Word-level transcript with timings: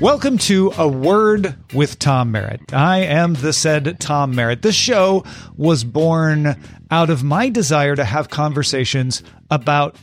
Welcome 0.00 0.38
to 0.38 0.72
A 0.78 0.86
Word 0.86 1.56
with 1.74 1.98
Tom 1.98 2.30
Merritt. 2.30 2.72
I 2.72 2.98
am 2.98 3.34
the 3.34 3.52
said 3.52 3.98
Tom 3.98 4.34
Merritt. 4.34 4.62
This 4.62 4.76
show 4.76 5.24
was 5.56 5.82
born 5.82 6.56
out 6.90 7.10
of 7.10 7.24
my 7.24 7.48
desire 7.48 7.96
to 7.96 8.04
have 8.04 8.30
conversations 8.30 9.24
about 9.50 9.96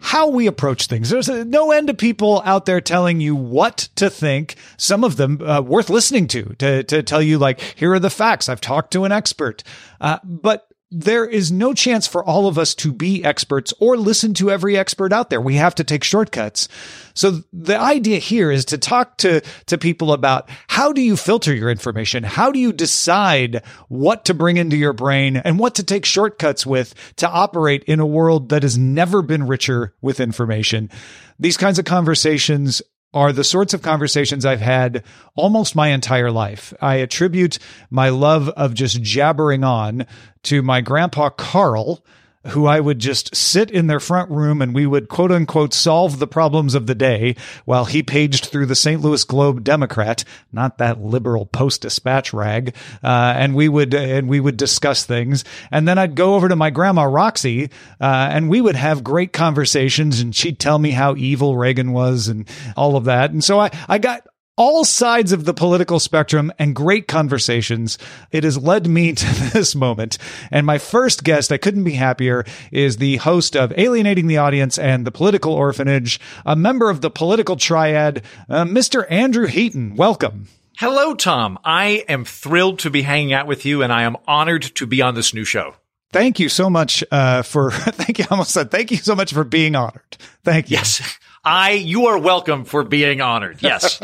how 0.00 0.28
we 0.28 0.46
approach 0.46 0.86
things. 0.86 1.10
There's 1.10 1.28
no 1.28 1.70
end 1.70 1.90
of 1.90 1.98
people 1.98 2.42
out 2.44 2.66
there 2.66 2.80
telling 2.80 3.20
you 3.20 3.34
what 3.36 3.88
to 3.96 4.10
think. 4.10 4.56
Some 4.76 5.04
of 5.04 5.16
them 5.16 5.40
uh, 5.42 5.60
worth 5.60 5.90
listening 5.90 6.28
to, 6.28 6.54
to, 6.58 6.82
to 6.84 7.02
tell 7.02 7.22
you 7.22 7.38
like, 7.38 7.60
here 7.60 7.92
are 7.92 8.00
the 8.00 8.10
facts. 8.10 8.48
I've 8.48 8.60
talked 8.60 8.92
to 8.92 9.04
an 9.04 9.12
expert. 9.12 9.62
Uh, 10.00 10.18
but 10.24 10.71
there 10.92 11.24
is 11.24 11.50
no 11.50 11.72
chance 11.72 12.06
for 12.06 12.22
all 12.22 12.46
of 12.46 12.58
us 12.58 12.74
to 12.74 12.92
be 12.92 13.24
experts 13.24 13.72
or 13.80 13.96
listen 13.96 14.34
to 14.34 14.50
every 14.50 14.76
expert 14.76 15.12
out 15.12 15.30
there. 15.30 15.40
We 15.40 15.54
have 15.54 15.74
to 15.76 15.84
take 15.84 16.04
shortcuts. 16.04 16.68
So 17.14 17.42
the 17.52 17.78
idea 17.78 18.18
here 18.18 18.50
is 18.50 18.66
to 18.66 18.78
talk 18.78 19.16
to, 19.18 19.40
to 19.66 19.78
people 19.78 20.12
about 20.12 20.50
how 20.68 20.92
do 20.92 21.00
you 21.00 21.16
filter 21.16 21.54
your 21.54 21.70
information? 21.70 22.24
How 22.24 22.52
do 22.52 22.58
you 22.58 22.72
decide 22.72 23.62
what 23.88 24.26
to 24.26 24.34
bring 24.34 24.58
into 24.58 24.76
your 24.76 24.92
brain 24.92 25.36
and 25.36 25.58
what 25.58 25.76
to 25.76 25.82
take 25.82 26.04
shortcuts 26.04 26.66
with 26.66 26.94
to 27.16 27.28
operate 27.28 27.84
in 27.84 27.98
a 27.98 28.06
world 28.06 28.50
that 28.50 28.62
has 28.62 28.76
never 28.76 29.22
been 29.22 29.46
richer 29.46 29.94
with 30.02 30.20
information? 30.20 30.90
These 31.38 31.56
kinds 31.56 31.78
of 31.78 31.86
conversations 31.86 32.82
are 33.14 33.32
the 33.32 33.44
sorts 33.44 33.74
of 33.74 33.82
conversations 33.82 34.46
I've 34.46 34.60
had 34.60 35.04
almost 35.34 35.76
my 35.76 35.88
entire 35.88 36.30
life. 36.30 36.72
I 36.80 36.96
attribute 36.96 37.58
my 37.90 38.08
love 38.08 38.48
of 38.50 38.74
just 38.74 39.02
jabbering 39.02 39.64
on 39.64 40.06
to 40.44 40.62
my 40.62 40.80
grandpa 40.80 41.28
Carl, 41.30 42.04
who 42.48 42.66
I 42.66 42.80
would 42.80 42.98
just 42.98 43.34
sit 43.34 43.70
in 43.70 43.86
their 43.86 44.00
front 44.00 44.30
room 44.30 44.60
and 44.60 44.74
we 44.74 44.86
would 44.86 45.08
quote 45.08 45.30
unquote 45.30 45.72
solve 45.72 46.18
the 46.18 46.26
problems 46.26 46.74
of 46.74 46.86
the 46.86 46.94
day 46.94 47.36
while 47.64 47.84
he 47.84 48.02
paged 48.02 48.46
through 48.46 48.66
the 48.66 48.74
St. 48.74 49.00
Louis 49.00 49.24
Globe 49.24 49.62
Democrat, 49.62 50.24
not 50.52 50.78
that 50.78 51.00
liberal 51.00 51.46
post 51.46 51.82
dispatch 51.82 52.32
rag. 52.32 52.74
Uh, 53.02 53.34
and 53.36 53.54
we 53.54 53.68
would, 53.68 53.94
and 53.94 54.28
we 54.28 54.40
would 54.40 54.56
discuss 54.56 55.04
things. 55.04 55.44
And 55.70 55.86
then 55.86 55.98
I'd 55.98 56.14
go 56.14 56.34
over 56.34 56.48
to 56.48 56.56
my 56.56 56.70
grandma 56.70 57.04
Roxy, 57.04 57.70
uh, 58.00 58.28
and 58.30 58.48
we 58.48 58.60
would 58.60 58.76
have 58.76 59.04
great 59.04 59.32
conversations 59.32 60.20
and 60.20 60.34
she'd 60.34 60.58
tell 60.58 60.78
me 60.78 60.90
how 60.90 61.14
evil 61.16 61.56
Reagan 61.56 61.92
was 61.92 62.28
and 62.28 62.48
all 62.76 62.96
of 62.96 63.04
that. 63.04 63.30
And 63.30 63.42
so 63.44 63.60
I, 63.60 63.70
I 63.88 63.98
got 63.98 64.26
all 64.56 64.84
sides 64.84 65.32
of 65.32 65.44
the 65.44 65.54
political 65.54 65.98
spectrum 65.98 66.52
and 66.58 66.74
great 66.74 67.08
conversations. 67.08 67.96
It 68.30 68.44
has 68.44 68.58
led 68.58 68.86
me 68.86 69.12
to 69.14 69.50
this 69.52 69.74
moment. 69.74 70.18
And 70.50 70.66
my 70.66 70.78
first 70.78 71.24
guest, 71.24 71.52
I 71.52 71.56
couldn't 71.56 71.84
be 71.84 71.92
happier, 71.92 72.44
is 72.70 72.98
the 72.98 73.16
host 73.16 73.56
of 73.56 73.72
Alienating 73.78 74.26
the 74.26 74.38
Audience 74.38 74.78
and 74.78 75.06
The 75.06 75.10
Political 75.10 75.52
Orphanage, 75.52 76.20
a 76.44 76.56
member 76.56 76.90
of 76.90 77.00
the 77.00 77.10
political 77.10 77.56
triad, 77.56 78.22
uh, 78.48 78.64
Mr. 78.64 79.06
Andrew 79.10 79.46
Heaton. 79.46 79.96
Welcome. 79.96 80.48
Hello, 80.78 81.14
Tom. 81.14 81.58
I 81.64 82.04
am 82.08 82.24
thrilled 82.24 82.80
to 82.80 82.90
be 82.90 83.02
hanging 83.02 83.32
out 83.32 83.46
with 83.46 83.64
you 83.64 83.82
and 83.82 83.92
I 83.92 84.02
am 84.02 84.16
honored 84.26 84.62
to 84.62 84.86
be 84.86 85.00
on 85.02 85.14
this 85.14 85.32
new 85.32 85.44
show. 85.44 85.76
Thank 86.12 86.38
you 86.38 86.50
so 86.50 86.68
much 86.68 87.02
uh, 87.10 87.42
for, 87.42 87.70
thank 87.72 88.18
you, 88.18 88.26
I 88.30 88.32
almost 88.32 88.50
said, 88.50 88.70
thank 88.70 88.90
you 88.90 88.98
so 88.98 89.14
much 89.14 89.32
for 89.32 89.44
being 89.44 89.74
honored. 89.74 90.16
Thank 90.44 90.70
you. 90.70 90.76
Yes. 90.76 91.18
I, 91.44 91.72
you 91.72 92.06
are 92.06 92.18
welcome 92.18 92.64
for 92.64 92.84
being 92.84 93.20
honored. 93.20 93.62
Yes. 93.62 94.00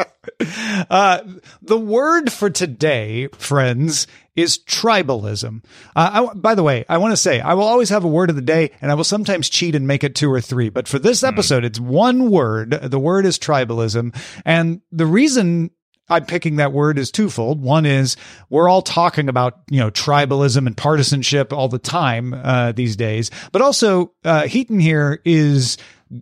uh, 0.90 1.20
the 1.62 1.78
word 1.78 2.32
for 2.32 2.50
today, 2.50 3.28
friends, 3.28 4.08
is 4.34 4.58
tribalism. 4.58 5.64
Uh, 5.94 6.30
I, 6.30 6.34
by 6.34 6.56
the 6.56 6.64
way, 6.64 6.84
I 6.88 6.98
want 6.98 7.12
to 7.12 7.16
say 7.16 7.40
I 7.40 7.54
will 7.54 7.64
always 7.64 7.90
have 7.90 8.04
a 8.04 8.08
word 8.08 8.30
of 8.30 8.36
the 8.36 8.42
day, 8.42 8.72
and 8.80 8.90
I 8.90 8.94
will 8.94 9.04
sometimes 9.04 9.48
cheat 9.48 9.76
and 9.76 9.86
make 9.86 10.02
it 10.02 10.16
two 10.16 10.32
or 10.32 10.40
three. 10.40 10.68
But 10.68 10.88
for 10.88 10.98
this 10.98 11.22
episode, 11.22 11.62
mm. 11.62 11.66
it's 11.66 11.78
one 11.78 12.30
word. 12.30 12.70
The 12.70 12.98
word 12.98 13.24
is 13.24 13.38
tribalism, 13.38 14.16
and 14.44 14.80
the 14.90 15.06
reason 15.06 15.70
I'm 16.08 16.24
picking 16.24 16.56
that 16.56 16.72
word 16.72 16.98
is 16.98 17.10
twofold. 17.10 17.62
One 17.62 17.86
is 17.86 18.16
we're 18.48 18.68
all 18.68 18.82
talking 18.82 19.28
about, 19.28 19.60
you 19.70 19.78
know, 19.80 19.90
tribalism 19.90 20.66
and 20.66 20.76
partisanship 20.76 21.52
all 21.52 21.68
the 21.68 21.78
time, 21.78 22.34
uh, 22.34 22.72
these 22.72 22.96
days. 22.96 23.30
But 23.52 23.62
also, 23.62 24.12
uh, 24.24 24.46
Heaton 24.46 24.80
here 24.80 25.20
is 25.24 25.76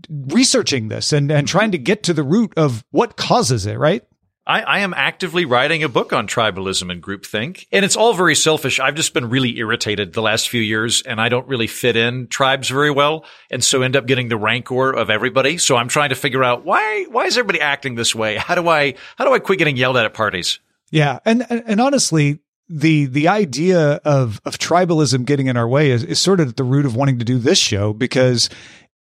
researching 0.08 0.88
this 0.88 1.12
and, 1.12 1.30
and 1.30 1.46
trying 1.46 1.72
to 1.72 1.78
get 1.78 2.02
to 2.04 2.14
the 2.14 2.22
root 2.22 2.52
of 2.56 2.84
what 2.90 3.16
causes 3.16 3.66
it, 3.66 3.78
right? 3.78 4.04
I, 4.46 4.62
I, 4.62 4.78
am 4.80 4.94
actively 4.94 5.44
writing 5.44 5.82
a 5.82 5.88
book 5.88 6.12
on 6.12 6.28
tribalism 6.28 6.90
and 6.90 7.02
groupthink, 7.02 7.66
and 7.72 7.84
it's 7.84 7.96
all 7.96 8.14
very 8.14 8.36
selfish. 8.36 8.78
I've 8.78 8.94
just 8.94 9.12
been 9.12 9.28
really 9.28 9.58
irritated 9.58 10.12
the 10.12 10.22
last 10.22 10.48
few 10.48 10.60
years, 10.60 11.02
and 11.02 11.20
I 11.20 11.28
don't 11.28 11.48
really 11.48 11.66
fit 11.66 11.96
in 11.96 12.28
tribes 12.28 12.68
very 12.68 12.92
well, 12.92 13.24
and 13.50 13.64
so 13.64 13.82
end 13.82 13.96
up 13.96 14.06
getting 14.06 14.28
the 14.28 14.36
rancor 14.36 14.92
of 14.92 15.10
everybody. 15.10 15.58
So 15.58 15.76
I'm 15.76 15.88
trying 15.88 16.10
to 16.10 16.14
figure 16.14 16.44
out 16.44 16.64
why 16.64 17.06
why 17.10 17.24
is 17.24 17.36
everybody 17.36 17.60
acting 17.60 17.96
this 17.96 18.14
way? 18.14 18.36
How 18.36 18.54
do 18.54 18.68
I 18.68 18.94
how 19.16 19.24
do 19.24 19.34
I 19.34 19.40
quit 19.40 19.58
getting 19.58 19.76
yelled 19.76 19.96
at 19.96 20.04
at 20.04 20.14
parties? 20.14 20.60
Yeah, 20.92 21.18
and 21.24 21.44
and, 21.50 21.64
and 21.66 21.80
honestly, 21.80 22.38
the 22.68 23.06
the 23.06 23.26
idea 23.26 24.00
of 24.04 24.40
of 24.44 24.58
tribalism 24.58 25.24
getting 25.24 25.48
in 25.48 25.56
our 25.56 25.68
way 25.68 25.90
is, 25.90 26.04
is 26.04 26.20
sort 26.20 26.38
of 26.38 26.50
at 26.50 26.56
the 26.56 26.64
root 26.64 26.86
of 26.86 26.94
wanting 26.94 27.18
to 27.18 27.24
do 27.24 27.38
this 27.38 27.58
show 27.58 27.92
because 27.92 28.48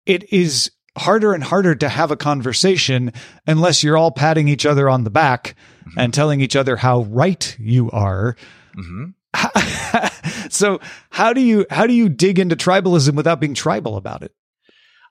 it 0.09 0.33
is 0.33 0.71
harder 0.97 1.33
and 1.33 1.43
harder 1.43 1.75
to 1.75 1.87
have 1.87 2.09
a 2.09 2.17
conversation 2.17 3.13
unless 3.45 3.83
you're 3.83 3.95
all 3.95 4.11
patting 4.11 4.47
each 4.47 4.65
other 4.65 4.89
on 4.89 5.03
the 5.03 5.11
back 5.11 5.55
mm-hmm. 5.87 5.99
and 5.99 6.13
telling 6.13 6.41
each 6.41 6.55
other 6.55 6.75
how 6.75 7.01
right 7.03 7.55
you 7.59 7.91
are. 7.91 8.35
Mm-hmm. 8.75 10.47
so 10.49 10.79
how 11.11 11.31
do 11.31 11.41
you 11.41 11.67
how 11.69 11.85
do 11.85 11.93
you 11.93 12.09
dig 12.09 12.39
into 12.39 12.55
tribalism 12.55 13.13
without 13.13 13.39
being 13.39 13.53
tribal 13.53 13.95
about 13.97 14.23
it? 14.23 14.33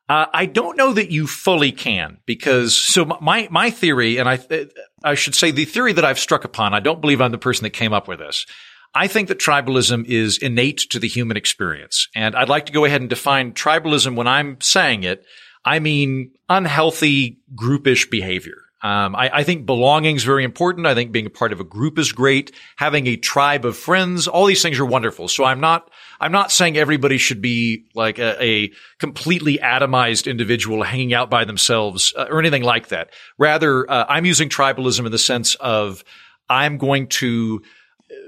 Uh, 0.09 0.27
I 0.33 0.47
don't 0.47 0.77
know 0.77 0.93
that 0.95 1.13
you 1.13 1.29
fully 1.29 1.71
can 1.71 2.19
because 2.27 2.75
so 2.75 3.05
my 3.05 3.47
my 3.51 3.71
theory, 3.71 4.17
and 4.17 4.29
I 4.29 4.41
I 5.05 5.15
should 5.15 5.37
say 5.37 5.53
the 5.53 5.65
theory 5.65 5.93
that 5.93 6.05
I've 6.05 6.19
struck 6.19 6.45
upon. 6.45 6.75
I 6.75 6.81
don't 6.81 7.01
believe 7.01 7.21
I'm 7.21 7.31
the 7.31 7.39
person 7.39 7.63
that 7.63 7.71
came 7.71 7.93
up 7.93 8.09
with 8.09 8.19
this. 8.19 8.47
I 8.95 9.07
think 9.07 9.29
that 9.29 9.39
tribalism 9.39 10.07
is 10.07 10.39
innate 10.39 10.79
to 10.91 10.99
the 10.99 11.09
human 11.09 11.37
experience, 11.37 12.09
and 12.15 12.35
I'd 12.35 12.49
like 12.49 12.67
to 12.67 12.73
go 12.73 12.85
ahead 12.85 13.01
and 13.01 13.11
define 13.11 13.53
tribalism 13.53 14.17
when 14.17 14.27
I'm 14.27 14.61
saying 14.61 15.05
it 15.05 15.25
I 15.65 15.79
mean 15.79 16.33
unhealthy 16.49 17.41
groupish 17.55 18.11
behavior. 18.11 18.63
Um, 18.81 19.17
I, 19.17 19.39
I, 19.39 19.43
think 19.43 19.67
belonging 19.67 20.15
is 20.15 20.23
very 20.23 20.45
important. 20.45 20.87
I 20.87 20.95
think 20.95 21.11
being 21.11 21.27
a 21.27 21.31
part 21.31 21.53
of 21.53 21.59
a 21.59 21.65
group 21.65 21.99
is 21.99 22.13
great. 22.13 22.53
Having 22.77 23.09
a 23.09 23.17
tribe 23.17 23.65
of 23.65 23.77
friends, 23.77 24.29
all 24.29 24.47
these 24.47 24.63
things 24.63 24.79
are 24.79 24.85
wonderful. 24.85 25.27
So 25.27 25.43
I'm 25.43 25.59
not, 25.59 25.91
I'm 26.21 26.31
not 26.31 26.53
saying 26.53 26.77
everybody 26.77 27.19
should 27.19 27.43
be 27.43 27.87
like 27.97 28.21
a, 28.21 28.41
a 28.41 28.71
completely 29.01 29.59
atomized 29.59 30.31
individual 30.31 30.85
hanging 30.85 31.13
out 31.13 31.29
by 31.29 31.45
themselves 31.45 32.15
uh, 32.17 32.27
or 32.31 32.39
anything 32.39 32.63
like 32.63 32.89
that. 32.89 33.11
Rather, 33.37 33.91
uh, 33.91 34.07
I'm 34.09 34.25
using 34.25 34.49
tribalism 34.49 35.07
in 35.07 35.11
the 35.11 35.19
sense 35.19 35.57
of 35.57 36.05
I'm 36.49 36.79
going 36.79 37.09
to 37.09 37.63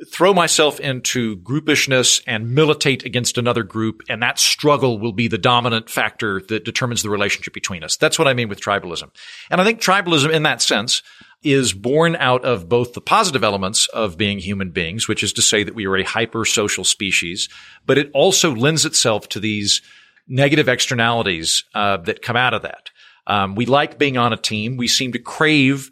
throw 0.08 0.32
myself 0.32 0.80
into 0.80 1.36
groupishness 1.38 2.22
and 2.26 2.54
militate 2.54 3.04
against 3.04 3.38
another 3.38 3.62
group, 3.62 4.02
and 4.08 4.22
that 4.22 4.38
struggle 4.38 4.98
will 4.98 5.12
be 5.12 5.28
the 5.28 5.38
dominant 5.38 5.90
factor 5.90 6.40
that 6.48 6.64
determines 6.64 7.02
the 7.02 7.10
relationship 7.10 7.52
between 7.52 7.84
us. 7.84 7.96
That's 7.96 8.18
what 8.18 8.28
I 8.28 8.34
mean 8.34 8.48
with 8.48 8.60
tribalism. 8.60 9.10
And 9.50 9.60
I 9.60 9.64
think 9.64 9.80
tribalism 9.80 10.32
in 10.32 10.44
that 10.44 10.62
sense 10.62 11.02
is 11.42 11.72
born 11.72 12.16
out 12.16 12.44
of 12.44 12.68
both 12.68 12.92
the 12.92 13.00
positive 13.00 13.42
elements 13.42 13.88
of 13.88 14.18
being 14.18 14.38
human 14.38 14.70
beings, 14.70 15.08
which 15.08 15.22
is 15.22 15.32
to 15.34 15.42
say 15.42 15.64
that 15.64 15.74
we 15.74 15.86
are 15.86 15.96
a 15.96 16.04
hyper 16.04 16.44
social 16.44 16.84
species, 16.84 17.48
but 17.86 17.98
it 17.98 18.10
also 18.12 18.54
lends 18.54 18.84
itself 18.84 19.28
to 19.30 19.40
these 19.40 19.80
negative 20.28 20.68
externalities 20.68 21.64
uh, 21.74 21.96
that 21.98 22.22
come 22.22 22.36
out 22.36 22.54
of 22.54 22.62
that. 22.62 22.90
Um, 23.26 23.54
we 23.54 23.66
like 23.66 23.98
being 23.98 24.18
on 24.18 24.32
a 24.32 24.36
team. 24.36 24.76
We 24.76 24.88
seem 24.88 25.12
to 25.12 25.18
crave 25.18 25.90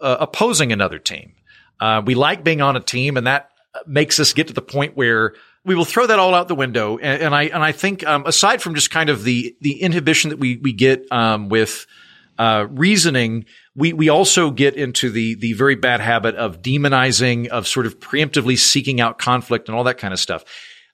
uh, 0.00 0.16
opposing 0.20 0.72
another 0.72 0.98
team. 0.98 1.34
Uh, 1.80 2.02
we 2.04 2.14
like 2.14 2.44
being 2.44 2.60
on 2.60 2.76
a 2.76 2.80
team, 2.80 3.16
and 3.16 3.26
that 3.26 3.50
makes 3.86 4.18
us 4.18 4.32
get 4.32 4.46
to 4.48 4.54
the 4.54 4.62
point 4.62 4.96
where 4.96 5.34
we 5.64 5.74
will 5.74 5.84
throw 5.84 6.06
that 6.06 6.18
all 6.18 6.34
out 6.34 6.48
the 6.48 6.54
window. 6.54 6.96
And, 6.96 7.22
and 7.22 7.34
I 7.34 7.42
and 7.44 7.62
I 7.62 7.72
think 7.72 8.06
um, 8.06 8.24
aside 8.26 8.62
from 8.62 8.74
just 8.74 8.90
kind 8.90 9.10
of 9.10 9.24
the 9.24 9.56
the 9.60 9.82
inhibition 9.82 10.30
that 10.30 10.38
we 10.38 10.56
we 10.56 10.72
get 10.72 11.10
um, 11.12 11.48
with 11.48 11.86
uh, 12.38 12.66
reasoning, 12.70 13.44
we 13.74 13.92
we 13.92 14.08
also 14.08 14.50
get 14.50 14.74
into 14.74 15.10
the 15.10 15.34
the 15.34 15.52
very 15.54 15.74
bad 15.74 16.00
habit 16.00 16.34
of 16.36 16.62
demonizing, 16.62 17.48
of 17.48 17.66
sort 17.66 17.86
of 17.86 17.98
preemptively 17.98 18.58
seeking 18.58 19.00
out 19.00 19.18
conflict 19.18 19.68
and 19.68 19.76
all 19.76 19.84
that 19.84 19.98
kind 19.98 20.14
of 20.14 20.20
stuff. 20.20 20.44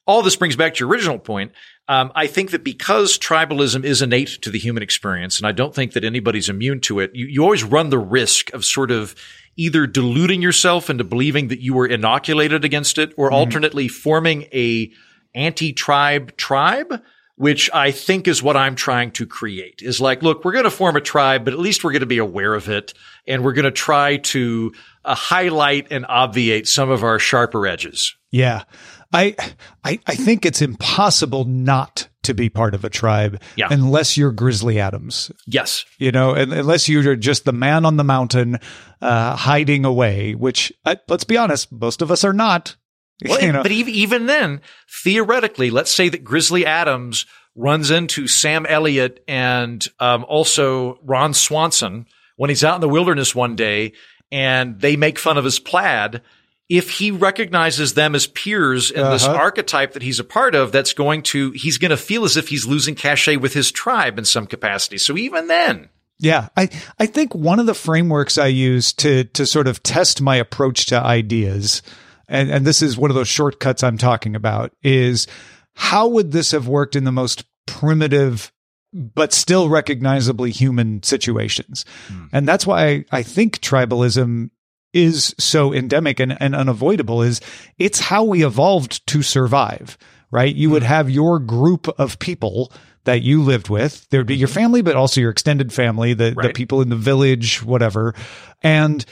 all 0.06 0.22
this 0.22 0.36
brings 0.36 0.56
back 0.56 0.74
to 0.74 0.80
your 0.80 0.88
original 0.88 1.18
point. 1.18 1.52
Um, 1.88 2.12
I 2.14 2.26
think 2.26 2.52
that 2.52 2.62
because 2.62 3.18
tribalism 3.18 3.84
is 3.84 4.02
innate 4.02 4.38
to 4.42 4.50
the 4.50 4.58
human 4.58 4.82
experience, 4.82 5.38
and 5.38 5.46
I 5.46 5.52
don't 5.52 5.74
think 5.74 5.92
that 5.92 6.04
anybody's 6.04 6.48
immune 6.48 6.80
to 6.82 7.00
it, 7.00 7.10
you, 7.14 7.26
you 7.26 7.42
always 7.42 7.64
run 7.64 7.90
the 7.90 7.98
risk 7.98 8.52
of 8.54 8.64
sort 8.64 8.90
of 8.90 9.14
either 9.56 9.86
deluding 9.86 10.40
yourself 10.40 10.88
into 10.88 11.04
believing 11.04 11.48
that 11.48 11.60
you 11.60 11.74
were 11.74 11.86
inoculated 11.86 12.64
against 12.64 12.98
it 12.98 13.12
or 13.16 13.26
mm-hmm. 13.26 13.34
alternately 13.34 13.88
forming 13.88 14.42
a 14.52 14.90
anti-tribe 15.34 16.36
tribe 16.36 17.02
which 17.36 17.70
I 17.72 17.90
think 17.90 18.28
is 18.28 18.42
what 18.42 18.56
I'm 18.56 18.76
trying 18.76 19.10
to 19.12 19.26
create 19.26 19.82
is 19.82 20.00
like, 20.00 20.22
look, 20.22 20.44
we're 20.44 20.52
going 20.52 20.64
to 20.64 20.70
form 20.70 20.94
a 20.96 21.00
tribe, 21.00 21.44
but 21.44 21.52
at 21.52 21.58
least 21.58 21.82
we're 21.82 21.92
going 21.92 22.00
to 22.00 22.06
be 22.06 22.18
aware 22.18 22.54
of 22.54 22.68
it. 22.68 22.94
And 23.26 23.44
we're 23.44 23.52
going 23.52 23.64
to 23.64 23.70
try 23.70 24.18
to 24.18 24.72
uh, 25.04 25.14
highlight 25.14 25.88
and 25.90 26.04
obviate 26.08 26.68
some 26.68 26.90
of 26.90 27.02
our 27.02 27.18
sharper 27.18 27.66
edges. 27.66 28.14
Yeah. 28.30 28.62
I, 29.12 29.34
I, 29.84 29.98
I 30.06 30.14
think 30.14 30.46
it's 30.46 30.62
impossible 30.62 31.44
not 31.44 32.08
to 32.22 32.34
be 32.34 32.48
part 32.48 32.74
of 32.74 32.84
a 32.84 32.90
tribe 32.90 33.40
yeah. 33.56 33.68
unless 33.70 34.16
you're 34.16 34.32
Grizzly 34.32 34.78
Adams. 34.78 35.30
Yes. 35.46 35.84
You 35.98 36.12
know, 36.12 36.34
unless 36.34 36.88
you're 36.88 37.16
just 37.16 37.44
the 37.44 37.52
man 37.52 37.84
on 37.84 37.96
the 37.96 38.04
mountain, 38.04 38.58
uh, 39.00 39.36
hiding 39.36 39.84
away, 39.84 40.34
which 40.34 40.72
uh, 40.84 40.96
let's 41.08 41.24
be 41.24 41.36
honest, 41.36 41.70
most 41.72 42.02
of 42.02 42.10
us 42.10 42.24
are 42.24 42.32
not. 42.32 42.76
Well, 43.28 43.40
you 43.40 43.52
know? 43.52 43.62
But 43.62 43.70
even, 43.70 43.94
even 43.94 44.26
then, 44.26 44.62
theoretically, 45.04 45.70
let's 45.70 45.92
say 45.92 46.08
that 46.08 46.24
Grizzly 46.24 46.66
Adams 46.66 47.24
runs 47.54 47.92
into 47.92 48.26
Sam 48.26 48.66
Elliott 48.66 49.22
and 49.28 49.86
um, 50.00 50.24
also 50.28 50.98
Ron 51.04 51.32
Swanson 51.32 52.06
when 52.36 52.50
he's 52.50 52.64
out 52.64 52.74
in 52.74 52.80
the 52.80 52.88
wilderness 52.88 53.32
one 53.32 53.54
day 53.54 53.92
and 54.32 54.80
they 54.80 54.96
make 54.96 55.20
fun 55.20 55.38
of 55.38 55.44
his 55.44 55.60
plaid 55.60 56.22
if 56.68 56.90
he 56.90 57.10
recognizes 57.10 57.94
them 57.94 58.14
as 58.14 58.26
peers 58.26 58.90
in 58.90 59.00
uh-huh. 59.00 59.12
this 59.12 59.24
archetype 59.24 59.92
that 59.92 60.02
he's 60.02 60.18
a 60.18 60.24
part 60.24 60.54
of, 60.54 60.72
that's 60.72 60.92
going 60.92 61.22
to, 61.22 61.50
he's 61.52 61.78
going 61.78 61.90
to 61.90 61.96
feel 61.96 62.24
as 62.24 62.36
if 62.36 62.48
he's 62.48 62.66
losing 62.66 62.94
cachet 62.94 63.36
with 63.36 63.54
his 63.54 63.70
tribe 63.70 64.18
in 64.18 64.24
some 64.24 64.46
capacity. 64.46 64.98
So 64.98 65.16
even 65.16 65.48
then. 65.48 65.88
Yeah. 66.18 66.48
I, 66.56 66.68
I 66.98 67.06
think 67.06 67.34
one 67.34 67.58
of 67.58 67.66
the 67.66 67.74
frameworks 67.74 68.38
I 68.38 68.46
use 68.46 68.92
to, 68.94 69.24
to 69.24 69.44
sort 69.44 69.66
of 69.66 69.82
test 69.82 70.20
my 70.20 70.36
approach 70.36 70.86
to 70.86 71.02
ideas, 71.02 71.82
and, 72.28 72.50
and 72.50 72.66
this 72.66 72.80
is 72.80 72.96
one 72.96 73.10
of 73.10 73.16
those 73.16 73.28
shortcuts 73.28 73.82
I'm 73.82 73.98
talking 73.98 74.36
about, 74.36 74.72
is 74.82 75.26
how 75.74 76.08
would 76.08 76.32
this 76.32 76.52
have 76.52 76.68
worked 76.68 76.96
in 76.96 77.04
the 77.04 77.12
most 77.12 77.44
primitive 77.66 78.52
but 78.92 79.32
still 79.32 79.68
recognizably 79.68 80.50
human 80.50 81.02
situations. 81.02 81.84
Mm. 82.08 82.28
And 82.32 82.48
that's 82.48 82.66
why 82.66 82.86
I, 82.86 83.04
I 83.10 83.22
think 83.22 83.60
tribalism 83.60 84.50
is 84.92 85.34
so 85.38 85.72
endemic 85.72 86.20
and, 86.20 86.36
and 86.40 86.54
unavoidable 86.54 87.22
is 87.22 87.40
it's 87.78 87.98
how 87.98 88.24
we 88.24 88.44
evolved 88.44 89.06
to 89.08 89.22
survive, 89.22 89.96
right? 90.30 90.54
You 90.54 90.70
would 90.70 90.82
hmm. 90.82 90.88
have 90.88 91.10
your 91.10 91.38
group 91.38 91.88
of 91.98 92.18
people 92.18 92.72
that 93.04 93.22
you 93.22 93.42
lived 93.42 93.68
with. 93.68 94.08
There'd 94.10 94.26
be 94.26 94.36
your 94.36 94.48
hmm. 94.48 94.54
family, 94.54 94.82
but 94.82 94.96
also 94.96 95.20
your 95.20 95.30
extended 95.30 95.72
family, 95.72 96.14
the, 96.14 96.34
right. 96.36 96.48
the 96.48 96.52
people 96.52 96.82
in 96.82 96.88
the 96.88 96.96
village, 96.96 97.62
whatever. 97.62 98.14
And 98.62 99.04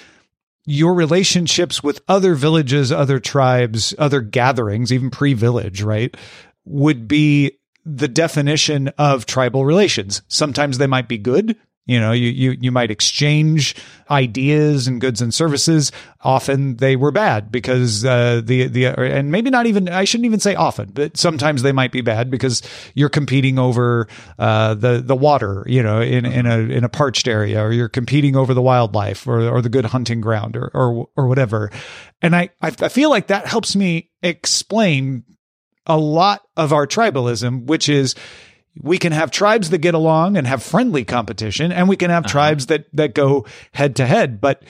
your 0.66 0.94
relationships 0.94 1.82
with 1.82 2.00
other 2.06 2.34
villages, 2.34 2.92
other 2.92 3.18
tribes, 3.18 3.94
other 3.98 4.20
gatherings, 4.20 4.92
even 4.92 5.10
pre 5.10 5.34
village, 5.34 5.82
right? 5.82 6.14
Would 6.64 7.08
be 7.08 7.58
the 7.84 8.08
definition 8.08 8.88
of 8.98 9.26
tribal 9.26 9.64
relations. 9.64 10.22
Sometimes 10.28 10.78
they 10.78 10.86
might 10.86 11.08
be 11.08 11.18
good. 11.18 11.56
You 11.90 11.98
know, 11.98 12.12
you, 12.12 12.28
you, 12.28 12.56
you 12.60 12.70
might 12.70 12.92
exchange 12.92 13.74
ideas 14.08 14.86
and 14.86 15.00
goods 15.00 15.20
and 15.20 15.34
services. 15.34 15.90
Often 16.20 16.76
they 16.76 16.94
were 16.94 17.10
bad 17.10 17.50
because, 17.50 18.04
uh, 18.04 18.42
the, 18.44 18.68
the, 18.68 18.86
and 18.86 19.32
maybe 19.32 19.50
not 19.50 19.66
even, 19.66 19.88
I 19.88 20.04
shouldn't 20.04 20.26
even 20.26 20.38
say 20.38 20.54
often, 20.54 20.92
but 20.92 21.16
sometimes 21.16 21.62
they 21.62 21.72
might 21.72 21.90
be 21.90 22.00
bad 22.00 22.30
because 22.30 22.62
you're 22.94 23.08
competing 23.08 23.58
over, 23.58 24.06
uh, 24.38 24.74
the, 24.74 25.02
the 25.04 25.16
water, 25.16 25.64
you 25.66 25.82
know, 25.82 26.00
in, 26.00 26.26
in 26.26 26.46
a, 26.46 26.58
in 26.58 26.84
a 26.84 26.88
parched 26.88 27.26
area 27.26 27.60
or 27.60 27.72
you're 27.72 27.88
competing 27.88 28.36
over 28.36 28.54
the 28.54 28.62
wildlife 28.62 29.26
or, 29.26 29.48
or 29.48 29.60
the 29.60 29.68
good 29.68 29.86
hunting 29.86 30.20
ground 30.20 30.56
or, 30.56 30.70
or, 30.72 31.08
or 31.16 31.26
whatever. 31.26 31.72
And 32.22 32.36
I, 32.36 32.50
I 32.60 32.70
feel 32.70 33.10
like 33.10 33.26
that 33.26 33.48
helps 33.48 33.74
me 33.74 34.12
explain 34.22 35.24
a 35.86 35.98
lot 35.98 36.42
of 36.56 36.72
our 36.72 36.86
tribalism, 36.86 37.66
which 37.66 37.88
is, 37.88 38.14
we 38.82 38.98
can 38.98 39.12
have 39.12 39.30
tribes 39.30 39.70
that 39.70 39.78
get 39.78 39.94
along 39.94 40.36
and 40.36 40.46
have 40.46 40.62
friendly 40.62 41.04
competition 41.04 41.72
and 41.72 41.88
we 41.88 41.96
can 41.96 42.10
have 42.10 42.24
uh-huh. 42.24 42.32
tribes 42.32 42.66
that 42.66 42.86
that 42.92 43.14
go 43.14 43.44
head 43.72 43.96
to 43.96 44.06
head 44.06 44.40
but 44.40 44.62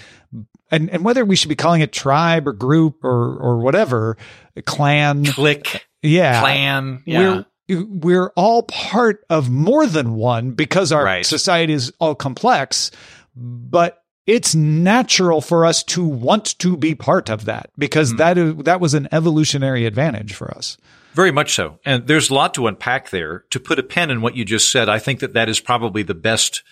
and 0.70 0.90
and 0.90 1.04
whether 1.04 1.24
we 1.24 1.36
should 1.36 1.48
be 1.48 1.56
calling 1.56 1.80
it 1.80 1.92
tribe 1.92 2.48
or 2.48 2.52
group 2.52 3.04
or 3.04 3.36
or 3.36 3.58
whatever 3.58 4.16
clan 4.64 5.24
clique 5.24 5.86
yeah 6.02 6.40
clan 6.40 7.02
yeah 7.04 7.42
we're 7.68 7.84
we're 7.88 8.32
all 8.36 8.64
part 8.64 9.24
of 9.30 9.50
more 9.50 9.86
than 9.86 10.14
one 10.14 10.52
because 10.52 10.92
our 10.92 11.04
right. 11.04 11.26
society 11.26 11.72
is 11.72 11.92
all 12.00 12.14
complex 12.14 12.90
but 13.36 14.02
it's 14.26 14.54
natural 14.54 15.40
for 15.40 15.64
us 15.64 15.82
to 15.82 16.04
want 16.04 16.58
to 16.58 16.76
be 16.76 16.94
part 16.94 17.28
of 17.30 17.46
that 17.46 17.70
because 17.78 18.12
mm. 18.12 18.18
that 18.18 18.38
is, 18.38 18.56
that 18.56 18.80
was 18.80 18.94
an 18.94 19.08
evolutionary 19.12 19.86
advantage 19.86 20.34
for 20.34 20.50
us 20.52 20.76
very 21.12 21.32
much 21.32 21.54
so. 21.54 21.78
And 21.84 22.06
there's 22.06 22.30
a 22.30 22.34
lot 22.34 22.54
to 22.54 22.66
unpack 22.66 23.10
there. 23.10 23.44
To 23.50 23.60
put 23.60 23.78
a 23.78 23.82
pin 23.82 24.10
in 24.10 24.20
what 24.20 24.36
you 24.36 24.44
just 24.44 24.70
said, 24.70 24.88
I 24.88 24.98
think 24.98 25.20
that 25.20 25.34
that 25.34 25.48
is 25.48 25.60
probably 25.60 26.02
the 26.02 26.14
best, 26.14 26.62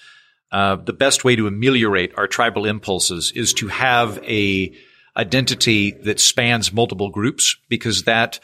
uh, 0.53 0.77
the 0.77 0.93
best 0.93 1.25
way 1.25 1.37
to 1.37 1.47
ameliorate 1.47 2.13
our 2.17 2.27
tribal 2.27 2.65
impulses 2.65 3.33
is 3.35 3.53
to 3.55 3.69
have 3.69 4.19
a 4.25 4.73
identity 5.17 5.91
that 5.91 6.21
spans 6.21 6.73
multiple 6.73 7.11
groups 7.11 7.57
because 7.69 8.05
that 8.05 8.39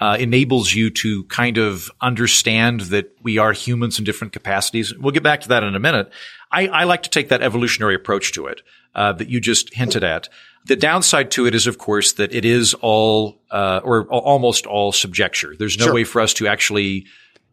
uh, 0.00 0.16
enables 0.18 0.72
you 0.72 0.88
to 0.88 1.24
kind 1.24 1.58
of 1.58 1.90
understand 2.00 2.80
that 2.82 3.14
we 3.22 3.36
are 3.36 3.52
humans 3.52 3.98
in 3.98 4.04
different 4.04 4.32
capacities. 4.32 4.96
We'll 4.96 5.12
get 5.12 5.22
back 5.22 5.42
to 5.42 5.48
that 5.48 5.62
in 5.62 5.74
a 5.74 5.80
minute. 5.80 6.10
I, 6.50 6.68
I 6.68 6.84
like 6.84 7.02
to 7.02 7.10
take 7.10 7.28
that 7.28 7.42
evolutionary 7.42 7.94
approach 7.94 8.32
to 8.32 8.46
it 8.46 8.62
uh, 8.94 9.12
that 9.14 9.28
you 9.28 9.40
just 9.40 9.74
hinted 9.74 10.02
at. 10.02 10.28
The 10.70 10.76
downside 10.76 11.32
to 11.32 11.46
it 11.46 11.54
is, 11.56 11.66
of 11.66 11.78
course, 11.78 12.12
that 12.12 12.32
it 12.32 12.44
is 12.44 12.74
all 12.74 13.42
uh, 13.50 13.80
or 13.82 14.04
almost 14.06 14.66
all 14.66 14.92
subjecture. 14.92 15.56
There's 15.58 15.76
no 15.76 15.86
sure. 15.86 15.94
way 15.94 16.04
for 16.04 16.20
us 16.20 16.32
to 16.34 16.46
actually 16.46 17.06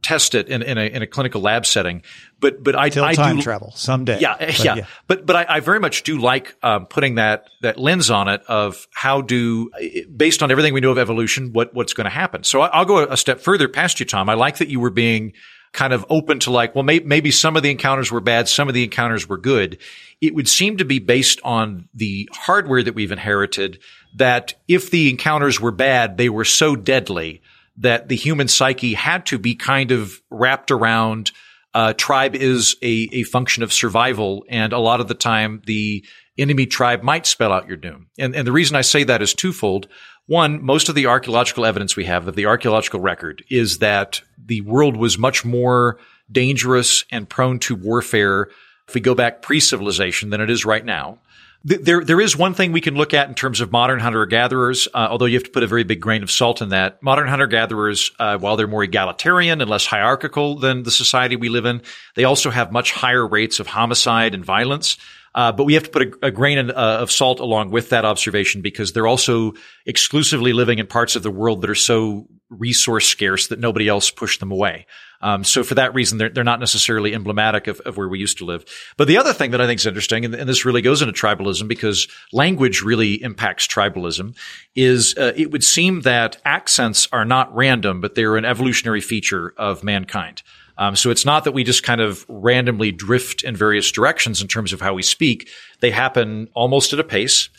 test 0.04 0.36
it 0.36 0.50
in, 0.50 0.62
in, 0.62 0.78
a, 0.78 0.86
in 0.86 1.02
a 1.02 1.08
clinical 1.08 1.42
lab 1.42 1.66
setting. 1.66 2.04
But 2.40 2.64
but 2.64 2.75
I, 2.75 2.90
Till 2.90 3.04
I 3.04 3.16
time 3.16 3.38
do, 3.38 3.42
travel 3.42 3.72
someday. 3.75 4.19
Yeah, 4.19 4.36
but 4.38 4.64
yeah, 4.64 4.75
yeah. 4.75 4.86
But 5.08 5.25
but 5.25 5.36
I, 5.36 5.46
I, 5.50 5.60
very 5.62 5.80
much 5.80 6.04
do 6.04 6.19
like 6.19 6.56
um, 6.62 6.86
putting 6.86 7.16
that 7.16 7.50
that 7.64 7.80
lens 7.80 8.12
on 8.12 8.28
it 8.28 8.44
of 8.48 8.88
how 8.94 9.22
do 9.22 9.72
based 10.16 10.44
on 10.44 10.52
everything 10.52 10.75
we 10.75 10.81
know 10.81 10.92
of 10.92 11.00
evolution, 11.00 11.54
what 11.54 11.74
what's 11.74 11.94
going 11.94 12.06
to 12.06 12.12
happen. 12.12 12.44
So 12.44 12.62
I, 12.62 12.78
will 12.78 12.86
go 12.86 13.04
a 13.04 13.18
step 13.18 13.40
further 13.40 13.68
past 13.68 14.00
you, 14.00 14.06
Tom. 14.06 14.30
I 14.30 14.36
like 14.36 14.58
that 14.58 14.68
you 14.68 14.80
were 14.80 14.92
being 14.92 15.33
kind 15.74 15.94
of 15.94 16.06
open 16.09 16.40
to 16.40 16.52
like, 16.52 16.76
well, 16.76 16.83
may, 16.83 17.00
maybe 17.00 17.31
some 17.31 17.56
of 17.56 17.64
the 17.64 17.71
encounters 17.71 18.12
were 18.12 18.21
bad, 18.21 18.47
some 18.47 18.68
of 18.68 18.74
the 18.74 18.83
encounters 18.83 19.28
were 19.28 19.38
good. 19.38 19.78
It 20.21 20.33
would 20.33 20.47
seem 20.47 20.78
to 20.78 20.86
be 20.86 21.00
based 21.00 21.40
on 21.44 21.88
the 21.94 22.30
hardware 22.33 22.83
that 22.83 22.95
we've 22.95 23.12
inherited 23.12 23.80
that 24.16 24.56
if 24.68 24.90
the 24.90 25.09
encounters 25.09 25.59
were 25.62 25.71
bad, 25.71 26.18
they 26.18 26.30
were 26.30 26.45
so 26.45 26.76
deadly 26.76 27.42
that 27.78 28.07
the 28.07 28.16
human 28.16 28.47
psyche 28.47 28.95
had 28.95 29.26
to 29.28 29.38
be 29.38 29.54
kind 29.54 29.92
of 29.92 30.21
wrapped 30.31 30.71
around 30.71 31.31
uh, 31.74 31.94
tribe 31.94 32.36
is 32.36 32.76
a, 32.81 33.07
a 33.12 33.24
function 33.24 33.62
of 33.62 33.71
survival. 33.71 34.45
And 34.50 34.74
a 34.74 34.80
lot 34.80 35.00
of 35.00 35.07
the 35.07 35.14
time, 35.14 35.62
the 35.66 36.04
enemy 36.38 36.66
tribe 36.66 37.04
might 37.04 37.28
spell 37.28 37.52
out 37.52 37.68
your 37.68 37.78
doom. 37.78 38.07
And, 38.18 38.36
and 38.36 38.47
the 38.47 38.52
reason 38.52 38.76
I 38.76 38.81
say 38.81 39.04
that 39.04 39.21
is 39.21 39.33
twofold. 39.33 39.88
One, 40.26 40.64
most 40.64 40.90
of 40.90 40.95
the 40.95 41.06
archaeological 41.06 41.66
evidence 41.66 41.95
we 41.95 42.06
have 42.06 42.28
of 42.28 42.36
the 42.36 42.47
archaeological 42.47 43.00
record 43.00 43.44
is 43.50 43.78
that 43.80 44.21
the 44.47 44.61
world 44.61 44.97
was 44.97 45.18
much 45.18 45.45
more 45.45 45.97
dangerous 46.31 47.06
and 47.11 47.30
prone 47.30 47.59
to 47.59 47.75
warfare 47.75 48.49
if 48.87 48.95
we 48.95 49.01
go 49.01 49.16
back 49.16 49.42
pre-civilization 49.42 50.30
than 50.30 50.42
it 50.42 50.49
is 50.49 50.66
right 50.66 50.83
now. 50.83 51.19
There, 51.63 52.04
there 52.04 52.21
is 52.21 52.37
one 52.37 52.54
thing 52.54 52.71
we 52.71 52.81
can 52.81 52.95
look 52.95 53.13
at 53.13 53.27
in 53.27 53.35
terms 53.35 53.59
of 53.59 53.71
modern 53.71 53.99
hunter 53.99 54.25
gatherers, 54.25 54.87
uh, 54.94 55.07
although 55.09 55.25
you 55.25 55.35
have 55.35 55.44
to 55.44 55.49
put 55.49 55.63
a 55.63 55.68
very 55.68 55.83
big 55.83 55.99
grain 55.99 56.23
of 56.23 56.31
salt 56.31 56.61
in 56.61 56.69
that. 56.69 57.04
Modern 57.04 57.27
hunter 57.27 57.47
gatherers, 57.47 58.11
uh, 58.19 58.37
while 58.37 58.56
they're 58.56 58.68
more 58.68 58.83
egalitarian 58.83 59.59
and 59.59 59.69
less 59.69 59.85
hierarchical 59.85 60.59
than 60.59 60.83
the 60.83 60.92
society 60.92 61.35
we 61.35 61.49
live 61.49 61.66
in, 61.66 61.81
they 62.16 62.23
also 62.23 62.51
have 62.51 62.71
much 62.71 62.94
higher 62.94 63.27
rates 63.27 63.59
of 63.59 63.68
homicide 63.68 64.33
and 64.33 64.45
violence. 64.45 64.97
Uh, 65.36 65.52
but 65.52 65.66
we 65.66 65.74
have 65.74 65.84
to 65.84 65.90
put 65.90 66.02
a, 66.02 66.28
a 66.28 66.31
grain 66.31 66.57
of, 66.57 66.69
uh, 66.69 67.00
of 67.02 67.12
salt 67.12 67.40
along 67.40 67.72
with 67.72 67.90
that 67.90 68.06
observation 68.06 68.62
because 68.62 68.94
they're 68.94 69.07
also 69.07 69.54
exclusively 69.86 70.54
living 70.54 70.80
in 70.80 70.88
parts 70.88 71.16
of 71.16 71.24
the 71.24 71.31
world 71.31 71.62
that 71.62 71.69
are 71.69 71.76
so 71.76 72.28
resource 72.50 73.07
scarce 73.07 73.48
that 73.48 73.60
nobody 73.60 73.88
else 73.88 74.10
pushed 74.10 74.40
them 74.40 74.52
away. 74.52 74.86
Um, 75.22 75.44
so 75.44 75.64
for 75.64 75.76
that 75.76 75.94
reason, 75.94 76.18
they're, 76.18 76.30
they're 76.30 76.44
not 76.44 76.60
necessarily 76.60 77.14
emblematic 77.14 77.68
of, 77.68 77.80
of 77.81 77.98
where 77.98 78.07
we 78.07 78.19
used 78.19 78.38
to 78.38 78.46
live. 78.46 78.66
But 78.98 79.07
the 79.07 79.18
other 79.18 79.34
thing 79.34 79.52
that 79.52 79.62
I 79.62 79.66
think 79.66 79.80
is 79.80 79.86
interesting, 79.86 80.26
and, 80.26 80.34
and 80.36 80.48
this 80.48 80.66
really 80.66 80.81
goes 80.81 81.02
into 81.02 81.14
tribalism 81.14 81.68
because 81.68 82.07
language 82.31 82.81
really 82.81 83.22
impacts 83.22 83.68
tribalism, 83.68 84.38
is 84.76 85.16
uh, 85.18 85.34
it 85.36 85.52
would 85.52 85.64
seem 85.64 86.02
that 86.02 86.38
accents 86.46 87.07
are 87.12 87.26
not 87.26 87.54
random, 87.56 88.00
but 88.00 88.16
they're 88.16 88.38
an 88.38 88.46
evolutionary 88.46 89.02
feature 89.02 89.54
of 89.57 89.84
mankind. 89.84 90.44
Um, 90.78 90.96
so 90.96 91.10
it's 91.10 91.26
not 91.26 91.44
that 91.44 91.54
we 91.54 91.64
just 91.64 91.84
kind 91.84 92.02
of 92.02 92.26
randomly 92.30 92.92
drift 92.92 93.44
in 93.44 93.56
various 93.56 93.92
directions 93.92 94.42
in 94.42 94.48
terms 94.48 94.74
of 94.74 94.81
how 94.81 94.94
we 94.94 95.02
speak. 95.02 95.50
They 95.80 95.92
happen 95.92 96.50
almost 96.54 96.94
at 96.94 97.00
a 97.00 97.04
pace. 97.04 97.50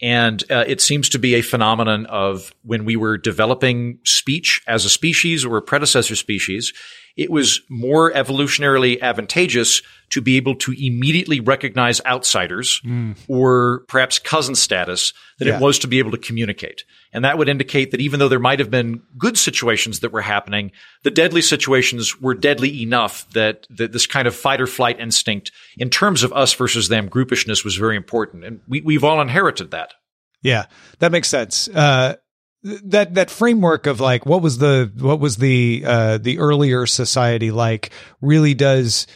And 0.00 0.44
uh, 0.48 0.64
it 0.66 0.80
seems 0.80 1.08
to 1.08 1.18
be 1.18 1.34
a 1.34 1.42
phenomenon 1.42 2.06
of 2.06 2.54
when 2.62 2.84
we 2.84 2.94
were 2.94 3.18
developing 3.18 3.98
speech 4.04 4.62
as 4.68 4.84
a 4.84 4.88
species 4.88 5.44
or 5.44 5.56
a 5.56 5.62
predecessor 5.62 6.14
species, 6.14 6.72
it 7.18 7.30
was 7.30 7.60
more 7.68 8.12
evolutionarily 8.12 9.00
advantageous 9.02 9.82
to 10.10 10.22
be 10.22 10.36
able 10.36 10.54
to 10.54 10.72
immediately 10.72 11.40
recognize 11.40 12.00
outsiders 12.06 12.80
mm. 12.84 13.16
or 13.26 13.80
perhaps 13.88 14.20
cousin 14.20 14.54
status 14.54 15.12
than 15.38 15.48
yeah. 15.48 15.56
it 15.56 15.60
was 15.60 15.80
to 15.80 15.88
be 15.88 15.98
able 15.98 16.12
to 16.12 16.16
communicate. 16.16 16.84
And 17.12 17.24
that 17.24 17.36
would 17.36 17.48
indicate 17.48 17.90
that 17.90 18.00
even 18.00 18.20
though 18.20 18.28
there 18.28 18.38
might 18.38 18.60
have 18.60 18.70
been 18.70 19.02
good 19.18 19.36
situations 19.36 20.00
that 20.00 20.12
were 20.12 20.22
happening, 20.22 20.70
the 21.02 21.10
deadly 21.10 21.42
situations 21.42 22.20
were 22.20 22.34
deadly 22.34 22.82
enough 22.82 23.28
that, 23.32 23.66
that 23.70 23.92
this 23.92 24.06
kind 24.06 24.28
of 24.28 24.34
fight 24.36 24.60
or 24.60 24.68
flight 24.68 25.00
instinct 25.00 25.50
in 25.76 25.90
terms 25.90 26.22
of 26.22 26.32
us 26.32 26.54
versus 26.54 26.88
them 26.88 27.10
groupishness 27.10 27.64
was 27.64 27.74
very 27.74 27.96
important. 27.96 28.44
And 28.44 28.60
we, 28.68 28.80
we've 28.80 29.04
all 29.04 29.20
inherited 29.20 29.72
that. 29.72 29.92
Yeah, 30.40 30.66
that 31.00 31.10
makes 31.10 31.28
sense. 31.28 31.66
Uh, 31.66 32.14
that 32.62 33.14
that 33.14 33.30
framework 33.30 33.86
of 33.86 34.00
like 34.00 34.26
what 34.26 34.42
was 34.42 34.58
the 34.58 34.90
what 34.98 35.20
was 35.20 35.36
the 35.36 35.82
uh 35.86 36.18
the 36.18 36.38
earlier 36.38 36.86
society 36.86 37.50
like 37.50 37.90
really 38.20 38.54
does 38.54 39.06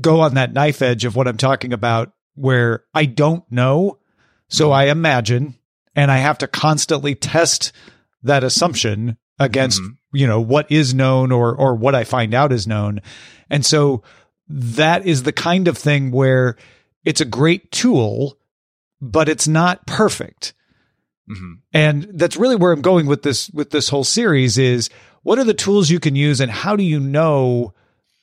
go 0.00 0.20
on 0.20 0.34
that 0.34 0.52
knife 0.52 0.82
edge 0.82 1.04
of 1.04 1.16
what 1.16 1.26
I'm 1.26 1.38
talking 1.38 1.72
about 1.72 2.12
where 2.34 2.84
I 2.94 3.06
don't 3.06 3.50
know 3.50 3.98
so 4.48 4.70
I 4.70 4.84
imagine 4.84 5.56
and 5.96 6.10
I 6.10 6.18
have 6.18 6.38
to 6.38 6.46
constantly 6.46 7.14
test 7.14 7.72
that 8.22 8.44
assumption 8.44 9.16
against 9.38 9.80
mm-hmm. 9.80 10.16
you 10.16 10.26
know 10.26 10.40
what 10.40 10.70
is 10.70 10.92
known 10.92 11.32
or 11.32 11.54
or 11.54 11.74
what 11.74 11.94
I 11.94 12.04
find 12.04 12.34
out 12.34 12.52
is 12.52 12.66
known 12.66 13.00
and 13.48 13.64
so 13.64 14.02
that 14.46 15.06
is 15.06 15.22
the 15.22 15.32
kind 15.32 15.68
of 15.68 15.78
thing 15.78 16.10
where 16.10 16.56
it's 17.04 17.22
a 17.22 17.26
great 17.26 17.72
tool 17.72 18.36
but 19.00 19.30
it's 19.30 19.48
not 19.48 19.86
perfect 19.86 20.52
Mm-hmm. 21.28 21.52
And 21.72 22.06
that's 22.14 22.36
really 22.36 22.56
where 22.56 22.72
I'm 22.72 22.82
going 22.82 23.06
with 23.06 23.22
this 23.22 23.50
with 23.50 23.70
this 23.70 23.88
whole 23.88 24.04
series 24.04 24.58
is 24.58 24.90
what 25.22 25.38
are 25.38 25.44
the 25.44 25.54
tools 25.54 25.90
you 25.90 26.00
can 26.00 26.16
use 26.16 26.40
and 26.40 26.50
how 26.50 26.76
do 26.76 26.82
you 26.82 27.00
know 27.00 27.74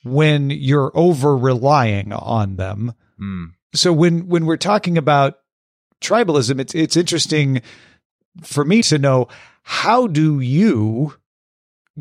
when 0.04 0.50
you're 0.50 0.92
over 0.94 1.38
relying 1.38 2.14
on 2.14 2.56
them? 2.56 2.94
Mm. 3.20 3.54
So 3.74 3.94
when 3.94 4.28
when 4.28 4.46
we're 4.46 4.58
talking 4.58 4.98
about 4.98 5.40
tribalism, 6.02 6.60
it's 6.60 6.76
it's 6.76 6.98
interesting 6.98 7.62
for 8.44 8.64
me 8.64 8.82
to 8.84 8.98
know 8.98 9.28
how 9.64 10.08
do 10.08 10.40
you 10.40 11.16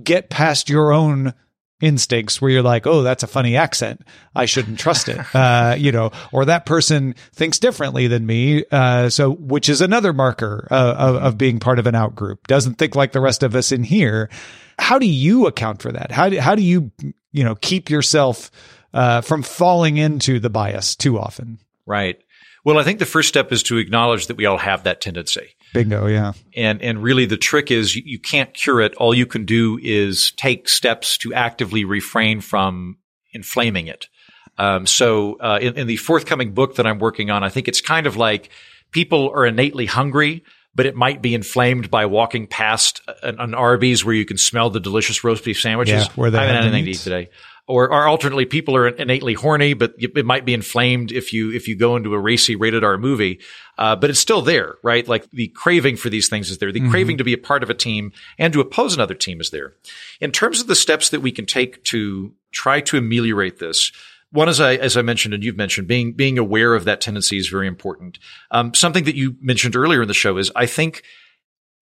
get 0.03 0.31
past 0.31 0.69
your 0.69 0.93
own 0.93 1.35
instincts 1.81 2.41
where 2.41 2.51
you're 2.51 2.63
like, 2.63 2.87
oh, 2.87 3.03
that's 3.03 3.23
a 3.23 3.27
funny 3.27 3.57
accent. 3.57 4.03
I 4.35 4.47
shouldn't 4.47 4.79
trust 4.79 5.09
it. 5.09 5.17
Uh, 5.37 5.75
you 5.79 5.93
know, 5.93 6.13
or 6.33 6.47
that 6.47 6.65
person 6.65 7.15
thinks 7.35 7.59
differently 7.59 8.07
than 8.07 8.25
me. 8.25 8.65
Uh, 8.71 9.11
so, 9.11 9.31
which 9.33 9.69
is 9.69 9.81
another 9.81 10.13
marker 10.13 10.67
uh, 10.71 10.95
of, 10.97 11.17
of, 11.17 11.39
being 11.39 11.59
part 11.61 11.79
of 11.79 11.87
an 11.87 11.95
out 11.95 12.15
group. 12.15 12.47
Doesn't 12.47 12.77
think 12.77 12.95
like 12.95 13.13
the 13.13 13.21
rest 13.21 13.43
of 13.43 13.55
us 13.55 13.71
in 13.71 13.85
here. 13.85 14.31
How 14.79 14.99
do 14.99 15.07
you 15.07 15.47
account 15.47 15.83
for 15.83 15.93
that? 15.93 16.11
How 16.11 16.31
do, 16.31 16.41
how 16.41 16.55
do 16.55 16.63
you, 16.63 16.91
you 17.33 17.45
know, 17.45 17.55
keep 17.55 17.91
yourself 17.91 18.51
uh, 18.95 19.21
from 19.21 19.43
falling 19.43 19.99
into 19.99 20.41
the 20.41 20.51
bias 20.51 20.97
too 20.97 21.19
often? 21.19 21.59
Right. 21.85 22.19
Well, 22.65 22.79
I 22.79 22.83
think 22.83 22.99
the 22.99 23.07
first 23.07 23.29
step 23.29 23.53
is 23.53 23.63
to 23.65 23.77
acknowledge 23.77 24.29
that 24.29 24.37
we 24.37 24.47
all 24.47 24.59
have 24.59 24.85
that 24.85 25.01
tendency. 25.01 25.55
Bingo, 25.77 26.07
yeah. 26.07 26.33
And 26.55 26.83
and 26.83 27.03
really 27.03 27.27
the 27.27 27.37
trick 27.37 27.71
is 27.71 27.95
you, 27.95 28.03
you 28.05 28.19
can't 28.19 28.53
cure 28.55 28.81
it. 28.81 28.95
All 28.97 29.15
you 29.15 29.27
can 29.27 29.45
do 29.45 29.79
is 29.83 30.33
take 30.33 30.69
steps 30.69 31.19
to 31.19 31.35
actively 31.35 31.85
refrain 31.85 32.41
from 32.41 32.97
inflaming 33.33 33.87
it. 33.87 34.09
Um, 34.59 34.87
so 34.87 35.37
uh, 35.39 35.59
in, 35.61 35.77
in 35.77 35.87
the 35.87 35.97
forthcoming 35.97 36.55
book 36.55 36.77
that 36.77 36.87
I'm 36.87 36.99
working 36.99 37.31
on, 37.31 37.45
I 37.45 37.51
think 37.51 37.69
it's 37.69 37.81
kind 37.81 38.07
of 38.07 38.17
like 38.17 38.51
people 38.91 39.31
are 39.35 39.45
innately 39.45 39.85
hungry, 39.85 40.45
but 40.75 40.87
it 40.87 40.97
might 40.97 41.21
be 41.21 41.35
inflamed 41.35 41.91
by 41.91 42.07
walking 42.07 42.47
past 42.47 43.03
an, 43.23 43.39
an 43.39 43.55
Arby's 43.55 44.05
where 44.05 44.15
you 44.15 44.25
can 44.25 44.39
smell 44.39 44.71
the 44.71 44.81
delicious 44.81 45.23
roast 45.25 45.45
beef 45.45 45.61
sandwiches. 45.61 46.07
Yeah, 46.07 46.13
where 46.15 46.31
they 46.31 46.39
I 46.39 46.43
haven't 46.43 46.57
had 46.57 46.65
anything 46.65 46.85
to 46.87 46.91
eat 46.93 46.99
today 46.99 47.29
or, 47.69 47.91
or 47.91 48.07
alternately, 48.07 48.47
people 48.47 48.77
are 48.77 48.87
innately 48.87 49.35
horny, 49.35 49.75
but 49.75 49.95
it 49.99 50.25
might 50.25 50.45
be 50.45 50.55
inflamed 50.55 51.11
if 51.11 51.33
you 51.33 51.51
if 51.51 51.67
you 51.67 51.77
go 51.77 51.97
into 51.97 52.15
a 52.15 52.19
racy 52.19 52.55
rated 52.55 52.85
R 52.85 52.97
movie. 52.97 53.41
Uh, 53.77 53.97
but 53.97 54.09
it's 54.09 54.21
still 54.21 54.41
there, 54.41 54.77
right? 54.85 55.07
Like 55.07 55.29
the 55.33 55.49
craving 55.49 55.97
for 55.97 56.09
these 56.09 56.29
things 56.29 56.51
is 56.51 56.59
there. 56.59 56.71
The 56.71 56.81
mm-hmm. 56.81 56.91
craving 56.91 57.19
to 57.19 57.25
be 57.25 57.33
a 57.33 57.39
part 57.39 57.65
of 57.65 57.71
a 57.71 57.75
team 57.75 58.13
and 58.39 58.53
to 58.53 58.61
oppose 58.61 58.95
another 58.95 59.15
team 59.15 59.41
is 59.41 59.51
there. 59.51 59.75
In 60.21 60.31
terms 60.31 60.61
of 60.61 60.69
the 60.69 60.77
steps 60.77 61.11
that 61.11 61.21
we 61.21 61.33
can 61.33 61.45
take 61.45 61.83
to 61.85 62.33
try 62.53 62.81
to 62.83 62.99
ameliorate 62.99 63.59
this, 63.59 63.91
one, 64.31 64.49
as 64.49 64.61
I 64.61 64.75
as 64.75 64.97
I 64.97 65.03
mentioned 65.03 65.35
and 65.35 65.43
you've 65.43 65.57
mentioned, 65.57 65.89
being 65.89 66.13
being 66.13 66.39
aware 66.39 66.73
of 66.75 66.85
that 66.85 67.01
tendency 67.01 67.37
is 67.37 67.49
very 67.49 67.67
important. 67.67 68.21
Um, 68.53 68.75
something 68.75 69.05
that 69.05 69.17
you 69.17 69.37
mentioned 69.41 69.75
earlier 69.75 70.03
in 70.03 70.09
the 70.09 70.15
show 70.15 70.37
is 70.39 70.53
I 70.55 70.67
think. 70.67 71.03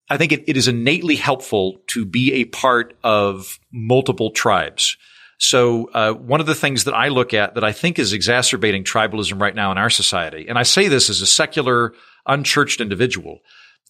I 0.07 0.17
think 0.17 0.31
it, 0.31 0.43
it 0.47 0.55
is 0.55 0.67
innately 0.67 1.15
helpful 1.15 1.79
to 1.87 2.05
be 2.05 2.33
a 2.33 2.45
part 2.45 2.95
of 3.03 3.57
multiple 3.71 4.29
tribes. 4.29 4.97
So 5.37 5.89
uh, 5.93 6.13
one 6.13 6.39
of 6.39 6.45
the 6.45 6.55
things 6.55 6.85
that 6.85 6.93
I 6.93 7.09
look 7.09 7.33
at 7.33 7.55
that 7.55 7.63
I 7.63 7.71
think 7.71 7.99
is 7.99 8.13
exacerbating 8.13 8.83
tribalism 8.83 9.39
right 9.41 9.55
now 9.55 9.71
in 9.71 9.77
our 9.77 9.89
society, 9.89 10.47
and 10.47 10.57
I 10.57 10.63
say 10.63 10.87
this 10.87 11.09
as 11.09 11.21
a 11.21 11.25
secular, 11.25 11.93
unchurched 12.25 12.79
individual, 12.79 13.39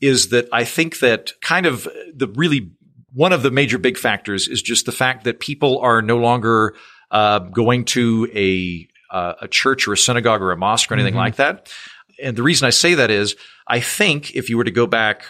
is 0.02 0.30
that 0.30 0.48
I 0.52 0.64
think 0.64 1.00
that 1.00 1.32
kind 1.42 1.66
of 1.66 1.88
the 2.14 2.28
really 2.28 2.72
one 3.14 3.32
of 3.32 3.44
the 3.44 3.52
major 3.52 3.78
big 3.78 3.98
factors 3.98 4.48
is 4.48 4.62
just 4.62 4.86
the 4.86 4.92
fact 4.92 5.24
that 5.24 5.40
people 5.40 5.80
are 5.80 6.02
no 6.02 6.18
longer 6.18 6.76
uh, 7.12 7.40
going 7.40 7.86
to 7.86 8.28
a 8.34 8.88
uh, 9.10 9.36
a 9.42 9.48
church 9.48 9.88
or 9.88 9.94
a 9.94 9.98
synagogue 9.98 10.42
or 10.42 10.52
a 10.52 10.58
mosque 10.58 10.92
or 10.92 10.96
anything 10.96 11.14
mm-hmm. 11.14 11.20
like 11.20 11.36
that. 11.38 11.72
And 12.22 12.36
the 12.36 12.44
reason 12.44 12.66
I 12.66 12.72
say 12.72 12.96
that 12.96 13.12
is 13.12 13.36
I 13.68 13.80
think 13.80 14.36
if 14.36 14.50
you 14.50 14.58
were 14.58 14.64
to 14.64 14.72
go 14.72 14.88
back 14.88 15.26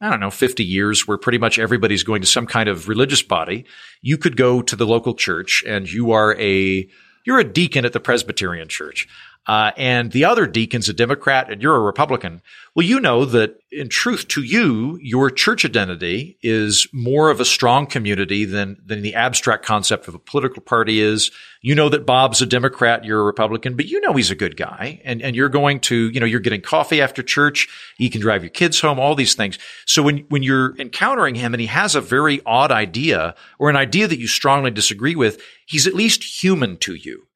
I 0.00 0.10
don't 0.10 0.20
know, 0.20 0.30
50 0.30 0.64
years 0.64 1.08
where 1.08 1.18
pretty 1.18 1.38
much 1.38 1.58
everybody's 1.58 2.04
going 2.04 2.20
to 2.20 2.26
some 2.26 2.46
kind 2.46 2.68
of 2.68 2.88
religious 2.88 3.22
body, 3.22 3.64
you 4.00 4.16
could 4.16 4.36
go 4.36 4.62
to 4.62 4.76
the 4.76 4.86
local 4.86 5.14
church 5.14 5.64
and 5.66 5.90
you 5.90 6.12
are 6.12 6.38
a, 6.38 6.88
you're 7.24 7.40
a 7.40 7.44
deacon 7.44 7.84
at 7.84 7.92
the 7.92 8.00
Presbyterian 8.00 8.68
church 8.68 9.08
uh, 9.48 9.72
and 9.78 10.12
the 10.12 10.26
other 10.26 10.46
deacon's 10.46 10.90
a 10.90 10.92
Democrat 10.92 11.50
and 11.50 11.62
you're 11.62 11.74
a 11.74 11.80
Republican. 11.80 12.42
Well, 12.74 12.86
you 12.86 13.00
know 13.00 13.24
that 13.24 13.58
in 13.72 13.88
truth 13.88 14.28
to 14.28 14.42
you, 14.42 14.98
your 15.02 15.30
church 15.30 15.64
identity 15.64 16.36
is 16.42 16.86
more 16.92 17.30
of 17.30 17.40
a 17.40 17.46
strong 17.46 17.86
community 17.86 18.44
than, 18.44 18.76
than 18.84 19.00
the 19.00 19.14
abstract 19.14 19.64
concept 19.64 20.06
of 20.06 20.14
a 20.14 20.18
political 20.18 20.60
party 20.60 21.00
is. 21.00 21.30
You 21.62 21.74
know 21.74 21.88
that 21.88 22.04
Bob's 22.04 22.42
a 22.42 22.46
Democrat, 22.46 23.06
you're 23.06 23.20
a 23.20 23.24
Republican, 23.24 23.74
but 23.74 23.86
you 23.86 24.02
know 24.02 24.12
he's 24.12 24.30
a 24.30 24.36
good 24.36 24.58
guy 24.58 25.00
and, 25.02 25.22
and 25.22 25.34
you're 25.34 25.48
going 25.48 25.80
to, 25.80 26.10
you 26.10 26.20
know, 26.20 26.26
you're 26.26 26.40
getting 26.40 26.60
coffee 26.60 27.00
after 27.00 27.22
church. 27.22 27.68
He 27.96 28.10
can 28.10 28.20
drive 28.20 28.42
your 28.42 28.50
kids 28.50 28.78
home, 28.78 29.00
all 29.00 29.14
these 29.14 29.34
things. 29.34 29.58
So 29.86 30.02
when, 30.02 30.18
when 30.28 30.42
you're 30.42 30.76
encountering 30.78 31.34
him 31.34 31.54
and 31.54 31.60
he 31.60 31.68
has 31.68 31.94
a 31.94 32.02
very 32.02 32.42
odd 32.44 32.70
idea 32.70 33.34
or 33.58 33.70
an 33.70 33.76
idea 33.76 34.08
that 34.08 34.20
you 34.20 34.26
strongly 34.26 34.70
disagree 34.70 35.16
with, 35.16 35.40
he's 35.64 35.86
at 35.86 35.94
least 35.94 36.42
human 36.42 36.76
to 36.78 36.94
you. 36.94 37.27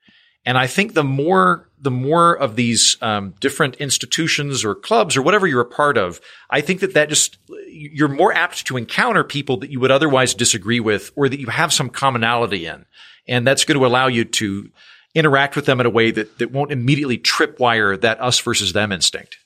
And 0.44 0.58
I 0.58 0.66
think 0.66 0.94
the 0.94 1.04
more 1.04 1.68
the 1.80 1.90
more 1.90 2.37
of 2.37 2.54
these 2.54 2.96
um, 3.00 3.34
different 3.40 3.76
institutions 3.76 4.64
or 4.64 4.75
clubs 4.75 5.16
or 5.16 5.22
whatever 5.22 5.46
you're 5.46 5.61
a 5.61 5.66
part 5.66 5.99
of, 5.99 6.20
I 6.49 6.61
think 6.61 6.80
that 6.80 6.94
that 6.94 7.08
just 7.08 7.38
you're 7.68 8.08
more 8.08 8.32
apt 8.32 8.66
to 8.66 8.76
encounter 8.76 9.25
people 9.25 9.58
that 9.58 9.70
you 9.70 9.80
would 9.80 9.90
otherwise 9.90 10.34
disagree 10.34 10.80
with 10.80 11.11
or 11.16 11.28
that 11.28 11.40
you 11.40 11.49
have 11.49 11.72
some 11.72 11.90
commonality 11.90 12.66
in, 12.66 12.87
and 13.26 13.46
that's 13.46 13.64
going 13.64 13.78
to 13.78 13.87
allow 13.87 14.06
you 14.06 14.25
to 14.25 14.70
interact 15.14 15.56
with 15.56 15.66
them 15.66 15.80
in 15.80 15.87
a 15.87 15.90
way 15.90 16.11
that 16.11 16.38
that 16.38 16.50
won't 16.50 16.72
immediately 16.72 17.18
tripwire 17.18 18.00
that 18.00 18.20
us 18.20 18.38
versus 18.40 18.72
them 18.72 18.92
instinct. 18.92 19.38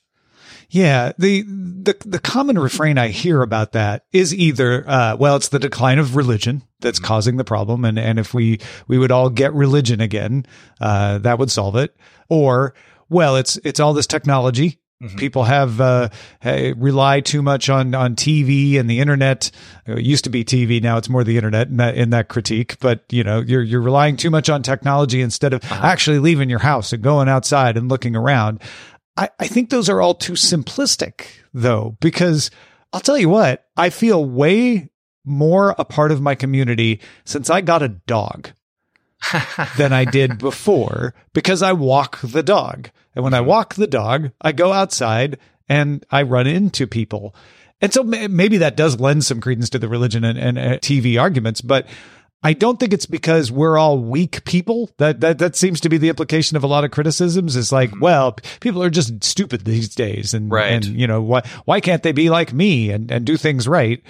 Yeah, 0.68 1.12
the 1.16 1.42
the 1.42 1.96
the 2.04 2.18
common 2.18 2.58
refrain 2.58 2.99
I 2.99 3.08
hear 3.08 3.42
about 3.42 3.73
that 3.73 4.04
is 4.12 4.35
either 4.35 4.85
uh, 4.88 5.16
well, 5.16 5.37
it's 5.37 5.49
the 5.49 5.58
decline 5.58 5.99
of 5.99 6.16
religion 6.16 6.62
that's 6.80 6.99
mm-hmm. 6.99 7.06
causing 7.06 7.37
the 7.37 7.44
problem, 7.44 7.85
and 7.85 7.99
and 7.99 8.18
if 8.18 8.35
we 8.35 8.61
we 8.88 8.99
would 8.99 9.12
all 9.12 9.30
get 9.30 9.54
religion 9.54 10.00
again, 10.00 10.44
uh, 10.80 11.18
that 11.18 11.38
would 11.38 11.50
solve 11.50 11.76
it, 11.76 11.96
or 12.28 12.75
well, 13.08 13.37
it's 13.37 13.58
it's 13.58 13.78
all 13.78 13.92
this 13.94 14.08
technology. 14.08 14.80
Mm-hmm. 15.02 15.18
People 15.18 15.44
have 15.44 15.78
uh, 15.78 16.08
rely 16.42 17.20
too 17.20 17.42
much 17.42 17.68
on 17.68 17.94
on 17.94 18.16
TV 18.16 18.80
and 18.80 18.88
the 18.88 18.99
internet. 19.00 19.50
It 19.87 20.02
used 20.02 20.25
to 20.25 20.30
be 20.30 20.42
TV, 20.42 20.82
now 20.82 20.96
it's 20.96 21.11
more 21.11 21.23
the 21.23 21.37
internet 21.37 21.68
in 21.68 21.76
that 21.76 21.96
in 21.96 22.11
that 22.11 22.28
critique. 22.28 22.80
But 22.80 23.04
you 23.11 23.23
know, 23.23 23.40
you're 23.40 23.62
you're 23.62 23.82
relying 23.82 24.16
too 24.16 24.30
much 24.30 24.49
on 24.49 24.62
technology 24.62 25.20
instead 25.20 25.52
of 25.52 25.62
uh-huh. 25.64 25.87
actually 25.87 26.18
leaving 26.18 26.49
your 26.49 26.61
house 26.61 26.94
and 26.94 27.02
going 27.02 27.28
outside 27.28 27.76
and 27.76 27.90
looking 27.90 28.16
around. 28.16 28.62
I, 29.16 29.30
I 29.38 29.46
think 29.46 29.70
those 29.70 29.88
are 29.88 30.00
all 30.00 30.14
too 30.14 30.35
simplistic 30.35 31.26
though, 31.54 31.96
because 32.00 32.50
I'll 32.92 33.00
tell 33.00 33.18
you 33.18 33.28
what, 33.28 33.66
I 33.76 33.90
feel 33.90 34.25
way 34.25 34.90
more 35.25 35.75
a 35.78 35.85
part 35.85 36.12
of 36.12 36.20
my 36.20 36.35
community 36.35 37.00
since 37.25 37.50
I 37.50 37.61
got 37.61 37.82
a 37.82 37.88
dog 37.88 38.50
than 39.76 39.92
I 39.92 40.04
did 40.04 40.38
before 40.38 41.14
because 41.32 41.62
I 41.62 41.73
walk 41.73 42.20
the 42.23 42.42
dog. 42.42 42.90
And 43.14 43.25
when 43.25 43.35
I 43.35 43.38
mm-hmm. 43.38 43.49
walk 43.49 43.75
the 43.75 43.87
dog, 43.87 44.30
I 44.40 44.52
go 44.52 44.73
outside 44.73 45.38
and 45.68 46.04
I 46.11 46.23
run 46.23 46.46
into 46.46 46.87
people. 46.87 47.35
And 47.80 47.92
so 47.92 48.02
maybe 48.02 48.58
that 48.58 48.76
does 48.76 49.00
lend 49.00 49.25
some 49.25 49.40
credence 49.40 49.68
to 49.70 49.78
the 49.78 49.88
religion 49.88 50.25
and, 50.25 50.38
and 50.38 50.58
uh, 50.58 50.78
TV 50.78 51.20
arguments, 51.20 51.61
but 51.61 51.87
I 52.42 52.52
don't 52.52 52.78
think 52.78 52.92
it's 52.92 53.06
because 53.06 53.50
we're 53.50 53.78
all 53.78 53.98
weak 53.98 54.44
people. 54.44 54.90
That 54.98 55.20
that 55.20 55.38
that 55.38 55.56
seems 55.56 55.80
to 55.80 55.88
be 55.88 55.98
the 55.98 56.08
implication 56.08 56.56
of 56.56 56.64
a 56.64 56.68
lot 56.68 56.84
of 56.84 56.90
criticisms. 56.90 57.56
Is 57.56 57.72
like, 57.72 57.90
mm-hmm. 57.90 58.00
well, 58.00 58.36
people 58.60 58.82
are 58.82 58.90
just 58.90 59.24
stupid 59.24 59.64
these 59.64 59.94
days, 59.94 60.34
and 60.34 60.50
right. 60.50 60.72
and 60.72 60.84
you 60.84 61.06
know 61.06 61.22
why 61.22 61.42
why 61.64 61.80
can't 61.80 62.02
they 62.02 62.12
be 62.12 62.30
like 62.30 62.52
me 62.52 62.90
and 62.90 63.10
and 63.10 63.24
do 63.24 63.36
things 63.36 63.66
right? 63.66 64.02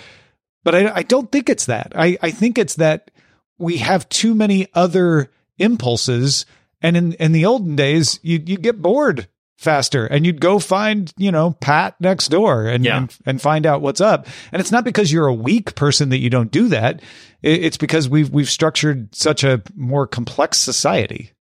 But 0.64 0.75
I 0.75 0.97
I 0.97 1.02
don't 1.02 1.30
think 1.30 1.49
it's 1.49 1.66
that. 1.66 1.92
I 1.95 2.18
I 2.21 2.30
think 2.30 2.59
it's 2.59 2.75
that 2.75 3.11
we 3.59 3.78
have 3.78 4.09
too 4.09 4.35
many 4.35 4.68
other 4.75 5.30
impulses, 5.59 6.47
and 6.83 6.97
in 6.97 7.12
in 7.14 7.33
the 7.33 7.47
olden 7.47 7.76
days, 7.76 8.21
you 8.23 8.42
you 8.45 8.59
get 8.59 8.83
bored 8.83 9.28
faster 9.57 10.05
and 10.07 10.27
you'd 10.27 10.41
go 10.41 10.59
find 10.59 11.15
you 11.17 11.33
know 11.33 11.53
pat 11.61 11.99
next 11.99 12.29
door 12.29 12.67
and, 12.67 12.85
yeah. 12.85 12.99
and, 12.99 13.17
and 13.25 13.43
find 13.43 13.65
out 13.65 13.81
what's 13.81 14.03
up 14.03 14.27
and 14.53 14.61
it's 14.61 14.71
not 14.71 14.85
because 14.85 15.11
you're 15.11 15.27
a 15.27 15.35
weak 15.35 15.75
person 15.75 16.11
that 16.11 16.19
you 16.19 16.29
don't 16.29 16.51
do 16.51 16.69
that 16.69 17.01
it's 17.43 17.79
because 17.79 18.07
we've 18.07 18.29
we've 18.31 18.51
structured 18.51 19.15
such 19.15 19.43
a 19.45 19.63
more 19.75 20.07
complex 20.07 20.59
society 20.59 21.33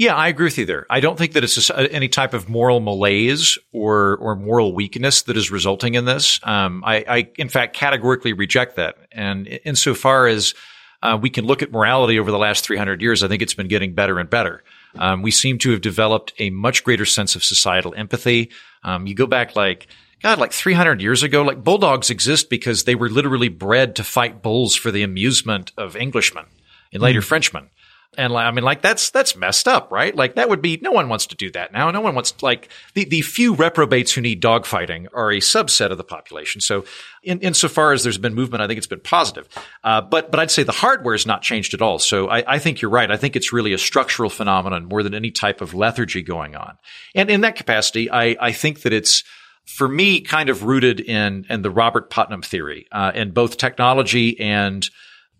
yeah, 0.00 0.16
I 0.16 0.28
agree 0.28 0.46
with 0.46 0.56
you 0.56 0.64
there. 0.64 0.86
I 0.88 1.00
don't 1.00 1.18
think 1.18 1.34
that 1.34 1.44
it's 1.44 1.68
a, 1.68 1.92
any 1.92 2.08
type 2.08 2.32
of 2.32 2.48
moral 2.48 2.80
malaise 2.80 3.58
or 3.70 4.16
or 4.16 4.34
moral 4.34 4.74
weakness 4.74 5.20
that 5.24 5.36
is 5.36 5.50
resulting 5.50 5.92
in 5.92 6.06
this. 6.06 6.40
Um, 6.42 6.82
I, 6.86 7.04
I, 7.06 7.30
in 7.36 7.50
fact, 7.50 7.76
categorically 7.76 8.32
reject 8.32 8.76
that. 8.76 8.96
And 9.12 9.46
insofar 9.62 10.26
as 10.26 10.54
uh, 11.02 11.18
we 11.20 11.28
can 11.28 11.44
look 11.44 11.60
at 11.62 11.70
morality 11.70 12.18
over 12.18 12.30
the 12.30 12.38
last 12.38 12.64
300 12.64 13.02
years, 13.02 13.22
I 13.22 13.28
think 13.28 13.42
it's 13.42 13.52
been 13.52 13.68
getting 13.68 13.94
better 13.94 14.18
and 14.18 14.30
better. 14.30 14.64
Um, 14.98 15.22
we 15.22 15.30
seem 15.30 15.58
to 15.58 15.70
have 15.70 15.80
developed 15.80 16.32
a 16.38 16.50
much 16.50 16.84
greater 16.84 17.04
sense 17.04 17.36
of 17.36 17.44
societal 17.44 17.94
empathy. 17.96 18.50
Um, 18.82 19.06
you 19.06 19.14
go 19.14 19.26
back 19.26 19.56
like, 19.56 19.86
God, 20.22 20.38
like 20.38 20.52
300 20.52 21.00
years 21.00 21.22
ago, 21.22 21.42
like 21.42 21.64
bulldogs 21.64 22.10
exist 22.10 22.50
because 22.50 22.84
they 22.84 22.94
were 22.94 23.08
literally 23.08 23.48
bred 23.48 23.96
to 23.96 24.04
fight 24.04 24.42
bulls 24.42 24.74
for 24.74 24.90
the 24.90 25.02
amusement 25.02 25.72
of 25.76 25.96
Englishmen 25.96 26.46
and 26.92 27.02
later 27.02 27.20
mm. 27.20 27.24
Frenchmen. 27.24 27.70
And 28.18 28.32
I 28.32 28.50
mean, 28.50 28.64
like 28.64 28.82
that's 28.82 29.10
that's 29.10 29.36
messed 29.36 29.68
up, 29.68 29.92
right? 29.92 30.14
Like 30.14 30.34
that 30.34 30.48
would 30.48 30.60
be 30.60 30.80
no 30.82 30.90
one 30.90 31.08
wants 31.08 31.26
to 31.26 31.36
do 31.36 31.48
that 31.52 31.72
now. 31.72 31.92
No 31.92 32.00
one 32.00 32.16
wants 32.16 32.34
like 32.42 32.68
the 32.94 33.04
the 33.04 33.22
few 33.22 33.54
reprobates 33.54 34.12
who 34.12 34.20
need 34.20 34.42
dogfighting 34.42 35.06
are 35.14 35.30
a 35.30 35.38
subset 35.38 35.92
of 35.92 35.96
the 35.96 36.02
population. 36.02 36.60
So, 36.60 36.84
in 37.22 37.38
insofar 37.38 37.92
as 37.92 38.02
there's 38.02 38.18
been 38.18 38.34
movement, 38.34 38.62
I 38.62 38.66
think 38.66 38.78
it's 38.78 38.88
been 38.88 38.98
positive. 38.98 39.48
Uh, 39.84 40.00
but 40.00 40.32
but 40.32 40.40
I'd 40.40 40.50
say 40.50 40.64
the 40.64 40.72
hardware 40.72 41.14
has 41.14 41.24
not 41.24 41.42
changed 41.42 41.72
at 41.72 41.82
all. 41.82 42.00
So 42.00 42.28
I, 42.28 42.54
I 42.54 42.58
think 42.58 42.80
you're 42.82 42.90
right. 42.90 43.08
I 43.08 43.16
think 43.16 43.36
it's 43.36 43.52
really 43.52 43.72
a 43.72 43.78
structural 43.78 44.28
phenomenon 44.28 44.86
more 44.86 45.04
than 45.04 45.14
any 45.14 45.30
type 45.30 45.60
of 45.60 45.72
lethargy 45.72 46.22
going 46.22 46.56
on. 46.56 46.78
And 47.14 47.30
in 47.30 47.42
that 47.42 47.54
capacity, 47.54 48.10
I 48.10 48.36
I 48.40 48.50
think 48.50 48.82
that 48.82 48.92
it's 48.92 49.22
for 49.66 49.86
me 49.86 50.20
kind 50.20 50.48
of 50.48 50.64
rooted 50.64 50.98
in 50.98 51.46
in 51.48 51.62
the 51.62 51.70
Robert 51.70 52.10
Putnam 52.10 52.42
theory, 52.42 52.88
uh, 52.90 53.24
both 53.26 53.56
technology 53.56 54.40
and 54.40 54.90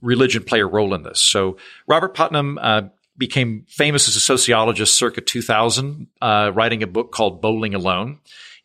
religion 0.00 0.42
play 0.42 0.61
a 0.61 0.66
role 0.66 0.95
in 0.95 1.02
this. 1.02 1.21
So 1.21 1.57
Robert 1.87 2.14
Putnam 2.14 2.59
uh, 2.61 2.83
became 3.16 3.66
famous 3.69 4.09
as 4.09 4.16
a 4.16 4.21
sociologist 4.21 4.95
circa 4.95 5.21
2000, 5.21 6.07
uh, 6.21 6.52
writing 6.54 6.83
a 6.83 6.87
book 6.87 7.12
called 7.12 7.40
Bowling 7.42 7.75
Alone. 7.75 8.19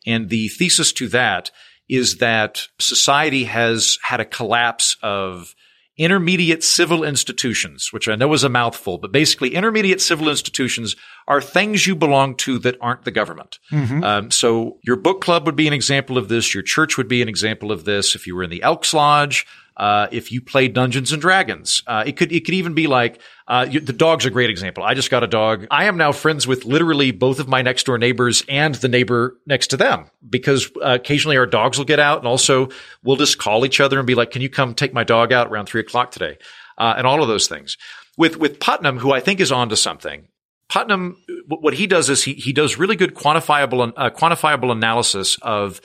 And 0.06 0.30
the 0.30 0.48
thesis 0.50 0.94
to 0.94 1.08
that 1.10 1.52
is 1.90 2.18
that 2.18 2.68
society 2.80 3.44
has 3.44 4.00
had 4.02 4.20
a 4.20 4.26
collapse 4.26 4.98
of 5.04 5.56
intermediate 5.98 6.64
civil 6.64 7.04
institutions, 7.04 7.94
which 7.94 8.10
I 8.10 8.16
know 8.16 8.34
is 8.34 8.44
a 8.44 8.50
mouthful, 8.50 8.98
but 8.98 9.12
basically 9.12 9.56
intermediate 9.56 10.02
civil 10.02 10.30
institutions 10.30 10.96
are 11.28 11.42
things 11.42 11.88
you 11.88 11.96
belong 11.96 12.36
to 12.38 12.60
that 12.60 12.78
aren't 12.82 13.06
the 13.06 13.12
government. 13.12 13.60
Mm-hmm. 13.72 14.04
Um, 14.04 14.32
so 14.32 14.78
your 14.84 14.98
book 14.98 15.22
club 15.22 15.46
would 15.46 15.56
be 15.56 15.68
an 15.68 15.74
example 15.74 16.18
of 16.18 16.28
this. 16.28 16.54
Your 16.54 16.64
church 16.64 16.98
would 16.98 17.08
be 17.08 17.22
an 17.22 17.30
example 17.30 17.72
of 17.72 17.86
this. 17.86 18.14
If 18.14 18.28
you 18.28 18.36
were 18.36 18.44
in 18.44 18.50
the 18.50 18.62
Elks 18.62 18.94
Lodge, 18.94 19.48
uh, 19.78 20.08
if 20.12 20.32
you 20.32 20.42
play 20.42 20.68
Dungeons 20.68 21.12
and 21.12 21.22
Dragons, 21.22 21.84
uh, 21.86 22.04
it 22.08 22.16
could 22.16 22.32
it 22.32 22.46
could 22.46 22.54
even 22.54 22.74
be 22.74 22.88
like 22.88 23.20
uh, 23.48 23.68
you, 23.70 23.80
the 23.80 23.94
dog's 23.94 24.26
a 24.26 24.30
great 24.30 24.50
example. 24.50 24.84
I 24.84 24.94
just 24.94 25.12
got 25.12 25.24
a 25.24 25.28
dog. 25.28 25.68
I 25.70 25.86
am 25.86 25.98
now 25.98 26.14
friends 26.14 26.48
with 26.48 26.66
literally 26.66 27.12
both 27.12 27.40
of 27.40 27.48
my 27.48 27.62
next 27.62 27.86
door 27.86 27.98
neighbors 27.98 28.44
and 28.48 28.74
the 28.76 28.88
neighbor 28.88 29.38
next 29.46 29.68
to 29.68 29.78
them 29.78 30.10
because 30.28 30.72
uh, 30.78 30.96
occasionally 30.96 31.38
our 31.38 31.46
dogs 31.46 31.78
will 31.78 31.86
get 31.86 32.00
out, 32.00 32.20
and 32.20 32.28
also 32.28 32.70
we'll 33.04 33.18
just 33.18 33.38
call 33.38 33.66
each 33.66 33.82
other 33.82 33.98
and 33.98 34.08
be 34.08 34.16
like, 34.16 34.32
"Can 34.32 34.42
you 34.42 34.50
come 34.50 34.76
take 34.76 34.94
my 34.94 35.04
dog 35.04 35.34
out 35.34 35.48
around 35.48 35.66
three 35.66 35.82
o'clock 35.82 36.12
today?" 36.12 36.38
Uh, 36.78 36.96
and 36.98 37.06
all 37.06 37.22
of 37.22 37.28
those 37.28 37.48
things. 37.48 37.78
With 38.18 38.38
with 38.38 38.62
Putnam, 38.62 38.98
who 38.98 39.12
I 39.12 39.20
think 39.20 39.42
is 39.42 39.52
onto 39.52 39.76
something. 39.76 40.28
Putnam, 40.70 41.18
what 41.48 41.74
he 41.74 41.86
does 41.86 42.10
is 42.10 42.24
he 42.24 42.34
he 42.34 42.54
does 42.54 42.78
really 42.78 42.96
good 42.96 43.14
quantifiable 43.14 43.92
uh, 43.98 44.10
quantifiable 44.10 44.72
analysis 44.72 45.38
of 45.42 45.82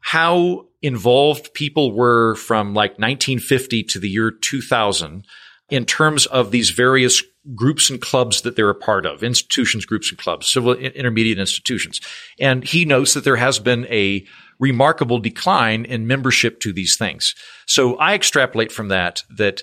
how 0.00 0.66
involved 0.82 1.52
people 1.54 1.92
were 1.92 2.34
from 2.36 2.74
like 2.74 2.92
1950 2.92 3.82
to 3.84 3.98
the 3.98 4.08
year 4.08 4.30
2000 4.30 5.26
in 5.68 5.84
terms 5.84 6.26
of 6.26 6.50
these 6.50 6.70
various 6.70 7.22
groups 7.54 7.90
and 7.90 8.00
clubs 8.00 8.42
that 8.42 8.56
they're 8.56 8.70
a 8.70 8.74
part 8.74 9.06
of, 9.06 9.22
institutions, 9.22 9.86
groups 9.86 10.10
and 10.10 10.18
clubs, 10.18 10.46
civil 10.46 10.74
intermediate 10.74 11.38
institutions. 11.38 12.00
And 12.38 12.64
he 12.64 12.84
notes 12.84 13.14
that 13.14 13.24
there 13.24 13.36
has 13.36 13.58
been 13.58 13.86
a 13.86 14.26
remarkable 14.58 15.18
decline 15.18 15.84
in 15.84 16.06
membership 16.06 16.60
to 16.60 16.72
these 16.72 16.96
things. 16.96 17.34
So 17.66 17.96
I 17.96 18.14
extrapolate 18.14 18.72
from 18.72 18.88
that 18.88 19.22
that 19.36 19.62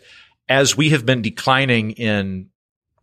as 0.49 0.77
we 0.77 0.89
have 0.89 1.06
been 1.06 1.21
declining 1.21 1.91
in 1.91 2.49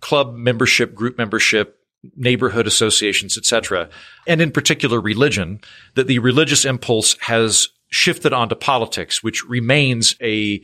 club 0.01 0.35
membership, 0.35 0.95
group 0.95 1.19
membership, 1.19 1.79
neighborhood 2.17 2.67
associations, 2.67 3.39
etc., 3.39 3.89
and 4.27 4.41
in 4.41 4.51
particular 4.51 5.01
religion, 5.01 5.61
that 5.95 6.07
the 6.07 6.19
religious 6.19 6.65
impulse 6.65 7.17
has 7.21 7.69
shifted 7.95 8.33
onto 8.33 8.57
politics, 8.57 9.23
which 9.23 9.45
remains 9.45 10.17
a 10.21 10.61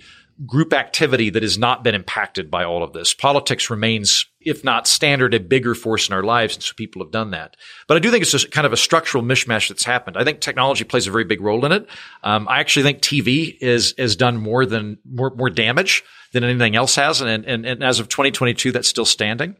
group 0.46 0.72
activity 0.72 1.30
that 1.30 1.44
has 1.44 1.56
not 1.56 1.84
been 1.84 1.94
impacted 1.94 2.50
by 2.50 2.64
all 2.64 2.82
of 2.82 2.92
this. 2.92 3.14
Politics 3.14 3.70
remains, 3.70 4.26
if 4.40 4.64
not 4.64 4.88
standard, 4.88 5.32
a 5.32 5.38
bigger 5.38 5.76
force 5.76 6.08
in 6.08 6.14
our 6.14 6.24
lives, 6.24 6.56
and 6.56 6.62
so 6.62 6.74
people 6.74 7.02
have 7.02 7.12
done 7.12 7.30
that. 7.30 7.56
But 7.86 7.96
I 7.96 8.00
do 8.00 8.10
think 8.10 8.22
it's 8.22 8.32
just 8.32 8.50
kind 8.50 8.66
of 8.66 8.72
a 8.72 8.76
structural 8.76 9.22
mishmash 9.22 9.68
that's 9.68 9.84
happened. 9.84 10.16
I 10.16 10.24
think 10.24 10.40
technology 10.40 10.82
plays 10.82 11.06
a 11.06 11.12
very 11.12 11.24
big 11.24 11.40
role 11.40 11.64
in 11.64 11.70
it. 11.70 11.86
Um, 12.24 12.48
I 12.48 12.58
actually 12.58 12.82
think 12.82 13.00
TV 13.00 13.56
is 13.60 13.94
has 13.96 14.16
done 14.16 14.38
more 14.38 14.66
than 14.66 14.98
more 15.08 15.30
more 15.30 15.50
damage 15.50 16.02
than 16.32 16.42
anything 16.42 16.74
else 16.74 16.96
has, 16.96 17.20
and 17.20 17.44
and, 17.44 17.64
and 17.64 17.84
as 17.84 18.00
of 18.00 18.08
2022, 18.08 18.72
that's 18.72 18.88
still 18.88 19.04
standing. 19.04 19.54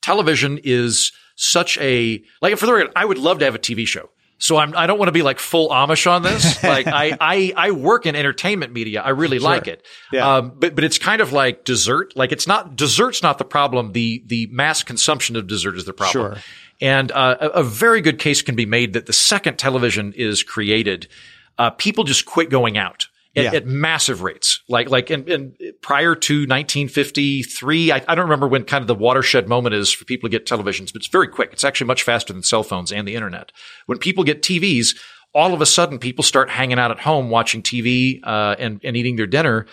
Television 0.00 0.60
is 0.62 1.10
such 1.34 1.76
a 1.78 2.22
like 2.40 2.56
for 2.56 2.66
the 2.66 2.72
record, 2.74 2.92
I 2.94 3.04
would 3.04 3.18
love 3.18 3.40
to 3.40 3.46
have 3.46 3.56
a 3.56 3.58
TV 3.58 3.84
show. 3.84 4.10
So 4.38 4.56
I'm 4.58 4.76
I 4.76 4.86
don't 4.86 4.98
want 4.98 5.08
to 5.08 5.12
be 5.12 5.22
like 5.22 5.38
full 5.38 5.70
Amish 5.70 6.10
on 6.10 6.22
this. 6.22 6.62
Like 6.66 6.86
I 6.88 7.16
I 7.20 7.52
I 7.56 7.70
work 7.70 8.06
in 8.06 8.16
entertainment 8.16 8.72
media. 8.72 9.00
I 9.00 9.10
really 9.10 9.38
sure. 9.38 9.48
like 9.48 9.68
it. 9.68 9.86
Yeah. 10.12 10.36
Um, 10.36 10.52
but 10.56 10.74
but 10.74 10.84
it's 10.84 10.98
kind 10.98 11.22
of 11.22 11.32
like 11.32 11.64
dessert. 11.64 12.16
Like 12.16 12.32
it's 12.32 12.46
not 12.46 12.76
dessert's 12.76 13.22
not 13.22 13.38
the 13.38 13.44
problem. 13.44 13.92
The 13.92 14.22
the 14.26 14.48
mass 14.50 14.82
consumption 14.82 15.36
of 15.36 15.46
dessert 15.46 15.76
is 15.76 15.84
the 15.84 15.92
problem. 15.92 16.34
Sure. 16.34 16.42
And 16.80 17.12
uh, 17.12 17.36
a, 17.40 17.48
a, 17.48 17.62
very 17.62 18.02
good 18.02 18.18
case 18.18 18.42
can 18.42 18.54
be 18.54 18.66
made 18.66 18.92
that 18.92 19.06
the 19.06 19.12
second 19.12 19.58
television 19.58 20.12
is 20.12 20.42
created, 20.42 21.08
uh, 21.56 21.70
people 21.70 22.04
just 22.04 22.26
quit 22.26 22.50
going 22.50 22.76
out 22.76 23.06
at, 23.36 23.44
yeah. 23.44 23.52
at 23.52 23.66
massive 23.66 24.22
rates. 24.22 24.60
Like, 24.68 24.90
like 24.90 25.10
in, 25.10 25.24
in 25.28 25.54
prior 25.82 26.14
to 26.14 26.34
1953, 26.40 27.92
I, 27.92 27.96
I, 28.08 28.14
don't 28.14 28.24
remember 28.24 28.48
when 28.48 28.64
kind 28.64 28.82
of 28.82 28.88
the 28.88 28.94
watershed 28.94 29.48
moment 29.48 29.74
is 29.74 29.92
for 29.92 30.04
people 30.04 30.28
to 30.28 30.30
get 30.30 30.46
televisions, 30.46 30.92
but 30.92 30.96
it's 30.96 31.06
very 31.06 31.28
quick. 31.28 31.52
It's 31.52 31.64
actually 31.64 31.86
much 31.88 32.02
faster 32.02 32.32
than 32.32 32.42
cell 32.42 32.62
phones 32.62 32.92
and 32.92 33.06
the 33.06 33.14
internet. 33.14 33.52
When 33.86 33.98
people 33.98 34.24
get 34.24 34.42
TVs, 34.42 34.96
all 35.34 35.52
of 35.52 35.60
a 35.60 35.66
sudden 35.66 35.98
people 35.98 36.24
start 36.24 36.48
hanging 36.48 36.78
out 36.78 36.90
at 36.90 37.00
home 37.00 37.28
watching 37.28 37.62
TV, 37.62 38.20
uh, 38.24 38.56
and, 38.58 38.80
and 38.82 38.96
eating 38.96 39.16
their 39.16 39.26
dinner 39.26 39.66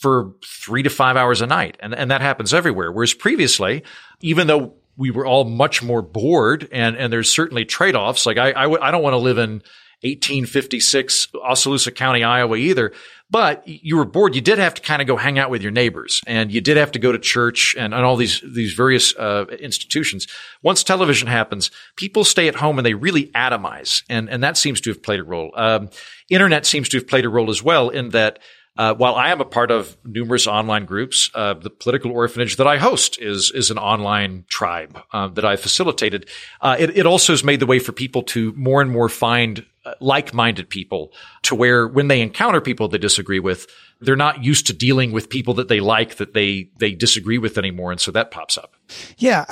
for 0.00 0.32
three 0.44 0.82
to 0.82 0.90
five 0.90 1.16
hours 1.16 1.40
a 1.40 1.46
night. 1.46 1.76
And, 1.80 1.94
and 1.94 2.10
that 2.10 2.20
happens 2.20 2.54
everywhere. 2.54 2.92
Whereas 2.92 3.12
previously, 3.12 3.82
even 4.20 4.46
though 4.46 4.74
we 5.00 5.10
were 5.10 5.24
all 5.24 5.44
much 5.44 5.82
more 5.82 6.02
bored 6.02 6.68
and, 6.72 6.94
and 6.94 7.10
there's 7.10 7.32
certainly 7.32 7.64
trade-offs. 7.64 8.26
Like 8.26 8.36
I, 8.36 8.50
I 8.50 8.62
w- 8.64 8.82
I 8.82 8.90
don't 8.90 9.02
want 9.02 9.14
to 9.14 9.18
live 9.18 9.38
in 9.38 9.62
1856 10.02 11.28
Oskaloosa 11.34 11.90
County, 11.90 12.24
Iowa 12.24 12.56
either. 12.56 12.92
But 13.30 13.62
you 13.66 13.96
were 13.96 14.04
bored. 14.04 14.34
You 14.34 14.40
did 14.40 14.58
have 14.58 14.74
to 14.74 14.82
kind 14.82 15.00
of 15.00 15.06
go 15.06 15.16
hang 15.16 15.38
out 15.38 15.50
with 15.50 15.62
your 15.62 15.70
neighbors 15.70 16.20
and 16.26 16.50
you 16.50 16.60
did 16.60 16.76
have 16.76 16.90
to 16.92 16.98
go 16.98 17.12
to 17.12 17.18
church 17.18 17.76
and, 17.78 17.94
and 17.94 18.04
all 18.04 18.16
these, 18.16 18.42
these 18.44 18.72
various, 18.72 19.14
uh, 19.16 19.44
institutions. 19.60 20.26
Once 20.62 20.82
television 20.82 21.28
happens, 21.28 21.70
people 21.94 22.24
stay 22.24 22.48
at 22.48 22.56
home 22.56 22.78
and 22.78 22.84
they 22.84 22.94
really 22.94 23.26
atomize. 23.28 24.02
And, 24.08 24.28
and 24.28 24.42
that 24.42 24.56
seems 24.56 24.80
to 24.80 24.90
have 24.90 25.02
played 25.02 25.20
a 25.20 25.24
role. 25.24 25.52
Um, 25.54 25.90
internet 26.28 26.66
seems 26.66 26.88
to 26.88 26.96
have 26.96 27.06
played 27.06 27.24
a 27.24 27.28
role 27.28 27.50
as 27.50 27.62
well 27.62 27.88
in 27.88 28.10
that 28.10 28.40
uh, 28.76 28.94
while 28.94 29.14
I 29.14 29.28
am 29.30 29.40
a 29.40 29.44
part 29.44 29.70
of 29.70 29.96
numerous 30.04 30.46
online 30.46 30.86
groups, 30.86 31.30
uh, 31.34 31.54
the 31.54 31.70
political 31.70 32.12
orphanage 32.12 32.56
that 32.56 32.66
I 32.66 32.78
host 32.78 33.20
is 33.20 33.52
is 33.54 33.70
an 33.70 33.78
online 33.78 34.44
tribe 34.48 35.02
uh, 35.12 35.28
that 35.28 35.44
I 35.44 35.56
facilitated. 35.56 36.28
Uh, 36.60 36.76
it, 36.78 36.96
it, 36.96 37.04
also 37.04 37.32
has 37.32 37.44
made 37.44 37.60
the 37.60 37.66
way 37.66 37.78
for 37.78 37.92
people 37.92 38.22
to 38.22 38.54
more 38.56 38.80
and 38.80 38.90
more 38.90 39.08
find 39.08 39.66
like-minded 40.00 40.68
people, 40.68 41.12
to 41.42 41.54
where 41.54 41.86
when 41.86 42.08
they 42.08 42.20
encounter 42.20 42.60
people 42.60 42.88
they 42.88 42.98
disagree 42.98 43.40
with, 43.40 43.66
they're 44.00 44.16
not 44.16 44.44
used 44.44 44.66
to 44.66 44.72
dealing 44.72 45.12
with 45.12 45.28
people 45.28 45.54
that 45.54 45.68
they 45.68 45.80
like 45.80 46.16
that 46.16 46.34
they 46.34 46.70
they 46.78 46.92
disagree 46.92 47.38
with 47.38 47.58
anymore, 47.58 47.90
and 47.90 48.00
so 48.00 48.10
that 48.10 48.30
pops 48.30 48.58
up. 48.58 48.74
Yeah. 49.18 49.46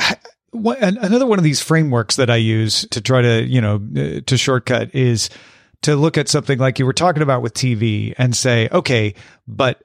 Another 0.53 1.27
one 1.27 1.39
of 1.39 1.45
these 1.45 1.61
frameworks 1.61 2.17
that 2.17 2.31
I 2.31 2.37
use 2.37 2.87
to 2.91 3.01
try 3.01 3.21
to, 3.21 3.43
you 3.43 3.61
know, 3.61 3.77
uh, 3.97 4.21
to 4.27 4.37
shortcut 4.39 4.95
is 4.95 5.29
to 5.83 5.95
look 5.95 6.17
at 6.19 6.29
something 6.29 6.59
like 6.59 6.79
you 6.79 6.87
were 6.87 6.93
talking 6.93 7.23
about 7.23 7.43
with 7.43 7.55
TV 7.55 8.15
and 8.17 8.35
say, 8.35 8.69
okay, 8.73 9.15
but 9.47 9.83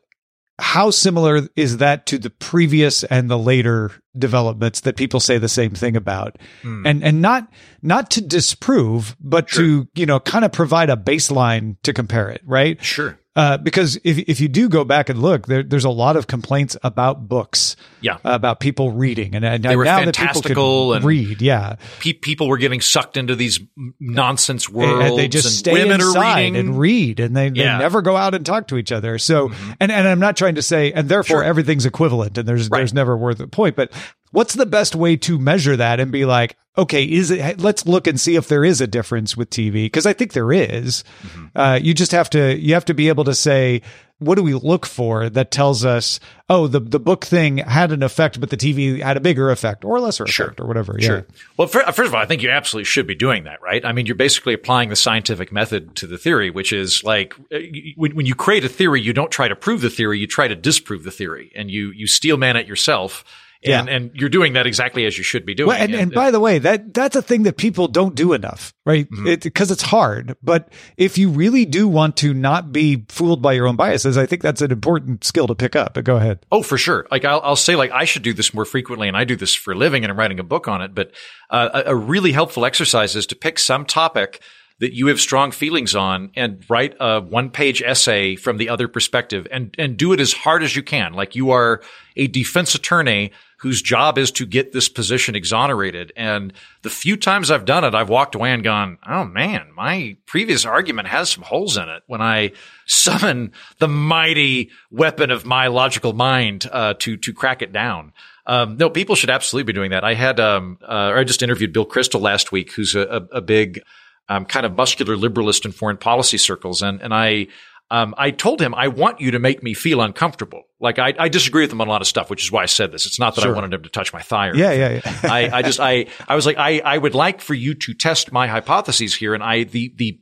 how 0.59 0.91
similar 0.91 1.41
is 1.55 1.77
that 1.77 2.05
to 2.05 2.17
the 2.17 2.29
previous 2.29 3.03
and 3.05 3.29
the 3.29 3.37
later 3.37 3.91
developments 4.17 4.81
that 4.81 4.95
people 4.95 5.19
say 5.19 5.37
the 5.37 5.49
same 5.49 5.71
thing 5.71 5.95
about 5.95 6.37
mm. 6.61 6.87
and 6.87 7.03
and 7.03 7.21
not 7.21 7.51
not 7.81 8.11
to 8.11 8.21
disprove 8.21 9.15
but 9.19 9.49
sure. 9.49 9.63
to 9.63 9.87
you 9.95 10.05
know 10.05 10.19
kind 10.19 10.45
of 10.45 10.51
provide 10.51 10.91
a 10.91 10.95
baseline 10.95 11.75
to 11.81 11.91
compare 11.91 12.29
it 12.29 12.41
right 12.45 12.83
sure 12.83 13.17
uh, 13.35 13.57
because 13.57 13.97
if 14.03 14.19
if 14.19 14.39
you 14.39 14.47
do 14.47 14.69
go 14.69 14.83
back 14.83 15.09
and 15.09 15.19
look, 15.19 15.47
there, 15.47 15.63
there's 15.63 15.85
a 15.85 15.89
lot 15.89 16.15
of 16.15 16.27
complaints 16.27 16.77
about 16.83 17.27
books, 17.27 17.75
yeah, 17.99 18.17
about 18.23 18.59
people 18.59 18.91
reading, 18.91 19.33
and, 19.33 19.43
and 19.43 19.63
they 19.63 19.75
were 19.75 19.85
now 19.85 19.97
fantastical 19.97 20.41
that 20.41 20.47
people 20.49 20.93
and 20.93 21.05
read, 21.05 21.41
yeah, 21.41 21.77
pe- 21.99 22.13
people 22.13 22.47
were 22.47 22.59
getting 22.59 22.79
sucked 22.79 23.17
into 23.17 23.35
these 23.35 23.59
nonsense 23.99 24.69
worlds. 24.69 25.09
And, 25.09 25.17
they 25.17 25.27
just 25.27 25.57
stay 25.57 25.89
inside 25.89 26.55
and 26.55 26.77
read, 26.77 27.19
and 27.19 27.35
they, 27.35 27.47
yeah. 27.47 27.77
they 27.77 27.83
never 27.83 28.03
go 28.03 28.15
out 28.15 28.35
and 28.35 28.45
talk 28.45 28.67
to 28.67 28.77
each 28.77 28.91
other. 28.91 29.17
So, 29.17 29.49
mm-hmm. 29.49 29.71
and 29.79 29.91
and 29.91 30.07
I'm 30.07 30.19
not 30.19 30.37
trying 30.37 30.55
to 30.55 30.61
say, 30.61 30.91
and 30.91 31.09
therefore 31.09 31.37
sure. 31.37 31.43
everything's 31.43 31.87
equivalent, 31.87 32.37
and 32.37 32.47
there's 32.47 32.69
right. 32.69 32.79
there's 32.79 32.93
never 32.93 33.17
worth 33.17 33.39
a 33.39 33.47
point, 33.47 33.75
but 33.75 33.91
what's 34.33 34.55
the 34.55 34.65
best 34.65 34.95
way 34.95 35.15
to 35.15 35.39
measure 35.39 35.77
that 35.77 35.99
and 36.01 36.11
be 36.11 36.25
like, 36.25 36.57
okay, 36.77 37.03
is 37.03 37.29
it, 37.29 37.61
let's 37.61 37.85
look 37.85 38.07
and 38.07 38.19
see 38.19 38.35
if 38.35 38.47
there 38.47 38.65
is 38.65 38.81
a 38.81 38.87
difference 38.87 39.37
with 39.37 39.49
TV. 39.49 39.91
Cause 39.91 40.05
I 40.05 40.13
think 40.13 40.33
there 40.33 40.51
is. 40.51 41.03
Mm-hmm. 41.21 41.45
Uh, 41.55 41.79
you 41.81 41.93
just 41.93 42.11
have 42.11 42.29
to, 42.31 42.59
you 42.59 42.73
have 42.73 42.85
to 42.85 42.95
be 42.95 43.09
able 43.09 43.23
to 43.25 43.35
say, 43.35 43.83
what 44.17 44.35
do 44.35 44.43
we 44.43 44.55
look 44.55 44.85
for 44.85 45.29
that 45.29 45.51
tells 45.51 45.85
us, 45.85 46.19
oh, 46.49 46.65
the, 46.65 46.79
the 46.79 46.99
book 46.99 47.25
thing 47.25 47.57
had 47.57 47.91
an 47.91 48.01
effect, 48.01 48.39
but 48.39 48.49
the 48.49 48.57
TV 48.57 49.01
had 49.01 49.17
a 49.17 49.19
bigger 49.19 49.51
effect 49.51 49.85
or 49.85 49.99
lesser 49.99 50.25
sure. 50.25 50.47
effect 50.47 50.61
or 50.61 50.65
whatever. 50.65 50.99
Sure. 50.99 51.17
Yeah. 51.17 51.35
Well, 51.57 51.67
first 51.67 51.99
of 51.99 52.15
all, 52.15 52.21
I 52.21 52.25
think 52.25 52.41
you 52.41 52.49
absolutely 52.49 52.85
should 52.85 53.05
be 53.05 53.15
doing 53.15 53.43
that, 53.43 53.61
right? 53.61 53.85
I 53.85 53.91
mean, 53.91 54.07
you're 54.07 54.15
basically 54.15 54.53
applying 54.53 54.89
the 54.89 54.95
scientific 54.95 55.51
method 55.51 55.95
to 55.97 56.07
the 56.07 56.17
theory, 56.17 56.49
which 56.49 56.73
is 56.73 57.03
like 57.03 57.35
uh, 57.53 57.59
when, 57.97 58.15
when 58.15 58.25
you 58.25 58.33
create 58.33 58.63
a 58.63 58.69
theory, 58.69 59.01
you 59.01 59.13
don't 59.13 59.31
try 59.31 59.47
to 59.47 59.55
prove 59.55 59.81
the 59.81 59.89
theory, 59.91 60.17
you 60.19 60.27
try 60.27 60.47
to 60.47 60.55
disprove 60.55 61.03
the 61.03 61.11
theory 61.11 61.51
and 61.55 61.69
you, 61.69 61.91
you 61.91 62.07
steel 62.07 62.37
man 62.37 62.55
it 62.55 62.65
yourself 62.65 63.23
and, 63.65 63.87
yeah. 63.87 63.95
and 63.95 64.11
you're 64.13 64.29
doing 64.29 64.53
that 64.53 64.67
exactly 64.67 65.05
as 65.05 65.17
you 65.17 65.23
should 65.23 65.45
be 65.45 65.53
doing. 65.53 65.67
Well, 65.67 65.77
and, 65.77 65.93
and, 65.93 66.03
and, 66.03 66.11
by 66.11 66.31
the 66.31 66.39
way, 66.39 66.59
that 66.59 66.93
that's 66.93 67.15
a 67.15 67.21
thing 67.21 67.43
that 67.43 67.57
people 67.57 67.87
don't 67.87 68.15
do 68.15 68.33
enough, 68.33 68.73
right? 68.85 69.09
Because 69.09 69.25
mm-hmm. 69.25 69.47
it, 69.47 69.71
it's 69.71 69.81
hard. 69.81 70.35
But 70.43 70.69
if 70.97 71.17
you 71.17 71.29
really 71.29 71.65
do 71.65 71.87
want 71.87 72.17
to 72.17 72.33
not 72.33 72.71
be 72.71 73.05
fooled 73.09 73.41
by 73.41 73.53
your 73.53 73.67
own 73.67 73.75
biases, 73.75 74.17
I 74.17 74.25
think 74.25 74.41
that's 74.41 74.61
an 74.61 74.71
important 74.71 75.23
skill 75.23 75.47
to 75.47 75.55
pick 75.55 75.75
up. 75.75 75.93
But 75.93 76.03
go 76.03 76.17
ahead. 76.17 76.45
Oh, 76.51 76.61
for 76.63 76.77
sure. 76.77 77.07
Like 77.11 77.25
I'll, 77.25 77.41
I'll 77.41 77.55
say, 77.55 77.75
like 77.75 77.91
I 77.91 78.05
should 78.05 78.23
do 78.23 78.33
this 78.33 78.53
more 78.53 78.65
frequently, 78.65 79.07
and 79.07 79.15
I 79.15 79.23
do 79.23 79.35
this 79.35 79.53
for 79.53 79.73
a 79.73 79.75
living, 79.75 80.03
and 80.03 80.11
I'm 80.11 80.19
writing 80.19 80.39
a 80.39 80.43
book 80.43 80.67
on 80.67 80.81
it. 80.81 80.93
But 80.93 81.11
uh, 81.49 81.83
a, 81.85 81.95
really 81.95 82.31
helpful 82.31 82.65
exercise 82.65 83.15
is 83.15 83.25
to 83.27 83.35
pick 83.35 83.59
some 83.59 83.85
topic 83.85 84.41
that 84.79 84.93
you 84.93 85.07
have 85.07 85.19
strong 85.19 85.51
feelings 85.51 85.95
on 85.95 86.31
and 86.35 86.65
write 86.69 86.95
a 86.99 87.21
one 87.21 87.49
page 87.49 87.81
essay 87.81 88.35
from 88.35 88.57
the 88.57 88.69
other 88.69 88.87
perspective 88.87 89.47
and, 89.51 89.73
and 89.77 89.97
do 89.97 90.11
it 90.13 90.19
as 90.19 90.33
hard 90.33 90.63
as 90.63 90.75
you 90.75 90.83
can. 90.83 91.13
Like 91.13 91.35
you 91.35 91.51
are 91.51 91.81
a 92.15 92.27
defense 92.27 92.75
attorney 92.75 93.31
whose 93.63 93.81
job 93.81 94.17
is 94.17 94.29
to 94.29 94.45
get 94.45 94.73
this 94.73 94.89
position 94.89 95.35
exonerated. 95.35 96.11
And 96.17 96.51
the 96.81 96.89
few 96.89 97.15
times 97.15 97.49
I've 97.49 97.63
done 97.63 97.85
it, 97.85 97.95
I've 97.95 98.09
walked 98.09 98.35
away 98.35 98.51
and 98.51 98.61
gone, 98.61 98.97
Oh 99.07 99.23
man, 99.23 99.69
my 99.73 100.17
previous 100.25 100.65
argument 100.65 101.07
has 101.07 101.29
some 101.29 101.45
holes 101.45 101.77
in 101.77 101.87
it 101.87 102.03
when 102.05 102.21
I 102.21 102.51
summon 102.87 103.53
the 103.79 103.87
mighty 103.87 104.69
weapon 104.91 105.31
of 105.31 105.45
my 105.45 105.67
logical 105.67 106.11
mind, 106.11 106.67
uh, 106.73 106.95
to, 106.99 107.15
to 107.15 107.31
crack 107.31 107.61
it 107.61 107.71
down. 107.71 108.11
Um, 108.45 108.75
no, 108.75 108.89
people 108.89 109.15
should 109.15 109.29
absolutely 109.29 109.71
be 109.71 109.77
doing 109.77 109.91
that. 109.91 110.03
I 110.03 110.13
had, 110.13 110.41
um, 110.41 110.77
uh, 110.81 111.13
I 111.15 111.23
just 111.23 111.41
interviewed 111.41 111.71
Bill 111.71 111.85
Kristol 111.85 112.19
last 112.19 112.51
week, 112.51 112.73
who's 112.73 112.95
a, 112.95 113.27
a, 113.31 113.37
a 113.37 113.41
big, 113.41 113.81
um, 114.27 114.43
kind 114.43 114.65
of 114.65 114.75
muscular 114.75 115.15
liberalist 115.15 115.63
in 115.63 115.71
foreign 115.71 115.95
policy 115.95 116.37
circles. 116.37 116.81
And, 116.81 117.01
and 117.01 117.13
I, 117.13 117.47
um, 117.93 118.15
I 118.17 118.31
told 118.31 118.59
him, 118.59 118.73
I 118.73 118.87
want 118.87 119.21
you 119.21 119.29
to 119.31 119.39
make 119.39 119.61
me 119.61 119.75
feel 119.75 120.01
uncomfortable. 120.01 120.63
Like 120.79 120.97
I, 120.97 121.13
I, 121.19 121.29
disagree 121.29 121.63
with 121.63 121.71
him 121.71 121.79
on 121.79 121.87
a 121.87 121.91
lot 121.91 122.01
of 122.01 122.07
stuff, 122.07 122.27
which 122.27 122.43
is 122.43 122.51
why 122.51 122.63
I 122.63 122.65
said 122.65 122.91
this. 122.91 123.05
It's 123.05 123.19
not 123.19 123.35
that 123.35 123.41
sure. 123.41 123.51
I 123.51 123.53
wanted 123.53 123.71
him 123.71 123.83
to 123.83 123.89
touch 123.89 124.11
my 124.11 124.19
thigh. 124.19 124.51
yeah, 124.55 124.71
yeah, 124.71 124.89
yeah. 124.93 125.19
I, 125.31 125.49
I 125.59 125.61
just, 125.61 125.79
I, 125.79 126.07
I 126.27 126.35
was 126.35 126.47
like, 126.47 126.57
I, 126.57 126.79
I 126.79 126.97
would 126.97 127.13
like 127.13 127.39
for 127.39 127.53
you 127.53 127.75
to 127.75 127.93
test 127.93 128.31
my 128.31 128.47
hypotheses 128.47 129.13
here. 129.13 129.35
And 129.35 129.43
I, 129.43 129.65
the, 129.65 129.93
the 129.95 130.19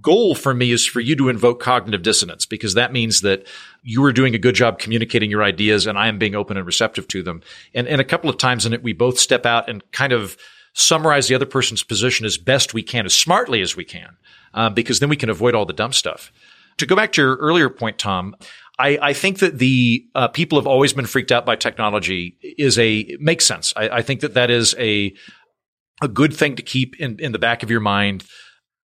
goal 0.00 0.34
for 0.34 0.54
me 0.54 0.72
is 0.72 0.86
for 0.86 1.00
you 1.00 1.14
to 1.16 1.28
invoke 1.28 1.60
cognitive 1.60 2.00
dissonance 2.00 2.46
because 2.46 2.72
that 2.74 2.94
means 2.94 3.20
that 3.20 3.46
you 3.82 4.02
are 4.04 4.12
doing 4.12 4.34
a 4.34 4.38
good 4.38 4.54
job 4.54 4.78
communicating 4.78 5.30
your 5.30 5.42
ideas 5.42 5.86
and 5.86 5.98
I 5.98 6.08
am 6.08 6.18
being 6.18 6.34
open 6.34 6.56
and 6.56 6.64
receptive 6.64 7.08
to 7.08 7.22
them. 7.22 7.42
And, 7.74 7.86
and 7.88 8.00
a 8.00 8.04
couple 8.04 8.30
of 8.30 8.38
times 8.38 8.64
in 8.64 8.72
it, 8.72 8.82
we 8.82 8.94
both 8.94 9.18
step 9.18 9.44
out 9.44 9.68
and 9.68 9.82
kind 9.92 10.14
of 10.14 10.38
summarize 10.72 11.28
the 11.28 11.34
other 11.34 11.44
person's 11.44 11.82
position 11.82 12.24
as 12.24 12.38
best 12.38 12.72
we 12.72 12.82
can, 12.82 13.04
as 13.04 13.12
smartly 13.12 13.60
as 13.60 13.76
we 13.76 13.84
can, 13.84 14.16
uh, 14.54 14.70
because 14.70 15.00
then 15.00 15.10
we 15.10 15.16
can 15.16 15.28
avoid 15.28 15.54
all 15.54 15.66
the 15.66 15.74
dumb 15.74 15.92
stuff. 15.92 16.32
To 16.82 16.86
go 16.86 16.96
back 16.96 17.12
to 17.12 17.22
your 17.22 17.36
earlier 17.36 17.70
point, 17.70 17.96
Tom, 17.96 18.34
I, 18.76 18.98
I 19.00 19.12
think 19.12 19.38
that 19.38 19.58
the 19.58 20.04
uh, 20.16 20.26
people 20.26 20.58
have 20.58 20.66
always 20.66 20.92
been 20.92 21.06
freaked 21.06 21.30
out 21.30 21.46
by 21.46 21.54
technology 21.54 22.38
is 22.42 22.76
a 22.76 23.16
makes 23.20 23.46
sense. 23.46 23.72
I, 23.76 23.88
I 23.88 24.02
think 24.02 24.18
that 24.22 24.34
that 24.34 24.50
is 24.50 24.74
a 24.80 25.14
a 26.02 26.08
good 26.08 26.34
thing 26.34 26.56
to 26.56 26.62
keep 26.62 26.98
in, 26.98 27.20
in 27.20 27.30
the 27.30 27.38
back 27.38 27.62
of 27.62 27.70
your 27.70 27.78
mind. 27.78 28.24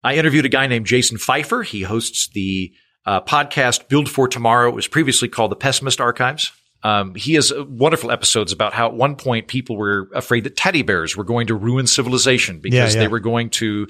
I 0.03 0.17
interviewed 0.17 0.45
a 0.45 0.49
guy 0.49 0.67
named 0.67 0.87
Jason 0.87 1.19
Feifer. 1.19 1.65
He 1.65 1.83
hosts 1.83 2.29
the 2.35 2.73
uh, 3.07 3.21
podcast 3.21 3.89
Build 3.89 4.11
for 4.11 4.27
Tomorrow. 4.27 4.71
It 4.71 4.75
was 4.75 4.89
previously 4.89 5.29
called 5.29 5.53
the 5.53 5.57
Pessimist 5.57 6.01
Archives. 6.01 6.51
Um, 6.83 7.15
he 7.15 7.35
has 7.35 7.53
wonderful 7.57 8.11
episodes 8.11 8.51
about 8.51 8.75
how 8.75 8.89
at 8.89 8.95
one 8.95 9.15
point 9.15 9.47
people 9.47 9.77
were 9.77 10.11
afraid 10.17 10.43
that 10.43 10.57
teddy 10.57 10.83
bears 10.83 11.17
were 11.17 11.23
going 11.23 11.47
to 11.47 11.55
ruin 11.55 11.87
civilization 11.87 12.59
because 12.59 12.75
yeah, 12.75 12.87
yeah. 12.87 13.05
they 13.05 13.09
were 13.09 13.21
going 13.21 13.51
to 13.51 13.87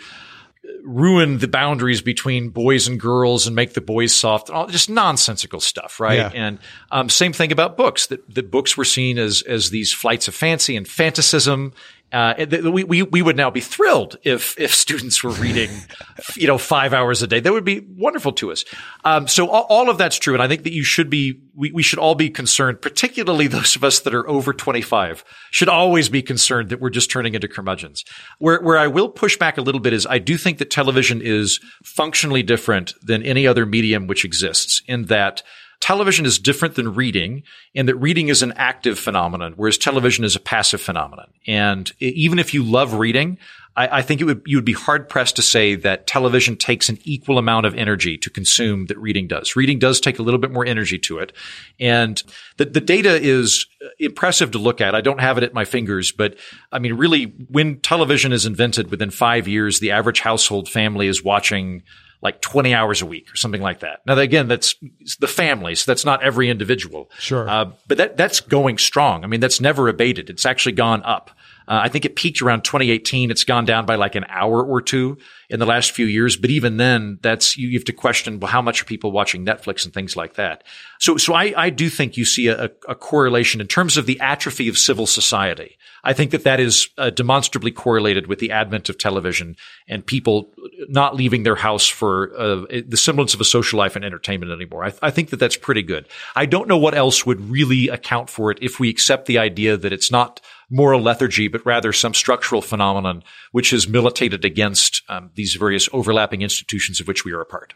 ruin 0.85 1.39
the 1.39 1.49
boundaries 1.49 2.03
between 2.03 2.51
boys 2.51 2.87
and 2.87 3.01
girls 3.01 3.47
and 3.47 3.57
make 3.57 3.73
the 3.73 3.81
boys 3.81 4.15
soft, 4.15 4.51
all 4.51 4.67
just 4.67 4.91
nonsensical 4.91 5.61
stuff, 5.61 5.99
right? 5.99 6.19
Yeah. 6.19 6.31
And 6.35 6.59
um, 6.93 7.09
same 7.09 7.33
thing 7.33 7.51
about 7.51 7.77
books 7.77 8.07
that 8.09 8.35
that 8.35 8.51
books 8.51 8.77
were 8.77 8.85
seen 8.85 9.19
as 9.19 9.43
as 9.43 9.71
these 9.71 9.93
flights 9.93 10.29
of 10.29 10.35
fancy 10.35 10.77
and 10.77 10.87
fantasism 10.87 11.73
uh, 12.15 12.47
we, 12.71 12.85
we, 12.85 13.03
we 13.03 13.23
would 13.23 13.37
now 13.37 13.51
be 13.51 13.61
thrilled 13.61 14.17
if, 14.23 14.59
if 14.59 14.73
students 14.73 15.25
were 15.25 15.33
reading, 15.33 15.71
you 16.37 16.47
know, 16.47 16.59
five 16.59 16.95
hours 16.95 17.23
a 17.23 17.27
day. 17.27 17.41
That 17.41 17.53
would 17.53 17.65
be 17.65 17.81
wonderful 17.81 18.33
to 18.35 18.53
us. 18.53 18.65
Um, 19.05 19.27
so 19.27 19.49
all, 19.49 19.67
all, 19.69 19.91
of 19.91 19.99
that's 19.99 20.17
true. 20.17 20.33
And 20.33 20.43
I 20.43 20.47
think 20.47 20.63
that 20.63 20.73
you 20.73 20.85
should 20.85 21.11
be, 21.11 21.41
we, 21.57 21.73
we 21.73 21.83
should 21.83 21.99
all 21.99 22.15
be 22.15 22.31
concerned, 22.31 22.81
particularly 22.81 23.49
those 23.49 23.75
of 23.75 23.83
us 23.83 23.99
that 24.01 24.15
are 24.15 24.29
over 24.29 24.53
25 24.53 25.25
should 25.51 25.69
always 25.69 26.09
be 26.09 26.23
concerned 26.23 26.69
that 26.69 26.81
we're 26.81 26.89
just 26.89 27.11
turning 27.11 27.35
into 27.35 27.49
curmudgeons. 27.49 28.05
Where, 28.39 28.61
where 28.61 28.79
I 28.79 28.87
will 28.87 29.09
push 29.09 29.37
back 29.37 29.59
a 29.59 29.63
little 29.63 29.81
bit 29.81 29.93
is 29.93 30.07
I 30.07 30.19
do 30.19 30.37
think 30.37 30.59
that 30.59 30.71
television 30.71 31.21
is 31.21 31.59
functionally 31.83 32.45
different 32.45 32.95
than 33.03 33.25
any 33.25 33.45
other 33.45 33.67
medium 33.67 34.07
which 34.07 34.25
exists 34.25 34.83
in 34.87 35.07
that 35.07 35.43
television 35.85 36.25
is 36.25 36.39
different 36.39 36.77
than 36.77 36.95
reading 36.95 37.43
in 37.75 37.85
that 37.85 37.97
reading 37.97 38.29
is 38.29 38.41
an 38.41 38.55
active 38.57 38.99
phenomenon, 38.99 39.53
whereas 39.57 39.77
television 39.77 40.25
is 40.25 40.35
a 40.35 40.41
passive 40.41 40.81
phenomenon. 40.81 41.31
And 41.47 41.93
even 42.01 42.39
if 42.39 42.55
you 42.55 42.63
love 42.65 42.95
reading, 42.95 43.37
I, 43.77 43.99
I, 43.99 44.03
think 44.03 44.23
would 44.23 44.41
you 44.47 44.57
would 44.57 44.65
be 44.65 44.73
hard 44.73 45.11
pressed 45.11 45.37
to 45.37 45.43
say 45.43 45.75
that 45.75 46.07
television 46.07 46.57
takes 46.57 46.89
an 46.89 46.97
equal 47.05 47.37
amount 47.37 47.67
of 47.67 47.75
energy 47.75 48.17
to 48.17 48.31
consume 48.31 48.87
that 48.87 48.97
reading 48.97 49.27
does. 49.27 49.57
Reading 49.57 49.79
does 49.79 50.01
take 50.01 50.19
a 50.19 50.23
little 50.23 50.41
bit 50.41 50.51
more 50.51 50.65
energy 50.65 50.99
to 51.01 51.19
it, 51.19 51.35
and 51.79 52.23
the 52.57 52.65
the 52.65 52.81
data 52.81 53.21
is 53.21 53.67
uh, 53.85 53.89
impressive 53.99 54.53
to 54.53 54.59
look 54.59 54.81
at. 54.81 54.95
I 54.95 55.03
don't 55.03 55.21
have 55.21 55.37
it 55.37 55.45
at 55.45 55.53
my 55.53 55.67
fingers, 55.67 56.13
but 56.13 56.37
I 56.73 56.79
mean, 56.79 56.95
really, 56.95 57.25
when 57.51 57.79
television 57.81 58.33
is 58.33 58.47
invented, 58.47 58.91
within 58.91 59.11
five 59.11 59.47
years, 59.47 59.81
the 59.81 59.91
average 59.91 60.21
household 60.21 60.67
family 60.67 61.09
is 61.09 61.23
watching 61.23 61.83
like 62.25 62.41
20 62.41 62.75
hours 62.75 63.03
a 63.03 63.07
week 63.07 63.31
or 63.31 63.37
something 63.37 63.61
like 63.61 63.81
that. 63.81 64.01
Now, 64.07 64.19
again, 64.19 64.49
that's 64.49 64.75
the 65.21 65.29
families. 65.29 65.83
So 65.83 65.93
that's 65.93 66.07
not 66.07 66.23
every 66.23 66.49
individual. 66.49 67.11
Sure. 67.19 67.49
Uh, 67.49 67.73
but 67.87 67.99
that, 67.99 68.17
that's 68.17 68.41
going 68.41 68.79
strong. 68.79 69.23
I 69.23 69.27
mean, 69.27 69.41
that's 69.41 69.61
never 69.61 69.89
abated. 69.89 70.31
It's 70.31 70.47
actually 70.47 70.73
gone 70.73 71.03
up. 71.05 71.31
Uh, 71.67 71.81
I 71.85 71.89
think 71.89 72.05
it 72.05 72.17
peaked 72.17 72.43
around 72.43 72.65
2018. 72.65 73.31
It's 73.31 73.45
gone 73.45 73.65
down 73.65 73.87
by 73.87 73.95
like 73.97 74.15
an 74.15 74.25
hour 74.29 74.63
or 74.63 74.83
two 74.83 75.19
in 75.49 75.61
the 75.61 75.67
last 75.67 75.93
few 75.93 76.07
years. 76.07 76.37
But 76.37 76.51
even 76.51 76.77
then, 76.77 77.19
that's, 77.23 77.57
you 77.57 77.73
have 77.79 77.85
to 77.85 77.93
question, 77.93 78.41
well, 78.41 78.51
how 78.51 78.63
much 78.63 78.83
are 78.83 78.85
people 78.85 79.13
watching 79.13 79.45
Netflix 79.45 79.85
and 79.85 79.95
things 79.95 80.17
like 80.17 80.35
that? 80.35 80.65
So, 80.99 81.17
so 81.17 81.35
I, 81.35 81.53
I 81.57 81.71
do 81.71 81.89
think 81.89 82.17
you 82.17 82.25
see 82.25 82.49
a, 82.49 82.71
a 82.89 82.95
correlation 82.95 83.61
in 83.61 83.67
terms 83.67 83.97
of 83.97 84.07
the 84.07 84.21
atrophy 84.21 84.69
of 84.69 84.79
civil 84.79 85.07
society. 85.07 85.77
I 86.05 86.13
think 86.13 86.33
that 86.33 86.45
that 86.45 86.61
is 86.61 86.89
uh, 86.99 87.11
demonstrably 87.11 87.71
correlated 87.71 88.27
with 88.27 88.39
the 88.39 88.51
advent 88.51 88.91
of 88.91 88.99
television 88.99 89.57
and 89.89 90.05
people 90.05 90.53
not 90.89 91.17
leaving 91.17 91.43
their 91.43 91.57
house 91.57 91.89
for 91.89 92.31
uh, 92.39 92.67
the 92.87 92.97
semblance 92.97 93.33
of 93.33 93.41
a 93.41 93.45
social 93.45 93.79
life 93.79 93.97
and 93.97 94.05
entertainment 94.05 94.53
anymore. 94.53 94.85
I, 94.85 94.93
I, 95.01 95.11
think 95.11 95.31
that 95.31 95.39
that's 95.39 95.57
pretty 95.57 95.83
good. 95.83 96.07
I 96.37 96.45
don't 96.45 96.69
know 96.69 96.77
what 96.77 96.95
else 96.95 97.25
would 97.25 97.41
really 97.51 97.89
account 97.89 98.29
for 98.29 98.51
it 98.51 98.59
if 98.61 98.79
we 98.79 98.91
accept 98.91 99.27
the 99.27 99.39
idea 99.39 99.79
that 99.79 99.93
it's 99.93 100.11
not 100.11 100.41
moral 100.71 101.01
lethargy, 101.01 101.49
but 101.49 101.65
rather 101.65 101.93
some 101.93 102.15
structural 102.15 102.63
phenomenon 102.63 103.23
which 103.53 103.71
has 103.71 103.89
militated 103.89 104.45
against 104.45 105.03
um, 105.09 105.31
these 105.35 105.55
various 105.55 105.89
overlapping 105.93 106.43
institutions 106.43 107.01
of 107.01 107.09
which 107.09 107.25
we 107.25 107.33
are 107.33 107.41
a 107.41 107.47
part. 107.47 107.75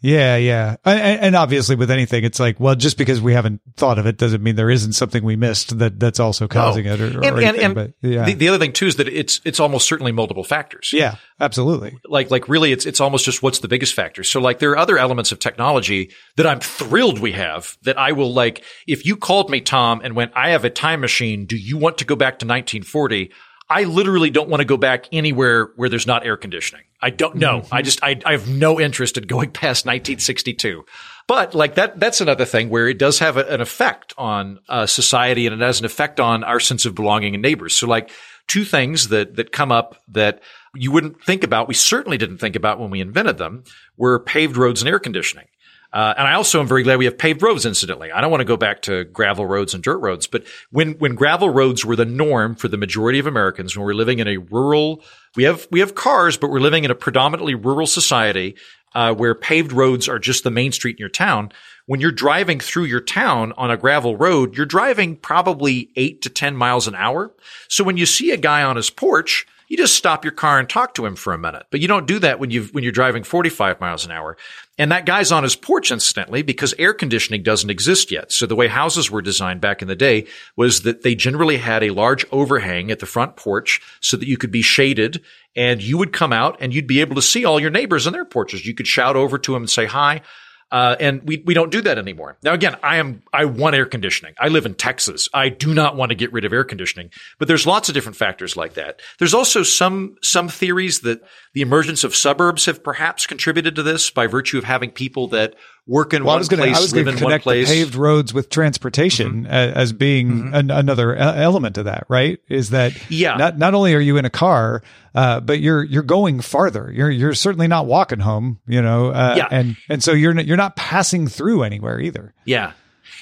Yeah, 0.00 0.36
yeah. 0.36 0.76
And, 0.84 1.20
and, 1.20 1.36
obviously 1.36 1.74
with 1.74 1.90
anything, 1.90 2.22
it's 2.22 2.38
like, 2.38 2.60
well, 2.60 2.76
just 2.76 2.96
because 2.96 3.20
we 3.20 3.32
haven't 3.32 3.60
thought 3.76 3.98
of 3.98 4.06
it 4.06 4.16
doesn't 4.16 4.42
mean 4.42 4.54
there 4.54 4.70
isn't 4.70 4.92
something 4.92 5.24
we 5.24 5.34
missed 5.34 5.78
that 5.78 5.98
that's 5.98 6.20
also 6.20 6.46
causing 6.46 6.84
no. 6.84 6.94
it 6.94 7.00
or, 7.00 7.18
or 7.18 7.24
and, 7.24 7.38
anything. 7.40 7.64
And, 7.64 7.74
but, 7.74 7.92
yeah. 8.00 8.24
The, 8.24 8.34
the, 8.34 8.48
other 8.48 8.58
thing 8.58 8.72
too 8.72 8.86
is 8.86 8.96
that 8.96 9.08
it's, 9.08 9.40
it's 9.44 9.58
almost 9.58 9.88
certainly 9.88 10.12
multiple 10.12 10.44
factors. 10.44 10.90
Yeah, 10.92 11.16
absolutely. 11.40 11.98
Like, 12.04 12.30
like 12.30 12.48
really 12.48 12.70
it's, 12.70 12.86
it's 12.86 13.00
almost 13.00 13.24
just 13.24 13.42
what's 13.42 13.58
the 13.58 13.68
biggest 13.68 13.94
factor. 13.94 14.22
So 14.22 14.40
like 14.40 14.60
there 14.60 14.70
are 14.70 14.78
other 14.78 14.98
elements 14.98 15.32
of 15.32 15.40
technology 15.40 16.12
that 16.36 16.46
I'm 16.46 16.60
thrilled 16.60 17.18
we 17.18 17.32
have 17.32 17.76
that 17.82 17.98
I 17.98 18.12
will 18.12 18.32
like, 18.32 18.62
if 18.86 19.04
you 19.04 19.16
called 19.16 19.50
me, 19.50 19.60
Tom, 19.60 20.00
and 20.04 20.14
went, 20.14 20.30
I 20.36 20.50
have 20.50 20.64
a 20.64 20.70
time 20.70 21.00
machine. 21.00 21.44
Do 21.44 21.56
you 21.56 21.76
want 21.76 21.98
to 21.98 22.04
go 22.04 22.14
back 22.14 22.38
to 22.38 22.46
1940? 22.46 23.32
I 23.70 23.84
literally 23.84 24.30
don't 24.30 24.48
want 24.48 24.60
to 24.60 24.64
go 24.64 24.76
back 24.76 25.06
anywhere 25.12 25.72
where 25.76 25.88
there's 25.88 26.06
not 26.06 26.24
air 26.24 26.36
conditioning. 26.36 26.84
I 27.00 27.10
don't 27.10 27.36
know. 27.36 27.60
Mm-hmm. 27.60 27.74
I 27.74 27.82
just, 27.82 28.02
I, 28.02 28.18
I 28.24 28.32
have 28.32 28.48
no 28.48 28.80
interest 28.80 29.18
in 29.18 29.24
going 29.24 29.50
past 29.52 29.84
1962. 29.84 30.84
But 31.26 31.54
like 31.54 31.74
that, 31.74 32.00
that's 32.00 32.20
another 32.20 32.46
thing 32.46 32.70
where 32.70 32.88
it 32.88 32.98
does 32.98 33.18
have 33.18 33.36
a, 33.36 33.46
an 33.46 33.60
effect 33.60 34.14
on 34.16 34.60
uh, 34.68 34.86
society 34.86 35.46
and 35.46 35.54
it 35.54 35.64
has 35.64 35.80
an 35.80 35.86
effect 35.86 36.18
on 36.18 36.42
our 36.42 36.60
sense 36.60 36.86
of 36.86 36.94
belonging 36.94 37.34
and 37.34 37.42
neighbors. 37.42 37.76
So 37.76 37.86
like 37.86 38.10
two 38.46 38.64
things 38.64 39.08
that, 39.08 39.36
that 39.36 39.52
come 39.52 39.70
up 39.70 40.02
that 40.08 40.42
you 40.74 40.90
wouldn't 40.90 41.22
think 41.22 41.44
about. 41.44 41.68
We 41.68 41.74
certainly 41.74 42.16
didn't 42.16 42.38
think 42.38 42.56
about 42.56 42.80
when 42.80 42.90
we 42.90 43.00
invented 43.00 43.36
them 43.36 43.64
were 43.96 44.18
paved 44.18 44.56
roads 44.56 44.80
and 44.80 44.88
air 44.88 44.98
conditioning. 44.98 45.46
Uh, 45.92 46.14
and 46.18 46.28
I 46.28 46.34
also 46.34 46.60
am 46.60 46.66
very 46.66 46.82
glad 46.82 46.98
we 46.98 47.06
have 47.06 47.16
paved 47.16 47.42
roads, 47.42 47.64
incidentally. 47.64 48.12
I 48.12 48.20
don't 48.20 48.30
want 48.30 48.42
to 48.42 48.46
go 48.46 48.58
back 48.58 48.82
to 48.82 49.04
gravel 49.04 49.46
roads 49.46 49.72
and 49.72 49.82
dirt 49.82 49.98
roads, 49.98 50.26
but 50.26 50.44
when, 50.70 50.92
when 50.92 51.14
gravel 51.14 51.48
roads 51.48 51.84
were 51.84 51.96
the 51.96 52.04
norm 52.04 52.54
for 52.56 52.68
the 52.68 52.76
majority 52.76 53.18
of 53.18 53.26
Americans, 53.26 53.76
when 53.76 53.86
we're 53.86 53.94
living 53.94 54.18
in 54.18 54.28
a 54.28 54.36
rural, 54.36 55.02
we 55.34 55.44
have, 55.44 55.66
we 55.70 55.80
have 55.80 55.94
cars, 55.94 56.36
but 56.36 56.50
we're 56.50 56.60
living 56.60 56.84
in 56.84 56.90
a 56.90 56.94
predominantly 56.94 57.54
rural 57.54 57.86
society, 57.86 58.54
uh, 58.94 59.14
where 59.14 59.34
paved 59.34 59.72
roads 59.72 60.08
are 60.08 60.18
just 60.18 60.44
the 60.44 60.50
main 60.50 60.72
street 60.72 60.96
in 60.96 61.00
your 61.00 61.08
town. 61.08 61.52
When 61.86 62.00
you're 62.00 62.12
driving 62.12 62.60
through 62.60 62.84
your 62.84 63.00
town 63.00 63.52
on 63.56 63.70
a 63.70 63.76
gravel 63.76 64.16
road, 64.16 64.56
you're 64.56 64.66
driving 64.66 65.16
probably 65.16 65.90
eight 65.96 66.20
to 66.22 66.28
10 66.28 66.54
miles 66.54 66.86
an 66.86 66.94
hour. 66.94 67.32
So 67.68 67.82
when 67.82 67.96
you 67.96 68.06
see 68.06 68.30
a 68.30 68.36
guy 68.36 68.62
on 68.62 68.76
his 68.76 68.90
porch, 68.90 69.46
you 69.68 69.76
just 69.76 69.94
stop 69.94 70.24
your 70.24 70.32
car 70.32 70.58
and 70.58 70.68
talk 70.68 70.94
to 70.94 71.06
him 71.06 71.14
for 71.14 71.32
a 71.32 71.38
minute. 71.38 71.66
But 71.70 71.80
you 71.80 71.88
don't 71.88 72.06
do 72.06 72.18
that 72.20 72.40
when 72.40 72.50
you 72.50 72.64
when 72.64 72.82
you're 72.82 72.92
driving 72.92 73.22
45 73.22 73.80
miles 73.80 74.04
an 74.04 74.10
hour. 74.10 74.36
And 74.78 74.92
that 74.92 75.06
guy's 75.06 75.32
on 75.32 75.42
his 75.42 75.56
porch 75.56 75.90
incidentally 75.90 76.42
because 76.42 76.72
air 76.78 76.94
conditioning 76.94 77.42
doesn't 77.42 77.68
exist 77.68 78.10
yet. 78.12 78.30
So 78.30 78.46
the 78.46 78.54
way 78.54 78.68
houses 78.68 79.10
were 79.10 79.20
designed 79.20 79.60
back 79.60 79.82
in 79.82 79.88
the 79.88 79.96
day 79.96 80.26
was 80.56 80.82
that 80.82 81.02
they 81.02 81.16
generally 81.16 81.56
had 81.56 81.82
a 81.82 81.90
large 81.90 82.24
overhang 82.30 82.90
at 82.90 83.00
the 83.00 83.06
front 83.06 83.36
porch 83.36 83.80
so 84.00 84.16
that 84.16 84.28
you 84.28 84.36
could 84.36 84.52
be 84.52 84.62
shaded 84.62 85.22
and 85.56 85.82
you 85.82 85.98
would 85.98 86.12
come 86.12 86.32
out 86.32 86.56
and 86.60 86.72
you'd 86.72 86.86
be 86.86 87.00
able 87.00 87.16
to 87.16 87.22
see 87.22 87.44
all 87.44 87.58
your 87.58 87.70
neighbors 87.70 88.06
on 88.06 88.12
their 88.12 88.24
porches. 88.24 88.64
You 88.64 88.74
could 88.74 88.86
shout 88.86 89.16
over 89.16 89.36
to 89.38 89.52
them 89.52 89.62
and 89.62 89.70
say 89.70 89.86
hi. 89.86 90.22
Uh, 90.70 90.96
and 91.00 91.22
we, 91.26 91.42
we 91.46 91.54
don't 91.54 91.72
do 91.72 91.80
that 91.80 91.96
anymore. 91.96 92.36
Now, 92.42 92.52
again, 92.52 92.76
I 92.82 92.96
am, 92.96 93.22
I 93.32 93.46
want 93.46 93.74
air 93.74 93.86
conditioning. 93.86 94.34
I 94.38 94.48
live 94.48 94.66
in 94.66 94.74
Texas. 94.74 95.28
I 95.32 95.48
do 95.48 95.72
not 95.72 95.96
want 95.96 96.10
to 96.10 96.14
get 96.14 96.30
rid 96.32 96.44
of 96.44 96.52
air 96.52 96.64
conditioning, 96.64 97.10
but 97.38 97.48
there's 97.48 97.66
lots 97.66 97.88
of 97.88 97.94
different 97.94 98.16
factors 98.16 98.54
like 98.54 98.74
that. 98.74 99.00
There's 99.18 99.32
also 99.32 99.62
some, 99.62 100.16
some 100.22 100.48
theories 100.48 101.00
that 101.00 101.22
the 101.58 101.62
emergence 101.62 102.04
of 102.04 102.14
suburbs 102.14 102.66
have 102.66 102.84
perhaps 102.84 103.26
contributed 103.26 103.74
to 103.74 103.82
this 103.82 104.10
by 104.10 104.28
virtue 104.28 104.58
of 104.58 104.62
having 104.62 104.92
people 104.92 105.26
that 105.26 105.56
work 105.88 106.14
in 106.14 106.22
well, 106.22 106.36
one 106.36 106.46
gonna, 106.46 106.62
place, 106.62 106.92
live 106.92 107.08
in 107.08 107.18
one 107.18 107.40
place. 107.40 107.66
paved 107.66 107.96
roads 107.96 108.32
with 108.32 108.48
transportation 108.48 109.42
mm-hmm. 109.42 109.46
as 109.46 109.92
being 109.92 110.30
mm-hmm. 110.30 110.54
an, 110.54 110.70
another 110.70 111.16
element 111.16 111.76
of 111.76 111.86
that, 111.86 112.04
right? 112.08 112.38
Is 112.48 112.70
that 112.70 112.92
yeah. 113.10 113.34
not 113.34 113.58
not 113.58 113.74
only 113.74 113.92
are 113.96 114.00
you 114.00 114.18
in 114.18 114.24
a 114.24 114.30
car, 114.30 114.84
uh, 115.16 115.40
but 115.40 115.58
you're 115.58 115.82
you're 115.82 116.04
going 116.04 116.42
farther. 116.42 116.92
You're 116.94 117.10
you're 117.10 117.34
certainly 117.34 117.66
not 117.66 117.86
walking 117.86 118.20
home, 118.20 118.60
you 118.68 118.80
know. 118.80 119.08
Uh, 119.08 119.34
yeah. 119.36 119.48
and 119.50 119.76
and 119.88 120.00
so 120.00 120.12
you're 120.12 120.38
you're 120.38 120.56
not 120.56 120.76
passing 120.76 121.26
through 121.26 121.64
anywhere 121.64 121.98
either. 121.98 122.34
Yeah. 122.44 122.74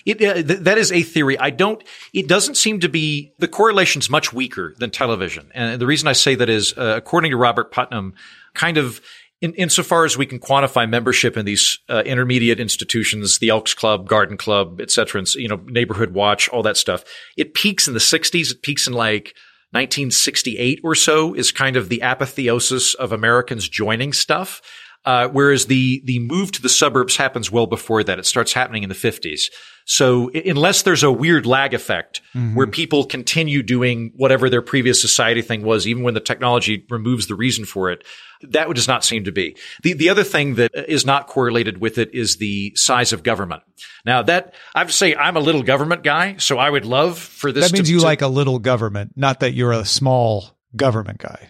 It, 0.04 0.22
uh, 0.22 0.34
th- 0.34 0.60
that 0.60 0.78
is 0.78 0.92
a 0.92 1.02
theory. 1.02 1.38
I 1.38 1.50
don't, 1.50 1.82
it 2.12 2.28
doesn't 2.28 2.56
seem 2.56 2.80
to 2.80 2.88
be, 2.88 3.32
the 3.38 3.48
correlation's 3.48 4.10
much 4.10 4.32
weaker 4.32 4.74
than 4.78 4.90
television. 4.90 5.50
And 5.54 5.80
the 5.80 5.86
reason 5.86 6.08
I 6.08 6.12
say 6.12 6.34
that 6.34 6.48
is, 6.48 6.76
uh, 6.76 6.94
according 6.96 7.30
to 7.30 7.36
Robert 7.36 7.70
Putnam, 7.70 8.14
kind 8.54 8.78
of 8.78 9.00
in, 9.40 9.52
insofar 9.54 10.04
as 10.04 10.16
we 10.16 10.26
can 10.26 10.38
quantify 10.38 10.88
membership 10.88 11.36
in 11.36 11.44
these 11.44 11.78
uh, 11.88 12.02
intermediate 12.06 12.58
institutions, 12.60 13.38
the 13.38 13.50
Elks 13.50 13.74
Club, 13.74 14.08
Garden 14.08 14.36
Club, 14.36 14.80
et 14.80 14.90
cetera, 14.90 15.18
and, 15.18 15.34
you 15.34 15.48
know, 15.48 15.60
Neighborhood 15.66 16.14
Watch, 16.14 16.48
all 16.48 16.62
that 16.62 16.76
stuff, 16.76 17.04
it 17.36 17.54
peaks 17.54 17.86
in 17.86 17.94
the 17.94 18.00
60s. 18.00 18.50
It 18.50 18.62
peaks 18.62 18.86
in 18.86 18.94
like 18.94 19.34
1968 19.72 20.80
or 20.82 20.94
so 20.94 21.34
is 21.34 21.52
kind 21.52 21.76
of 21.76 21.88
the 21.88 22.00
apotheosis 22.00 22.94
of 22.94 23.12
Americans 23.12 23.68
joining 23.68 24.12
stuff. 24.12 24.62
Uh, 25.06 25.28
whereas 25.28 25.66
the 25.66 26.02
the 26.04 26.18
move 26.18 26.50
to 26.50 26.60
the 26.60 26.68
suburbs 26.68 27.16
happens 27.16 27.50
well 27.50 27.68
before 27.68 28.02
that. 28.02 28.18
It 28.18 28.26
starts 28.26 28.52
happening 28.52 28.82
in 28.82 28.88
the 28.88 28.94
50s. 28.94 29.44
So 29.84 30.30
unless 30.30 30.82
there's 30.82 31.04
a 31.04 31.12
weird 31.12 31.46
lag 31.46 31.72
effect 31.72 32.20
mm-hmm. 32.34 32.56
where 32.56 32.66
people 32.66 33.04
continue 33.04 33.62
doing 33.62 34.12
whatever 34.16 34.50
their 34.50 34.62
previous 34.62 35.00
society 35.00 35.42
thing 35.42 35.62
was, 35.62 35.86
even 35.86 36.02
when 36.02 36.14
the 36.14 36.20
technology 36.20 36.84
removes 36.90 37.28
the 37.28 37.36
reason 37.36 37.64
for 37.64 37.92
it, 37.92 38.04
that 38.42 38.68
does 38.74 38.88
not 38.88 39.04
seem 39.04 39.22
to 39.24 39.32
be. 39.32 39.56
The, 39.84 39.92
the 39.92 40.08
other 40.08 40.24
thing 40.24 40.56
that 40.56 40.72
is 40.74 41.06
not 41.06 41.28
correlated 41.28 41.80
with 41.80 41.98
it 41.98 42.12
is 42.12 42.38
the 42.38 42.72
size 42.74 43.12
of 43.12 43.22
government. 43.22 43.62
Now 44.04 44.22
that 44.22 44.54
I 44.74 44.80
have 44.80 44.88
to 44.88 44.92
say 44.92 45.14
I'm 45.14 45.36
a 45.36 45.40
little 45.40 45.62
government 45.62 46.02
guy, 46.02 46.38
so 46.38 46.58
I 46.58 46.68
would 46.68 46.84
love 46.84 47.16
for 47.16 47.52
this. 47.52 47.70
That 47.70 47.72
means 47.72 47.86
to, 47.86 47.92
you 47.92 48.00
to, 48.00 48.04
like 48.04 48.22
a 48.22 48.28
little 48.28 48.58
government, 48.58 49.12
not 49.14 49.38
that 49.40 49.54
you're 49.54 49.72
a 49.72 49.84
small 49.84 50.50
government 50.74 51.18
guy. 51.18 51.48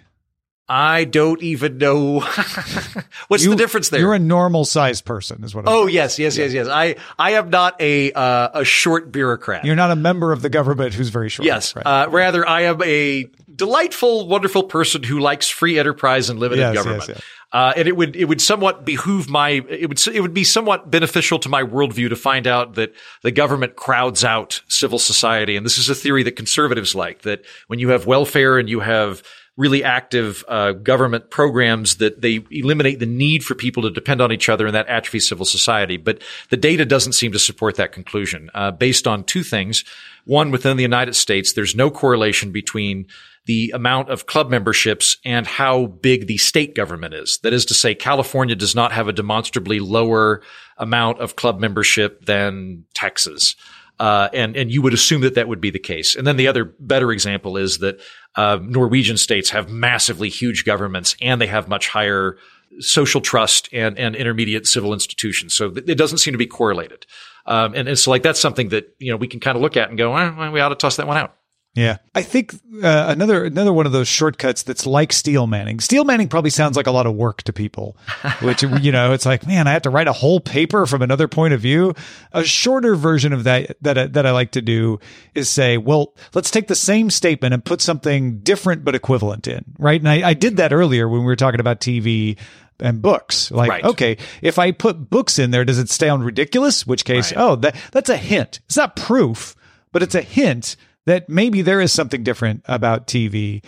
I 0.69 1.05
don't 1.05 1.41
even 1.43 1.79
know 1.79 2.21
what's 3.29 3.45
you, 3.45 3.51
the 3.51 3.57
difference 3.57 3.89
there. 3.91 4.01
You're 4.01 4.15
a 4.15 4.19
normal 4.19 4.65
sized 4.65 5.05
person, 5.05 5.45
is 5.45 5.55
what. 5.55 5.69
I'm 5.69 5.73
oh 5.73 5.85
saying. 5.85 5.95
yes, 5.95 6.19
yes, 6.19 6.37
yes, 6.37 6.53
yes. 6.53 6.67
I 6.69 6.97
I 7.19 7.33
am 7.33 7.51
not 7.51 7.81
a 7.81 8.13
uh, 8.13 8.61
a 8.61 8.65
short 8.65 9.13
bureaucrat. 9.13 9.65
You're 9.65 9.77
not 9.77 9.93
a 9.93 9.97
member 9.97 10.33
of 10.33 10.43
the 10.43 10.49
government 10.49 10.95
who's 10.95 11.11
very 11.11 11.29
short. 11.29 11.47
Yes, 11.47 11.77
right. 11.77 11.87
uh, 11.87 12.09
rather 12.11 12.47
I 12.47 12.63
am 12.63 12.83
a 12.83 13.31
delightful, 13.55 14.27
wonderful 14.27 14.65
person 14.65 15.05
who 15.05 15.21
likes 15.21 15.49
free 15.49 15.79
enterprise 15.79 16.31
and 16.31 16.41
limited 16.41 16.63
yes, 16.63 16.75
government. 16.75 17.09
Yes, 17.09 17.09
yes. 17.17 17.23
Uh, 17.53 17.73
and 17.77 17.87
it 17.87 17.97
would 17.97 18.17
it 18.17 18.25
would 18.25 18.41
somewhat 18.41 18.85
behoove 18.85 19.31
my 19.31 19.51
it 19.51 19.89
would 19.89 20.05
it 20.09 20.21
would 20.21 20.35
be 20.35 20.43
somewhat 20.43 20.91
beneficial 20.91 21.39
to 21.39 21.49
my 21.49 21.63
worldview 21.63 22.09
to 22.09 22.17
find 22.17 22.49
out 22.49 22.75
that 22.75 22.93
the 23.23 23.31
government 23.31 23.77
crowds 23.77 24.25
out 24.25 24.63
civil 24.67 24.99
society, 24.99 25.57
and 25.57 25.65
this 25.65 25.79
is 25.79 25.89
a 25.89 25.95
theory 25.95 26.25
that 26.25 26.35
conservatives 26.35 26.97
like 26.97 27.23
that 27.23 27.45
when 27.69 27.79
you 27.79 27.91
have 27.91 28.05
welfare 28.05 28.59
and 28.59 28.69
you 28.69 28.81
have 28.81 29.23
really 29.57 29.83
active 29.83 30.45
uh, 30.49 30.73
government 30.73 31.31
programs 31.31 31.97
that 31.97 32.21
they 32.21 32.45
eliminate 32.51 32.99
the 32.99 33.07
need 33.07 33.43
for 33.43 33.55
people 33.55 33.83
to 33.83 33.91
depend 33.91 34.21
on 34.21 34.31
each 34.31 34.49
other 34.49 34.67
and 34.67 34.75
that 34.75 34.89
atrophies 34.89 35.29
civil 35.29 35.47
society. 35.47 35.97
But 35.97 36.23
the 36.51 36.57
data 36.57 36.85
doesn't 36.85 37.15
seem 37.15 37.33
to 37.33 37.39
support 37.39 37.77
that 37.77 37.93
conclusion 37.93 38.51
uh, 38.55 38.71
based 38.71 39.07
on 39.07 39.25
two 39.25 39.43
things. 39.43 39.85
One, 40.25 40.51
within 40.51 40.77
the 40.77 40.83
United 40.83 41.17
States, 41.17 41.53
there's 41.53 41.75
no 41.75 41.91
correlation 41.91 42.53
between 42.53 43.07
the 43.47 43.71
amount 43.75 44.11
of 44.11 44.27
club 44.27 44.51
memberships 44.51 45.17
and 45.25 45.47
how 45.47 45.87
big 45.87 46.27
the 46.27 46.37
state 46.37 46.75
government 46.75 47.15
is. 47.15 47.39
That 47.39 47.53
is 47.53 47.65
to 47.67 47.75
say, 47.75 47.95
California 47.95 48.57
does 48.57 48.75
not 48.75 48.93
have 48.93 49.09
a 49.09 49.13
demonstrably 49.13 49.79
lower 49.79 50.43
amount 50.77 51.21
of 51.21 51.37
club 51.37 51.61
membership 51.61 52.27
than 52.27 52.85
Texas. 52.93 53.55
Uh, 53.99 54.29
and 54.35 54.57
and 54.57 54.71
you 54.71 54.83
would 54.83 54.93
assume 54.93 55.23
that 55.23 55.35
that 55.35 55.49
would 55.49 55.61
be 55.61 55.71
the 55.71 55.79
case. 55.79 56.15
And 56.17 56.27
then 56.27 56.37
the 56.37 56.49
other 56.49 56.67
better 56.79 57.13
example 57.13 57.57
is 57.57 57.79
that 57.79 57.99
uh, 58.35 58.59
Norwegian 58.63 59.17
states 59.17 59.51
have 59.51 59.71
massively 59.71 60.29
huge 60.29 60.65
governments 60.65 61.17
and 61.23 61.41
they 61.41 61.47
have 61.47 61.67
much 61.69 61.89
higher 61.89 62.37
social 62.81 63.21
trust 63.21 63.69
and, 63.73 63.99
and 63.99 64.15
intermediate 64.15 64.67
civil 64.67 64.93
institutions. 64.93 65.55
So 65.55 65.71
th- 65.71 65.89
it 65.89 65.97
doesn't 65.97 66.19
seem 66.19 66.33
to 66.33 66.39
be 66.39 66.47
correlated. 66.47 67.07
Um, 67.47 67.75
and, 67.75 67.89
and 67.89 67.99
so 67.99 68.11
like 68.11 68.23
that's 68.23 68.41
something 68.41 68.69
that, 68.71 68.95
you 68.99 69.11
know, 69.11 69.17
we 69.17 69.29
can 69.29 69.41
kind 69.41 69.57
of 69.57 69.63
look 69.63 69.77
at 69.77 69.89
and 69.89 69.97
go, 69.97 70.13
well, 70.13 70.53
we 70.53 70.61
ought 70.61 70.71
to 70.71 70.75
toss 70.75 70.97
that 70.97 71.07
one 71.07 71.17
out. 71.17 71.35
Yeah, 71.77 71.99
I 72.15 72.23
think 72.23 72.55
uh, 72.83 73.05
another 73.09 73.45
another 73.45 73.71
one 73.71 73.85
of 73.85 73.93
those 73.93 74.09
shortcuts 74.09 74.63
that's 74.63 74.87
like 74.87 75.13
steel 75.13 75.47
manning. 75.47 75.79
Steel 75.79 76.05
manning 76.05 76.27
probably 76.27 76.49
sounds 76.49 76.75
like 76.75 76.87
a 76.87 76.91
lot 76.91 77.07
of 77.07 77.15
work 77.15 77.43
to 77.43 77.53
people, 77.53 77.99
which 78.41 78.63
you 78.63 78.91
know, 78.91 79.13
it's 79.13 79.27
like, 79.27 79.47
man, 79.47 79.69
I 79.69 79.73
have 79.73 79.83
to 79.83 79.91
write 79.91 80.09
a 80.09 80.13
whole 80.15 80.41
paper 80.41 80.87
from 80.87 81.03
another 81.03 81.29
point 81.29 81.53
of 81.53 81.61
view. 81.61 81.95
A 82.33 82.45
shorter 82.45 82.97
version 82.97 83.35
of 83.35 83.45
that 83.45 83.77
that 83.83 83.99
I, 83.99 84.07
that 84.07 84.25
I 84.25 84.31
like 84.31 84.53
to 84.53 84.63
do 84.63 85.01
is 85.35 85.51
say, 85.51 85.77
well, 85.77 86.15
let's 86.33 86.51
take 86.51 86.67
the 86.67 86.75
same 86.75 87.11
statement 87.11 87.53
and 87.53 87.63
put 87.63 87.83
something 87.83 88.39
different 88.39 88.83
but 88.83 88.95
equivalent 88.95 89.47
in, 89.47 89.63
right? 89.79 90.01
And 90.01 90.09
I, 90.09 90.31
I 90.31 90.33
did 90.33 90.57
that 90.57 90.73
earlier 90.73 91.07
when 91.07 91.21
we 91.21 91.27
were 91.27 91.37
talking 91.37 91.61
about 91.61 91.81
TV 91.81 92.39
and 92.81 93.03
books. 93.03 93.51
Like, 93.51 93.69
right. 93.69 93.85
okay, 93.85 94.17
if 94.41 94.59
I 94.59 94.73
put 94.73 95.11
books 95.11 95.39
in 95.39 95.51
there, 95.51 95.67
does 95.67 95.79
it 95.79 95.91
sound 95.91 96.25
ridiculous? 96.25 96.87
Which 96.87 97.05
case, 97.05 97.33
right. 97.33 97.43
oh, 97.43 97.57
that 97.57 97.77
that's 97.93 98.09
a 98.09 98.17
hint. 98.17 98.61
It's 98.65 98.79
not 98.79 98.97
proof, 98.97 99.55
but 99.93 100.03
it's 100.03 100.15
a 100.15 100.23
hint 100.23 100.77
that 101.07 101.29
maybe 101.29 101.63
there 101.63 101.81
is 101.81 101.93
something 101.93 102.23
different 102.23 102.63
about 102.67 103.07
TV. 103.07 103.65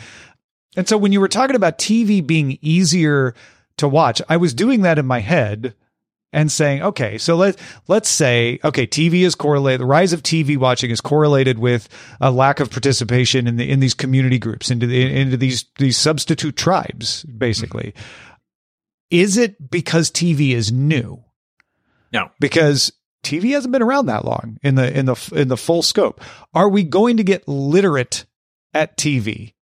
And 0.76 0.88
so 0.88 0.98
when 0.98 1.12
you 1.12 1.20
were 1.20 1.28
talking 1.28 1.56
about 1.56 1.78
TV 1.78 2.24
being 2.24 2.58
easier 2.60 3.34
to 3.78 3.88
watch, 3.88 4.20
I 4.28 4.36
was 4.36 4.54
doing 4.54 4.82
that 4.82 4.98
in 4.98 5.06
my 5.06 5.20
head 5.20 5.74
and 6.32 6.52
saying, 6.52 6.82
okay, 6.82 7.16
so 7.16 7.36
let 7.36 7.56
let's 7.86 8.08
say, 8.08 8.58
okay, 8.62 8.86
TV 8.86 9.22
is 9.22 9.34
correlated. 9.34 9.80
The 9.80 9.86
rise 9.86 10.12
of 10.12 10.22
TV 10.22 10.56
watching 10.56 10.90
is 10.90 11.00
correlated 11.00 11.58
with 11.58 11.88
a 12.20 12.30
lack 12.30 12.60
of 12.60 12.70
participation 12.70 13.46
in 13.46 13.56
the 13.56 13.70
in 13.70 13.80
these 13.80 13.94
community 13.94 14.38
groups, 14.38 14.70
into 14.70 14.86
the 14.86 15.10
into 15.10 15.36
these 15.36 15.64
these 15.78 15.96
substitute 15.96 16.56
tribes, 16.56 17.22
basically. 17.24 17.92
Mm-hmm. 17.92 18.36
is 19.10 19.36
it 19.38 19.70
because 19.70 20.10
TV 20.10 20.50
is 20.50 20.70
new? 20.70 21.24
No. 22.12 22.30
Because 22.40 22.92
TV 23.22 23.52
hasn't 23.52 23.72
been 23.72 23.82
around 23.82 24.06
that 24.06 24.24
long 24.24 24.58
in 24.62 24.74
the 24.76 24.96
in 24.96 25.06
the 25.06 25.32
in 25.34 25.48
the 25.48 25.56
full 25.56 25.82
scope. 25.82 26.20
Are 26.54 26.68
we 26.68 26.82
going 26.84 27.16
to 27.18 27.24
get 27.24 27.46
literate 27.48 28.24
at 28.74 28.96
TV? 28.96 29.54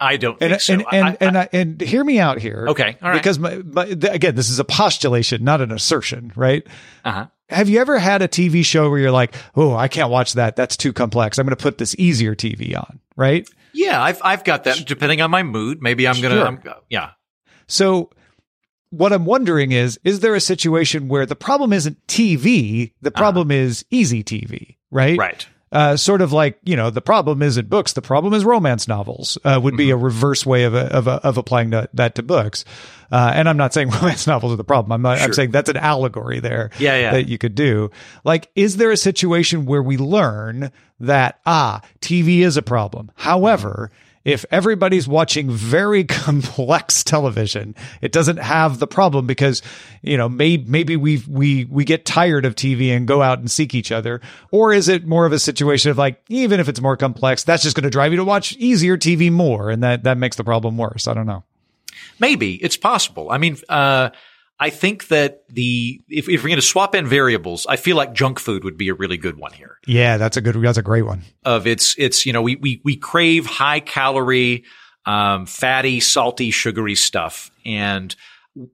I 0.00 0.16
don't 0.16 0.38
and 0.40 0.50
think 0.52 0.60
so. 0.62 0.74
and 0.74 0.84
and 0.92 1.06
I- 1.06 1.10
I- 1.10 1.16
and, 1.20 1.38
I, 1.38 1.48
and 1.52 1.80
hear 1.80 2.04
me 2.04 2.18
out 2.20 2.38
here. 2.38 2.66
Okay, 2.68 2.96
all 3.02 3.10
right. 3.10 3.14
Because 3.18 3.38
my, 3.38 3.56
my, 3.56 3.84
again, 3.84 4.34
this 4.36 4.48
is 4.48 4.58
a 4.60 4.64
postulation, 4.64 5.42
not 5.42 5.60
an 5.60 5.72
assertion, 5.72 6.32
right? 6.36 6.66
uh-huh. 7.04 7.26
Have 7.50 7.68
you 7.70 7.80
ever 7.80 7.98
had 7.98 8.20
a 8.20 8.28
TV 8.28 8.62
show 8.64 8.90
where 8.90 8.98
you're 8.98 9.10
like, 9.10 9.34
"Oh, 9.56 9.74
I 9.74 9.88
can't 9.88 10.10
watch 10.10 10.34
that. 10.34 10.54
That's 10.54 10.76
too 10.76 10.92
complex. 10.92 11.38
I'm 11.38 11.46
going 11.46 11.56
to 11.56 11.62
put 11.62 11.78
this 11.78 11.96
easier 11.98 12.34
TV 12.34 12.76
on." 12.76 13.00
Right? 13.16 13.48
Yeah, 13.72 14.02
I've 14.02 14.20
I've 14.22 14.44
got 14.44 14.64
that. 14.64 14.84
Depending 14.86 15.20
on 15.22 15.30
my 15.30 15.42
mood, 15.42 15.80
maybe 15.80 16.06
I'm 16.06 16.20
gonna. 16.20 16.42
I'm, 16.44 16.62
yeah, 16.90 17.10
So 17.66 18.10
what 18.90 19.12
I'm 19.12 19.24
wondering 19.24 19.72
is 19.72 19.98
is 20.04 20.20
there 20.20 20.34
a 20.34 20.40
situation 20.40 21.08
where 21.08 21.26
the 21.26 21.36
problem 21.36 21.72
isn't 21.72 22.06
TV, 22.06 22.92
the 23.00 23.10
problem 23.10 23.50
is 23.50 23.84
easy 23.90 24.22
TV, 24.24 24.76
right? 24.90 25.18
right. 25.18 25.46
Uh, 25.70 25.98
sort 25.98 26.22
of 26.22 26.32
like 26.32 26.58
you 26.64 26.74
know 26.74 26.88
the 26.88 27.02
problem 27.02 27.42
isn't 27.42 27.68
books 27.68 27.92
the 27.92 28.00
problem 28.00 28.32
is 28.32 28.42
romance 28.42 28.88
novels 28.88 29.36
uh, 29.44 29.60
would 29.62 29.76
be 29.76 29.90
a 29.90 29.96
reverse 29.98 30.46
way 30.46 30.64
of 30.64 30.72
a, 30.72 30.86
of, 30.86 31.06
a, 31.06 31.20
of 31.26 31.36
applying 31.36 31.72
to, 31.72 31.86
that 31.92 32.14
to 32.14 32.22
books. 32.22 32.64
Uh, 33.12 33.32
and 33.34 33.50
i'm 33.50 33.58
not 33.58 33.74
saying 33.74 33.90
romance 34.00 34.26
novels 34.26 34.50
are 34.50 34.56
the 34.56 34.64
problem. 34.64 34.92
I'm, 34.92 35.02
not, 35.02 35.20
I'm 35.20 35.34
saying 35.34 35.50
that's 35.50 35.68
an 35.68 35.76
allegory 35.76 36.40
there 36.40 36.70
Yeah, 36.78 36.96
yeah. 36.96 37.12
that 37.12 37.28
you 37.28 37.36
could 37.36 37.54
do. 37.54 37.90
Like 38.24 38.50
is 38.54 38.78
there 38.78 38.90
a 38.90 38.96
situation 38.96 39.66
where 39.66 39.82
we 39.82 39.98
learn 39.98 40.72
that 41.00 41.38
ah 41.44 41.82
tv 42.00 42.38
is 42.38 42.56
a 42.56 42.62
problem? 42.62 43.10
However 43.14 43.90
if 44.28 44.44
everybody's 44.50 45.08
watching 45.08 45.50
very 45.50 46.04
complex 46.04 47.02
television, 47.02 47.74
it 48.02 48.12
doesn't 48.12 48.36
have 48.36 48.78
the 48.78 48.86
problem 48.86 49.26
because, 49.26 49.62
you 50.02 50.18
know, 50.18 50.28
maybe, 50.28 50.64
maybe 50.68 50.96
we, 50.96 51.22
we, 51.26 51.64
we 51.64 51.84
get 51.84 52.04
tired 52.04 52.44
of 52.44 52.54
TV 52.54 52.94
and 52.94 53.08
go 53.08 53.22
out 53.22 53.38
and 53.38 53.50
seek 53.50 53.74
each 53.74 53.90
other. 53.90 54.20
Or 54.50 54.72
is 54.72 54.88
it 54.88 55.06
more 55.06 55.24
of 55.24 55.32
a 55.32 55.38
situation 55.38 55.90
of 55.90 55.96
like, 55.96 56.22
even 56.28 56.60
if 56.60 56.68
it's 56.68 56.80
more 56.80 56.96
complex, 56.96 57.42
that's 57.42 57.62
just 57.62 57.74
going 57.74 57.84
to 57.84 57.90
drive 57.90 58.12
you 58.12 58.18
to 58.18 58.24
watch 58.24 58.52
easier 58.58 58.98
TV 58.98 59.32
more. 59.32 59.70
And 59.70 59.82
that, 59.82 60.04
that 60.04 60.18
makes 60.18 60.36
the 60.36 60.44
problem 60.44 60.76
worse. 60.76 61.08
I 61.08 61.14
don't 61.14 61.26
know. 61.26 61.44
Maybe 62.20 62.56
it's 62.56 62.76
possible. 62.76 63.30
I 63.30 63.38
mean, 63.38 63.56
uh, 63.68 64.10
I 64.60 64.70
think 64.70 65.08
that 65.08 65.46
the 65.48 66.00
if, 66.08 66.28
if 66.28 66.42
we're 66.42 66.48
going 66.48 66.56
to 66.56 66.62
swap 66.62 66.94
in 66.94 67.06
variables, 67.06 67.66
I 67.66 67.76
feel 67.76 67.96
like 67.96 68.12
junk 68.12 68.40
food 68.40 68.64
would 68.64 68.76
be 68.76 68.88
a 68.88 68.94
really 68.94 69.16
good 69.16 69.36
one 69.36 69.52
here. 69.52 69.78
Yeah, 69.86 70.16
that's 70.16 70.36
a 70.36 70.40
good, 70.40 70.60
that's 70.60 70.78
a 70.78 70.82
great 70.82 71.02
one. 71.02 71.22
Of 71.44 71.66
it's 71.66 71.94
it's 71.98 72.26
you 72.26 72.32
know 72.32 72.42
we 72.42 72.56
we 72.56 72.80
we 72.84 72.96
crave 72.96 73.46
high 73.46 73.80
calorie, 73.80 74.64
um, 75.06 75.46
fatty, 75.46 76.00
salty, 76.00 76.50
sugary 76.50 76.96
stuff, 76.96 77.50
and 77.64 78.14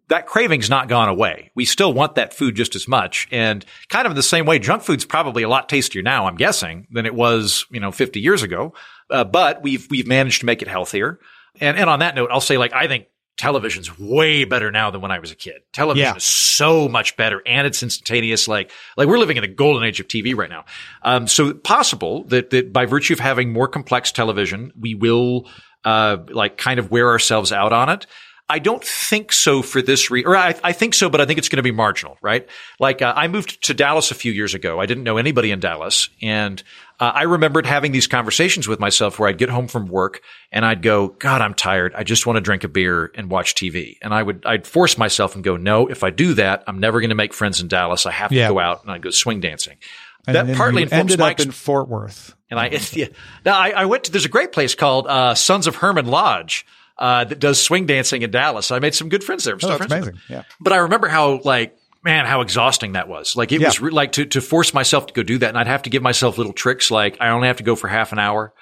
that 0.09 0.27
craving's 0.27 0.71
not 0.71 0.89
gone 0.89 1.11
away. 1.11 1.51
We 1.55 1.67
still 1.67 1.93
want 1.93 2.15
that 2.15 2.33
food 2.33 2.55
just 2.55 2.75
as 2.75 2.89
much, 2.89 3.29
and 3.31 3.63
kind 3.91 4.07
of 4.07 4.13
in 4.13 4.17
the 4.17 4.23
same 4.23 4.47
way, 4.47 4.59
junk 4.59 4.83
food's 4.83 5.05
probably 5.05 5.43
a 5.43 5.49
lot 5.49 5.69
tastier 5.69 6.01
now, 6.01 6.27
I'm 6.27 6.37
guessing, 6.37 6.87
than 6.93 7.05
it 7.05 7.15
was 7.15 7.67
you 7.71 7.81
know 7.81 7.93
50 7.93 8.21
years 8.21 8.43
ago. 8.43 8.73
Uh, 9.11 9.25
but 9.25 9.63
we've 9.63 9.87
we've 9.91 10.07
managed 10.07 10.41
to 10.41 10.47
make 10.47 10.63
it 10.63 10.69
healthier. 10.69 11.21
And 11.61 11.77
and 11.77 11.91
on 11.91 11.99
that 11.99 12.15
note, 12.15 12.31
I'll 12.33 12.41
say 12.41 12.57
like 12.57 12.73
I 12.73 12.89
think 12.89 13.07
television's 13.37 13.99
way 13.99 14.45
better 14.45 14.71
now 14.71 14.91
than 14.91 15.01
when 15.01 15.11
I 15.11 15.19
was 15.19 15.31
a 15.33 15.35
kid. 15.35 15.63
Television 15.73 16.05
Yeah. 16.13 16.17
is 16.17 16.25
so 16.25 16.89
much 16.89 17.17
better 17.17 17.43
and 17.47 17.67
it's 17.67 17.83
instantaneous. 17.83 18.47
Like, 18.47 18.71
like 18.97 19.09
we're 19.09 19.19
living 19.19 19.37
in 19.37 19.45
a 19.45 19.49
golden 19.49 19.83
age 19.83 19.99
of 20.01 20.07
TV 20.09 20.37
right 20.37 20.51
now. 20.51 20.65
Um, 21.03 21.27
so 21.27 21.53
possible 21.53 22.25
that, 22.25 22.51
that 22.51 22.73
by 22.73 22.87
virtue 22.87 23.13
of 23.13 23.21
having 23.21 23.53
more 23.53 23.67
complex 23.69 24.13
television, 24.13 24.73
we 24.79 24.95
will, 24.95 25.49
uh, 25.85 26.19
like 26.31 26.57
kind 26.57 26.79
of 26.79 26.91
wear 26.91 27.09
ourselves 27.11 27.51
out 27.53 27.73
on 27.73 27.89
it. 27.89 28.07
I 28.47 28.59
don't 28.59 28.85
think 28.85 29.33
so 29.33 29.63
for 29.63 29.81
this 29.81 30.11
reason, 30.11 30.31
or 30.31 30.37
I, 30.37 30.55
I 30.63 30.73
think 30.73 30.93
so, 30.93 31.09
but 31.09 31.21
I 31.21 31.25
think 31.25 31.39
it's 31.39 31.49
going 31.49 31.57
to 31.57 31.63
be 31.63 31.71
marginal, 31.73 32.19
right? 32.21 32.47
Like, 32.79 33.01
uh, 33.01 33.13
I 33.17 33.27
moved 33.27 33.65
to 33.65 33.75
Dallas 33.75 34.11
a 34.11 34.15
few 34.15 34.33
years 34.33 34.53
ago. 34.53 34.79
I 34.79 34.85
didn't 34.85 35.05
know 35.05 35.17
anybody 35.17 35.51
in 35.51 35.61
Dallas. 35.61 36.11
And, 36.21 36.63
uh, 37.01 37.11
I 37.15 37.23
remembered 37.25 37.67
having 37.67 37.93
these 37.93 38.07
conversations 38.07 38.69
with 38.69 38.79
myself 38.81 39.19
where 39.19 39.29
I'd 39.29 39.39
get 39.39 39.49
home 39.49 39.67
from 39.69 39.87
work 39.89 40.21
and 40.53 40.65
I'd 40.65 40.81
go, 40.83 41.09
God, 41.09 41.41
I'm 41.41 41.55
tired. 41.55 41.93
I 41.95 42.05
just 42.05 42.27
want 42.27 42.37
to 42.37 42.41
drink 42.41 42.63
a 42.65 42.69
beer 42.69 43.11
and 43.15 43.29
watch 43.31 43.55
TV. 43.55 43.97
And 44.01 44.15
I 44.15 44.23
would, 44.23 44.45
I'd 44.47 44.67
force 44.67 44.97
myself 44.97 45.35
and 45.35 45.43
go, 45.43 45.57
no, 45.57 45.89
if 45.89 46.05
I 46.05 46.11
do 46.11 46.35
that, 46.35 46.63
I'm 46.67 46.79
never 46.79 47.01
going 47.01 47.09
to 47.11 47.15
make 47.17 47.35
friends 47.35 47.61
in 47.61 47.69
Dallas. 47.69 48.07
I 48.07 48.13
have 48.13 48.31
to 48.31 48.37
Yeah. 48.37 48.49
go 48.49 48.59
out 48.61 48.83
and 48.83 48.93
I'd 48.93 49.03
go 49.03 49.11
swing 49.11 49.41
dancing. 49.41 49.77
And 50.27 50.37
that 50.37 50.47
then 50.47 50.57
partly 50.57 50.83
you 50.83 50.85
informs 50.87 51.01
ended 51.13 51.21
up 51.21 51.41
in 51.41 51.51
Fort 51.51 51.89
Worth. 51.89 52.35
and 52.51 52.59
I, 52.61 52.69
yeah. 52.93 53.07
Now 53.45 53.59
I, 53.59 53.71
I 53.71 53.85
went 53.87 54.05
to, 54.05 54.13
there's 54.13 54.25
a 54.25 54.29
great 54.31 54.53
place 54.53 54.75
called, 54.75 55.07
uh, 55.07 55.35
Sons 55.35 55.67
of 55.67 55.77
Hermann 55.77 56.07
Lodge, 56.07 56.65
uh, 56.97 57.25
that 57.25 57.41
does 57.41 57.61
swing 57.61 57.87
dancing 57.87 58.23
in 58.23 58.31
Dallas. 58.31 58.71
I 58.71 58.79
made 58.79 58.95
some 58.95 59.09
good 59.09 59.25
friends 59.25 59.43
there. 59.43 59.57
Oh, 59.61 59.67
that's 59.79 59.93
amazing. 59.93 60.21
Yeah. 60.29 60.45
But 60.61 60.73
I 60.73 60.77
remember 60.77 61.09
how 61.09 61.41
like, 61.43 61.77
man, 62.05 62.27
how 62.27 62.41
exhausting 62.43 62.93
that 62.93 63.09
was. 63.09 63.35
Like 63.35 63.51
it 63.53 63.61
Yeah. 63.61 63.69
was 63.69 63.81
re- 63.81 63.91
like 63.91 64.13
to, 64.13 64.27
to 64.27 64.41
force 64.41 64.75
myself 64.75 65.07
to 65.07 65.15
go 65.15 65.23
do 65.23 65.39
that. 65.39 65.49
And 65.49 65.59
I'd 65.59 65.67
have 65.67 65.83
to 65.85 65.91
give 65.91 66.03
myself 66.03 66.37
little 66.39 66.53
tricks. 66.53 66.91
Like 66.91 67.17
I 67.21 67.31
only 67.31 67.49
have 67.49 67.57
to 67.57 67.63
go 67.65 67.75
for 67.77 67.89
half 67.89 68.13
an 68.13 68.19
hour. 68.19 68.53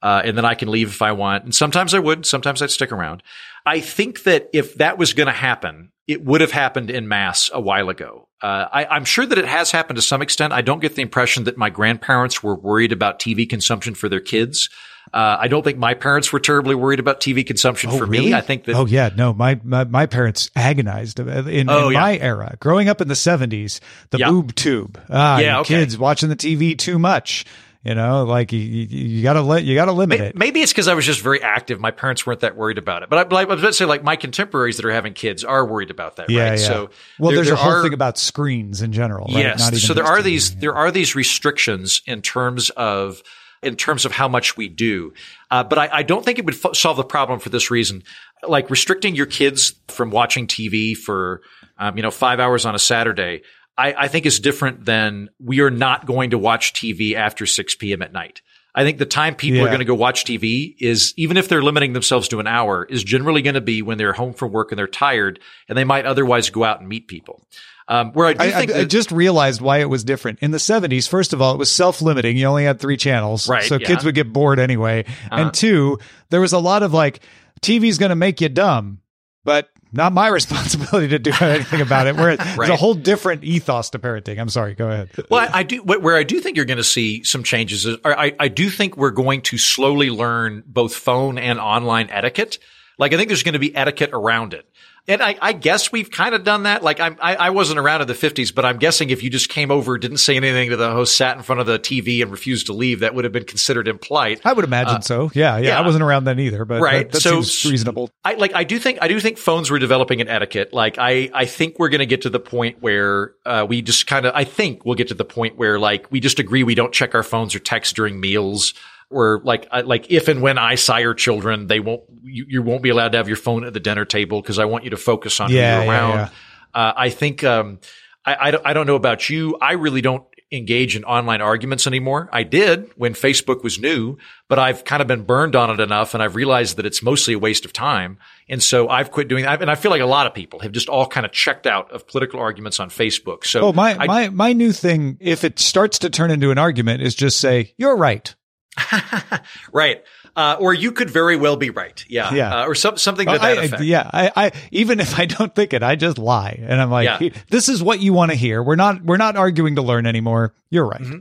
Uh, 0.00 0.20
and 0.24 0.36
then 0.36 0.44
I 0.44 0.54
can 0.54 0.68
leave 0.68 0.88
if 0.88 1.00
I 1.02 1.12
want. 1.12 1.44
And 1.44 1.54
sometimes 1.54 1.94
I 1.94 2.00
would, 2.00 2.26
sometimes 2.26 2.60
I'd 2.60 2.72
stick 2.72 2.90
around. 2.90 3.22
I 3.64 3.78
think 3.80 4.24
that 4.24 4.48
if 4.52 4.74
that 4.76 4.98
was 4.98 5.12
going 5.12 5.28
to 5.28 5.32
happen, 5.32 5.92
it 6.08 6.24
would 6.24 6.40
have 6.40 6.50
happened 6.50 6.90
in 6.90 7.06
mass 7.06 7.50
a 7.52 7.60
while 7.60 7.88
ago. 7.88 8.28
Uh, 8.42 8.66
I, 8.72 8.84
I'm 8.86 9.04
sure 9.04 9.24
that 9.24 9.38
it 9.38 9.44
has 9.46 9.70
happened 9.70 9.96
to 9.96 10.02
some 10.02 10.20
extent. 10.20 10.52
I 10.52 10.60
don't 10.60 10.80
get 10.80 10.96
the 10.96 11.02
impression 11.02 11.44
that 11.44 11.56
my 11.56 11.70
grandparents 11.70 12.42
were 12.42 12.56
worried 12.56 12.90
about 12.90 13.20
TV 13.20 13.48
consumption 13.48 13.94
for 13.94 14.08
their 14.08 14.18
kids. 14.20 14.68
Uh, 15.12 15.36
I 15.40 15.48
don't 15.48 15.62
think 15.62 15.76
my 15.78 15.92
parents 15.94 16.32
were 16.32 16.40
terribly 16.40 16.74
worried 16.74 16.98
about 16.98 17.20
TV 17.20 17.46
consumption 17.46 17.90
for 17.90 18.06
me. 18.06 18.32
I 18.32 18.40
think 18.40 18.64
that 18.64 18.76
Oh 18.76 18.86
yeah, 18.86 19.10
no, 19.14 19.34
my 19.34 19.60
my, 19.62 19.84
my 19.84 20.06
parents 20.06 20.50
agonized 20.56 21.20
in, 21.20 21.28
in 21.48 21.68
Oh, 21.68 21.90
yeah. 21.90 22.00
my 22.00 22.16
era. 22.18 22.56
Growing 22.60 22.88
up 22.88 23.00
in 23.02 23.08
the 23.08 23.14
seventies, 23.16 23.80
the 24.10 24.18
Yeah. 24.18 24.30
boob 24.30 24.54
tube. 24.54 24.98
Ah, 25.10 25.38
Yeah, 25.38 25.60
okay. 25.60 25.74
kids 25.80 25.98
watching 25.98 26.28
the 26.30 26.36
TV 26.36 26.76
too 26.78 26.98
much. 26.98 27.44
You 27.84 27.96
know, 27.96 28.22
like 28.22 28.52
you, 28.52 28.60
you, 28.60 29.24
gotta 29.24 29.42
let 29.42 29.64
you 29.64 29.74
gotta 29.74 29.90
limit 29.90 30.20
May- 30.20 30.26
it. 30.28 30.36
Maybe 30.36 30.60
it's 30.62 30.70
because 30.72 30.86
I 30.86 30.94
was 30.94 31.04
just 31.04 31.20
very 31.20 31.42
active. 31.42 31.80
My 31.80 31.90
parents 31.90 32.24
weren't 32.24 32.38
that 32.40 32.56
worried 32.56 32.78
about 32.78 33.02
it. 33.02 33.10
But 33.10 33.18
I, 33.18 33.24
but 33.24 33.36
I 33.36 33.44
was 33.44 33.58
about 33.58 33.66
to 33.70 33.72
say, 33.72 33.86
like, 33.86 34.04
my 34.04 34.14
contemporaries 34.14 34.76
that 34.76 34.86
are 34.86 34.92
having 34.92 35.14
kids 35.14 35.42
are 35.42 35.66
worried 35.66 35.90
about 35.90 36.14
that, 36.16 36.30
yeah, 36.30 36.50
right? 36.50 36.60
yeah. 36.60 36.64
So, 36.64 36.90
well, 37.18 37.30
there- 37.32 37.38
there's 37.38 37.48
there 37.48 37.54
a 37.54 37.58
whole 37.58 37.72
are- 37.72 37.82
thing 37.82 37.92
about 37.92 38.18
screens 38.18 38.82
in 38.82 38.92
general. 38.92 39.26
Right? 39.34 39.42
Yes. 39.42 39.58
Not 39.58 39.68
even 39.72 39.80
So 39.80 39.94
there 39.94 40.04
are 40.04 40.22
these 40.22 40.54
there 40.54 40.76
are 40.76 40.92
these 40.92 41.16
restrictions 41.16 42.02
in 42.06 42.22
terms 42.22 42.70
of 42.70 43.20
in 43.62 43.76
terms 43.76 44.04
of 44.04 44.12
how 44.12 44.28
much 44.28 44.56
we 44.56 44.68
do. 44.68 45.12
Uh, 45.50 45.62
but 45.64 45.78
I, 45.78 45.88
I 45.92 46.02
don't 46.02 46.24
think 46.24 46.38
it 46.38 46.44
would 46.44 46.56
f- 46.62 46.76
solve 46.76 46.96
the 46.96 47.04
problem 47.04 47.38
for 47.38 47.48
this 47.48 47.70
reason. 47.70 48.02
Like 48.46 48.70
restricting 48.70 49.14
your 49.14 49.26
kids 49.26 49.74
from 49.88 50.10
watching 50.10 50.46
TV 50.46 50.96
for 50.96 51.42
um, 51.78 51.96
you 51.96 52.02
know 52.02 52.10
five 52.10 52.40
hours 52.40 52.66
on 52.66 52.74
a 52.74 52.78
Saturday. 52.78 53.42
I, 53.78 53.94
I 53.94 54.08
think 54.08 54.26
is 54.26 54.38
different 54.38 54.84
than 54.84 55.30
we 55.38 55.60
are 55.60 55.70
not 55.70 56.04
going 56.04 56.30
to 56.30 56.38
watch 56.38 56.74
TV 56.74 57.14
after 57.14 57.46
6 57.46 57.76
p.m. 57.76 58.02
at 58.02 58.12
night. 58.12 58.42
I 58.74 58.84
think 58.84 58.98
the 58.98 59.06
time 59.06 59.34
people 59.34 59.60
are 59.62 59.66
going 59.66 59.80
to 59.80 59.84
go 59.84 59.94
watch 59.94 60.24
TV 60.24 60.74
is, 60.78 61.12
even 61.16 61.36
if 61.36 61.48
they're 61.48 61.62
limiting 61.62 61.92
themselves 61.92 62.28
to 62.28 62.40
an 62.40 62.46
hour, 62.46 62.84
is 62.84 63.04
generally 63.04 63.42
going 63.42 63.54
to 63.54 63.60
be 63.60 63.82
when 63.82 63.98
they're 63.98 64.14
home 64.14 64.32
from 64.32 64.50
work 64.50 64.72
and 64.72 64.78
they're 64.78 64.86
tired 64.86 65.40
and 65.68 65.76
they 65.76 65.84
might 65.84 66.06
otherwise 66.06 66.48
go 66.48 66.64
out 66.64 66.80
and 66.80 66.88
meet 66.88 67.06
people. 67.06 67.46
Um, 67.88 68.12
where 68.12 68.28
I 68.28 68.32
do 68.34 68.44
I, 68.44 68.50
think 68.52 68.72
I, 68.72 68.84
just 68.84 69.10
realized 69.10 69.60
why 69.60 69.78
it 69.78 69.88
was 69.90 70.04
different 70.04 70.38
in 70.40 70.50
the 70.50 70.58
70s. 70.58 71.08
First 71.08 71.32
of 71.32 71.42
all, 71.42 71.52
it 71.54 71.58
was 71.58 71.70
self-limiting. 71.70 72.36
You 72.36 72.46
only 72.46 72.64
had 72.64 72.80
three 72.80 72.96
channels, 72.96 73.48
Right, 73.48 73.64
So 73.64 73.76
yeah. 73.76 73.86
kids 73.86 74.04
would 74.04 74.14
get 74.14 74.32
bored 74.32 74.58
anyway. 74.58 75.04
Uh-huh. 75.04 75.42
And 75.42 75.54
two, 75.54 75.98
there 76.30 76.40
was 76.40 76.52
a 76.52 76.58
lot 76.58 76.82
of 76.82 76.94
like, 76.94 77.20
TV's 77.60 77.98
going 77.98 78.10
to 78.10 78.16
make 78.16 78.40
you 78.40 78.48
dumb, 78.48 79.00
but 79.44 79.68
not 79.92 80.12
my 80.12 80.28
responsibility 80.28 81.08
to 81.08 81.18
do 81.18 81.32
anything 81.40 81.80
about 81.80 82.06
it. 82.06 82.16
Where 82.16 82.36
there's 82.36 82.68
a 82.68 82.76
whole 82.76 82.94
different 82.94 83.44
ethos 83.44 83.90
to 83.90 83.98
parenting. 83.98 84.38
I'm 84.38 84.48
sorry. 84.48 84.74
Go 84.74 84.88
ahead. 84.88 85.10
Well, 85.30 85.40
I, 85.40 85.58
I 85.58 85.62
do. 85.62 85.82
Where 85.82 86.16
I 86.16 86.22
do 86.22 86.40
think 86.40 86.56
you're 86.56 86.66
going 86.66 86.78
to 86.78 86.84
see 86.84 87.24
some 87.24 87.42
changes 87.42 87.86
is, 87.86 87.98
I, 88.04 88.34
I 88.38 88.48
do 88.48 88.70
think 88.70 88.96
we're 88.96 89.10
going 89.10 89.42
to 89.42 89.58
slowly 89.58 90.10
learn 90.10 90.62
both 90.66 90.94
phone 90.94 91.38
and 91.38 91.58
online 91.58 92.08
etiquette. 92.10 92.58
Like 92.98 93.12
I 93.12 93.16
think 93.16 93.28
there's 93.28 93.42
going 93.42 93.54
to 93.54 93.58
be 93.58 93.74
etiquette 93.74 94.10
around 94.12 94.54
it, 94.54 94.66
and 95.08 95.20
I, 95.22 95.36
I 95.42 95.52
guess 95.52 95.90
we've 95.90 96.10
kind 96.10 96.34
of 96.34 96.44
done 96.44 96.62
that. 96.62 96.82
Like 96.82 97.00
I'm, 97.00 97.16
I, 97.20 97.34
I 97.34 97.50
wasn't 97.50 97.78
around 97.80 98.02
in 98.02 98.06
the 98.06 98.14
50s, 98.14 98.54
but 98.54 98.64
I'm 98.64 98.78
guessing 98.78 99.10
if 99.10 99.22
you 99.22 99.30
just 99.30 99.48
came 99.48 99.70
over, 99.70 99.98
didn't 99.98 100.18
say 100.18 100.36
anything 100.36 100.70
to 100.70 100.76
the 100.76 100.90
host, 100.92 101.16
sat 101.16 101.36
in 101.36 101.42
front 101.42 101.60
of 101.60 101.66
the 101.66 101.78
TV, 101.78 102.22
and 102.22 102.30
refused 102.30 102.66
to 102.66 102.72
leave, 102.72 103.00
that 103.00 103.14
would 103.14 103.24
have 103.24 103.32
been 103.32 103.44
considered 103.44 103.88
impolite. 103.88 104.40
I 104.44 104.52
would 104.52 104.64
imagine 104.64 105.02
so. 105.02 105.30
Yeah, 105.34 105.56
yeah. 105.56 105.56
Uh, 105.56 105.58
yeah. 105.72 105.78
I 105.78 105.82
wasn't 105.82 106.04
around 106.04 106.24
then 106.24 106.38
either, 106.38 106.64
but 106.64 106.80
Right. 106.80 107.06
that, 107.10 107.12
that 107.12 107.20
So- 107.20 107.42
seems 107.42 107.70
reasonable. 107.72 108.10
I 108.24 108.34
like 108.34 108.54
I 108.54 108.62
do 108.64 108.78
think 108.78 108.98
I 109.02 109.08
do 109.08 109.18
think 109.18 109.38
phones 109.38 109.70
were 109.70 109.78
developing 109.80 110.20
an 110.20 110.28
etiquette. 110.28 110.72
Like 110.72 110.96
I 110.98 111.30
I 111.34 111.46
think 111.46 111.78
we're 111.80 111.88
going 111.88 111.98
to 112.00 112.06
get 112.06 112.22
to 112.22 112.30
the 112.30 112.38
point 112.40 112.76
where 112.80 113.32
uh, 113.44 113.66
we 113.68 113.82
just 113.82 114.06
kind 114.06 114.24
of 114.26 114.32
I 114.36 114.44
think 114.44 114.84
we'll 114.84 114.94
get 114.94 115.08
to 115.08 115.14
the 115.14 115.24
point 115.24 115.58
where 115.58 115.78
like 115.80 116.06
we 116.12 116.20
just 116.20 116.38
agree 116.38 116.62
we 116.62 116.74
don't 116.76 116.92
check 116.92 117.14
our 117.16 117.22
phones 117.24 117.54
or 117.54 117.58
text 117.58 117.96
during 117.96 118.20
meals. 118.20 118.74
Or 119.12 119.40
like 119.44 119.68
I, 119.70 119.82
like 119.82 120.10
if 120.10 120.28
and 120.28 120.42
when 120.42 120.58
I 120.58 120.74
sire 120.74 121.14
children, 121.14 121.66
they 121.66 121.80
won't 121.80 122.02
you, 122.24 122.46
you 122.48 122.62
won't 122.62 122.82
be 122.82 122.88
allowed 122.88 123.12
to 123.12 123.18
have 123.18 123.28
your 123.28 123.36
phone 123.36 123.64
at 123.64 123.74
the 123.74 123.80
dinner 123.80 124.04
table 124.04 124.40
because 124.40 124.58
I 124.58 124.64
want 124.64 124.84
you 124.84 124.90
to 124.90 124.96
focus 124.96 125.40
on 125.40 125.50
Yeah, 125.50 125.54
who 125.54 125.60
yeah, 125.60 125.82
you're 125.84 125.92
around. 125.92 126.16
yeah. 126.18 126.28
Uh, 126.74 126.92
I 126.96 127.10
think 127.10 127.44
um, 127.44 127.78
I, 128.24 128.36
I 128.48 128.50
don't 128.50 128.66
I 128.66 128.72
don't 128.72 128.86
know 128.86 128.96
about 128.96 129.28
you. 129.28 129.56
I 129.60 129.72
really 129.72 130.00
don't 130.00 130.24
engage 130.50 130.94
in 130.94 131.04
online 131.04 131.40
arguments 131.40 131.86
anymore. 131.86 132.28
I 132.30 132.42
did 132.42 132.90
when 132.96 133.14
Facebook 133.14 133.62
was 133.62 133.78
new, 133.78 134.18
but 134.48 134.58
I've 134.58 134.84
kind 134.84 135.00
of 135.00 135.08
been 135.08 135.22
burned 135.22 135.56
on 135.56 135.70
it 135.70 135.80
enough 135.80 136.12
and 136.12 136.22
I've 136.22 136.36
realized 136.36 136.76
that 136.76 136.84
it's 136.84 137.02
mostly 137.02 137.32
a 137.32 137.38
waste 137.38 137.64
of 137.64 137.72
time. 137.72 138.18
And 138.50 138.62
so 138.62 138.86
I've 138.86 139.10
quit 139.10 139.28
doing 139.28 139.44
that. 139.44 139.62
And 139.62 139.70
I 139.70 139.76
feel 139.76 139.90
like 139.90 140.02
a 140.02 140.06
lot 140.06 140.26
of 140.26 140.34
people 140.34 140.60
have 140.60 140.72
just 140.72 140.90
all 140.90 141.06
kind 141.06 141.24
of 141.24 141.32
checked 141.32 141.66
out 141.66 141.90
of 141.90 142.06
political 142.06 142.38
arguments 142.38 142.80
on 142.80 142.90
Facebook. 142.90 143.46
So 143.46 143.62
oh, 143.62 143.72
my, 143.72 143.96
I, 143.98 144.06
my, 144.06 144.28
my 144.28 144.52
new 144.52 144.72
thing, 144.72 145.16
if 145.20 145.42
it 145.42 145.58
starts 145.58 146.00
to 146.00 146.10
turn 146.10 146.30
into 146.30 146.50
an 146.50 146.58
argument 146.58 147.00
is 147.00 147.14
just 147.14 147.40
say, 147.40 147.72
you're 147.78 147.96
right. 147.96 148.34
right. 149.72 150.02
Uh, 150.34 150.56
or 150.60 150.72
you 150.72 150.92
could 150.92 151.10
very 151.10 151.36
well 151.36 151.56
be 151.56 151.70
right. 151.70 152.04
Yeah. 152.08 152.32
Yeah. 152.34 152.62
Uh, 152.62 152.66
or 152.66 152.74
some, 152.74 152.96
something 152.96 153.26
to 153.26 153.32
that 153.38 153.42
I, 153.58 153.62
effect. 153.64 153.82
Yeah. 153.82 154.08
I, 154.12 154.32
I, 154.34 154.52
even 154.70 155.00
if 155.00 155.18
I 155.18 155.26
don't 155.26 155.54
think 155.54 155.72
it, 155.74 155.82
I 155.82 155.96
just 155.96 156.18
lie. 156.18 156.58
And 156.62 156.80
I'm 156.80 156.90
like, 156.90 157.20
Yeah. 157.20 157.28
this 157.50 157.68
is 157.68 157.82
what 157.82 158.00
you 158.00 158.12
want 158.12 158.30
to 158.30 158.36
hear. 158.36 158.62
We're 158.62 158.76
not, 158.76 159.02
we're 159.04 159.18
not 159.18 159.36
arguing 159.36 159.76
to 159.76 159.82
learn 159.82 160.06
anymore. 160.06 160.54
You're 160.70 160.86
right. 160.86 161.00
Mm-hmm. 161.02 161.18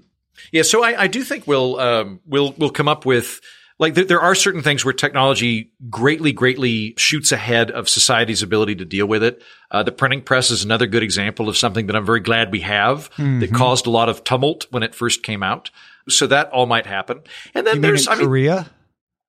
Yeah, 0.52 0.64
so 0.64 0.84
I, 0.84 1.04
I 1.04 1.08
do 1.08 1.24
think 1.24 1.45
we'll 1.45 1.80
um, 1.80 2.20
we'll 2.26 2.54
we'll 2.58 2.72
come 2.72 2.88
up 2.88 3.06
with 3.06 3.41
like 3.78 3.93
th- 3.93 4.08
there 4.08 4.22
are 4.22 4.34
certain 4.34 4.64
things 4.64 4.84
where 4.84 4.93
technology 4.93 5.72
greatly 5.88 6.32
greatly 6.32 6.95
shoots 6.97 7.32
ahead 7.32 7.70
of 7.70 7.88
society's 7.88 8.41
ability 8.41 8.74
to 8.78 8.86
deal 8.86 9.06
with 9.06 9.22
it. 9.22 9.43
Uh, 9.70 9.84
the 9.84 9.91
printing 9.91 10.22
press 10.24 10.49
is 10.49 10.64
another 10.64 10.88
good 10.88 11.04
example 11.04 11.47
of 11.47 11.58
something 11.58 11.86
that 11.86 11.95
I'm 11.95 12.08
very 12.08 12.22
glad 12.22 12.52
we 12.52 12.62
have 12.62 13.12
Mm-hmm. 13.12 13.39
that 13.41 13.54
caused 13.54 13.86
a 13.86 13.91
lot 13.91 14.10
of 14.10 14.24
tumult 14.24 14.66
when 14.72 14.82
it 14.82 14.95
first 14.95 15.22
came 15.22 15.43
out. 15.43 15.70
So 16.10 16.28
that 16.28 16.49
all 16.52 16.66
might 16.66 16.86
happen. 16.86 17.22
And 17.54 17.66
then 17.68 17.76
You 17.76 17.82
mean 17.82 17.89
there's 17.91 18.08
I 18.08 18.16
mean 18.16 18.26
Korea, 18.26 18.70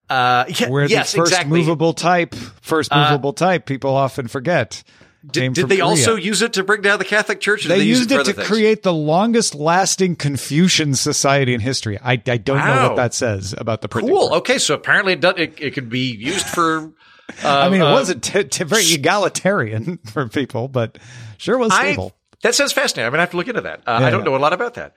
uh, 0.08 0.44
yeah, 0.48 0.68
where 0.68 0.84
yes 0.86 1.12
the 1.12 1.18
first 1.18 1.32
exactly. 1.32 1.58
movable 1.60 1.92
type, 1.94 2.34
first 2.34 2.92
Uh, 2.92 3.04
movable 3.10 3.32
type, 3.32 3.66
people 3.66 3.94
often 3.94 4.28
forget. 4.28 4.82
Did, 5.24 5.52
did 5.52 5.68
they 5.68 5.76
Korea. 5.76 5.84
also 5.84 6.16
use 6.16 6.42
it 6.42 6.54
to 6.54 6.64
bring 6.64 6.80
down 6.82 6.98
the 6.98 7.04
Catholic 7.04 7.38
Church? 7.40 7.64
They, 7.64 7.78
they 7.78 7.84
use 7.84 8.00
used 8.00 8.10
it, 8.12 8.20
it 8.22 8.24
to 8.24 8.32
things? 8.32 8.48
create 8.48 8.82
the 8.82 8.92
longest 8.92 9.54
lasting 9.54 10.16
Confucian 10.16 10.94
society 10.96 11.54
in 11.54 11.60
history. 11.60 11.96
I, 12.02 12.12
I 12.26 12.38
don't 12.38 12.58
know 12.58 12.88
what 12.88 12.96
that 12.96 13.14
says 13.14 13.54
about 13.56 13.82
the 13.82 13.88
printing 13.88 14.12
Cool. 14.12 14.30
press. 14.30 14.38
Okay, 14.38 14.58
so 14.58 14.74
apparently 14.74 15.12
it, 15.12 15.20
does, 15.20 15.34
it, 15.36 15.60
it 15.60 15.74
could 15.74 15.88
be 15.88 16.12
used 16.14 16.46
for. 16.46 16.92
Uh, 17.42 17.48
I 17.48 17.68
mean, 17.70 17.80
it 17.80 17.84
uh, 17.86 17.92
wasn't 17.92 18.22
t- 18.22 18.44
t- 18.44 18.64
very 18.64 18.82
egalitarian 18.92 19.98
for 20.12 20.28
people, 20.28 20.68
but 20.68 20.98
sure 21.38 21.56
was 21.56 21.72
I, 21.72 21.92
stable. 21.92 22.12
that 22.42 22.54
sounds 22.54 22.72
fascinating. 22.72 23.06
I'm 23.06 23.12
gonna 23.12 23.22
have 23.22 23.30
to 23.30 23.38
look 23.38 23.48
into 23.48 23.62
that. 23.62 23.80
Uh, 23.86 23.98
Yeah, 24.00 24.06
I 24.06 24.10
don't 24.10 24.20
yeah. 24.20 24.24
know 24.26 24.36
a 24.36 24.38
lot 24.42 24.52
about 24.52 24.74
that. 24.74 24.94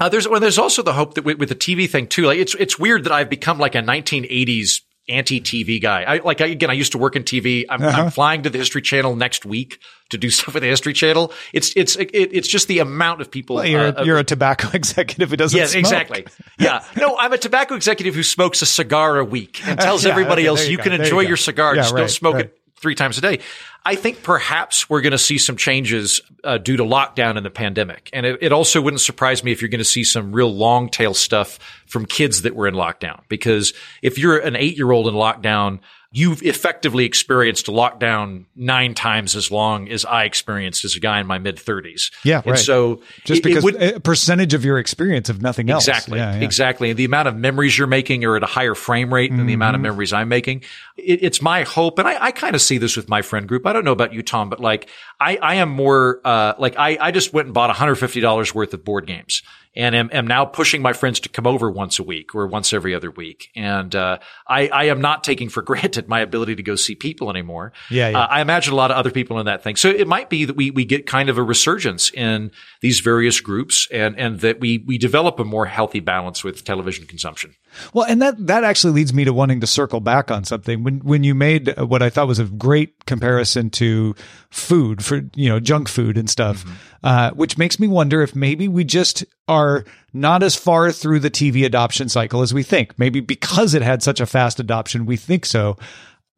Uh, 0.00 0.08
there's 0.08 0.26
well, 0.26 0.40
there's 0.40 0.58
also 0.58 0.82
the 0.82 0.94
hope 0.94 1.14
that 1.14 1.24
with, 1.24 1.38
with 1.38 1.50
the 1.50 1.54
TV 1.54 1.88
thing 1.88 2.06
too. 2.06 2.24
Like 2.24 2.38
it's 2.38 2.54
it's 2.54 2.78
weird 2.78 3.04
that 3.04 3.12
I've 3.12 3.28
become 3.30 3.58
like 3.58 3.74
a 3.74 3.82
1980s 3.82 4.80
anti-TV 5.08 5.82
guy. 5.82 6.02
I 6.04 6.16
like 6.18 6.40
I, 6.40 6.46
again, 6.46 6.70
I 6.70 6.74
used 6.74 6.92
to 6.92 6.98
work 6.98 7.16
in 7.16 7.24
TV. 7.24 7.64
I'm, 7.68 7.82
Uh-huh. 7.82 8.02
I'm 8.02 8.10
flying 8.10 8.42
to 8.44 8.50
the 8.50 8.58
History 8.58 8.80
Channel 8.80 9.16
next 9.16 9.44
week 9.44 9.80
to 10.10 10.18
do 10.18 10.30
stuff 10.36 10.54
with 10.54 10.62
the 10.62 10.68
History 10.68 10.92
Channel. 10.92 11.32
It's 11.52 11.72
it's 11.76 11.96
it, 11.96 12.10
it's 12.14 12.46
just 12.48 12.68
the 12.68 12.78
amount 12.78 13.20
of 13.20 13.30
people. 13.30 13.56
Well, 13.56 13.66
you're, 13.66 13.98
uh, 13.98 14.04
you're 14.04 14.18
a 14.18 14.24
tobacco 14.24 14.68
executive 14.74 15.30
who 15.30 15.36
doesn't 15.36 15.56
Yes, 15.58 15.72
smoke. 15.72 15.80
exactly. 15.80 16.26
Yeah. 16.58 16.84
No, 16.96 17.16
I'm 17.18 17.32
a 17.32 17.38
tobacco 17.38 17.74
executive 17.74 18.14
who 18.14 18.22
smokes 18.22 18.62
a 18.62 18.66
cigar 18.66 19.18
a 19.18 19.24
week 19.24 19.66
and 19.66 19.78
tells 19.80 20.04
Yeah, 20.04 20.10
everybody 20.12 20.42
okay, 20.42 20.48
else 20.48 20.64
you 20.66 20.72
you 20.72 20.78
can 20.78 20.90
there 20.90 20.98
you 20.98 21.04
enjoy 21.04 21.20
your 21.20 21.36
cigar, 21.36 21.74
Yeah, 21.74 21.82
just 21.82 21.94
right, 21.94 22.00
don't 22.00 22.08
smoke 22.10 22.34
right. 22.36 22.44
it 22.46 22.59
three 22.80 22.94
times 22.94 23.18
a 23.18 23.20
day. 23.20 23.40
I 23.84 23.94
think 23.94 24.22
perhaps 24.22 24.90
we're 24.90 25.00
going 25.00 25.12
to 25.12 25.18
see 25.18 25.38
some 25.38 25.56
changes 25.56 26.20
uh, 26.44 26.58
due 26.58 26.76
to 26.76 26.82
lockdown 26.82 27.36
and 27.36 27.46
the 27.46 27.50
pandemic. 27.50 28.10
And 28.12 28.26
it, 28.26 28.38
it 28.42 28.52
also 28.52 28.80
wouldn't 28.80 29.00
surprise 29.00 29.42
me 29.42 29.52
if 29.52 29.62
you're 29.62 29.70
going 29.70 29.78
to 29.78 29.84
see 29.84 30.04
some 30.04 30.32
real 30.32 30.54
long 30.54 30.88
tail 30.88 31.14
stuff 31.14 31.58
from 31.86 32.04
kids 32.04 32.42
that 32.42 32.54
were 32.54 32.68
in 32.68 32.74
lockdown. 32.74 33.20
Because 33.28 33.72
if 34.02 34.18
you're 34.18 34.38
an 34.38 34.56
eight 34.56 34.76
year 34.76 34.90
old 34.90 35.08
in 35.08 35.14
lockdown, 35.14 35.80
you've 36.12 36.42
effectively 36.42 37.04
experienced 37.04 37.68
a 37.68 37.70
lockdown 37.70 38.44
nine 38.56 38.94
times 38.94 39.36
as 39.36 39.48
long 39.50 39.88
as 39.88 40.04
I 40.04 40.24
experienced 40.24 40.84
as 40.84 40.96
a 40.96 41.00
guy 41.00 41.20
in 41.20 41.26
my 41.28 41.38
mid 41.38 41.56
thirties. 41.58 42.10
Yeah, 42.24 42.38
And 42.38 42.46
right. 42.52 42.58
so 42.58 43.00
Just 43.24 43.30
it- 43.30 43.38
it 43.38 43.42
because 43.48 43.64
would- 43.64 43.80
a 43.80 44.00
percentage 44.00 44.52
of 44.52 44.64
your 44.64 44.78
experience 44.78 45.28
of 45.28 45.40
nothing 45.40 45.70
else. 45.70 45.86
Exactly. 45.86 46.18
Yeah, 46.18 46.34
yeah. 46.34 46.40
Exactly. 46.44 46.90
And 46.90 46.98
the 46.98 47.04
amount 47.04 47.28
of 47.28 47.36
memories 47.36 47.78
you're 47.78 47.86
making 47.86 48.24
are 48.24 48.34
at 48.36 48.42
a 48.42 48.46
higher 48.46 48.74
frame 48.74 49.14
rate 49.14 49.30
than 49.30 49.46
the 49.46 49.52
amount 49.52 49.76
Mm-hmm. 49.76 49.84
of 49.86 49.92
memories 49.92 50.12
I'm 50.12 50.28
making. 50.28 50.64
It, 50.96 51.22
it's 51.22 51.40
my 51.40 51.62
hope. 51.62 52.00
And 52.00 52.08
I, 52.08 52.24
I 52.26 52.32
kind 52.32 52.56
of 52.56 52.60
see 52.62 52.78
this 52.78 52.96
with 52.96 53.08
my 53.08 53.22
friend 53.22 53.46
group. 53.46 53.64
I 53.64 53.72
don't 53.72 53.84
know 53.84 53.92
about 53.92 54.12
you, 54.12 54.22
Tom, 54.22 54.50
but 54.50 54.58
like 54.58 54.88
I, 55.20 55.36
I 55.36 55.54
am 55.56 55.68
more, 55.70 56.20
uh, 56.24 56.54
like 56.58 56.74
I, 56.76 56.98
I 57.00 57.10
just 57.12 57.32
went 57.32 57.46
and 57.46 57.54
bought 57.54 57.72
$150 57.74 58.52
worth 58.54 58.74
of 58.74 58.84
board 58.84 59.06
games 59.06 59.42
and 59.74 59.94
am, 59.94 60.10
am 60.12 60.26
now 60.26 60.44
pushing 60.44 60.82
my 60.82 60.92
friends 60.92 61.20
to 61.20 61.28
come 61.28 61.46
over 61.46 61.70
once 61.70 61.98
a 61.98 62.02
week 62.02 62.34
or 62.34 62.46
once 62.46 62.72
every 62.72 62.94
other 62.94 63.10
week. 63.10 63.50
And, 63.54 63.94
uh, 63.94 64.18
I, 64.46 64.68
I 64.68 64.84
am 64.84 65.00
not 65.00 65.22
taking 65.22 65.48
for 65.48 65.62
granted 65.70 66.08
my 66.08 66.20
ability 66.20 66.56
to 66.56 66.62
go 66.62 66.76
see 66.76 66.94
people 66.94 67.30
anymore. 67.30 67.72
Yeah, 67.90 68.10
yeah. 68.10 68.20
Uh, 68.20 68.26
I 68.26 68.40
imagine 68.40 68.72
a 68.72 68.76
lot 68.76 68.90
of 68.90 68.96
other 68.96 69.10
people 69.10 69.38
in 69.38 69.46
that 69.46 69.62
thing. 69.62 69.76
So 69.76 69.88
it 69.88 70.08
might 70.08 70.28
be 70.28 70.44
that 70.44 70.56
we, 70.56 70.70
we 70.70 70.84
get 70.84 71.06
kind 71.06 71.28
of 71.28 71.38
a 71.38 71.42
resurgence 71.42 72.10
in 72.10 72.50
these 72.80 73.00
various 73.00 73.40
groups 73.40 73.88
and, 73.92 74.18
and 74.18 74.40
that 74.40 74.60
we, 74.60 74.78
we 74.78 74.98
develop 74.98 75.38
a 75.38 75.44
more 75.44 75.66
healthy 75.66 76.00
balance 76.00 76.42
with 76.42 76.64
television 76.64 77.06
consumption. 77.06 77.54
Well, 77.94 78.04
and 78.06 78.20
that 78.22 78.46
that 78.46 78.64
actually 78.64 78.92
leads 78.94 79.12
me 79.12 79.24
to 79.24 79.32
wanting 79.32 79.60
to 79.60 79.66
circle 79.66 80.00
back 80.00 80.30
on 80.30 80.44
something. 80.44 80.82
When 80.82 81.00
when 81.00 81.24
you 81.24 81.34
made 81.34 81.78
what 81.78 82.02
I 82.02 82.10
thought 82.10 82.28
was 82.28 82.38
a 82.38 82.44
great 82.44 83.06
comparison 83.06 83.70
to 83.70 84.14
food 84.50 85.04
for 85.04 85.22
you 85.34 85.48
know 85.48 85.60
junk 85.60 85.88
food 85.88 86.18
and 86.18 86.28
stuff, 86.28 86.64
uh, 87.02 87.30
which 87.32 87.58
makes 87.58 87.78
me 87.78 87.88
wonder 87.88 88.22
if 88.22 88.34
maybe 88.34 88.68
we 88.68 88.84
just 88.84 89.24
are 89.48 89.84
not 90.12 90.42
as 90.42 90.56
far 90.56 90.90
through 90.92 91.20
the 91.20 91.30
TV 91.30 91.64
adoption 91.64 92.08
cycle 92.08 92.42
as 92.42 92.52
we 92.52 92.62
think. 92.62 92.98
Maybe 92.98 93.20
because 93.20 93.74
it 93.74 93.82
had 93.82 94.02
such 94.02 94.20
a 94.20 94.26
fast 94.26 94.60
adoption, 94.60 95.06
we 95.06 95.16
think 95.16 95.46
so. 95.46 95.76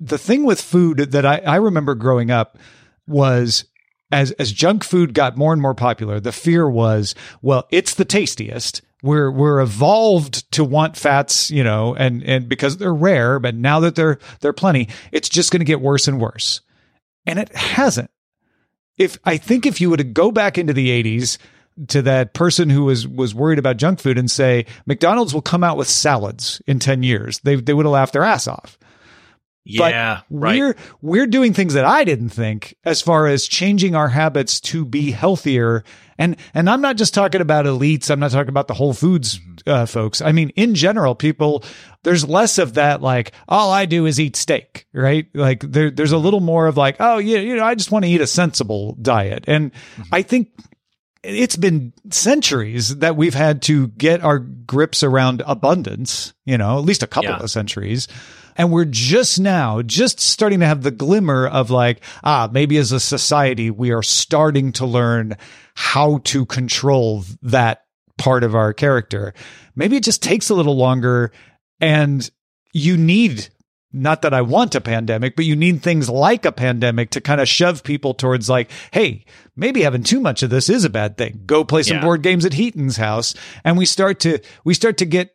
The 0.01 0.19
thing 0.19 0.45
with 0.45 0.61
food 0.61 0.99
that 0.99 1.25
I, 1.25 1.39
I 1.39 1.57
remember 1.57 1.95
growing 1.95 2.31
up 2.31 2.59
was 3.07 3.65
as 4.11 4.31
as 4.33 4.53
junk 4.53 4.85
food 4.85 5.15
got 5.15 5.37
more 5.37 5.53
and 5.53 5.63
more 5.63 5.75
popular, 5.75 6.21
the 6.21 6.33
fear 6.33 6.69
was, 6.69 7.15
well, 7.41 7.67
it's 7.71 7.95
the 7.95 8.05
tastiest. 8.05 8.83
We're 9.03 9.31
we're 9.31 9.61
evolved 9.61 10.51
to 10.53 10.65
want 10.65 10.97
fats, 10.97 11.51
you 11.51 11.65
know, 11.65 11.95
and 11.95 12.23
and 12.23 12.49
because 12.49 12.77
they're 12.77 12.95
rare, 12.95 13.39
but 13.39 13.55
now 13.55 13.81
that 13.81 13.97
they're 13.97 14.19
they're 14.41 14.53
plenty, 14.53 14.89
it's 15.11 15.29
just 15.29 15.51
going 15.51 15.61
to 15.61 15.65
get 15.65 15.81
worse 15.81 16.07
and 16.07 16.21
worse. 16.21 16.61
And 17.27 17.39
it 17.39 17.55
hasn't. 17.55 18.11
If 18.97 19.19
I 19.25 19.37
think 19.37 19.67
if 19.67 19.81
you 19.81 19.91
were 19.91 19.97
to 19.97 20.05
go 20.05 20.31
back 20.31 20.57
into 20.59 20.73
the 20.73 20.89
80s 21.03 21.39
to 21.89 22.03
that 22.03 22.35
person 22.35 22.71
who 22.71 22.85
was 22.85 23.09
was 23.09 23.35
worried 23.35 23.59
about 23.59 23.77
junk 23.77 23.99
food 23.99 24.19
and 24.19 24.31
say 24.31 24.67
McDonald's 24.87 25.35
will 25.35 25.43
come 25.43 25.65
out 25.65 25.77
with 25.77 25.89
salads 25.89 26.63
in 26.67 26.79
10 26.79 27.03
years, 27.03 27.41
they 27.41 27.57
they 27.57 27.75
would 27.75 27.87
have 27.87 27.93
laughed 27.93 28.13
their 28.13 28.25
ass 28.25 28.47
off 28.47 28.79
Yeah, 29.65 30.23
but 30.29 30.37
right. 30.37 30.59
we're 30.59 30.77
we're 31.01 31.27
doing 31.27 31.53
things 31.53 31.75
that 31.75 31.85
I 31.85 32.03
didn't 32.03 32.31
think 32.31 32.77
as 32.85 33.01
far 33.01 33.29
as 33.29 33.47
changing 33.47 33.95
our 33.95 34.09
habits 34.09 34.61
to 34.61 34.85
be 34.85 35.09
mm-hmm. 35.09 35.19
healthier. 35.19 35.85
And 36.19 36.37
and 36.53 36.69
I'm 36.69 36.81
not 36.81 36.97
just 36.97 37.15
talking 37.15 37.41
about 37.41 37.67
elites. 37.67 38.11
I'm 38.11 38.19
not 38.19 38.33
talking 38.33 38.49
about 38.49 38.67
the 38.67 38.75
Whole 38.75 38.93
Foods 38.93 39.39
mm-hmm. 39.39 39.71
uh, 39.71 39.87
folks. 39.87 40.21
I 40.21 40.33
mean, 40.33 40.51
in 40.51 40.75
general, 40.75 41.15
people. 41.15 41.65
There's 42.05 42.29
less 42.29 42.59
of 42.59 42.75
that. 42.75 43.01
Like 43.01 43.31
all 43.49 43.71
I 43.71 43.87
do 43.87 44.07
is 44.07 44.19
eat 44.19 44.35
steak, 44.35 44.89
right? 44.93 45.29
Like 45.35 45.61
there, 45.61 45.89
there's 45.89 46.11
a 46.11 46.17
mm-hmm. 46.17 46.25
little 46.25 46.41
more 46.41 46.67
of 46.67 46.77
like, 46.77 46.97
oh 46.99 47.19
yeah, 47.19 47.39
you 47.39 47.55
know, 47.55 47.65
I 47.65 47.77
just 47.77 47.93
want 47.93 48.05
to 48.05 48.11
eat 48.11 48.21
a 48.21 48.27
sensible 48.27 48.97
diet. 49.01 49.45
And 49.47 49.71
I 50.11 50.23
think 50.23 50.49
it's 51.23 51.57
been 51.57 51.93
centuries 52.11 52.97
that 52.97 53.17
we've 53.17 53.35
had 53.35 53.63
to 53.63 53.89
get 53.89 54.23
our 54.25 54.41
grips 54.41 55.05
around 55.05 55.43
abundance, 55.47 56.35
you 56.45 56.59
know, 56.59 56.79
at 56.79 56.85
least 56.85 57.03
a 57.03 57.07
couple 57.07 57.31
Yeah. 57.31 57.39
of 57.39 57.51
centuries. 57.51 58.09
And 58.57 58.71
we're 58.71 58.85
just 58.85 59.41
now, 59.41 59.83
just 59.83 60.21
starting 60.21 60.61
to 60.61 60.67
have 60.67 60.83
the 60.83 60.91
glimmer 60.91 61.47
of 61.47 61.71
like, 61.71 62.03
ah, 62.23 62.49
maybe 62.53 62.77
as 62.77 62.93
a 62.93 63.01
society, 63.01 63.71
we 63.71 63.93
are 63.93 64.03
starting 64.03 64.73
to 64.73 64.87
learn 64.87 65.37
how 65.75 66.19
to 66.25 66.45
control 66.47 67.25
that 67.43 67.85
part 68.19 68.45
of 68.45 68.55
our 68.55 68.73
character. 68.73 69.35
Maybe 69.75 69.97
it 69.97 70.05
just 70.05 70.23
takes 70.23 70.51
a 70.51 70.55
little 70.55 70.77
longer 70.77 71.33
and 71.81 72.31
you 72.73 72.97
need 72.97 73.49
not 73.95 74.23
that 74.23 74.33
I 74.33 74.41
want 74.41 74.75
a 74.75 74.81
pandemic, 74.81 75.37
but 75.37 75.45
you 75.45 75.55
need 75.55 75.83
things 75.83 76.09
like 76.09 76.47
a 76.47 76.53
pandemic 76.53 77.11
to 77.11 77.21
kind 77.21 77.43
of 77.43 77.49
shove 77.49 77.85
people 77.85 78.15
towards 78.15 78.49
like, 78.49 78.71
hey, 78.91 79.27
maybe 79.55 79.83
having 79.83 80.03
too 80.03 80.19
much 80.19 80.43
of 80.43 80.49
this 80.49 80.71
is 80.71 80.85
a 80.87 80.91
bad 80.91 81.19
thing. 81.19 81.43
Go 81.45 81.63
play 81.63 81.83
some 81.83 81.99
Yeah. 81.99 82.03
board 82.03 82.23
games 82.23 82.47
at 82.47 82.55
Heaton's 82.55 82.97
house, 82.97 83.35
and 83.65 83.77
we 83.77 83.85
start 83.85 84.21
to 84.21 84.39
we 84.65 84.73
start 84.73 84.97
to 84.99 85.05
get 85.05 85.35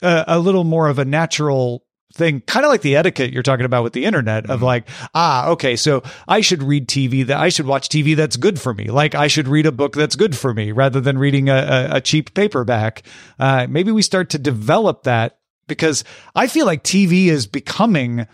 a, 0.00 0.24
a 0.28 0.38
little 0.38 0.64
more 0.64 0.88
of 0.88 0.98
a 0.98 1.04
natural 1.04 1.84
thing, 2.12 2.40
kind 2.42 2.64
of 2.64 2.70
like 2.70 2.82
the 2.82 2.96
etiquette 2.96 3.32
you're 3.32 3.42
talking 3.42 3.66
about 3.66 3.82
with 3.84 3.92
the 3.92 4.04
internet 4.04 4.44
Mm-hmm. 4.44 4.52
of 4.52 4.62
like, 4.62 4.88
ah, 5.14 5.48
okay, 5.48 5.76
so 5.76 6.02
I 6.28 6.40
should 6.40 6.62
read 6.62 6.88
TV 6.88 7.26
that 7.26 7.38
I 7.38 7.48
should 7.48 7.66
watch 7.66 7.88
TV 7.88 8.16
that's 8.16 8.36
good 8.36 8.60
for 8.60 8.72
me. 8.74 8.90
Like 8.90 9.14
I 9.14 9.26
should 9.26 9.48
read 9.48 9.66
a 9.66 9.72
book 9.72 9.94
that's 9.94 10.16
good 10.16 10.36
for 10.36 10.52
me 10.54 10.72
rather 10.72 11.00
than 11.00 11.18
reading 11.18 11.48
a, 11.48 11.54
a, 11.92 11.96
a 11.96 12.00
cheap 12.00 12.34
paperback. 12.34 13.02
Uh, 13.38 13.66
maybe 13.68 13.92
we 13.92 14.02
start 14.02 14.30
to 14.30 14.38
develop 14.38 15.02
that 15.04 15.38
because 15.66 16.04
I 16.34 16.46
feel 16.46 16.66
like 16.66 16.82
TV 16.82 17.26
is 17.26 17.46
becoming 17.46 18.26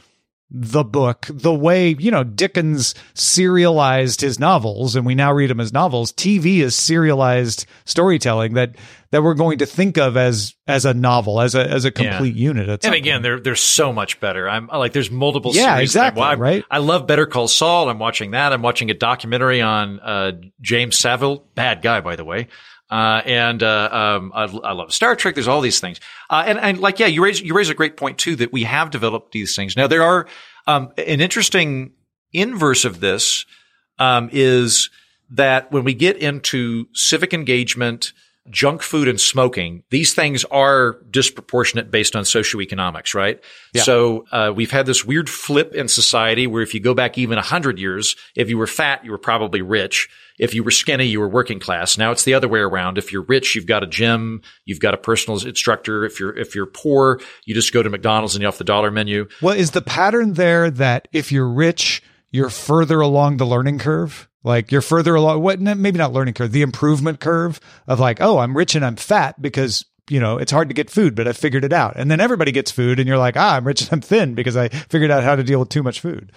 the 0.49 0.85
book 0.85 1.27
the 1.29 1.53
way 1.53 1.97
you 1.99 2.11
know 2.11 2.23
Dickens 2.23 2.95
serialized 3.15 4.21
his 4.21 4.39
novels 4.39 4.95
and 4.95 5.05
we 5.05 5.15
now 5.15 5.33
read 5.33 5.51
them 5.51 5.59
as 5.59 5.73
novels 5.73 6.13
TV 6.13 6.59
is 6.59 6.77
serialized 6.77 7.67
storytelling 7.85 8.55
that 8.55 8.77
that 9.11 9.23
we're 9.25 9.35
going 9.35 9.59
to 9.59 9.67
think 9.67 9.97
of 9.99 10.17
as 10.17 10.55
as 10.69 10.85
a 10.85 10.95
novel 10.95 11.41
as 11.41 11.57
a 11.57 11.69
as 11.69 11.85
a 11.85 11.91
complete 11.91 12.37
unit 12.37 12.69
at 12.69 12.85
And 12.85 12.95
again, 12.95 13.15
point. 13.17 13.23
they're 13.25 13.41
they're 13.41 13.57
so 13.57 13.93
much 13.93 14.21
better. 14.21 14.49
I'm 14.49 14.69
like, 14.69 14.93
there's 14.93 15.11
multiple. 15.11 15.53
Yeah, 15.55 15.79
exactly, 15.79 16.23
I, 16.23 16.35
right? 16.35 16.65
I 16.71 16.79
love 16.79 17.07
Better 17.07 17.27
Call 17.27 17.49
Saul. 17.49 17.89
I'm 17.89 17.99
watching 17.99 18.31
that. 18.31 18.53
I'm 18.53 18.63
watching 18.63 18.91
a 18.91 18.95
documentary 18.95 19.61
on 19.63 19.99
uh, 20.01 20.33
James 20.61 20.97
Savile 20.97 21.45
bad 21.55 21.83
guy 21.83 22.01
by 22.01 22.15
the 22.17 22.25
way. 22.25 22.49
Uh, 22.89 23.21
and 23.25 23.63
uh, 23.63 23.89
um, 23.91 24.33
I, 24.33 24.45
I, 24.45 24.73
love 24.73 24.93
Star 24.93 25.17
Trek. 25.17 25.35
There's 25.35 25.49
all 25.49 25.61
these 25.61 25.81
things, 25.81 25.99
uh, 26.31 26.45
and 26.47 26.57
and 26.59 26.79
like 26.79 27.01
yeah, 27.01 27.09
you 27.09 27.23
raise 27.25 27.41
you 27.41 27.53
raise 27.53 27.69
a 27.69 27.75
great 27.75 27.97
point 27.97 28.17
too 28.17 28.37
that 28.37 28.53
we 28.53 28.63
have 28.63 28.91
developed 28.91 29.33
these 29.33 29.57
things. 29.57 29.77
Now 29.77 29.89
there 29.89 30.05
are 30.05 30.29
um, 30.69 30.93
an 30.97 31.21
interesting 31.21 31.95
inverse 32.33 32.85
of 32.85 33.01
this 33.01 33.45
um, 33.99 34.29
is 34.33 34.91
that 35.31 35.73
when 35.73 35.83
we 35.83 35.95
get 35.95 36.17
into 36.19 36.87
civic 36.93 37.35
engagement, 37.35 38.13
junk 38.51 38.83
food 38.83 39.09
and 39.09 39.21
smoking, 39.21 39.83
these 39.91 40.15
things 40.15 40.45
are 40.47 40.99
disproportionate 41.11 41.91
based 41.91 42.17
on 42.17 42.25
socioeconomics, 42.25 43.15
right? 43.15 43.43
Yeah. 43.75 43.83
So 43.83 44.27
uh, 44.33 44.53
we've 44.55 44.71
had 44.71 44.87
this 44.87 45.05
weird 45.05 45.29
flip 45.29 45.75
in 45.75 45.89
society 45.89 46.47
where 46.47 46.63
if 46.63 46.75
you 46.75 46.81
go 46.81 46.95
back 46.95 47.19
even 47.19 47.37
100 47.37 47.79
years, 47.79 48.17
if 48.35 48.49
you 48.49 48.59
were 48.59 48.67
fat, 48.67 49.05
you 49.05 49.11
were 49.11 49.19
probably 49.19 49.63
rich. 49.63 50.09
If 50.39 50.55
you 50.55 50.63
were 50.63 50.71
skinny, 50.71 51.07
you 51.07 51.21
were 51.21 51.29
working 51.29 51.59
class. 51.59 51.97
Now 51.97 52.11
it's 52.11 52.25
the 52.25 52.35
other 52.35 52.49
way 52.49 52.61
around. 52.61 52.99
If 52.99 53.13
you're 53.13 53.23
rich, 53.23 53.55
you've 53.55 53.67
got 53.67 53.83
a 53.83 53.87
gym, 53.87 54.43
you've 54.65 54.81
got 54.81 54.95
a 54.95 54.99
personal 54.99 55.41
instructor. 55.45 56.05
If 56.05 56.21
you're 56.21 56.37
if 56.37 56.55
you're 56.55 56.67
poor, 56.67 57.21
you 57.45 57.55
just 57.55 57.73
go 57.73 57.83
to 57.83 57.89
McDonald's 57.89 58.35
and 58.35 58.43
you 58.43 58.49
off 58.49 58.59
the 58.59 58.65
dollar 58.65 58.91
menu. 58.91 59.29
Well, 59.41 59.55
is 59.55 59.71
the 59.71 59.83
pattern 59.83 60.35
there 60.35 60.71
that 60.71 61.09
if 61.13 61.33
you're 61.33 61.49
rich, 61.49 62.03
you're 62.31 62.51
further 62.51 63.01
along 63.01 63.39
the 63.39 63.47
learning 63.47 63.79
curve? 63.79 64.29
Like 64.47 64.71
you're 64.71 64.81
further 64.81 65.17
along, 65.17 65.43
what, 65.43 65.61
maybe 65.61 65.99
not 65.99 66.13
learning 66.13 66.35
curve, 66.35 66.53
the 66.53 66.63
improvement 66.63 67.19
curve 67.19 67.59
of 67.89 67.99
like, 67.99 68.21
oh, 68.21 68.39
I'm 68.39 68.57
rich 68.57 68.77
and 68.77 68.85
I'm 68.85 68.95
fat 68.95 69.43
because 69.43 69.85
you 70.09 70.21
know, 70.21 70.39
it's 70.39 70.53
hard 70.53 70.69
to 70.69 70.75
get 70.75 70.89
food, 70.89 71.17
but 71.17 71.27
I 71.27 71.33
figured 71.33 71.65
it 71.65 71.73
out. 71.73 71.95
And 71.97 72.09
then 72.09 72.21
everybody 72.21 72.53
gets 72.53 72.71
food 72.71 73.01
and 73.01 73.09
you're 73.09 73.19
like, 73.19 73.37
ah, 73.37 73.57
I'm 73.57 73.67
rich 73.67 73.83
and 73.83 73.93
I'm 73.93 74.01
thin 74.01 74.35
because 74.35 74.57
I 74.57 74.69
figured 74.69 75.11
out 75.11 75.25
how 75.25 75.35
to 75.35 75.43
deal 75.43 75.59
with 75.59 75.69
too 75.69 75.83
much 75.83 76.01
food. 76.01 76.31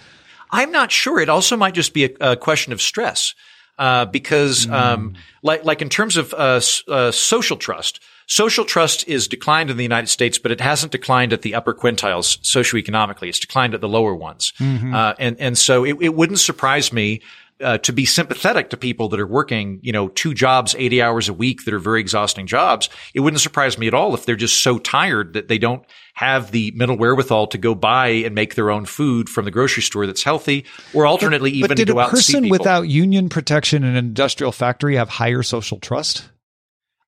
I'm 0.50 0.72
not 0.72 0.90
sure. 0.90 1.20
It 1.20 1.28
also 1.28 1.56
might 1.56 1.74
just 1.74 1.94
be 1.94 2.06
a, 2.06 2.32
a 2.32 2.36
question 2.36 2.72
of 2.72 2.82
stress. 2.82 3.34
Uh, 3.78 4.04
because, 4.04 4.66
mm. 4.66 4.72
um, 4.72 5.14
like, 5.42 5.64
like 5.64 5.80
in 5.80 5.88
terms 5.88 6.18
of, 6.18 6.34
uh, 6.34 6.60
uh, 6.88 7.10
social 7.12 7.56
trust, 7.56 8.00
social 8.26 8.64
trust 8.64 9.08
is 9.08 9.26
declined 9.26 9.70
in 9.70 9.78
the 9.78 9.82
United 9.82 10.08
States, 10.08 10.36
but 10.36 10.50
it 10.50 10.60
hasn't 10.60 10.92
declined 10.92 11.32
at 11.32 11.40
the 11.40 11.54
upper 11.54 11.72
quintiles 11.72 12.38
socioeconomically. 12.40 13.28
It's 13.28 13.38
declined 13.38 13.72
at 13.72 13.80
the 13.80 13.88
lower 13.88 14.14
ones. 14.14 14.52
Mm-hmm. 14.58 14.94
Uh, 14.94 15.14
and, 15.18 15.40
and 15.40 15.56
so 15.56 15.84
it, 15.84 15.96
it 16.00 16.14
wouldn't 16.14 16.40
surprise 16.40 16.92
me 16.92 17.22
uh, 17.62 17.78
to 17.78 17.92
be 17.92 18.04
sympathetic 18.04 18.70
to 18.70 18.76
people 18.76 19.08
that 19.08 19.20
are 19.20 19.26
working, 19.26 19.80
you 19.82 19.92
know, 19.92 20.08
two 20.08 20.34
jobs, 20.34 20.74
80 20.78 21.02
hours 21.02 21.28
a 21.28 21.34
week 21.34 21.64
that 21.64 21.74
are 21.74 21.78
very 21.78 22.00
exhausting 22.00 22.46
jobs, 22.46 22.88
it 23.14 23.20
wouldn't 23.20 23.40
surprise 23.40 23.78
me 23.78 23.86
at 23.86 23.94
all 23.94 24.14
if 24.14 24.24
they're 24.24 24.36
just 24.36 24.62
so 24.62 24.78
tired 24.78 25.34
that 25.34 25.48
they 25.48 25.58
don't 25.58 25.84
have 26.14 26.50
the 26.50 26.72
mental 26.72 26.96
wherewithal 26.96 27.46
to 27.48 27.58
go 27.58 27.74
buy 27.74 28.08
and 28.08 28.34
make 28.34 28.54
their 28.54 28.70
own 28.70 28.84
food 28.84 29.28
from 29.28 29.44
the 29.44 29.50
grocery 29.50 29.82
store 29.82 30.06
that's 30.06 30.22
healthy, 30.22 30.64
or 30.94 31.06
alternately 31.06 31.50
but, 31.50 31.56
even 31.56 31.68
but 31.68 31.76
did 31.76 31.88
go 31.88 31.98
a 31.98 32.02
out 32.02 32.10
and 32.10 32.18
see 32.18 32.32
person 32.32 32.42
people. 32.44 32.58
without 32.58 32.82
union 32.88 33.28
protection 33.28 33.84
in 33.84 33.90
an 33.90 33.96
industrial 33.96 34.52
factory 34.52 34.96
have 34.96 35.08
higher 35.08 35.42
social 35.42 35.78
trust? 35.78 36.28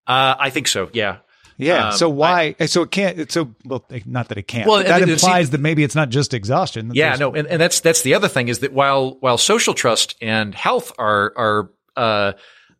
Uh, 0.06 0.34
I 0.38 0.50
think 0.50 0.68
so. 0.68 0.90
Yeah. 0.92 1.18
Yeah. 1.62 1.88
Um, 1.88 1.92
so 1.92 2.08
why? 2.08 2.54
I, 2.58 2.66
so 2.66 2.82
it 2.82 2.90
can't. 2.90 3.30
So 3.30 3.54
well, 3.64 3.84
not 4.06 4.28
that 4.28 4.38
it 4.38 4.48
can't. 4.48 4.68
Well, 4.68 4.82
that 4.82 5.02
implies 5.02 5.46
see, 5.46 5.50
that 5.52 5.60
maybe 5.60 5.84
it's 5.84 5.94
not 5.94 6.08
just 6.08 6.34
exhaustion. 6.34 6.92
Yeah. 6.94 7.16
No. 7.16 7.34
And, 7.34 7.46
and 7.46 7.60
that's 7.60 7.80
that's 7.80 8.02
the 8.02 8.14
other 8.14 8.28
thing 8.28 8.48
is 8.48 8.60
that 8.60 8.72
while 8.72 9.16
while 9.20 9.38
social 9.38 9.74
trust 9.74 10.16
and 10.20 10.54
health 10.54 10.92
are 10.98 11.32
are 11.36 11.70
uh, 11.96 12.32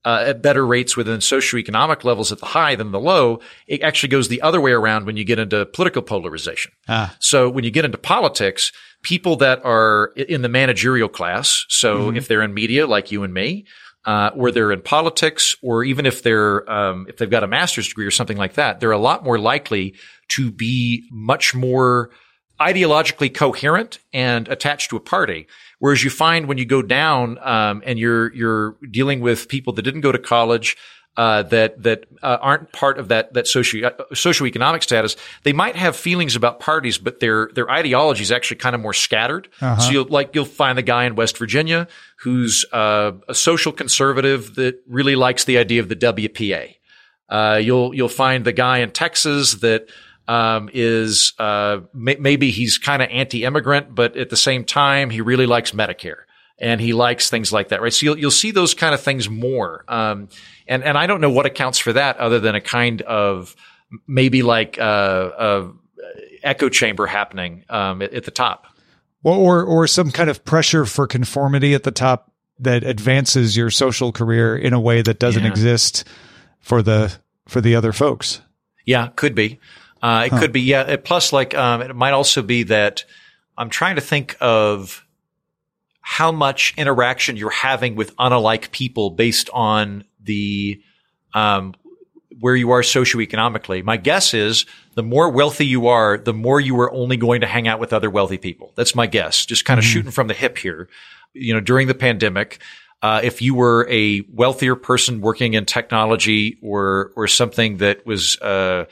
uh, 0.05 0.25
at 0.29 0.43
better 0.43 0.67
rates 0.67 0.97
within 0.97 1.21
socioeconomic 1.21 2.05
levels 2.05 2.33
at 2.33 2.39
the 2.39 2.47
high 2.47 2.75
than 2.75 2.91
the 2.91 3.01
low, 3.01 3.41
it 3.67 3.83
actually 3.83 4.09
goes 4.09 4.29
the 4.29 4.43
other 4.43 4.61
way 4.61 4.73
around 4.73 5.07
when 5.07 5.17
you 5.17 5.25
get 5.25 5.39
into 5.39 5.65
political 5.67 6.03
polarization. 6.03 6.73
Ah. 6.89 7.15
So 7.21 7.49
when 7.49 7.65
you 7.65 7.71
get 7.71 7.85
into 7.85 7.99
politics, 7.99 8.73
people 9.03 9.37
that 9.37 9.65
are 9.65 10.13
in 10.17 10.43
the 10.43 10.49
managerial 10.49 11.09
class, 11.09 11.65
so 11.69 12.09
mm-hmm. 12.09 12.17
if 12.17 12.29
they're 12.29 12.43
in 12.43 12.55
media 12.55 12.87
like 12.87 13.13
you 13.13 13.23
and 13.23 13.33
me, 13.33 13.67
uh, 14.05 14.31
or 14.37 14.51
they're 14.51 14.73
in 14.73 14.83
politics, 14.83 15.57
or 15.63 15.85
even 15.85 16.07
if 16.07 16.23
they're 16.23 16.69
um, 16.71 17.07
if 17.09 17.17
they've 17.17 17.31
got 17.31 17.45
a 17.45 17.47
master's 17.47 17.89
degree 17.89 18.07
or 18.07 18.11
something 18.11 18.37
like 18.37 18.55
that, 18.55 18.81
they're 18.81 18.91
a 18.91 18.99
lot 18.99 19.25
more 19.25 19.39
likely 19.39 19.95
to 20.29 20.51
be 20.51 21.07
much 21.11 21.55
more 21.55 22.11
ideologically 22.61 23.33
coherent 23.33 23.99
and 24.13 24.49
attached 24.49 24.91
to 24.91 24.97
a 24.97 25.01
party. 25.01 25.47
Whereas 25.79 26.05
you 26.05 26.11
find 26.11 26.47
when 26.47 26.59
you 26.59 26.65
go 26.65 26.83
down 26.83 27.39
um, 27.43 27.83
and 27.85 27.99
you're 27.99 28.33
you're 28.35 28.77
dealing 28.91 29.21
with 29.21 29.49
people 29.49 29.73
that 29.75 29.83
didn't 29.83 30.01
go 30.01 30.13
to 30.13 30.19
college, 30.19 30.77
uh, 31.17 31.43
that 31.43 31.83
that 31.83 32.07
uh, 32.23 32.39
aren't 32.41 32.73
part 32.73 32.99
of 32.99 33.09
that 33.09 33.35
that 33.35 33.47
socio 33.47 33.89
uh, 33.89 34.05
socioeconomic 34.13 34.83
status, 34.83 35.17
they 35.43 35.53
might 35.53 35.77
have 35.77 35.95
feelings 35.95 36.37
about 36.37 36.59
parties, 36.59 36.99
but 36.99 37.21
their 37.21 37.51
their 37.55 37.71
ideology 37.71 38.23
is 38.23 38.33
actually 38.33 38.57
kind 38.57 38.75
of 38.75 38.81
more 38.81 38.95
scattered. 38.95 39.49
Uh-huh. 39.61 39.81
So 39.81 39.91
you'll 39.91 40.09
like 40.09 40.35
you'll 40.35 40.45
find 40.45 40.79
the 40.79 40.83
guy 40.83 41.05
in 41.05 41.15
West 41.15 41.37
Virginia 41.37 41.87
who's 42.23 42.65
uh, 42.73 43.13
a 43.29 43.35
social 43.35 43.73
conservative 43.73 44.55
that 44.55 44.81
really 44.87 45.17
likes 45.17 45.45
the 45.45 45.59
idea 45.59 45.81
of 45.81 45.89
the 45.89 45.97
WPA. 45.97 46.77
Uh, 47.29 47.59
you'll 47.63 47.95
you'll 47.95 48.09
find 48.09 48.45
the 48.45 48.53
guy 48.53 48.79
in 48.79 48.91
Texas 48.91 49.55
that 49.55 49.89
um, 50.29 50.71
is 50.73 51.33
uh, 51.39 51.81
may- 51.93 52.17
maybe 52.17 52.51
he's 52.51 52.79
kind 52.79 53.03
of 53.03 53.09
anti-immigrant, 53.11 53.95
but 53.95 54.17
at 54.17 54.31
the 54.31 54.37
same 54.37 54.65
time 54.65 55.11
he 55.11 55.21
really 55.21 55.47
likes 55.47 55.73
Medicare 55.73 56.23
and 56.59 56.81
he 56.81 56.93
likes 56.93 57.29
things 57.29 57.53
like 57.53 57.69
that, 57.69 57.83
right? 57.83 57.93
So 57.93 58.07
you'll, 58.07 58.19
you'll 58.19 58.31
see 58.31 58.53
those 58.53 58.73
kind 58.73 58.95
of 58.95 59.01
things 59.01 59.29
more. 59.29 59.85
Um, 59.89 60.29
and, 60.69 60.85
and 60.85 60.97
I 60.97 61.07
don't 61.07 61.21
know 61.21 61.31
what 61.31 61.45
accounts 61.45 61.79
for 61.79 61.93
that 61.93 62.19
other 62.19 62.39
than 62.39 62.55
a 62.55 62.61
kind 62.61 63.03
of 63.03 63.57
maybe 64.07 64.43
like 64.43 64.79
uh, 64.79 65.31
a 65.39 65.71
echo 66.43 66.69
chamber 66.69 67.07
happening, 67.07 67.65
um, 67.69 68.01
at, 68.01 68.15
at, 68.15 68.25
the 68.25 68.31
top. 68.31 68.67
Or, 69.23 69.63
or 69.63 69.87
some 69.87 70.11
kind 70.11 70.29
of 70.29 70.45
pressure 70.45 70.85
for 70.85 71.07
conformity 71.07 71.75
at 71.75 71.85
the 71.85 71.93
top 71.93 72.33
that 72.59 72.83
advances 72.85 73.57
your 73.57 73.71
social 73.71 74.13
career 74.13 74.57
in 74.57 74.73
a 74.73 74.81
way 74.81 75.03
that 75.03 75.19
doesn't 75.19 75.45
yeah. 75.45 75.51
exist 75.51 76.05
for 76.61 76.83
the, 76.83 77.17
for 77.47 77.61
the 77.61 77.77
other 77.77 77.93
folks. 77.93 78.41
Yeah, 78.85 79.09
could 79.15 79.35
be. 79.35 79.61
Uh, 80.03 80.25
it 80.27 80.33
huh. 80.33 80.41
could 80.41 80.53
be. 80.53 80.63
Yeah. 80.63 80.97
Plus, 80.97 81.33
like, 81.33 81.55
um, 81.55 81.83
it 81.83 81.95
might 81.95 82.13
also 82.13 82.43
be 82.43 82.65
that 82.65 83.05
I'm 83.57 83.71
trying 83.71 83.95
to 83.97 84.03
think 84.03 84.37
of, 84.41 85.07
how 86.05 86.33
much 86.33 86.75
interaction 86.77 87.37
you're 87.37 87.49
having 87.49 87.95
with 87.95 88.15
unalike 88.17 88.73
people 88.73 89.11
based 89.11 89.49
on 89.55 90.05
the 90.21 90.83
um, 91.33 91.75
where 92.41 92.57
you 92.57 92.73
are 92.73 92.83
socioeconomically. 92.83 93.85
My 93.85 93.97
guess 93.97 94.35
is 94.35 94.67
the 94.95 95.03
more 95.03 95.31
wealthy 95.31 95.67
you 95.67 95.89
are, 95.89 96.19
the 96.19 96.35
more 96.35 96.61
you 96.61 96.79
are 96.81 96.93
only 96.93 97.17
going 97.17 97.41
to 97.41 97.47
hang 97.47 97.67
out 97.67 97.81
with 97.81 97.93
other 97.93 98.11
wealthy 98.11 98.39
people. 98.39 98.73
That's 98.77 98.95
my 98.95 99.07
guess. 99.07 99.47
Just 99.47 99.65
kind 99.65 99.79
of 99.79 99.85
mm-hmm. 99.85 99.93
shooting 99.93 100.11
from 100.11 100.29
the 100.29 100.35
hip 100.35 100.59
here. 100.59 100.89
You 101.33 101.55
know, 101.55 101.61
during 101.61 101.89
the 101.89 101.95
pandemic, 101.95 102.61
uh, 103.01 103.21
if 103.25 103.41
you 103.41 103.55
were 103.55 103.87
a 103.91 104.23
wealthier 104.33 104.77
person 104.77 105.21
working 105.21 105.55
in 105.55 105.65
technology 105.65 106.59
or 106.63 107.13
or 107.17 107.27
something 107.27 107.79
that 107.79 108.05
was 108.07 108.39
uh, 108.41 108.85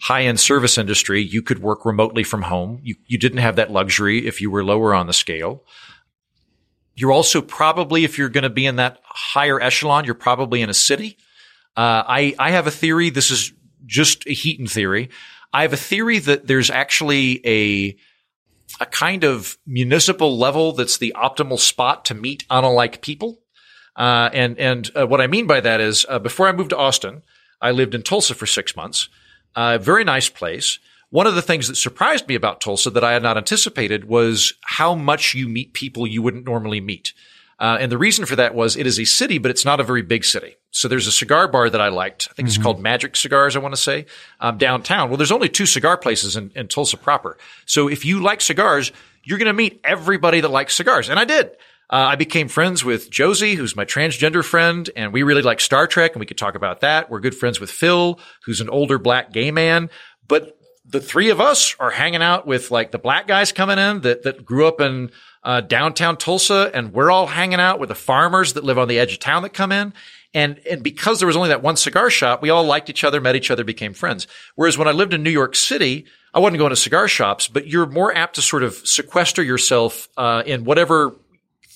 high 0.00 0.24
end 0.24 0.38
service 0.38 0.78
industry, 0.78 1.22
you 1.22 1.42
could 1.42 1.60
work 1.60 1.84
remotely 1.84 2.22
from 2.22 2.42
home. 2.42 2.80
You 2.82 2.96
you 3.06 3.18
didn't 3.18 3.38
have 3.38 3.56
that 3.56 3.70
luxury 3.70 4.26
if 4.26 4.40
you 4.40 4.50
were 4.50 4.62
lower 4.62 4.94
on 4.94 5.06
the 5.06 5.12
scale. 5.12 5.64
You're 6.96 7.12
also 7.12 7.42
probably, 7.42 8.04
if 8.04 8.16
you're 8.16 8.30
going 8.30 8.44
to 8.44 8.50
be 8.50 8.64
in 8.64 8.76
that 8.76 9.00
higher 9.04 9.60
echelon, 9.60 10.06
you're 10.06 10.14
probably 10.14 10.62
in 10.62 10.70
a 10.70 10.74
city. 10.74 11.18
Uh, 11.76 12.02
I, 12.08 12.34
I 12.38 12.52
have 12.52 12.66
a 12.66 12.70
theory. 12.70 13.10
This 13.10 13.30
is 13.30 13.52
just 13.84 14.26
a 14.26 14.32
Heaton 14.32 14.66
theory. 14.66 15.10
I 15.52 15.62
have 15.62 15.72
a 15.72 15.78
theory 15.78 16.18
that 16.20 16.46
there's 16.46 16.70
actually 16.70 17.46
a, 17.46 17.96
a 18.80 18.86
kind 18.86 19.24
of 19.24 19.58
municipal 19.66 20.36
level 20.36 20.72
that's 20.72 20.98
the 20.98 21.14
optimal 21.16 21.58
spot 21.58 22.04
to 22.06 22.14
meet 22.14 22.44
unlike 22.50 23.02
people. 23.02 23.40
Uh, 23.96 24.28
and, 24.32 24.58
and 24.58 24.90
uh, 24.94 25.06
what 25.06 25.20
I 25.20 25.26
mean 25.26 25.46
by 25.46 25.60
that 25.60 25.80
is, 25.80 26.04
uh, 26.08 26.18
before 26.18 26.48
I 26.48 26.52
moved 26.52 26.70
to 26.70 26.76
Austin, 26.76 27.22
I 27.60 27.70
lived 27.70 27.94
in 27.94 28.02
Tulsa 28.02 28.34
for 28.34 28.46
six 28.46 28.76
months. 28.76 29.08
A 29.54 29.78
very 29.78 30.04
nice 30.04 30.28
place. 30.28 30.78
One 31.08 31.26
of 31.26 31.34
the 31.34 31.42
things 31.42 31.68
that 31.68 31.76
surprised 31.76 32.28
me 32.28 32.34
about 32.34 32.60
Tulsa 32.60 32.90
that 32.90 33.04
I 33.04 33.12
had 33.12 33.22
not 33.22 33.38
anticipated 33.38 34.06
was 34.06 34.52
how 34.62 34.94
much 34.94 35.34
you 35.34 35.48
meet 35.48 35.72
people 35.72 36.06
you 36.06 36.20
wouldn't 36.20 36.44
normally 36.44 36.80
meet. 36.80 37.14
Uh, 37.58 37.78
and 37.80 37.90
the 37.90 37.96
reason 37.96 38.26
for 38.26 38.36
that 38.36 38.54
was 38.54 38.76
it 38.76 38.86
is 38.86 38.98
a 38.98 39.04
city, 39.04 39.38
but 39.38 39.50
it's 39.50 39.64
not 39.64 39.80
a 39.80 39.84
very 39.84 40.02
big 40.02 40.24
city. 40.24 40.56
So 40.76 40.88
there's 40.88 41.06
a 41.06 41.12
cigar 41.12 41.48
bar 41.48 41.70
that 41.70 41.80
I 41.80 41.88
liked. 41.88 42.28
I 42.30 42.34
think 42.34 42.48
mm-hmm. 42.48 42.54
it's 42.54 42.62
called 42.62 42.80
Magic 42.80 43.16
Cigars, 43.16 43.56
I 43.56 43.60
want 43.60 43.74
to 43.74 43.80
say, 43.80 44.04
um, 44.40 44.58
downtown. 44.58 45.08
Well, 45.08 45.16
there's 45.16 45.32
only 45.32 45.48
two 45.48 45.64
cigar 45.64 45.96
places 45.96 46.36
in, 46.36 46.52
in 46.54 46.68
Tulsa 46.68 46.98
proper. 46.98 47.38
So 47.64 47.88
if 47.88 48.04
you 48.04 48.20
like 48.20 48.42
cigars, 48.42 48.92
you're 49.24 49.38
going 49.38 49.46
to 49.46 49.54
meet 49.54 49.80
everybody 49.84 50.42
that 50.42 50.50
likes 50.50 50.74
cigars. 50.74 51.08
And 51.08 51.18
I 51.18 51.24
did. 51.24 51.46
Uh, 51.88 52.12
I 52.12 52.16
became 52.16 52.48
friends 52.48 52.84
with 52.84 53.08
Josie, 53.08 53.54
who's 53.54 53.74
my 53.74 53.86
transgender 53.86 54.44
friend, 54.44 54.90
and 54.94 55.14
we 55.14 55.22
really 55.22 55.40
like 55.40 55.60
Star 55.60 55.86
Trek, 55.86 56.12
and 56.12 56.20
we 56.20 56.26
could 56.26 56.36
talk 56.36 56.56
about 56.56 56.82
that. 56.82 57.08
We're 57.08 57.20
good 57.20 57.34
friends 57.34 57.58
with 57.58 57.70
Phil, 57.70 58.20
who's 58.44 58.60
an 58.60 58.68
older 58.68 58.98
black 58.98 59.32
gay 59.32 59.52
man. 59.52 59.88
But 60.28 60.58
the 60.84 61.00
three 61.00 61.30
of 61.30 61.40
us 61.40 61.74
are 61.80 61.90
hanging 61.90 62.22
out 62.22 62.46
with 62.46 62.70
like 62.70 62.90
the 62.90 62.98
black 62.98 63.26
guys 63.26 63.50
coming 63.50 63.78
in 63.78 64.02
that, 64.02 64.24
that 64.24 64.44
grew 64.44 64.68
up 64.68 64.82
in 64.82 65.10
uh, 65.42 65.60
downtown 65.60 66.16
Tulsa 66.16 66.70
and 66.74 66.92
we're 66.92 67.10
all 67.10 67.26
hanging 67.26 67.60
out 67.60 67.78
with 67.78 67.88
the 67.88 67.94
farmers 67.94 68.54
that 68.54 68.64
live 68.64 68.78
on 68.78 68.88
the 68.88 68.98
edge 68.98 69.12
of 69.12 69.20
town 69.20 69.42
that 69.42 69.54
come 69.54 69.72
in. 69.72 69.94
And, 70.36 70.60
and 70.70 70.82
because 70.82 71.18
there 71.18 71.26
was 71.26 71.36
only 71.36 71.48
that 71.48 71.62
one 71.62 71.76
cigar 71.76 72.10
shop, 72.10 72.42
we 72.42 72.50
all 72.50 72.64
liked 72.64 72.90
each 72.90 73.04
other, 73.04 73.20
met 73.20 73.36
each 73.36 73.50
other, 73.50 73.64
became 73.64 73.94
friends. 73.94 74.26
Whereas 74.54 74.76
when 74.76 74.86
I 74.86 74.92
lived 74.92 75.14
in 75.14 75.22
New 75.22 75.30
York 75.30 75.56
City, 75.56 76.04
I 76.34 76.40
wasn't 76.40 76.58
going 76.58 76.70
to 76.70 76.76
cigar 76.76 77.08
shops, 77.08 77.48
but 77.48 77.66
you're 77.66 77.86
more 77.86 78.14
apt 78.14 78.34
to 78.34 78.42
sort 78.42 78.62
of 78.62 78.74
sequester 78.74 79.42
yourself, 79.42 80.08
uh, 80.18 80.42
in 80.44 80.64
whatever 80.64 81.14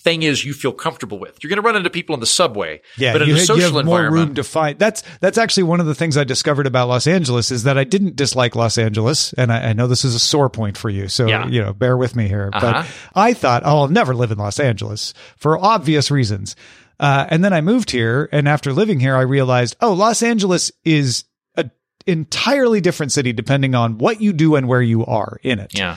thing 0.02 0.22
is 0.22 0.44
you 0.44 0.54
feel 0.54 0.72
comfortable 0.72 1.18
with. 1.18 1.42
You're 1.42 1.48
going 1.50 1.62
to 1.62 1.66
run 1.66 1.76
into 1.76 1.90
people 1.90 2.14
in 2.14 2.20
the 2.20 2.26
subway, 2.26 2.80
Yeah, 2.96 3.12
but 3.12 3.20
in 3.22 3.28
you, 3.28 3.34
a 3.34 3.38
you 3.38 3.44
social 3.44 3.76
have 3.76 3.84
more 3.84 3.98
environment, 3.98 4.28
room 4.28 4.34
to 4.36 4.44
find. 4.44 4.78
That's 4.78 5.02
that's 5.20 5.36
actually 5.36 5.64
one 5.64 5.78
of 5.80 5.84
the 5.86 5.94
things 5.94 6.16
I 6.16 6.24
discovered 6.24 6.66
about 6.66 6.88
Los 6.88 7.06
Angeles 7.06 7.50
is 7.50 7.64
that 7.64 7.76
I 7.76 7.84
didn't 7.84 8.16
dislike 8.16 8.56
Los 8.56 8.78
Angeles, 8.78 9.34
and 9.34 9.52
I, 9.52 9.68
I 9.68 9.72
know 9.74 9.86
this 9.86 10.04
is 10.04 10.14
a 10.14 10.18
sore 10.18 10.48
point 10.48 10.78
for 10.78 10.88
you, 10.88 11.08
so 11.08 11.26
Yeah. 11.26 11.46
you 11.48 11.60
know, 11.62 11.74
bear 11.74 11.98
with 11.98 12.16
me 12.16 12.28
here. 12.28 12.48
Uh-huh. 12.52 12.82
But 12.82 12.86
I 13.14 13.34
thought, 13.34 13.62
oh, 13.64 13.80
I'll 13.80 13.88
never 13.88 14.14
live 14.14 14.30
in 14.30 14.38
Los 14.38 14.58
Angeles 14.58 15.12
for 15.36 15.58
obvious 15.58 16.10
reasons. 16.10 16.56
Uh, 17.00 17.26
and 17.30 17.42
then 17.42 17.54
I 17.54 17.62
moved 17.62 17.90
here, 17.90 18.28
and 18.30 18.46
after 18.46 18.74
living 18.74 19.00
here, 19.00 19.16
I 19.16 19.22
realized, 19.22 19.74
oh, 19.80 19.94
Los 19.94 20.22
Angeles 20.22 20.70
is 20.84 21.24
an 21.56 21.70
entirely 22.06 22.82
different 22.82 23.10
city 23.10 23.32
depending 23.32 23.74
on 23.74 23.96
what 23.96 24.20
you 24.20 24.34
do 24.34 24.54
and 24.54 24.68
where 24.68 24.82
you 24.82 25.06
are 25.06 25.38
in 25.42 25.58
it. 25.60 25.76
yeah, 25.76 25.96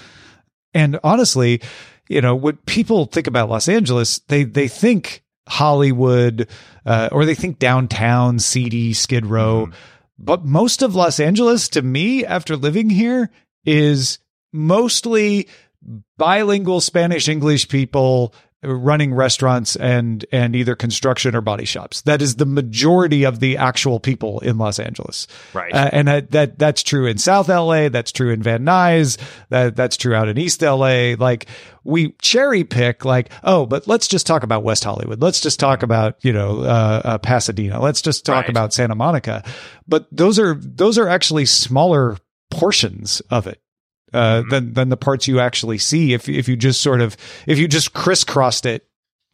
And 0.74 0.97
honestly, 1.04 1.62
you 2.08 2.22
know, 2.22 2.36
when 2.36 2.56
people 2.56 3.06
think 3.06 3.28
about 3.28 3.49
Los 3.49 3.68
Angeles, 3.68 4.20
they 4.30 4.43
they 4.43 4.70
think 4.70 5.26
Hollywood 5.47 6.47
uh, 6.86 7.10
or 7.12 7.26
they 7.26 7.36
think 7.36 7.60
downtown, 7.60 8.39
seedy, 8.39 8.93
Skid 8.93 9.26
Row. 9.26 9.70
But 10.18 10.45
most 10.45 10.82
of 10.82 10.95
Los 10.95 11.20
Angeles, 11.20 11.68
to 11.70 11.82
me, 11.82 12.26
after 12.26 12.56
living 12.56 12.89
here, 12.89 13.30
is 13.66 14.20
mostly 14.54 15.49
bilingual 16.18 16.80
Spanish 16.80 17.28
English 17.28 17.68
people 17.68 18.34
running 18.64 19.14
restaurants 19.14 19.76
and 19.76 20.26
and 20.32 20.55
either 20.55 20.76
construction 20.76 21.36
or 21.36 21.41
body 21.41 21.66
shops. 21.66 22.01
That 22.01 22.22
is 22.22 22.36
the 22.36 22.45
majority 22.45 23.24
of 23.24 23.39
the 23.39 23.57
actual 23.57 23.99
people 23.99 24.39
in 24.39 24.57
Los 24.57 24.80
Angeles. 24.80 25.28
Right. 25.53 25.74
Uh, 25.74 25.89
and 25.91 26.07
that, 26.07 26.32
that 26.32 26.59
that's 26.59 26.84
true 26.84 27.05
in 27.05 27.18
South 27.18 27.49
LA, 27.49 27.89
that's 27.89 28.11
true 28.11 28.32
in 28.32 28.41
Van 28.43 28.66
Nuys, 28.66 29.18
that 29.49 29.76
that's 29.76 29.97
true 29.97 30.16
out 30.16 30.28
in 30.28 30.38
East 30.38 30.61
LA. 30.61 31.14
Like 31.18 31.47
we 31.84 32.11
cherry 32.22 32.64
pick 32.64 33.05
like, 33.05 33.30
oh, 33.43 33.66
but 33.66 33.88
let's 33.88 34.07
just 34.07 34.26
talk 34.26 34.43
about 34.43 34.64
West 34.64 34.84
Hollywood. 34.84 35.22
Let's 35.22 35.41
just 35.41 35.59
talk 35.59 35.84
about, 35.84 36.24
you 36.24 36.32
know, 36.34 36.61
uh, 36.61 37.01
uh 37.03 37.18
Pasadena. 37.18 37.82
Let's 37.82 38.01
just 38.01 38.26
talk 38.26 38.43
Right. 38.43 38.49
about 38.49 38.74
Santa 38.74 38.95
Monica. 38.95 39.43
But 39.88 40.07
those 40.11 40.39
are 40.39 40.55
those 40.55 40.97
are 40.97 41.07
actually 41.07 41.45
smaller 41.45 42.18
portions 42.49 43.22
of 43.30 43.47
it 43.47 43.59
uh, 44.14 44.43
than 44.49 44.74
than 44.74 44.89
the 44.89 44.97
parts 44.97 45.28
you 45.28 45.39
actually 45.39 45.78
see 45.78 46.14
if 46.14 46.30
if 46.30 46.47
you 46.47 46.55
just 46.55 46.82
sort 46.82 47.01
of 47.01 47.18
if 47.47 47.57
you 47.57 47.68
just 47.68 47.93
crisscrossed 47.93 48.66
it 48.66 48.88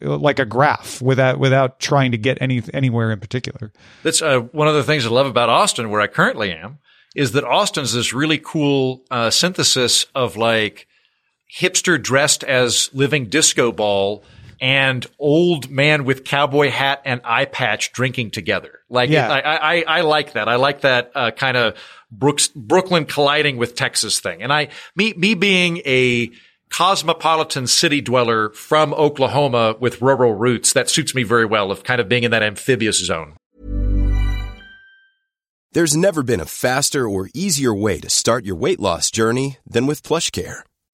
uh, 0.04 0.18
like 0.18 0.40
a 0.40 0.46
graph 0.46 1.02
without 1.02 1.40
without 1.40 1.80
trying 1.80 2.12
to 2.12 2.18
get 2.18 2.38
any 2.42 2.62
anywhere 2.74 3.12
in 3.12 3.20
particular. 3.20 3.72
That's 4.04 4.22
uh, 4.22 4.40
one 4.40 4.68
of 4.68 4.76
the 4.76 4.84
things 4.84 5.06
I 5.06 5.10
love 5.10 5.28
about 5.28 5.50
Austin, 5.50 5.90
where 5.90 6.02
I 6.02 6.08
currently 6.08 6.52
am, 6.52 6.80
is 7.16 7.34
that 7.34 7.44
Austin's 7.44 7.94
this 7.94 8.14
really 8.14 8.38
cool 8.38 9.04
uh, 9.12 9.30
synthesis 9.30 10.06
of 10.16 10.38
like 10.38 10.88
hipster 11.60 12.02
dressed 12.02 12.44
as 12.44 12.90
living 12.94 13.26
disco 13.26 13.72
ball 13.72 14.24
and 14.62 15.06
old 15.18 15.70
man 15.70 16.06
with 16.06 16.24
cowboy 16.24 16.70
hat 16.70 17.02
and 17.06 17.22
eye 17.24 17.46
patch 17.46 17.92
drinking 17.92 18.32
together. 18.32 18.80
Like, 18.90 19.10
Yeah. 19.10 19.30
I, 19.30 19.78
I, 19.78 19.84
I 19.88 20.02
like 20.02 20.34
that. 20.34 20.48
I 20.50 20.56
like 20.56 20.82
that 20.82 21.12
uh, 21.16 21.32
kind 21.32 21.58
of 21.58 21.78
Brooks, 22.12 22.50
Brooklyn 22.50 23.06
colliding 23.06 23.58
with 23.58 23.76
Texas 23.76 24.20
thing. 24.20 24.42
And 24.42 24.52
I, 24.52 24.70
me, 24.96 25.14
me 25.14 25.34
being 25.36 25.78
a 25.86 26.32
cosmopolitan 26.70 27.68
city 27.68 28.02
dweller 28.02 28.50
from 28.52 28.94
Oklahoma 28.94 29.76
with 29.80 30.02
rural 30.02 30.34
roots, 30.34 30.74
that 30.74 30.90
suits 30.90 31.16
me 31.16 31.24
very 31.24 31.46
well 31.46 31.72
of 31.72 31.84
kind 31.84 32.02
of 32.02 32.10
being 32.10 32.24
in 32.24 32.32
that 32.32 32.44
amphibious 32.44 33.04
zone. 33.04 33.36
There's 35.72 35.96
never 35.96 36.24
been 36.24 36.40
a 36.40 36.46
faster 36.46 37.08
or 37.08 37.30
easier 37.34 37.74
way 37.74 38.00
to 38.00 38.10
start 38.10 38.44
your 38.44 38.56
weight 38.56 38.80
loss 38.80 39.12
journey 39.12 39.58
than 39.68 39.86
with 39.86 40.02
PlushCare. 40.02 40.62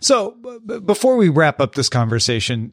So 0.00 0.36
b- 0.64 0.80
before 0.80 1.16
we 1.16 1.28
wrap 1.28 1.60
up 1.60 1.74
this 1.74 1.88
conversation, 1.88 2.72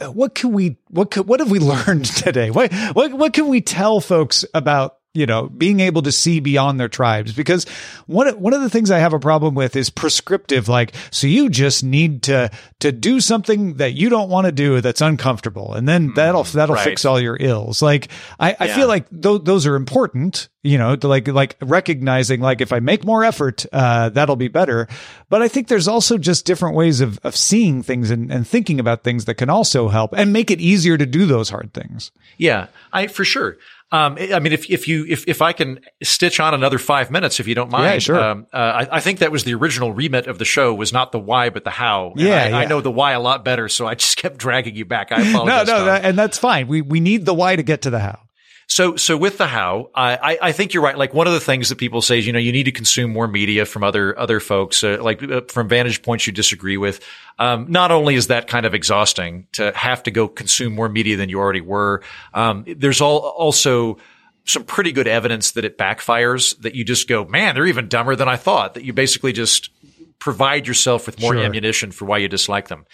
uh, 0.00 0.06
what 0.10 0.34
can 0.34 0.52
we 0.52 0.76
what 0.88 1.10
can, 1.10 1.24
what 1.26 1.40
have 1.40 1.50
we 1.50 1.58
learned 1.60 2.06
today? 2.06 2.50
What 2.50 2.72
what 2.92 3.12
what 3.12 3.32
can 3.32 3.48
we 3.48 3.60
tell 3.60 4.00
folks 4.00 4.44
about 4.54 4.96
you 5.14 5.26
know 5.26 5.46
being 5.48 5.80
able 5.80 6.00
to 6.02 6.10
see 6.10 6.40
beyond 6.40 6.80
their 6.80 6.88
tribes? 6.88 7.32
Because 7.32 7.66
one 8.06 8.28
one 8.40 8.52
of 8.54 8.62
the 8.62 8.70
things 8.70 8.90
I 8.90 8.98
have 8.98 9.12
a 9.12 9.20
problem 9.20 9.54
with 9.54 9.76
is 9.76 9.90
prescriptive. 9.90 10.68
Like, 10.68 10.94
so 11.10 11.26
you 11.26 11.48
just 11.50 11.84
need 11.84 12.22
to 12.24 12.50
to 12.80 12.90
do 12.92 13.20
something 13.20 13.74
that 13.74 13.92
you 13.92 14.08
don't 14.08 14.28
want 14.30 14.46
to 14.46 14.52
do 14.52 14.80
that's 14.80 15.02
uncomfortable, 15.02 15.74
and 15.74 15.86
then 15.88 16.14
that'll 16.14 16.44
that'll 16.44 16.74
right. 16.76 16.84
fix 16.84 17.04
all 17.04 17.20
your 17.20 17.36
ills. 17.38 17.80
Like, 17.82 18.08
I, 18.40 18.56
I 18.58 18.66
Yeah. 18.66 18.74
feel 18.76 18.88
like 18.88 19.08
th- 19.10 19.42
those 19.44 19.66
are 19.66 19.76
important. 19.76 20.48
You 20.64 20.78
know, 20.78 20.94
to 20.94 21.08
like 21.08 21.26
like 21.26 21.56
recognizing 21.60 22.40
like 22.40 22.60
if 22.60 22.72
I 22.72 22.78
make 22.78 23.04
more 23.04 23.24
effort, 23.24 23.66
uh, 23.72 24.10
that'll 24.10 24.36
be 24.36 24.46
better. 24.46 24.86
But 25.28 25.42
I 25.42 25.48
think 25.48 25.66
there's 25.66 25.88
also 25.88 26.18
just 26.18 26.46
different 26.46 26.76
ways 26.76 27.00
of 27.00 27.18
of 27.24 27.34
seeing 27.34 27.82
things 27.82 28.10
and, 28.12 28.30
and 28.30 28.46
thinking 28.46 28.78
about 28.78 29.02
things 29.02 29.24
that 29.24 29.34
can 29.34 29.50
also 29.50 29.88
help 29.88 30.12
and 30.16 30.32
make 30.32 30.52
it 30.52 30.60
easier 30.60 30.96
to 30.96 31.04
do 31.04 31.26
those 31.26 31.50
hard 31.50 31.74
things. 31.74 32.12
Yeah, 32.38 32.68
I 32.92 33.08
for 33.08 33.24
sure. 33.24 33.56
Um, 33.90 34.16
I 34.18 34.38
mean, 34.38 34.52
if 34.54 34.70
if 34.70 34.86
you 34.88 35.04
if 35.06 35.26
if 35.28 35.42
I 35.42 35.52
can 35.52 35.80
stitch 36.02 36.38
on 36.40 36.54
another 36.54 36.78
five 36.78 37.10
minutes, 37.10 37.40
if 37.40 37.46
you 37.48 37.54
don't 37.54 37.70
mind, 37.70 37.84
Yeah, 37.84 37.98
sure. 37.98 38.20
Um, 38.20 38.46
uh, 38.52 38.56
I, 38.56 38.96
I 38.96 39.00
think 39.00 39.18
that 39.18 39.30
was 39.32 39.44
the 39.44 39.54
original 39.54 39.92
remit 39.92 40.28
of 40.28 40.38
the 40.38 40.46
show 40.46 40.72
was 40.72 40.92
not 40.94 41.12
the 41.12 41.18
why 41.18 41.50
but 41.50 41.64
the 41.64 41.70
how. 41.70 42.12
And 42.12 42.20
Yeah, 42.20 42.56
I, 42.56 42.62
I 42.62 42.64
know 42.66 42.80
the 42.80 42.90
why 42.90 43.12
a 43.12 43.20
lot 43.20 43.44
better, 43.44 43.68
so 43.68 43.86
I 43.86 43.94
just 43.96 44.16
kept 44.22 44.38
dragging 44.38 44.76
you 44.76 44.84
back. 44.84 45.12
I 45.12 45.16
No, 45.24 45.30
apologize. 45.30 45.66
no, 45.66 45.74
Tom. 45.74 45.86
that, 45.86 46.04
and 46.04 46.16
that's 46.16 46.38
fine. 46.38 46.68
We 46.68 46.80
we 46.80 47.00
need 47.00 47.26
the 47.26 47.34
why 47.34 47.56
to 47.56 47.62
get 47.62 47.82
to 47.82 47.90
the 47.90 47.98
how. 47.98 48.20
So, 48.66 48.96
so 48.96 49.16
with 49.16 49.38
the 49.38 49.46
how, 49.46 49.90
I, 49.94 50.38
I, 50.40 50.52
think 50.52 50.72
you're 50.72 50.82
right. 50.82 50.96
Like 50.96 51.12
one 51.12 51.26
of 51.26 51.32
the 51.32 51.40
things 51.40 51.68
that 51.68 51.76
people 51.76 52.00
say 52.00 52.18
is, 52.18 52.26
you 52.26 52.32
know, 52.32 52.38
you 52.38 52.52
need 52.52 52.64
to 52.64 52.72
consume 52.72 53.12
more 53.12 53.28
media 53.28 53.66
from 53.66 53.84
other, 53.84 54.18
other 54.18 54.40
folks, 54.40 54.82
uh, 54.82 54.98
like 55.02 55.22
uh, 55.22 55.42
from 55.48 55.68
vantage 55.68 56.02
points 56.02 56.26
you 56.26 56.32
disagree 56.32 56.76
with. 56.76 57.04
Um, 57.38 57.66
not 57.68 57.90
only 57.90 58.14
is 58.14 58.28
that 58.28 58.46
kind 58.46 58.64
of 58.64 58.74
exhausting 58.74 59.46
to 59.52 59.72
have 59.72 60.02
to 60.04 60.10
go 60.10 60.28
consume 60.28 60.74
more 60.74 60.88
media 60.88 61.16
than 61.16 61.28
you 61.28 61.38
already 61.38 61.60
were, 61.60 62.02
um, 62.32 62.64
there's 62.66 63.00
all, 63.00 63.18
also 63.18 63.98
some 64.44 64.64
pretty 64.64 64.92
good 64.92 65.06
evidence 65.06 65.52
that 65.52 65.64
it 65.64 65.76
backfires, 65.76 66.58
that 66.60 66.74
you 66.74 66.84
just 66.84 67.08
go, 67.08 67.24
man, 67.24 67.54
they're 67.54 67.66
even 67.66 67.88
dumber 67.88 68.16
than 68.16 68.28
I 68.28 68.36
thought, 68.36 68.74
that 68.74 68.84
you 68.84 68.92
basically 68.92 69.32
just 69.32 69.70
provide 70.18 70.66
yourself 70.66 71.06
with 71.06 71.20
more 71.20 71.34
Sure. 71.34 71.44
ammunition 71.44 71.92
for 71.92 72.06
why 72.06 72.18
you 72.18 72.28
dislike 72.28 72.68
them 72.68 72.86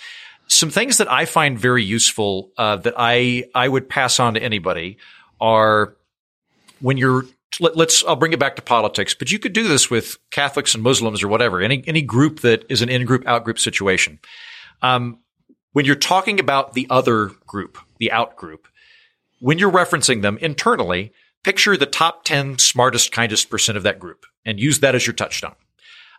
some 0.49 0.71
things 0.71 0.99
that 0.99 1.11
I 1.11 1.27
find 1.27 1.59
very 1.59 1.85
useful 1.85 2.51
uh, 2.57 2.77
that 2.77 2.95
I 2.97 3.45
I 3.55 3.69
would 3.69 3.89
pass 3.89 4.19
on 4.19 4.35
to 4.35 4.43
anybody 4.43 4.99
are 5.41 5.97
when 6.80 6.97
you're 6.97 7.24
let, 7.61 7.76
let's 7.76 8.05
I'll 8.05 8.16
bring 8.16 8.32
it 8.32 8.39
back 8.39 8.57
to 8.57 8.62
politics, 8.62 9.14
but 9.14 9.30
you 9.30 9.39
could 9.39 9.53
do 9.53 9.66
this 9.66 9.91
with 9.91 10.18
Catholics 10.30 10.74
and 10.74 10.82
Muslims 10.82 11.22
or 11.22 11.28
whatever 11.28 11.61
any 11.61 11.82
any 11.86 12.03
group 12.03 12.41
that 12.41 12.64
is 12.68 12.82
an 12.82 12.89
in 12.89 13.05
group 13.05 13.26
out 13.26 13.45
group 13.45 13.59
situation. 13.59 14.18
Um, 14.82 15.18
when 15.72 15.84
you're 15.84 15.97
talking 15.97 16.41
about 16.41 16.74
the 16.74 16.86
other 16.91 17.30
group, 17.47 17.78
the 17.99 18.12
out 18.12 18.36
group, 18.36 18.68
when 19.41 19.59
you're 19.59 19.72
referencing 19.72 20.22
them 20.22 20.39
internally, 20.39 21.12
picture 21.45 21.76
the 21.76 21.86
top 21.86 22.24
ten 22.24 22.59
smartest, 22.59 23.12
kindest 23.12 23.51
percent 23.51 23.76
of 23.76 23.84
that 23.84 23.99
group 23.99 24.26
and 24.45 24.61
use 24.61 24.80
that 24.80 24.95
as 24.95 25.07
your 25.07 25.14
touchstone. 25.14 25.55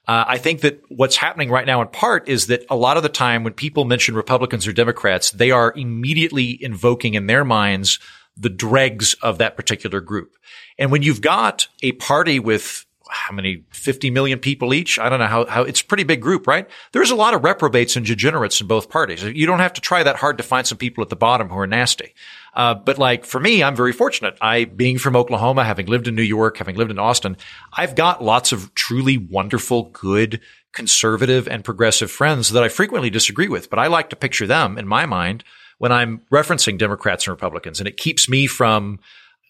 Uh, 0.07 0.25
I 0.27 0.37
think 0.39 0.61
that 0.61 0.81
what's 0.89 1.17
happening 1.17 1.51
right 1.51 1.67
now 1.67 1.81
in 1.81 1.87
part 1.87 2.27
is 2.27 2.47
that 2.47 2.65
a 2.69 2.75
lot 2.75 2.97
of 2.97 3.03
the 3.03 3.09
time 3.09 3.43
when 3.43 3.53
people 3.53 3.85
mention 3.85 4.15
Republicans 4.15 4.65
or 4.65 4.73
Democrats, 4.73 5.29
they 5.29 5.51
are 5.51 5.71
immediately 5.75 6.57
invoking 6.63 7.13
in 7.13 7.27
their 7.27 7.45
minds 7.45 7.99
the 8.39 8.49
dregs 8.49 9.13
of 9.15 9.37
that 9.37 9.55
particular 9.55 10.01
group. 10.01 10.35
And 10.77 10.91
when 10.91 11.03
you've 11.03 11.21
got 11.21 11.67
a 11.83 11.91
party 11.93 12.39
with 12.39 12.85
how 13.09 13.33
many 13.33 13.63
50 13.71 14.11
million 14.11 14.37
people 14.37 14.73
each? 14.73 14.99
I 14.99 15.09
don't 15.09 15.19
know 15.19 15.25
how, 15.25 15.45
how 15.47 15.63
it's 15.63 15.81
a 15.81 15.85
pretty 15.85 16.03
big 16.03 16.21
group, 16.21 16.45
right? 16.45 16.69
There's 16.91 17.09
a 17.09 17.15
lot 17.15 17.33
of 17.33 17.43
reprobates 17.43 17.95
and 17.95 18.05
degenerates 18.05 18.61
in 18.61 18.67
both 18.67 18.89
parties. 18.89 19.23
You 19.23 19.47
don't 19.47 19.59
have 19.59 19.73
to 19.73 19.81
try 19.81 20.03
that 20.03 20.17
hard 20.17 20.37
to 20.37 20.43
find 20.43 20.65
some 20.65 20.77
people 20.77 21.01
at 21.01 21.09
the 21.09 21.15
bottom 21.15 21.49
who 21.49 21.57
are 21.57 21.67
nasty. 21.67 22.13
Uh, 22.53 22.75
but 22.75 22.99
like 22.99 23.25
for 23.25 23.39
me, 23.39 23.63
I'm 23.63 23.75
very 23.75 23.93
fortunate. 23.93 24.37
I, 24.41 24.65
being 24.65 24.99
from 24.99 25.15
Oklahoma, 25.15 25.63
having 25.63 25.87
lived 25.87 26.07
in 26.07 26.15
New 26.15 26.21
York, 26.21 26.57
having 26.57 26.75
lived 26.75 26.91
in 26.91 26.99
Austin, 26.99 27.35
I've 27.73 27.95
got 27.95 28.23
lots 28.23 28.51
of 28.51 28.73
truly 28.75 29.17
wonderful, 29.17 29.89
good, 29.91 30.39
conservative 30.71 31.47
and 31.47 31.63
progressive 31.63 32.11
friends 32.11 32.51
that 32.51 32.63
I 32.63 32.69
frequently 32.69 33.09
disagree 33.09 33.47
with, 33.47 33.71
but 33.71 33.79
I 33.79 33.87
like 33.87 34.11
to 34.11 34.15
picture 34.15 34.45
them 34.45 34.77
in 34.77 34.87
my 34.87 35.07
mind 35.07 35.43
when 35.79 35.91
I'm 35.91 36.21
referencing 36.31 36.77
Democrats 36.77 37.25
and 37.25 37.31
Republicans. 37.31 37.79
And 37.79 37.87
it 37.87 37.97
keeps 37.97 38.29
me 38.29 38.45
from 38.45 38.99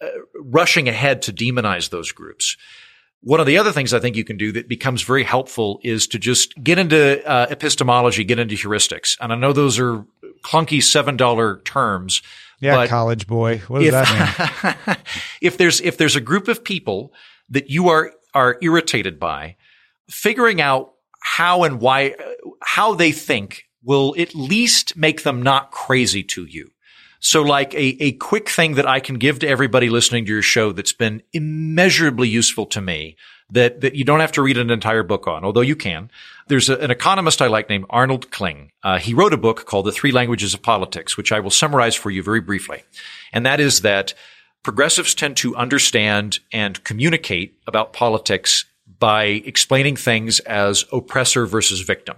uh, 0.01 0.07
rushing 0.41 0.87
ahead 0.87 1.21
to 1.23 1.33
demonize 1.33 1.89
those 1.89 2.11
groups. 2.11 2.55
One 3.21 3.41
of 3.41 3.45
the 3.45 3.57
other 3.57 3.73
things 3.73 3.93
I 3.93 3.99
think 3.99 4.15
you 4.15 4.23
can 4.23 4.37
do 4.37 4.53
that 4.53 4.69
becomes 4.69 5.01
very 5.01 5.23
helpful 5.23 5.81
is 5.83 6.07
to 6.07 6.19
just 6.19 6.53
get 6.63 6.79
into 6.79 7.21
uh, 7.27 7.47
epistemology, 7.49 8.23
get 8.23 8.39
into 8.39 8.55
heuristics. 8.55 9.17
And 9.19 9.33
I 9.33 9.35
know 9.35 9.51
those 9.51 9.77
are 9.77 10.05
clunky 10.41 10.77
$7 10.77 11.65
terms, 11.65 12.21
Yeah, 12.61 12.87
college 12.87 13.27
boy. 13.27 13.59
What 13.67 13.79
does 13.79 13.87
if, 13.87 13.93
that 13.93 14.77
mean? 14.87 14.97
if 15.41 15.57
there's 15.57 15.81
if 15.81 15.97
there's 15.97 16.15
a 16.15 16.21
group 16.21 16.47
of 16.47 16.63
people 16.63 17.13
that 17.49 17.69
you 17.69 17.89
are 17.89 18.11
are 18.33 18.57
irritated 18.61 19.19
by, 19.19 19.55
figuring 20.09 20.61
out 20.61 20.93
how 21.21 21.63
and 21.63 21.79
why 21.79 22.15
how 22.61 22.95
they 22.95 23.11
think 23.11 23.68
will 23.83 24.15
at 24.17 24.35
least 24.35 24.95
make 24.97 25.23
them 25.23 25.41
not 25.41 25.71
crazy 25.71 26.23
to 26.23 26.45
you. 26.45 26.71
So 27.19 27.41
like 27.41 27.73
a, 27.73 28.01
a 28.01 28.13
quick 28.13 28.49
thing 28.49 28.75
that 28.75 28.87
I 28.87 28.99
can 28.99 29.17
give 29.17 29.39
to 29.39 29.47
everybody 29.47 29.89
listening 29.89 30.25
to 30.25 30.31
your 30.31 30.41
show 30.41 30.71
that's 30.71 30.93
been 30.93 31.21
immeasurably 31.33 32.29
useful 32.29 32.65
to 32.67 32.81
me 32.81 33.17
that, 33.51 33.81
that 33.81 33.95
you 33.95 34.03
don't 34.03 34.21
have 34.21 34.31
to 34.33 34.41
read 34.41 34.57
an 34.57 34.69
entire 34.69 35.03
book 35.03 35.27
on, 35.27 35.43
although 35.43 35.61
you 35.61 35.75
can. 35.75 36.09
There's 36.47 36.69
a, 36.69 36.77
an 36.77 36.91
economist 36.91 37.41
I 37.41 37.47
like 37.47 37.67
named 37.67 37.85
Arnold 37.89 38.31
Kling. 38.31 38.71
Uh, 38.83 38.99
he 38.99 39.13
wrote 39.13 39.33
a 39.33 39.37
book 39.37 39.65
called 39.65 39.85
The 39.85 39.91
Three 39.91 40.11
Languages 40.11 40.53
of 40.53 40.61
Politics, 40.61 41.17
which 41.17 41.31
I 41.31 41.39
will 41.39 41.49
summarize 41.49 41.95
for 41.95 42.09
you 42.09 42.23
very 42.23 42.41
briefly. 42.41 42.83
And 43.33 43.45
that 43.45 43.59
is 43.59 43.81
that 43.81 44.13
progressives 44.63 45.13
tend 45.13 45.35
to 45.37 45.55
understand 45.55 46.39
and 46.53 46.83
communicate 46.83 47.57
about 47.67 47.91
politics 47.91 48.65
by 48.99 49.23
explaining 49.23 49.95
things 49.95 50.39
as 50.41 50.85
oppressor 50.91 51.45
versus 51.45 51.81
victim. 51.81 52.17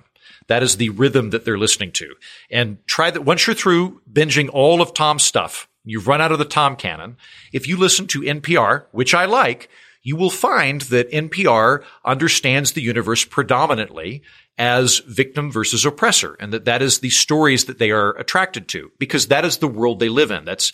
That 0.51 0.63
is 0.63 0.75
the 0.75 0.89
rhythm 0.89 1.29
that 1.29 1.45
they're 1.45 1.57
listening 1.57 1.93
to. 1.93 2.13
And 2.49 2.85
try 2.85 3.09
that 3.09 3.21
once 3.21 3.47
you're 3.47 3.55
through 3.55 4.01
binging 4.11 4.49
all 4.51 4.81
of 4.81 4.93
Tom's 4.93 5.23
stuff, 5.23 5.69
you've 5.85 6.09
run 6.09 6.19
out 6.19 6.33
of 6.33 6.39
the 6.39 6.45
Tom 6.45 6.75
canon. 6.75 7.15
If 7.53 7.69
you 7.69 7.77
listen 7.77 8.05
to 8.07 8.19
NPR, 8.19 8.83
which 8.91 9.13
I 9.13 9.23
like, 9.23 9.69
you 10.03 10.17
will 10.17 10.29
find 10.29 10.81
that 10.81 11.09
NPR 11.09 11.85
understands 12.03 12.73
the 12.73 12.81
universe 12.81 13.23
predominantly 13.23 14.23
as 14.57 14.99
victim 14.99 15.53
versus 15.53 15.85
oppressor 15.85 16.35
and 16.41 16.51
that 16.51 16.65
that 16.65 16.81
is 16.81 16.99
the 16.99 17.11
stories 17.11 17.63
that 17.65 17.79
they 17.79 17.91
are 17.91 18.11
attracted 18.17 18.67
to 18.67 18.91
because 18.99 19.27
that 19.27 19.45
is 19.45 19.59
the 19.59 19.69
world 19.69 20.01
they 20.01 20.09
live 20.09 20.31
in. 20.31 20.43
That's 20.43 20.73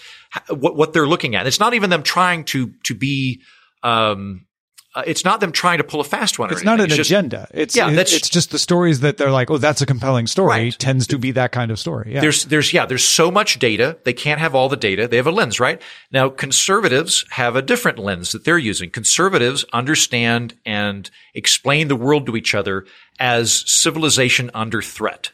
what, 0.50 0.76
what 0.76 0.94
they're 0.94 1.06
looking 1.06 1.36
at. 1.36 1.46
It's 1.46 1.60
not 1.60 1.76
even 1.76 1.92
them 1.92 2.02
trying 2.02 2.46
to, 2.46 2.74
to 2.86 2.96
be, 2.96 3.42
um, 3.84 4.47
uh, 4.96 5.04
it's 5.06 5.24
not 5.24 5.40
them 5.40 5.52
trying 5.52 5.78
to 5.78 5.84
pull 5.84 6.00
a 6.00 6.04
fast 6.04 6.40
one. 6.40 6.52
It's 6.52 6.64
not 6.64 6.80
an 6.80 6.86
it's 6.88 6.96
just, 6.96 7.10
agenda. 7.10 7.48
It's 7.54 7.76
Yeah, 7.76 7.90
that's- 7.90 8.14
it's 8.14 8.30
just 8.30 8.52
the 8.52 8.60
stories 8.60 9.02
that 9.02 9.18
they're 9.18 9.32
like, 9.32 9.52
oh, 9.52 9.58
that's 9.58 9.82
a 9.82 9.86
compelling 9.86 10.28
story. 10.28 10.50
Right. 10.50 10.80
Tends 10.80 11.08
to 11.08 11.18
be 11.18 11.32
that 11.32 11.52
kind 11.52 11.72
of 11.72 11.80
story. 11.80 12.14
Yeah. 12.14 12.22
There's, 12.22 12.46
there's, 12.46 12.74
yeah, 12.74 12.86
there's 12.86 13.04
so 13.04 13.30
much 13.30 13.60
data. 13.60 13.98
They 14.06 14.14
can't 14.14 14.40
have 14.40 14.56
all 14.56 14.70
the 14.70 14.78
data. 14.78 15.08
They 15.08 15.18
have 15.18 15.28
a 15.28 15.32
lens, 15.32 15.60
right? 15.60 15.82
Now, 16.12 16.30
conservatives 16.30 17.26
have 17.32 17.56
a 17.56 17.62
different 17.62 18.00
lens 18.00 18.32
that 18.32 18.44
they're 18.44 18.58
using. 18.58 18.90
Conservatives 18.90 19.66
understand 19.74 20.56
and 20.66 21.10
explain 21.34 21.90
the 21.90 21.96
world 21.96 22.26
to 22.28 22.36
each 22.36 22.56
other 22.56 22.86
as 23.20 23.64
civilization 23.68 24.50
under 24.54 24.82
threat. 24.82 25.32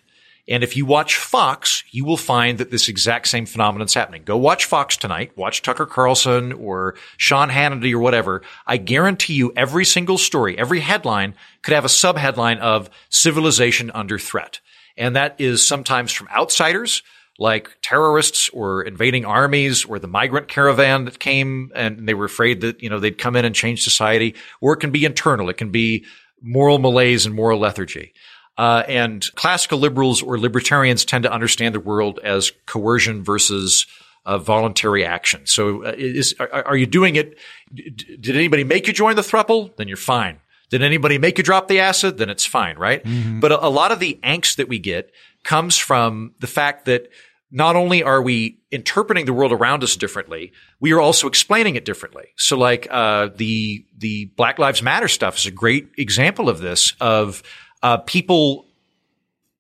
And 0.48 0.64
if 0.64 0.76
you 0.76 0.86
watch 0.86 1.16
Fox, 1.16 1.84
you 1.92 2.04
will 2.04 2.18
find 2.18 2.58
that 2.58 2.70
this 2.70 2.90
exact 2.90 3.30
same 3.30 3.46
phenomenon 3.46 3.86
is 3.86 3.94
happening. 3.94 4.24
Go 4.24 4.36
watch 4.36 4.66
Fox 4.66 4.98
tonight. 4.98 5.38
Watch 5.38 5.62
Tucker 5.62 5.86
Carlson 5.86 6.52
or 6.52 6.96
Sean 7.18 7.50
Hannity 7.50 7.94
or 7.94 8.00
whatever. 8.00 8.42
I 8.68 8.78
guarantee 8.78 9.36
you 9.36 9.54
every 9.56 9.86
single 9.86 10.18
story, 10.18 10.58
every 10.58 10.82
headline 10.82 11.36
could 11.62 11.74
have 11.74 11.86
a 11.86 11.90
subheadline 11.90 12.60
of 12.60 12.90
civilization 13.10 13.90
under 13.92 14.20
threat. 14.20 14.60
And 14.98 15.16
that 15.16 15.36
is 15.40 15.66
sometimes 15.66 16.12
from 16.12 16.28
outsiders 16.28 17.04
like 17.40 17.70
terrorists 17.82 18.50
or 18.50 18.84
invading 18.84 19.26
armies 19.26 19.86
or 19.86 19.98
the 19.98 20.08
migrant 20.08 20.48
caravan 20.50 21.06
that 21.06 21.20
came 21.20 21.72
and 21.74 22.08
they 22.08 22.14
were 22.14 22.26
afraid 22.26 22.62
that, 22.62 22.84
you 22.84 22.90
know, 22.90 23.00
they'd 23.00 23.18
come 23.18 23.36
in 23.36 23.46
and 23.46 23.56
change 23.56 23.82
society. 23.82 24.36
Or 24.62 24.74
it 24.74 24.78
can 24.78 24.92
be 24.92 25.06
internal. 25.06 25.50
It 25.50 25.58
can 25.58 25.72
be 25.72 26.06
moral 26.42 26.78
malaise 26.78 27.26
and 27.26 27.34
moral 27.34 27.60
lethargy. 27.60 28.14
Uh, 28.58 28.84
and 28.88 29.26
classical 29.36 29.80
liberals 29.80 30.22
or 30.22 30.38
libertarians 30.38 31.06
tend 31.06 31.24
to 31.24 31.32
understand 31.32 31.74
the 31.74 31.80
world 31.80 32.20
as 32.24 32.52
coercion 32.68 33.24
versus 33.24 33.88
uh, 34.26 34.38
voluntary 34.38 35.04
action. 35.06 35.42
So, 35.46 35.84
uh, 35.86 35.94
is, 35.98 36.36
are, 36.40 36.68
are 36.68 36.78
you 36.78 36.86
doing 36.86 37.16
it? 37.16 37.38
d- 37.74 37.90
Did 38.20 38.36
anybody 38.36 38.64
make 38.64 38.86
you 38.88 38.94
join 38.94 39.16
the 39.16 39.22
thruple? 39.24 39.76
Then 39.78 39.88
you're 39.88 39.98
fine. 39.98 40.40
Did 40.70 40.82
anybody 40.84 41.18
make 41.18 41.38
you 41.38 41.44
drop 41.44 41.68
the 41.68 41.80
acid? 41.80 42.18
Then 42.18 42.30
it's 42.30 42.46
fine, 42.46 42.78
right? 42.78 43.04
But 43.40 43.52
a, 43.52 43.66
a 43.66 43.70
lot 43.70 43.92
of 43.92 44.00
the 44.00 44.20
angst 44.24 44.58
that 44.58 44.68
we 44.70 44.80
get 44.80 45.12
comes 45.44 45.78
from 45.78 46.34
the 46.40 46.48
fact 46.48 46.86
that 46.86 47.10
not 47.52 47.76
only 47.76 48.02
are 48.02 48.22
we 48.22 48.60
interpreting 48.72 49.26
the 49.26 49.34
world 49.34 49.52
around 49.52 49.84
us 49.84 49.96
differently, 49.96 50.54
we 50.80 50.92
are 50.94 51.00
also 51.00 51.28
explaining 51.28 51.76
it 51.76 51.86
differently. 51.86 52.26
So, 52.38 52.58
like 52.58 52.88
uh, 52.90 53.30
the 53.36 53.86
the 53.98 54.26
Black 54.38 54.58
Lives 54.58 54.82
Matter 54.82 55.08
stuff 55.08 55.38
is 55.38 55.46
a 55.46 55.52
great 55.52 55.90
example 55.98 56.50
of 56.50 56.60
this. 56.60 56.94
Of 57.00 57.44
uh, 57.84 57.98
people 57.98 58.66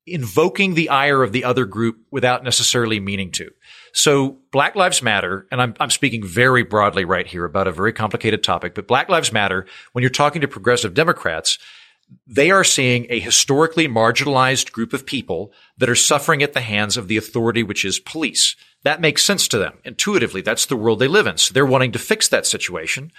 invoking 0.05 0.74
the 0.74 0.89
ire 0.89 1.24
of 1.24 1.32
the 1.32 1.43
other 1.43 1.65
group 1.65 1.97
without 2.11 2.43
necessarily 2.43 2.99
meaning 2.99 3.32
to. 3.32 3.51
So 3.93 4.38
Black 4.51 4.76
Lives 4.76 5.01
Matter, 5.01 5.47
and 5.51 5.61
I'm, 5.61 5.76
I'm 5.80 5.89
speaking 5.89 6.26
very 6.26 6.63
broadly 6.63 7.05
right 7.05 7.28
here 7.28 7.45
about 7.45 7.67
a 7.67 7.71
very 7.71 7.93
complicated 7.93 8.43
topic, 8.43 8.76
but 8.76 8.88
Black 8.88 9.07
Lives 9.07 9.32
Matter, 9.32 9.65
when 9.93 10.01
you're 10.01 10.09
talking 10.09 10.41
to 10.41 10.47
progressive 10.47 10.93
Democrats, 10.93 11.57
they 12.28 12.51
are 12.51 12.65
seeing 12.65 13.07
a 13.09 13.19
historically 13.19 13.88
marginalized 13.88 14.71
group 14.71 14.93
of 14.93 15.05
people 15.05 15.53
that 15.78 15.89
are 15.89 15.95
suffering 15.95 16.43
at 16.43 16.53
the 16.53 16.61
hands 16.61 16.97
of 16.97 17.07
the 17.07 17.17
authority, 17.17 17.63
which 17.63 17.86
is 17.86 17.99
police. 17.99 18.55
That 18.84 19.01
makes 19.01 19.24
sense 19.24 19.47
to 19.49 19.57
them 19.57 19.78
intuitively. 19.86 20.41
That's 20.41 20.65
the 20.65 20.76
world 20.76 20.99
they 20.99 21.07
live 21.07 21.28
in. 21.28 21.38
So 21.38 21.53
they're 21.53 21.65
wanting 21.65 21.93
to 21.93 21.99
fix 21.99 22.28
that 22.28 22.45
situation. 22.45 23.11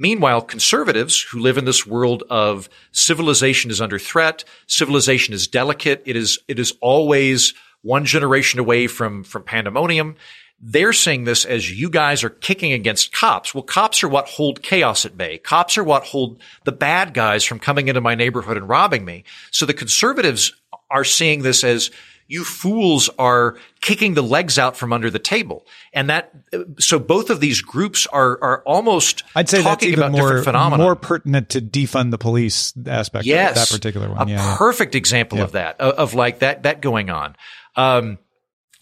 Meanwhile, 0.00 0.40
conservatives 0.42 1.20
who 1.20 1.40
live 1.40 1.58
in 1.58 1.66
this 1.66 1.86
world 1.86 2.22
of 2.30 2.70
civilization 2.90 3.70
is 3.70 3.82
under 3.82 3.98
threat, 3.98 4.44
civilization 4.66 5.34
is 5.34 5.46
delicate, 5.46 6.02
it 6.06 6.16
is, 6.16 6.38
it 6.48 6.58
is 6.58 6.72
always 6.80 7.52
one 7.82 8.06
generation 8.06 8.60
away 8.60 8.86
from, 8.86 9.24
from 9.24 9.42
pandemonium. 9.42 10.16
They're 10.58 10.94
seeing 10.94 11.24
this 11.24 11.44
as 11.44 11.70
you 11.70 11.90
guys 11.90 12.24
are 12.24 12.30
kicking 12.30 12.72
against 12.72 13.12
cops. 13.12 13.54
Well, 13.54 13.62
cops 13.62 14.02
are 14.02 14.08
what 14.08 14.26
hold 14.26 14.62
chaos 14.62 15.04
at 15.04 15.18
bay. 15.18 15.36
Cops 15.36 15.76
are 15.76 15.84
what 15.84 16.04
hold 16.04 16.40
the 16.64 16.72
bad 16.72 17.12
guys 17.12 17.44
from 17.44 17.58
coming 17.58 17.88
into 17.88 18.00
my 18.00 18.14
neighborhood 18.14 18.56
and 18.56 18.66
robbing 18.66 19.04
me. 19.04 19.24
So 19.50 19.66
the 19.66 19.74
conservatives 19.74 20.54
are 20.90 21.04
seeing 21.04 21.42
this 21.42 21.62
as 21.62 21.90
you 22.30 22.44
fools 22.44 23.10
are 23.18 23.56
kicking 23.80 24.14
the 24.14 24.22
legs 24.22 24.56
out 24.56 24.76
from 24.76 24.92
under 24.92 25.10
the 25.10 25.18
table. 25.18 25.66
And 25.92 26.08
that, 26.10 26.32
so 26.78 27.00
both 27.00 27.28
of 27.28 27.40
these 27.40 27.60
groups 27.60 28.06
are, 28.06 28.38
are 28.40 28.62
almost 28.62 29.24
I'd 29.34 29.48
say 29.48 29.58
that's 29.58 29.66
talking 29.66 29.88
even 29.88 30.04
about 30.04 30.12
more 30.12 30.28
different 30.28 30.44
phenomena. 30.44 30.82
more 30.82 30.94
pertinent 30.94 31.48
to 31.50 31.60
defund 31.60 32.12
the 32.12 32.18
police 32.18 32.72
aspect 32.86 33.26
yes, 33.26 33.50
of 33.50 33.54
that 33.56 33.76
particular 33.76 34.08
one. 34.08 34.28
A 34.28 34.30
yeah, 34.30 34.36
yeah. 34.36 34.56
perfect 34.56 34.94
example 34.94 35.42
of 35.42 35.52
that, 35.52 35.80
of, 35.80 35.94
of 35.94 36.14
like 36.14 36.38
that, 36.38 36.62
that 36.62 36.80
going 36.80 37.10
on. 37.10 37.34
Um, 37.74 38.18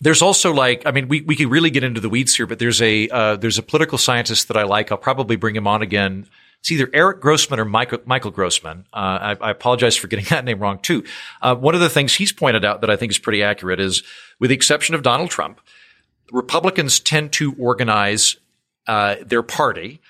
there's 0.00 0.20
also 0.20 0.52
like, 0.52 0.82
I 0.84 0.90
mean, 0.90 1.08
we, 1.08 1.22
we 1.22 1.34
could 1.34 1.50
really 1.50 1.70
get 1.70 1.82
into 1.82 2.00
the 2.00 2.10
weeds 2.10 2.36
here, 2.36 2.46
but 2.46 2.58
there's 2.58 2.82
a, 2.82 3.08
uh, 3.08 3.36
there's 3.36 3.56
a 3.56 3.62
political 3.62 3.96
scientist 3.96 4.48
that 4.48 4.58
I 4.58 4.64
like. 4.64 4.92
I'll 4.92 4.98
probably 4.98 5.36
bring 5.36 5.56
him 5.56 5.66
on 5.66 5.80
again. 5.80 6.28
It's 6.60 6.70
either 6.70 6.90
Eric 6.92 7.20
Grossman 7.20 7.60
or 7.60 7.64
Michael, 7.64 8.00
Michael 8.04 8.30
Grossman. 8.30 8.86
Uh, 8.92 9.36
I, 9.40 9.48
I 9.48 9.50
apologize 9.50 9.96
for 9.96 10.08
getting 10.08 10.24
that 10.30 10.44
name 10.44 10.58
wrong 10.58 10.78
too. 10.78 11.04
Uh, 11.40 11.54
one 11.54 11.74
of 11.74 11.80
the 11.80 11.88
things 11.88 12.14
he's 12.14 12.32
pointed 12.32 12.64
out 12.64 12.80
that 12.80 12.90
I 12.90 12.96
think 12.96 13.12
is 13.12 13.18
pretty 13.18 13.42
accurate 13.42 13.80
is 13.80 14.02
with 14.38 14.50
the 14.50 14.56
exception 14.56 14.94
of 14.94 15.02
Donald 15.02 15.30
Trump, 15.30 15.60
Republicans 16.32 17.00
tend 17.00 17.32
to 17.32 17.54
organize, 17.58 18.36
uh, 18.86 19.16
their 19.24 19.42
party 19.42 20.00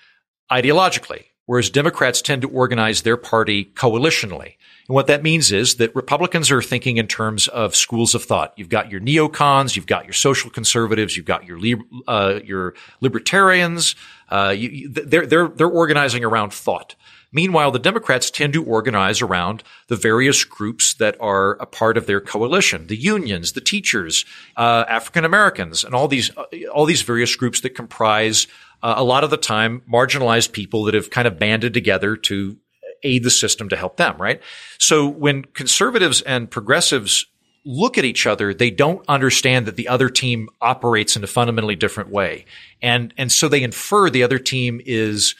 ideologically, 0.51 1.25
whereas 1.49 1.71
Democrats 1.71 2.21
tend 2.21 2.43
to 2.43 2.49
organize 2.51 3.01
their 3.01 3.17
party 3.17 3.65
coalitionally. 3.75 4.57
And 4.87 4.95
what 4.95 5.07
that 5.07 5.23
means 5.23 5.51
is 5.51 5.77
that 5.77 5.95
Republicans 5.97 6.51
are 6.51 6.61
thinking 6.61 6.99
in 6.99 7.07
terms 7.07 7.49
of 7.49 7.75
schools 7.75 8.15
of 8.15 8.23
thought. 8.23 8.53
You've 8.57 8.69
got 8.69 8.91
your 8.91 9.01
neocons, 9.01 9.75
you've 9.75 9.87
got 9.87 10.05
your 10.05 10.13
social 10.13 10.51
conservatives, 10.51 11.17
you've 11.17 11.25
got 11.25 11.47
your 11.47 11.59
uh, 12.07 12.41
your 12.45 12.75
libertarians. 13.01 13.97
Uh, 14.29 14.55
you- 14.57 14.91
they're 14.91 15.27
they're 15.27 15.49
they're 15.49 15.67
organizing 15.69 16.23
around 16.23 16.53
thought. 16.53 16.95
Meanwhile, 17.33 17.73
the 17.73 17.79
Democrats 17.79 18.31
tend 18.31 18.55
to 18.55 18.65
organize 18.65 19.21
around 19.21 19.63
the 19.89 19.97
various 19.97 20.45
groups 20.45 20.95
that 20.95 21.15
are 21.21 21.53
a 21.61 21.67
part 21.67 21.97
of 21.97 22.07
their 22.07 22.21
coalition: 22.21 22.87
the 22.89 22.97
unions, 22.97 23.53
the 23.53 23.61
teachers, 23.63 24.25
uh, 24.57 24.85
African 24.89 25.25
Americans, 25.25 25.83
and 25.85 25.95
all 25.95 26.09
these 26.09 26.31
uh, 26.37 26.45
all 26.75 26.85
these 26.87 27.03
various 27.03 27.35
groups 27.37 27.61
that 27.63 27.75
comprise 27.75 28.47
uh, 28.83 28.95
a 28.97 29.05
lot 29.05 29.24
of 29.24 29.31
the 29.31 29.37
time 29.37 29.83
marginalized 29.91 30.53
people 30.53 30.85
that 30.85 30.95
have 30.95 31.11
kind 31.11 31.26
of 31.26 31.39
banded 31.39 31.74
together 31.74 32.16
to 32.16 32.57
aid 33.03 33.22
the 33.22 33.31
system 33.31 33.68
to 33.68 33.76
help 33.76 33.97
them, 33.97 34.16
right? 34.18 34.43
So 34.79 35.07
when 35.07 35.45
conservatives 35.45 36.20
and 36.20 36.51
progressives 36.51 37.26
look 37.64 37.99
at 37.99 38.05
each 38.05 38.26
other, 38.26 38.55
they 38.55 38.70
don't 38.70 39.05
understand 39.09 39.66
that 39.66 39.76
the 39.76 39.89
other 39.89 40.09
team 40.09 40.49
operates 40.61 41.16
in 41.16 41.24
a 41.24 41.26
fundamentally 41.26 41.76
different 41.76 42.11
way. 42.11 42.47
And, 42.81 43.12
and 43.16 43.31
so 43.31 43.49
they 43.49 43.62
infer 43.62 44.11
the 44.11 44.22
other 44.22 44.39
team 44.39 44.81
is 44.85 45.35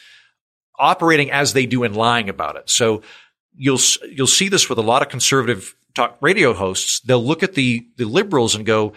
operating 0.77 1.31
as 1.31 1.53
they 1.53 1.65
do 1.65 1.83
and 1.83 1.95
lying 1.95 2.29
about 2.29 2.55
it. 2.55 2.69
So 2.69 3.01
you'll, 3.55 3.79
you'll 4.09 4.27
see 4.27 4.47
this 4.47 4.69
with 4.69 4.77
a 4.77 4.83
lot 4.83 5.01
of 5.01 5.09
conservative 5.09 5.75
talk 5.95 6.17
radio 6.21 6.53
hosts. 6.53 6.99
They'll 7.01 7.23
look 7.23 7.43
at 7.43 7.55
the, 7.55 7.87
the 7.97 8.05
liberals 8.05 8.55
and 8.55 8.65
go, 8.65 8.93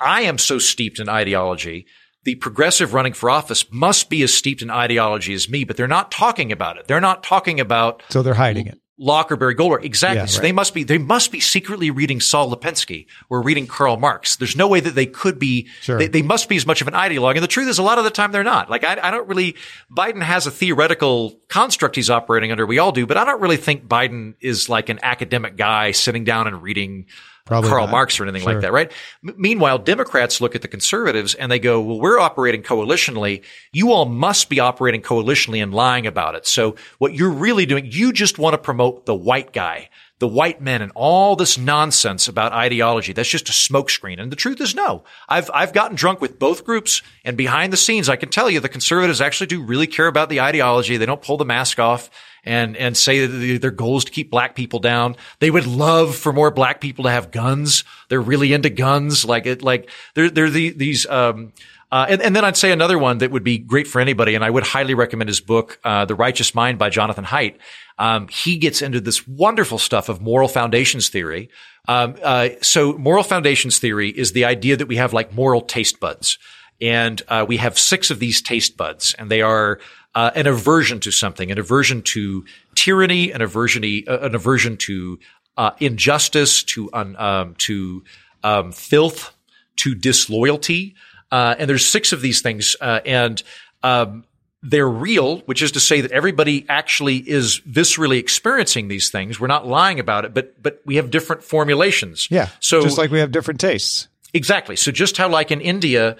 I 0.00 0.22
am 0.22 0.38
so 0.38 0.58
steeped 0.58 0.98
in 0.98 1.08
ideology 1.08 1.86
the 2.24 2.34
progressive 2.36 2.94
running 2.94 3.12
for 3.12 3.30
office 3.30 3.70
must 3.70 4.10
be 4.10 4.22
as 4.22 4.34
steeped 4.34 4.62
in 4.62 4.70
ideology 4.70 5.34
as 5.34 5.48
me, 5.48 5.64
but 5.64 5.76
they're 5.76 5.86
not 5.86 6.10
talking 6.10 6.52
about 6.52 6.78
it. 6.78 6.86
They're 6.86 7.00
not 7.00 7.22
talking 7.22 7.60
about 7.60 8.02
So 8.08 8.22
they're 8.22 8.34
hiding 8.34 8.66
it. 8.66 8.80
Lockerberry, 9.00 9.56
Goldwater. 9.56 9.84
Exactly. 9.84 10.18
Yeah, 10.18 10.26
so 10.26 10.38
right. 10.38 10.42
they 10.42 10.52
must 10.52 10.72
be 10.72 10.84
they 10.84 10.98
must 10.98 11.32
be 11.32 11.40
secretly 11.40 11.90
reading 11.90 12.20
Saul 12.20 12.54
Alinsky 12.54 13.06
or 13.28 13.42
reading 13.42 13.66
Karl 13.66 13.96
Marx. 13.96 14.36
There's 14.36 14.54
no 14.54 14.68
way 14.68 14.78
that 14.78 14.94
they 14.94 15.06
could 15.06 15.40
be. 15.40 15.68
Sure. 15.80 15.98
They, 15.98 16.06
they 16.06 16.22
must 16.22 16.48
be 16.48 16.54
as 16.56 16.64
much 16.64 16.80
of 16.80 16.86
an 16.86 16.94
ideologue. 16.94 17.34
And 17.34 17.42
the 17.42 17.48
truth 17.48 17.68
is, 17.68 17.78
a 17.78 17.82
lot 17.82 17.98
of 17.98 18.04
the 18.04 18.10
time 18.10 18.30
they're 18.30 18.44
not. 18.44 18.70
Like 18.70 18.84
I, 18.84 18.96
I 19.02 19.10
don't 19.10 19.28
really. 19.28 19.56
Biden 19.90 20.22
has 20.22 20.46
a 20.46 20.50
theoretical 20.52 21.40
construct 21.48 21.96
he's 21.96 22.08
operating 22.08 22.52
under. 22.52 22.66
We 22.66 22.78
all 22.78 22.92
do, 22.92 23.04
but 23.04 23.16
I 23.16 23.24
don't 23.24 23.40
really 23.40 23.56
think 23.56 23.88
Biden 23.88 24.34
is 24.40 24.68
like 24.68 24.88
an 24.88 25.00
academic 25.02 25.56
guy 25.56 25.90
sitting 25.90 26.22
down 26.22 26.46
and 26.46 26.62
reading. 26.62 27.06
Probably 27.46 27.68
Karl 27.68 27.86
not. 27.86 27.92
Marx 27.92 28.18
or 28.18 28.22
anything 28.24 28.42
Sure. 28.42 28.54
like 28.54 28.62
that, 28.62 28.72
right? 28.72 28.90
M- 29.26 29.34
meanwhile, 29.36 29.76
Democrats 29.78 30.40
look 30.40 30.54
at 30.54 30.62
the 30.62 30.68
conservatives 30.68 31.34
and 31.34 31.52
they 31.52 31.58
go, 31.58 31.80
well, 31.80 32.00
we're 32.00 32.18
operating 32.18 32.62
coalitionally. 32.62 33.42
You 33.72 33.92
all 33.92 34.06
must 34.06 34.48
be 34.48 34.60
operating 34.60 35.02
coalitionally 35.02 35.62
and 35.62 35.74
lying 35.74 36.06
about 36.06 36.36
it. 36.36 36.46
So 36.46 36.76
what 36.98 37.14
you're 37.14 37.30
really 37.30 37.66
doing, 37.66 37.86
you 37.90 38.12
just 38.14 38.38
want 38.38 38.54
to 38.54 38.58
promote 38.58 39.04
the 39.04 39.14
white 39.14 39.52
guy, 39.52 39.90
the 40.20 40.28
white 40.28 40.62
men 40.62 40.80
and 40.80 40.90
all 40.94 41.36
this 41.36 41.58
nonsense 41.58 42.28
about 42.28 42.52
ideology. 42.52 43.12
That's 43.12 43.28
just 43.28 43.50
a 43.50 43.52
smokescreen. 43.52 44.18
And 44.18 44.32
the 44.32 44.36
truth 44.36 44.62
is 44.62 44.74
no. 44.74 45.04
I've, 45.28 45.50
I've 45.52 45.74
gotten 45.74 45.96
drunk 45.96 46.22
with 46.22 46.38
both 46.38 46.64
groups 46.64 47.02
and 47.26 47.36
behind 47.36 47.74
the 47.74 47.76
scenes, 47.76 48.08
I 48.08 48.16
can 48.16 48.30
tell 48.30 48.48
you 48.48 48.60
the 48.60 48.70
conservatives 48.70 49.20
actually 49.20 49.48
do 49.48 49.62
really 49.62 49.86
care 49.86 50.06
about 50.06 50.30
the 50.30 50.40
ideology. 50.40 50.96
They 50.96 51.04
don't 51.04 51.20
pull 51.20 51.36
the 51.36 51.44
mask 51.44 51.78
off 51.78 52.08
and 52.44 52.76
and 52.76 52.96
say 52.96 53.26
that 53.26 53.58
their 53.60 53.70
goal 53.70 53.98
is 53.98 54.04
to 54.04 54.12
keep 54.12 54.30
black 54.30 54.54
people 54.54 54.78
down. 54.78 55.16
They 55.40 55.50
would 55.50 55.66
love 55.66 56.14
for 56.16 56.32
more 56.32 56.50
black 56.50 56.80
people 56.80 57.04
to 57.04 57.10
have 57.10 57.30
guns. 57.30 57.84
They're 58.08 58.20
really 58.20 58.52
into 58.52 58.70
guns. 58.70 59.24
Like 59.24 59.46
it, 59.46 59.62
like 59.62 59.90
they're 60.14 60.30
they're 60.30 60.50
the, 60.50 60.70
these. 60.70 61.06
Um, 61.06 61.52
uh, 61.92 62.06
and, 62.08 62.22
and 62.22 62.34
then 62.34 62.44
I'd 62.44 62.56
say 62.56 62.72
another 62.72 62.98
one 62.98 63.18
that 63.18 63.30
would 63.30 63.44
be 63.44 63.56
great 63.56 63.86
for 63.86 64.00
anybody, 64.00 64.34
and 64.34 64.42
I 64.42 64.50
would 64.50 64.64
highly 64.64 64.94
recommend 64.94 65.28
his 65.28 65.40
book, 65.40 65.78
uh, 65.84 66.04
The 66.04 66.16
Righteous 66.16 66.52
Mind 66.52 66.76
by 66.76 66.90
Jonathan 66.90 67.24
Haidt. 67.24 67.58
Um, 67.98 68.26
he 68.26 68.58
gets 68.58 68.82
into 68.82 69.00
this 69.00 69.28
wonderful 69.28 69.78
stuff 69.78 70.08
of 70.08 70.20
moral 70.20 70.48
foundations 70.48 71.08
theory. 71.08 71.50
Um, 71.86 72.16
uh, 72.20 72.48
so 72.62 72.94
moral 72.94 73.22
foundations 73.22 73.78
theory 73.78 74.08
is 74.08 74.32
the 74.32 74.44
idea 74.44 74.76
that 74.76 74.88
we 74.88 74.96
have 74.96 75.12
like 75.12 75.34
moral 75.34 75.60
taste 75.60 76.00
buds. 76.00 76.38
And 76.80 77.22
uh, 77.28 77.44
we 77.46 77.58
have 77.58 77.78
six 77.78 78.10
of 78.10 78.18
these 78.18 78.42
taste 78.42 78.76
buds, 78.76 79.14
and 79.16 79.30
they 79.30 79.42
are 79.42 79.78
uh, 80.14 80.30
an 80.34 80.46
aversion 80.46 81.00
to 81.00 81.10
something, 81.10 81.50
an 81.50 81.58
aversion 81.58 82.02
to 82.02 82.44
tyranny, 82.74 83.32
an 83.32 83.42
aversion, 83.42 83.84
uh, 84.06 84.18
an 84.20 84.34
aversion 84.34 84.76
to 84.76 85.18
uh, 85.56 85.70
injustice, 85.80 86.62
to 86.62 86.90
un, 86.92 87.16
um, 87.16 87.54
to 87.56 88.04
um, 88.42 88.72
filth, 88.72 89.34
to 89.76 89.94
disloyalty. 89.94 90.94
Uh, 91.30 91.54
and 91.58 91.68
there's 91.68 91.84
six 91.84 92.12
of 92.12 92.20
these 92.20 92.42
things, 92.42 92.76
uh, 92.80 93.00
and 93.04 93.42
um, 93.82 94.24
they're 94.62 94.88
real, 94.88 95.38
which 95.40 95.62
is 95.62 95.72
to 95.72 95.80
say 95.80 96.00
that 96.00 96.12
everybody 96.12 96.64
actually 96.68 97.16
is 97.16 97.60
viscerally 97.60 98.18
experiencing 98.18 98.88
these 98.88 99.10
things. 99.10 99.40
We're 99.40 99.48
not 99.48 99.66
lying 99.66 100.00
about 100.00 100.24
it, 100.24 100.32
but 100.32 100.62
but 100.62 100.80
we 100.84 100.96
have 100.96 101.10
different 101.10 101.42
formulations. 101.42 102.28
Yeah. 102.30 102.48
So 102.60 102.82
just 102.82 102.98
like 102.98 103.10
we 103.10 103.18
have 103.18 103.32
different 103.32 103.60
tastes. 103.60 104.08
Exactly. 104.32 104.76
So 104.76 104.90
just 104.90 105.16
how 105.16 105.28
like 105.28 105.50
in 105.50 105.60
India, 105.60 106.16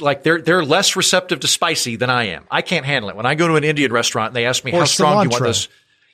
like 0.00 0.22
they're 0.22 0.40
they're 0.40 0.64
less 0.64 0.96
receptive 0.96 1.40
to 1.40 1.48
spicy 1.48 1.96
than 1.96 2.10
I 2.10 2.24
am. 2.28 2.44
I 2.50 2.62
can't 2.62 2.84
handle 2.86 3.10
it. 3.10 3.16
When 3.16 3.26
I 3.26 3.34
go 3.34 3.48
to 3.48 3.54
an 3.56 3.64
Indian 3.64 3.92
restaurant 3.92 4.28
and 4.28 4.36
they 4.36 4.46
ask 4.46 4.64
me 4.64 4.72
Or 4.72 4.80
how 4.80 4.84
strong 4.84 5.28
do 5.28 5.34
you 5.36 5.40
want 5.40 5.42
cilantro. 5.42 5.46
this, 5.46 5.68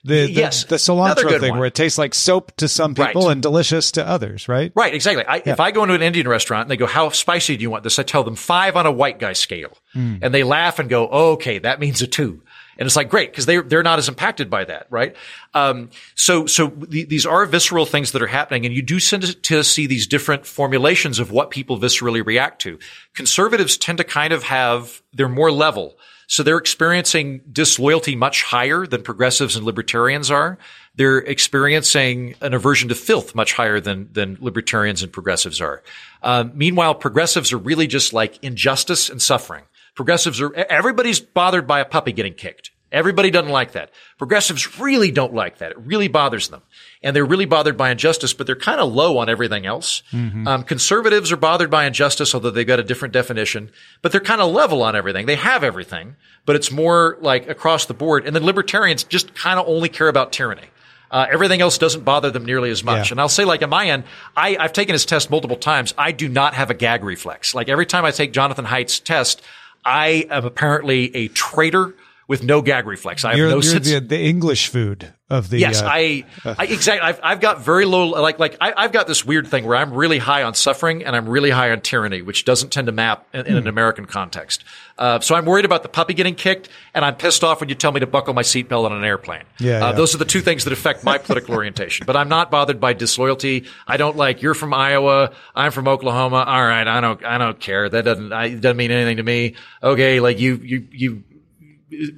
The, 0.04 0.26
the, 0.26 0.32
Yes. 0.32 0.64
the 0.64 0.76
cilantro 0.76 1.40
thing 1.40 1.50
one. 1.50 1.58
where 1.58 1.66
it 1.66 1.74
tastes 1.74 1.98
like 1.98 2.14
soap 2.14 2.52
to 2.58 2.68
some 2.68 2.94
people 2.94 3.24
Right. 3.26 3.32
and 3.32 3.42
delicious 3.42 3.90
to 3.92 4.06
others, 4.06 4.48
right? 4.48 4.70
right? 4.76 4.94
Exactly. 4.94 5.24
I, 5.26 5.42
If 5.44 5.58
I 5.60 5.70
go 5.72 5.82
into 5.82 5.94
an 5.94 6.02
Indian 6.02 6.28
restaurant 6.28 6.62
and 6.62 6.70
they 6.70 6.76
go, 6.76 6.86
"How 6.86 7.10
spicy 7.10 7.56
do 7.56 7.62
you 7.62 7.70
want 7.70 7.82
this?" 7.84 7.98
I 7.98 8.04
tell 8.04 8.22
them 8.24 8.36
five 8.36 8.76
on 8.76 8.86
a 8.86 8.92
white 8.92 9.18
guy 9.18 9.32
scale, 9.32 9.76
Hmm. 9.94 10.16
and 10.22 10.32
they 10.32 10.44
laugh 10.44 10.78
and 10.78 10.88
go, 10.88 11.08
oh, 11.10 11.32
"Okay, 11.32 11.58
that 11.58 11.80
means 11.80 12.00
a 12.00 12.06
two. 12.06 12.42
And 12.78 12.86
it's 12.86 12.94
like 12.94 13.08
great 13.08 13.32
because 13.32 13.46
they 13.46 13.60
they're 13.60 13.82
not 13.82 13.98
as 13.98 14.08
impacted 14.08 14.48
by 14.48 14.64
that, 14.64 14.86
right? 14.88 15.16
Um, 15.52 15.90
so 16.14 16.46
so 16.46 16.68
the, 16.68 17.04
these 17.04 17.26
are 17.26 17.44
visceral 17.44 17.86
things 17.86 18.12
that 18.12 18.22
are 18.22 18.28
happening, 18.28 18.64
and 18.64 18.74
you 18.74 18.82
do 18.82 19.00
tend 19.00 19.42
to, 19.42 19.64
see 19.64 19.86
these 19.86 20.06
different 20.06 20.46
formulations 20.46 21.18
of 21.18 21.32
what 21.32 21.50
people 21.50 21.78
viscerally 21.78 22.24
react 22.24 22.62
to. 22.62 22.78
Conservatives 23.14 23.76
tend 23.76 23.98
to 23.98 24.04
kind 24.04 24.32
of 24.32 24.44
have 24.44 25.02
they're 25.12 25.28
more 25.28 25.50
level, 25.50 25.98
so 26.28 26.44
they're 26.44 26.58
experiencing 26.58 27.40
disloyalty 27.50 28.14
much 28.14 28.44
higher 28.44 28.86
than 28.86 29.02
progressives 29.02 29.56
and 29.56 29.66
libertarians 29.66 30.30
are. 30.30 30.56
They're 30.94 31.18
experiencing 31.18 32.36
an 32.40 32.54
aversion 32.54 32.90
to 32.90 32.94
filth 32.94 33.34
much 33.34 33.54
higher 33.54 33.80
than 33.80 34.08
than 34.12 34.38
libertarians 34.40 35.02
and 35.02 35.12
progressives 35.12 35.60
are. 35.60 35.82
Um, 36.22 36.52
meanwhile, 36.54 36.94
progressives 36.94 37.52
are 37.52 37.58
really 37.58 37.88
just 37.88 38.12
like 38.12 38.38
injustice 38.44 39.10
and 39.10 39.20
suffering. 39.20 39.64
Progressives 39.98 40.40
are, 40.40 40.54
everybody's 40.54 41.18
bothered 41.18 41.66
by 41.66 41.80
a 41.80 41.84
puppy 41.84 42.12
getting 42.12 42.32
kicked. 42.32 42.70
Everybody 42.92 43.32
doesn't 43.32 43.50
like 43.50 43.72
that. 43.72 43.90
Progressives 44.16 44.78
really 44.78 45.10
don't 45.10 45.34
like 45.34 45.58
that. 45.58 45.72
It 45.72 45.78
really 45.78 46.06
bothers 46.06 46.50
them. 46.50 46.62
And 47.02 47.16
they're 47.16 47.24
really 47.24 47.46
bothered 47.46 47.76
by 47.76 47.90
injustice, 47.90 48.32
but 48.32 48.46
they're 48.46 48.54
kind 48.54 48.80
of 48.80 48.92
low 48.92 49.18
on 49.18 49.28
everything 49.28 49.66
else. 49.66 50.04
Um, 50.46 50.62
conservatives 50.62 51.32
are 51.32 51.36
bothered 51.36 51.68
by 51.68 51.84
injustice, 51.84 52.32
although 52.32 52.52
they've 52.52 52.64
got 52.64 52.78
a 52.78 52.84
different 52.84 53.12
definition, 53.12 53.72
but 54.00 54.12
they're 54.12 54.20
kind 54.20 54.40
of 54.40 54.52
level 54.52 54.84
on 54.84 54.94
everything. 54.94 55.26
They 55.26 55.34
have 55.34 55.64
everything, 55.64 56.14
but 56.46 56.54
it's 56.54 56.70
more 56.70 57.18
like 57.20 57.48
across 57.48 57.86
the 57.86 57.94
board. 57.94 58.24
And 58.24 58.36
then 58.36 58.44
libertarians 58.44 59.02
just 59.02 59.34
kind 59.34 59.58
of 59.58 59.66
only 59.66 59.88
care 59.88 60.08
about 60.08 60.30
tyranny. 60.30 60.68
Uh, 61.10 61.26
everything 61.28 61.60
else 61.60 61.76
doesn't 61.76 62.04
bother 62.04 62.30
them 62.30 62.44
nearly 62.44 62.70
as 62.70 62.84
much. 62.84 63.08
Yeah. 63.08 63.14
And 63.14 63.20
I'll 63.20 63.28
say, 63.28 63.44
like, 63.44 63.62
on 63.64 63.70
my 63.70 63.88
end, 63.88 64.04
I, 64.36 64.56
I've 64.60 64.72
taken 64.72 64.92
his 64.92 65.06
test 65.06 65.28
multiple 65.28 65.56
times. 65.56 65.92
I 65.98 66.12
do 66.12 66.28
not 66.28 66.54
have 66.54 66.70
a 66.70 66.74
gag 66.74 67.02
reflex. 67.02 67.52
Like, 67.52 67.68
every 67.68 67.86
time 67.86 68.04
I 68.04 68.12
take 68.12 68.32
Jonathan 68.32 68.66
Haidt's 68.66 69.00
test, 69.00 69.42
I 69.90 70.26
am 70.28 70.44
apparently 70.44 71.16
a 71.16 71.28
traitor 71.28 71.94
with 72.28 72.44
no 72.44 72.62
gag 72.62 72.86
reflex. 72.86 73.24
I 73.24 73.30
have 73.30 73.38
You're, 73.38 73.48
no 73.48 73.60
you're 73.60 73.80
the, 73.80 74.00
the 74.00 74.20
English 74.20 74.68
food 74.68 75.12
of 75.30 75.48
the. 75.48 75.58
Yes, 75.58 75.82
uh, 75.82 75.88
I, 75.90 76.24
I 76.44 76.64
exactly. 76.66 77.00
I've, 77.00 77.20
I've 77.22 77.40
got 77.40 77.62
very 77.62 77.86
low, 77.86 78.08
like, 78.08 78.38
like 78.38 78.56
I, 78.60 78.74
I've 78.76 78.92
got 78.92 79.06
this 79.06 79.24
weird 79.24 79.48
thing 79.48 79.64
where 79.64 79.76
I'm 79.76 79.92
really 79.92 80.18
high 80.18 80.42
on 80.42 80.52
suffering 80.52 81.04
and 81.04 81.16
I'm 81.16 81.26
really 81.28 81.48
high 81.50 81.70
on 81.70 81.80
tyranny, 81.80 82.20
which 82.20 82.44
doesn't 82.44 82.70
tend 82.70 82.86
to 82.86 82.92
map 82.92 83.26
in, 83.32 83.46
in 83.46 83.56
an 83.56 83.62
Hmm. 83.62 83.68
American 83.68 84.04
context. 84.04 84.62
Uh, 84.98 85.20
so 85.20 85.34
I'm 85.34 85.46
worried 85.46 85.64
about 85.64 85.82
the 85.82 85.88
puppy 85.88 86.12
getting 86.12 86.34
kicked, 86.34 86.68
and 86.92 87.04
I'm 87.04 87.14
pissed 87.16 87.42
off 87.42 87.60
when 87.60 87.68
you 87.70 87.74
tell 87.74 87.92
me 87.92 88.00
to 88.00 88.06
buckle 88.06 88.34
my 88.34 88.42
seatbelt 88.42 88.84
on 88.84 88.92
an 88.92 89.04
airplane. 89.04 89.44
Yeah, 89.58 89.76
uh, 89.76 89.90
yeah. 89.90 89.92
those 89.92 90.14
are 90.14 90.18
the 90.18 90.24
two 90.26 90.40
things 90.42 90.64
that 90.64 90.72
affect 90.72 91.04
my 91.04 91.16
political 91.18 91.54
orientation. 91.54 92.04
But 92.04 92.16
I'm 92.16 92.28
not 92.28 92.50
bothered 92.50 92.78
by 92.78 92.92
disloyalty. 92.92 93.64
I 93.86 93.96
don't 93.96 94.16
like 94.16 94.42
you're 94.42 94.54
from 94.54 94.74
Iowa, 94.74 95.32
I'm 95.54 95.72
from 95.72 95.88
Oklahoma. 95.88 96.44
All 96.46 96.64
right, 96.64 96.86
I 96.86 97.00
don't, 97.00 97.24
I 97.24 97.38
don't 97.38 97.58
care. 97.58 97.88
That 97.88 98.04
doesn't, 98.04 98.32
I, 98.34 98.50
doesn't 98.50 98.76
mean 98.76 98.90
anything 98.90 99.16
to 99.16 99.22
me. 99.22 99.54
Okay, 99.82 100.20
like 100.20 100.38
you, 100.38 100.56
you, 100.56 100.88
you 100.90 101.22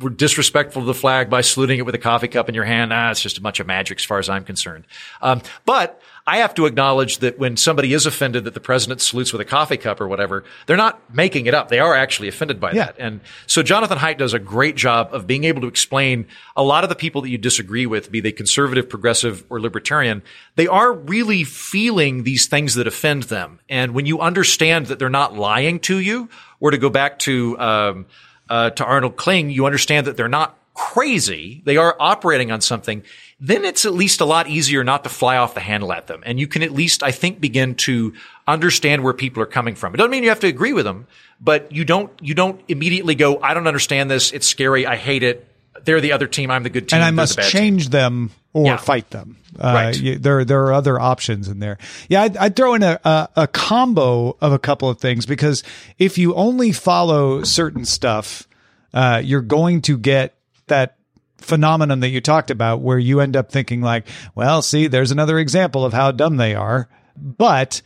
were 0.01 0.11
disrespectful 0.11 0.83
to 0.83 0.87
the 0.87 0.95
flag 0.95 1.31
by 1.31 1.41
saluting 1.43 1.79
it 1.79 1.87
with 1.87 1.95
a 1.95 1.99
coffee 1.99 2.29
cup 2.29 2.49
in 2.49 2.55
your 2.55 2.65
hand. 2.65 2.93
Ah, 2.93 3.11
it's 3.11 3.21
just 3.23 3.39
a 3.39 3.41
bunch 3.41 3.61
of 3.61 3.67
magic 3.67 3.99
as 3.99 4.05
far 4.05 4.19
as 4.19 4.29
I'm 4.29 4.45
concerned. 4.45 4.85
Um, 5.23 5.43
but 5.65 6.01
I 6.27 6.39
have 6.39 6.55
to 6.55 6.67
acknowledge 6.67 7.19
that 7.19 7.39
when 7.39 7.57
somebody 7.57 7.93
is 7.95 8.05
offended 8.05 8.45
that 8.45 8.55
the 8.55 8.61
president 8.61 9.01
salutes 9.01 9.33
with 9.33 9.41
a 9.41 9.45
coffee 9.45 9.77
cup 9.77 10.01
or 10.01 10.09
whatever, 10.09 10.45
they're 10.67 10.77
not 10.77 11.01
making 11.15 11.47
it 11.47 11.55
up. 11.55 11.69
They 11.69 11.79
are 11.79 11.95
actually 11.95 12.29
offended 12.29 12.61
by 12.61 12.73
Yeah. 12.73 12.87
that. 12.87 12.97
And 12.99 13.21
so 13.47 13.63
Jonathan 13.63 13.99
Haidt 13.99 14.19
does 14.19 14.35
a 14.35 14.39
great 14.39 14.77
job 14.77 15.11
of 15.13 15.27
being 15.27 15.45
able 15.45 15.61
to 15.63 15.69
explain 15.69 16.27
a 16.57 16.63
lot 16.63 16.83
of 16.85 16.91
the 16.91 16.97
people 16.97 17.23
that 17.23 17.31
you 17.31 17.39
disagree 17.39 17.87
with, 17.87 18.11
be 18.11 18.21
they 18.21 18.33
conservative, 18.33 18.89
progressive, 18.89 19.45
or 19.51 19.61
libertarian, 19.61 20.23
they 20.57 20.67
are 20.67 20.93
really 20.93 21.45
feeling 21.45 22.25
these 22.25 22.47
things 22.47 22.75
that 22.75 22.87
offend 22.87 23.25
them. 23.25 23.61
And 23.69 23.95
when 23.95 24.07
you 24.07 24.21
understand 24.21 24.87
that 24.87 24.99
they're 24.99 25.09
not 25.09 25.37
lying 25.37 25.79
to 25.81 25.99
you, 25.99 26.29
or 26.61 26.71
to 26.71 26.77
go 26.79 26.91
back 26.91 27.19
to, 27.21 27.59
um, 27.59 28.07
uh, 28.51 28.71
to 28.71 28.85
Arnold 28.85 29.17
Kling, 29.17 29.51
you 29.51 29.65
understand 29.65 30.07
that 30.07 30.17
they're 30.17 30.29
not 30.29 30.59
crazy. 30.75 31.63
They 31.65 31.77
are 31.77 31.97
operating 31.99 32.51
on 32.51 32.61
something. 32.61 33.03
Then 33.39 33.65
it's 33.65 33.87
at 33.87 33.95
least 33.95 34.21
a 34.21 34.25
lot 34.25 34.49
easier 34.49 34.85
not 34.85 35.05
to 35.05 35.11
fly 35.11 35.37
off 35.37 35.55
the 35.55 35.61
handle 35.61 35.93
at 35.93 36.07
them. 36.07 36.23
And 36.27 36.39
you 36.39 36.47
can 36.47 36.63
at 36.63 36.73
least, 36.73 37.03
I 37.03 37.13
think, 37.13 37.41
begin 37.41 37.75
to 37.77 38.13
understand 38.47 39.03
where 39.03 39.13
people 39.13 39.43
are 39.43 39.47
coming 39.47 39.75
from. 39.75 39.95
It 39.95 39.99
doesn't 39.99 40.11
mean 40.11 40.23
you 40.23 40.29
have 40.29 40.41
to 40.41 40.47
agree 40.47 40.73
with 40.73 40.85
them, 40.85 41.07
but 41.41 41.73
you 41.73 41.85
don't, 41.85 42.11
you 42.21 42.35
don't 42.35 42.61
immediately 42.69 43.15
go, 43.15 43.41
I 43.41 43.55
don't 43.55 43.67
understand 43.67 44.11
this. 44.11 44.33
It's 44.33 44.47
scary. 44.47 44.87
I 44.87 44.97
hate 44.97 45.23
it. 45.23 45.47
They're 45.85 46.01
the 46.01 46.13
other 46.13 46.27
team. 46.27 46.51
I'm 46.51 46.63
the 46.63 46.71
good 46.71 46.89
team. 46.89 46.99
and 46.99 47.05
I 47.05 47.11
must 47.11 47.37
bad 47.37 47.45
team." 47.45 47.61
change 47.61 47.89
them 47.91 48.31
or 48.53 48.67
Yeah. 48.67 48.77
fight 48.77 49.11
them. 49.11 49.37
Uh, 49.59 49.73
Right. 49.75 50.01
you- 50.01 50.19
there, 50.19 50.45
there 50.45 50.63
are 50.65 50.73
other 50.73 50.99
options 51.01 51.49
in 51.49 51.59
there. 51.61 51.79
Yeah, 52.09 52.23
I'd, 52.23 52.37
I'd 52.37 52.57
throw 52.57 52.75
in 52.75 52.83
a, 52.83 52.99
a, 53.05 53.29
a 53.37 53.47
combo 53.47 54.37
of 54.41 54.53
a 54.53 54.59
couple 54.59 54.89
of 54.89 54.99
things 54.99 55.27
because 55.27 55.63
if 55.99 56.19
you 56.19 56.35
only 56.35 56.73
follow 56.73 57.43
certain 57.45 57.85
stuff, 57.85 58.47
uh, 58.95 59.21
you're 59.25 59.41
going 59.43 59.83
to 59.83 59.97
get 59.99 60.35
that 60.67 60.97
phenomenon 61.39 62.01
that 62.01 62.09
you 62.11 62.21
talked 62.21 62.51
about 62.51 62.81
where 62.81 62.99
you 62.99 63.21
end 63.21 63.37
up 63.37 63.51
thinking 63.51 63.81
like, 63.83 64.07
well, 64.35 64.63
see, 64.63 64.87
there's 64.89 65.11
another 65.11 65.39
example 65.39 65.85
of 65.85 65.93
how 65.93 66.11
dumb 66.13 66.37
they 66.37 66.55
are. 66.55 66.89
But 67.17 67.83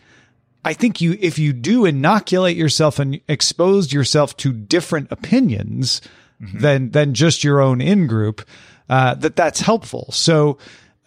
I 0.64 0.72
think 0.72 1.00
you, 1.00 1.16
if 1.20 1.38
you 1.38 1.52
do 1.52 1.84
inoculate 1.84 2.56
yourself 2.56 2.98
and 2.98 3.20
expose 3.28 3.92
yourself 3.92 4.36
to 4.38 4.52
different 4.52 5.08
opinions 5.10 6.00
than 6.40 6.90
than 6.90 7.14
just 7.14 7.42
your 7.44 7.60
own 7.60 7.80
in 7.80 8.06
group, 8.06 8.42
uh, 8.88 9.14
that 9.14 9.36
that's 9.36 9.60
helpful. 9.60 10.10
So 10.12 10.58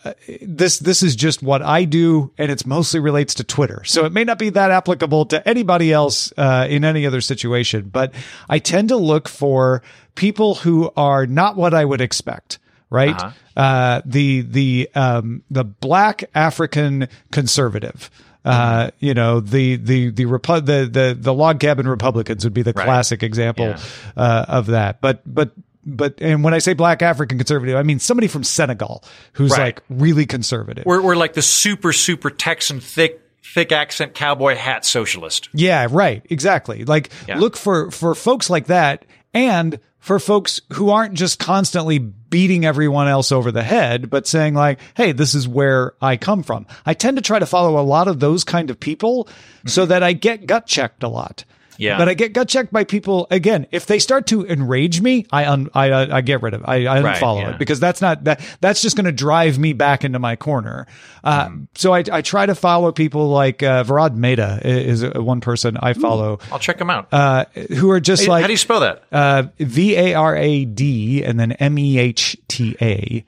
uh, 0.06 0.14
this 0.42 0.80
this 0.80 1.04
is 1.04 1.16
just 1.16 1.42
what 1.44 1.62
I 1.62 1.84
do, 1.86 2.32
and 2.38 2.52
it's 2.52 2.66
mostly 2.66 3.00
relates 3.00 3.34
to 3.36 3.44
Twitter. 3.44 3.84
So 3.86 4.06
it 4.06 4.12
may 4.14 4.24
not 4.24 4.40
be 4.40 4.50
that 4.52 4.72
applicable 4.72 5.26
to 5.28 5.48
anybody 5.48 5.92
else 5.92 6.32
uh, 6.38 6.68
in 6.70 6.86
any 6.86 7.06
other 7.06 7.22
situation. 7.22 7.90
But 7.90 8.14
I 8.48 8.60
tend 8.60 8.90
to 8.90 8.96
look 8.98 9.28
for 9.28 9.82
people 10.16 10.56
who 10.56 10.92
are 10.96 11.26
not 11.26 11.56
what 11.56 11.74
I 11.74 11.86
would 11.86 12.02
expect 12.02 12.60
right? 12.90 13.22
Uh-huh. 13.22 13.32
Uh, 13.62 14.02
the 14.06 14.42
the 14.42 14.90
um, 14.96 15.44
the 15.52 15.66
black 15.66 16.24
African 16.34 17.10
conservative. 17.32 18.10
Uh, 18.46 18.92
you 19.00 19.14
know 19.14 19.42
the 19.42 19.76
the 19.76 20.10
the 20.12 20.24
Repu- 20.24 20.66
the 20.66 20.88
the 20.90 21.18
the 21.20 21.34
log 21.34 21.60
cabin 21.60 21.86
Republicans 21.86 22.46
would 22.46 22.54
be 22.54 22.62
the 22.62 22.72
Right. 22.72 22.86
classic 22.86 23.24
example 23.24 23.66
Yeah. 23.66 23.80
uh, 24.16 24.46
of 24.48 24.68
that. 24.68 25.02
But 25.02 25.22
but 25.26 25.52
but 25.88 26.16
and 26.22 26.44
when 26.44 26.54
I 26.54 26.60
say 26.60 26.74
black 26.74 27.02
African 27.02 27.38
conservative, 27.38 27.76
I 27.76 27.84
mean 27.84 28.00
somebody 28.00 28.28
from 28.28 28.44
Senegal 28.44 29.04
who's 29.34 29.52
Right. 29.52 29.60
like 29.76 29.84
really 29.90 30.26
conservative. 30.26 30.86
We're, 30.86 31.02
we're 31.02 31.16
like 31.16 31.34
the 31.34 31.42
super, 31.42 31.94
super 31.94 32.30
Texan, 32.30 32.80
thick, 32.82 33.22
thick 33.44 33.72
accent 33.72 34.14
cowboy 34.14 34.56
hat 34.56 34.86
socialist. 34.86 35.50
Yeah, 35.54 35.88
right. 35.90 36.24
Exactly. 36.30 36.84
Like 36.84 37.10
Yeah. 37.28 37.40
look 37.40 37.56
for 37.56 37.90
for 37.92 38.14
folks 38.14 38.50
like 38.50 38.68
that 38.68 39.06
and 39.34 39.80
for 40.00 40.20
folks 40.20 40.62
who 40.74 40.90
aren't 40.90 41.16
just 41.16 41.40
constantly 41.40 42.00
beating 42.00 42.66
everyone 42.66 43.08
else 43.08 43.32
over 43.32 43.52
the 43.52 43.64
head, 43.64 44.10
but 44.10 44.28
saying 44.28 44.54
like, 44.54 44.80
"Hey, 44.96 45.12
this 45.12 45.34
is 45.34 45.48
where 45.48 45.94
I 46.02 46.18
come 46.18 46.44
from." 46.44 46.66
I 46.86 46.94
tend 46.94 47.18
to 47.18 47.22
try 47.24 47.40
to 47.40 47.46
follow 47.46 47.80
a 47.80 47.84
lot 47.84 48.08
of 48.08 48.20
those 48.20 48.44
kind 48.44 48.70
of 48.70 48.80
people 48.80 49.26
mm-hmm. 49.26 49.68
so 49.68 49.86
that 49.86 50.04
I 50.04 50.14
get 50.14 50.46
gut 50.46 50.66
checked 50.66 51.04
a 51.04 51.10
lot. 51.10 51.44
Yeah. 51.78 51.98
But 51.98 52.10
I 52.10 52.14
get 52.14 52.34
gut 52.34 52.48
checked 52.50 52.72
by 52.74 52.84
people 52.84 53.28
again. 53.32 53.68
If 53.72 53.86
they 53.86 54.00
start 54.00 54.28
to 54.28 54.46
enrage 54.46 55.02
me, 55.02 55.26
I 55.32 55.46
un, 55.46 55.70
I 55.74 55.92
uh, 55.92 56.16
I 56.18 56.22
get 56.22 56.42
rid 56.42 56.54
of. 56.54 56.62
It. 56.62 56.66
I, 56.68 56.86
I 56.86 57.02
Right, 57.02 57.16
unfollow 57.22 57.42
yeah. 57.42 57.50
it 57.52 57.60
because 57.60 57.80
that's 57.80 58.02
not 58.02 58.24
that 58.26 58.42
that's 58.62 58.82
just 58.82 58.96
going 58.96 59.06
to 59.06 59.12
drive 59.12 59.58
me 59.60 59.74
back 59.74 60.04
into 60.04 60.20
my 60.20 60.36
corner. 60.36 60.88
Uh, 61.24 61.48
Mm-hmm. 61.48 61.64
So 61.76 61.94
I 61.94 62.04
I 62.12 62.22
try 62.22 62.46
to 62.46 62.56
follow 62.56 62.92
people 62.92 63.30
like 63.30 63.62
uh, 63.62 63.84
Varad 63.84 64.16
Mehta 64.16 64.60
is 64.64 65.04
uh, 65.04 65.12
one 65.16 65.40
person 65.42 65.78
I 65.78 65.94
follow 65.94 66.40
I'll 66.52 66.60
check 66.60 66.78
them 66.80 66.90
out. 66.90 67.08
uh, 67.12 67.46
who 67.78 67.90
are 67.92 68.00
just 68.00 68.24
Hey, 68.24 68.30
like 68.30 68.42
How 68.42 68.48
do 68.48 68.54
you 68.54 68.58
spell 68.58 68.80
that? 68.80 69.04
uh, 69.12 69.44
V 69.60 69.96
A 69.96 70.14
R 70.16 70.36
A 70.36 70.66
D 70.66 71.24
and 71.24 71.40
then 71.40 71.52
M 71.54 71.78
E 71.78 72.00
H 72.00 72.38
T 72.48 72.76
A. 72.82 73.24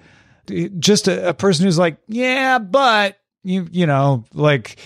Just 0.79 1.07
a, 1.07 1.29
a 1.29 1.33
person 1.33 1.65
who's 1.65 1.77
like, 1.77 1.97
yeah, 2.07 2.57
but 2.57 3.19
you 3.43 3.67
you 3.71 3.85
know 3.85 4.25
like. 4.33 4.77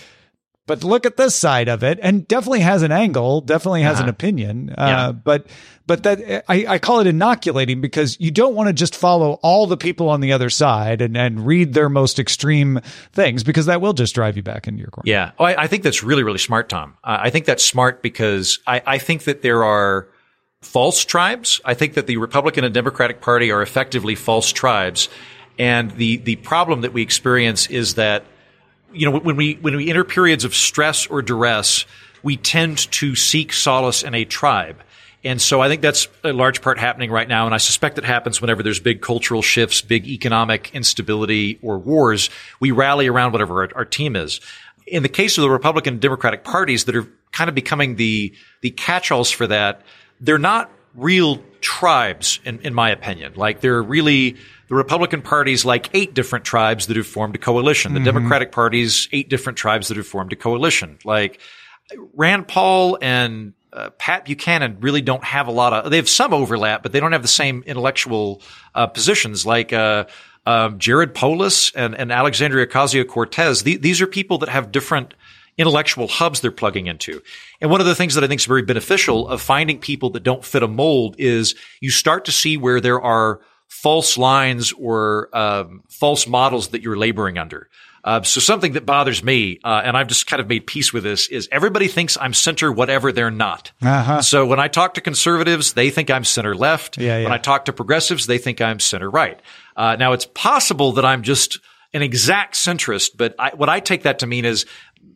But 0.65 0.81
look 0.83 1.05
at 1.05 1.17
this 1.17 1.35
side 1.35 1.67
of 1.67 1.83
it, 1.83 1.99
and 2.01 2.25
definitely 2.25 2.61
has 2.61 2.83
an 2.83 2.91
angle, 2.93 3.41
definitely 3.41 3.81
has 3.81 3.99
an 3.99 4.07
opinion. 4.07 4.69
Uh, 4.69 4.73
Uh-huh. 4.81 4.89
Yeah. 4.89 5.11
But 5.11 5.47
but 5.85 6.03
that 6.03 6.45
I, 6.47 6.65
I 6.67 6.79
call 6.79 7.01
it 7.01 7.07
inoculating 7.07 7.81
because 7.81 8.17
you 8.19 8.31
don't 8.31 8.55
want 8.55 8.67
to 8.67 8.73
just 8.73 8.95
follow 8.95 9.39
all 9.43 9.67
the 9.67 9.75
people 9.75 10.07
on 10.07 10.21
the 10.21 10.31
other 10.31 10.49
side 10.49 11.01
and, 11.01 11.17
and 11.17 11.45
read 11.45 11.73
their 11.73 11.89
most 11.89 12.17
extreme 12.19 12.79
things 13.11 13.43
because 13.43 13.65
that 13.65 13.81
will 13.81 13.91
just 13.91 14.15
drive 14.15 14.37
you 14.37 14.43
back 14.43 14.65
into 14.65 14.79
your 14.79 14.89
corner. 14.89 15.03
Yeah. 15.09 15.31
Oh, 15.37 15.43
I, 15.43 15.63
I 15.63 15.67
think 15.67 15.83
that's 15.83 16.01
really, 16.01 16.23
really 16.23 16.37
smart, 16.37 16.69
Tom. 16.69 16.95
Uh, 17.03 17.17
I 17.19 17.29
think 17.29 17.45
that's 17.45 17.65
smart 17.65 18.01
because 18.01 18.59
I, 18.65 18.81
I 18.85 18.97
think 18.99 19.23
that 19.25 19.41
there 19.41 19.65
are 19.65 20.07
false 20.61 21.03
tribes. 21.03 21.59
I 21.65 21.73
think 21.73 21.95
that 21.95 22.07
the 22.07 22.15
Republican 22.15 22.63
and 22.63 22.73
Democratic 22.73 23.19
Party 23.19 23.51
are 23.51 23.61
effectively 23.61 24.15
false 24.15 24.53
tribes. 24.53 25.09
And 25.59 25.91
the, 25.91 26.17
the 26.17 26.37
problem 26.37 26.81
that 26.81 26.93
we 26.93 27.01
experience 27.01 27.67
is 27.69 27.95
that, 27.95 28.23
you 28.93 29.09
know, 29.09 29.19
when 29.19 29.35
we, 29.35 29.55
when 29.55 29.75
we 29.75 29.89
enter 29.89 30.03
periods 30.03 30.45
of 30.45 30.55
stress 30.55 31.07
or 31.07 31.21
duress, 31.21 31.85
we 32.21 32.37
tend 32.37 32.89
to 32.91 33.15
seek 33.15 33.51
solace 33.51 34.03
in 34.03 34.15
a 34.15 34.25
tribe. 34.25 34.81
And 35.25 35.41
so 35.41 35.61
I 35.61 35.69
think 35.69 35.81
that's 35.81 36.07
a 36.23 36.33
large 36.33 36.61
part 36.61 36.77
happening 36.77 37.09
right 37.09 37.27
now. 37.27 37.45
And 37.45 37.55
I 37.55 37.57
suspect 37.57 37.97
it 37.97 38.03
happens 38.03 38.41
whenever 38.41 38.61
there's 38.61 38.79
big 38.79 39.01
cultural 39.01 39.41
shifts, 39.41 39.81
big 39.81 40.05
economic 40.05 40.71
instability 40.73 41.59
or 41.61 41.77
wars. 41.77 42.29
We 42.59 42.71
rally 42.71 43.07
around 43.07 43.31
whatever 43.31 43.63
our, 43.63 43.69
our 43.75 43.85
team 43.85 44.15
is. 44.15 44.41
In 44.85 45.01
the 45.01 45.09
case 45.09 45.37
of 45.37 45.43
the 45.43 45.49
Republican 45.49 45.93
and 45.93 46.01
Democratic 46.01 46.43
parties 46.43 46.85
that 46.85 46.95
are 46.95 47.07
kind 47.31 47.47
of 47.47 47.55
becoming 47.55 47.95
the, 47.95 48.33
the 48.59 48.71
catch-alls 48.71 49.31
for 49.31 49.47
that, 49.47 49.81
they're 50.19 50.37
not 50.37 50.69
real 50.93 51.41
tribes, 51.61 52.41
in, 52.43 52.59
in 52.59 52.73
my 52.73 52.89
opinion. 52.89 53.33
Like 53.35 53.61
they're 53.61 53.81
really, 53.81 54.35
the 54.73 54.77
Republican 54.77 55.21
party's 55.21 55.63
like 55.63 55.91
eight 55.93 56.15
different 56.15 56.45
tribes 56.45 56.87
that 56.87 56.97
have 56.97 57.05
formed 57.05 57.35
a 57.35 57.37
coalition. 57.37 57.93
The 57.93 57.99
Democratic 57.99 58.51
party's 58.51 59.07
eight 59.11 59.29
different 59.29 59.55
tribes 59.55 59.89
that 59.89 59.97
have 59.97 60.07
formed 60.07 60.33
a 60.33 60.35
coalition. 60.35 60.97
Like, 61.05 61.39
Rand 62.15 62.47
Paul 62.47 62.97
and 62.99 63.53
uh, 63.71 63.91
Pat 63.91 64.25
Buchanan 64.25 64.77
really 64.79 65.03
don't 65.03 65.23
have 65.23 65.47
a 65.47 65.51
lot 65.51 65.73
of. 65.73 65.91
They 65.91 65.97
have 65.97 66.09
some 66.09 66.33
overlap, 66.33 66.81
but 66.81 66.91
they 66.91 66.99
don't 66.99 67.11
have 67.11 67.21
the 67.21 67.27
same 67.27 67.61
intellectual 67.67 68.41
uh, 68.73 68.87
positions 68.87 69.45
like 69.45 69.73
uh, 69.73 70.05
um, 70.47 70.79
Jared 70.79 71.13
Polis 71.13 71.71
and, 71.75 71.93
and 71.93 72.11
Alexandria 72.11 72.65
Ocasio 72.65 73.07
Cortez. 73.07 73.61
these 73.61 74.01
are 74.01 74.07
people 74.07 74.39
that 74.39 74.49
have 74.49 74.71
different 74.71 75.13
intellectual 75.55 76.07
hubs 76.07 76.41
they're 76.41 76.49
plugging 76.49 76.87
into. 76.87 77.21
And 77.61 77.69
one 77.69 77.79
of 77.79 77.85
the 77.85 77.93
things 77.93 78.15
that 78.15 78.23
I 78.23 78.27
think 78.27 78.41
is 78.41 78.45
very 78.45 78.63
beneficial 78.63 79.27
of 79.27 79.39
finding 79.39 79.77
people 79.77 80.09
that 80.11 80.23
don't 80.23 80.43
fit 80.43 80.63
a 80.63 80.67
mold 80.67 81.15
is 81.19 81.53
you 81.79 81.91
start 81.91 82.25
to 82.25 82.31
see 82.31 82.57
where 82.57 82.81
there 82.81 82.99
are 82.99 83.39
false 83.73 84.17
lines 84.19 84.71
or 84.71 85.35
um, 85.35 85.83
false 85.89 86.27
models 86.27 86.69
that 86.69 86.83
you're 86.83 86.95
laboring 86.95 87.39
under. 87.39 87.69
Uh, 88.03 88.21
so 88.21 88.39
something 88.39 88.73
that 88.73 88.85
bothers 88.85 89.23
me, 89.23 89.59
uh, 89.63 89.81
and 89.83 89.97
I've 89.97 90.07
just 90.07 90.27
kind 90.27 90.39
of 90.39 90.47
made 90.47 90.67
peace 90.67 90.93
with 90.93 91.03
this, 91.03 91.27
is 91.27 91.49
everybody 91.51 91.87
thinks 91.87 92.15
I'm 92.19 92.33
center, 92.33 92.71
whatever 92.71 93.11
they're 93.11 93.31
not. 93.31 93.71
Uh-huh. 93.81 94.21
So 94.21 94.45
when 94.45 94.59
I 94.59 94.67
talk 94.67 94.93
to 94.93 95.01
conservatives, 95.01 95.73
they 95.73 95.89
think 95.89 96.11
I'm 96.11 96.23
center 96.23 96.53
left. 96.53 96.97
Yeah, 96.97 97.17
yeah. 97.17 97.23
When 97.23 97.33
I 97.33 97.39
talk 97.39 97.65
to 97.65 97.73
progressives, 97.73 98.27
they 98.27 98.37
think 98.37 98.61
I'm 98.61 98.79
center 98.79 99.09
right. 99.09 99.41
Uh, 99.75 99.95
now 99.97 100.13
it's 100.13 100.27
possible 100.27 100.91
that 100.93 101.05
I'm 101.05 101.23
just 101.23 101.59
an 101.93 102.03
exact 102.03 102.53
centrist, 102.55 103.17
but 103.17 103.35
I, 103.39 103.51
what 103.55 103.69
I 103.69 103.79
take 103.79 104.03
that 104.03 104.19
to 104.19 104.27
mean 104.27 104.45
is 104.45 104.65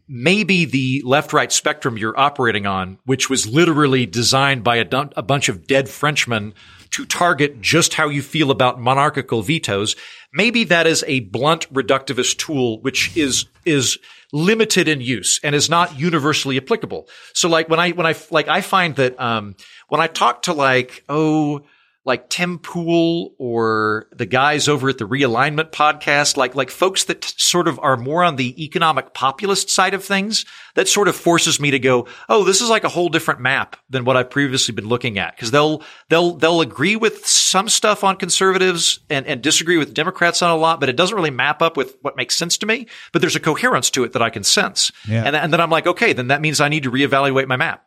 maybe 0.07 0.65
the 0.65 1.03
left 1.05 1.31
right 1.31 1.51
spectrum 1.51 1.97
you're 1.97 2.17
operating 2.17 2.65
on, 2.65 2.97
which 3.05 3.29
was 3.29 3.45
literally 3.45 4.05
designed 4.05 4.63
by 4.63 4.77
a, 4.77 4.83
dun- 4.83 5.13
a 5.15 5.21
bunch 5.21 5.49
of 5.49 5.67
dead 5.67 5.89
Frenchmen 5.89 6.53
to 6.97 7.05
target 7.05 7.61
just 7.61 7.93
how 7.93 8.09
you 8.09 8.23
feel 8.23 8.49
about 8.49 8.81
monarchical 8.81 9.43
vetoes, 9.43 9.95
maybe 10.33 10.63
that 10.63 10.87
is 10.87 11.03
a 11.05 11.19
blunt 11.19 11.71
reductivist 11.71 12.39
tool, 12.39 12.81
which 12.81 13.15
is, 13.15 13.45
is 13.65 13.99
limited 14.33 14.87
in 14.87 14.99
use 14.99 15.39
and 15.43 15.53
is 15.53 15.69
not 15.69 15.99
universally 15.99 16.57
applicable. 16.57 17.07
So 17.33 17.49
like 17.49 17.69
when 17.69 17.79
I, 17.79 17.91
when 17.91 18.07
I, 18.07 18.15
like 18.31 18.47
I 18.47 18.61
find 18.61 18.95
that, 18.95 19.19
um, 19.21 19.55
when 19.89 20.01
I 20.01 20.07
talk 20.07 20.41
to 20.43 20.53
like, 20.53 21.03
oh, 21.07 21.61
like 22.07 22.29
Tim 22.29 22.57
Pool 22.57 23.35
or 23.37 24.07
the 24.15 24.25
guys 24.25 24.69
over 24.69 24.87
at 24.87 24.97
the 24.97 25.07
realignment 25.07 25.71
podcast, 25.71 26.37
like, 26.37 26.55
like 26.55 26.71
folks 26.71 27.03
that 27.03 27.21
t- 27.21 27.33
sort 27.35 27.67
of 27.67 27.77
are 27.79 27.97
more 27.97 28.23
on 28.23 28.37
the 28.37 28.63
economic 28.63 29.13
populist 29.13 29.69
side 29.69 29.93
of 29.93 30.05
things, 30.05 30.45
that 30.75 30.87
sort 30.87 31.09
of 31.09 31.17
forces 31.17 31.59
me 31.59 31.69
to 31.71 31.79
go, 31.79 32.07
Oh, 32.29 32.45
this 32.45 32.61
is 32.61 32.69
like 32.69 32.85
a 32.85 32.89
whole 32.89 33.09
different 33.09 33.41
map 33.41 33.75
than 33.89 34.05
what 34.05 34.15
I've 34.15 34.29
previously 34.29 34.73
been 34.73 34.87
looking 34.87 35.19
at. 35.19 35.37
Cause 35.37 35.51
they'll, 35.51 35.83
they'll, 36.07 36.35
they'll 36.35 36.61
agree 36.61 36.95
with 36.95 37.27
some 37.27 37.67
stuff 37.67 38.05
on 38.05 38.15
conservatives 38.15 39.01
and, 39.09 39.27
and 39.27 39.41
disagree 39.41 39.77
with 39.77 39.93
Democrats 39.93 40.41
on 40.41 40.51
a 40.51 40.55
lot, 40.57 40.79
but 40.79 40.87
it 40.87 40.95
doesn't 40.95 41.15
really 41.15 41.29
map 41.29 41.61
up 41.61 41.75
with 41.75 41.97
what 42.03 42.15
makes 42.15 42.37
sense 42.37 42.57
to 42.59 42.65
me. 42.65 42.87
But 43.11 43.19
there's 43.19 43.35
a 43.35 43.41
coherence 43.41 43.89
to 43.91 44.05
it 44.05 44.13
that 44.13 44.21
I 44.21 44.29
can 44.29 44.45
sense. 44.45 44.93
Yeah. 45.09 45.23
And, 45.25 45.35
and 45.35 45.51
then 45.51 45.59
I'm 45.59 45.69
like, 45.69 45.87
okay, 45.87 46.13
then 46.13 46.29
that 46.29 46.39
means 46.39 46.61
I 46.61 46.69
need 46.69 46.83
to 46.83 46.91
reevaluate 46.91 47.47
my 47.47 47.57
map. 47.57 47.83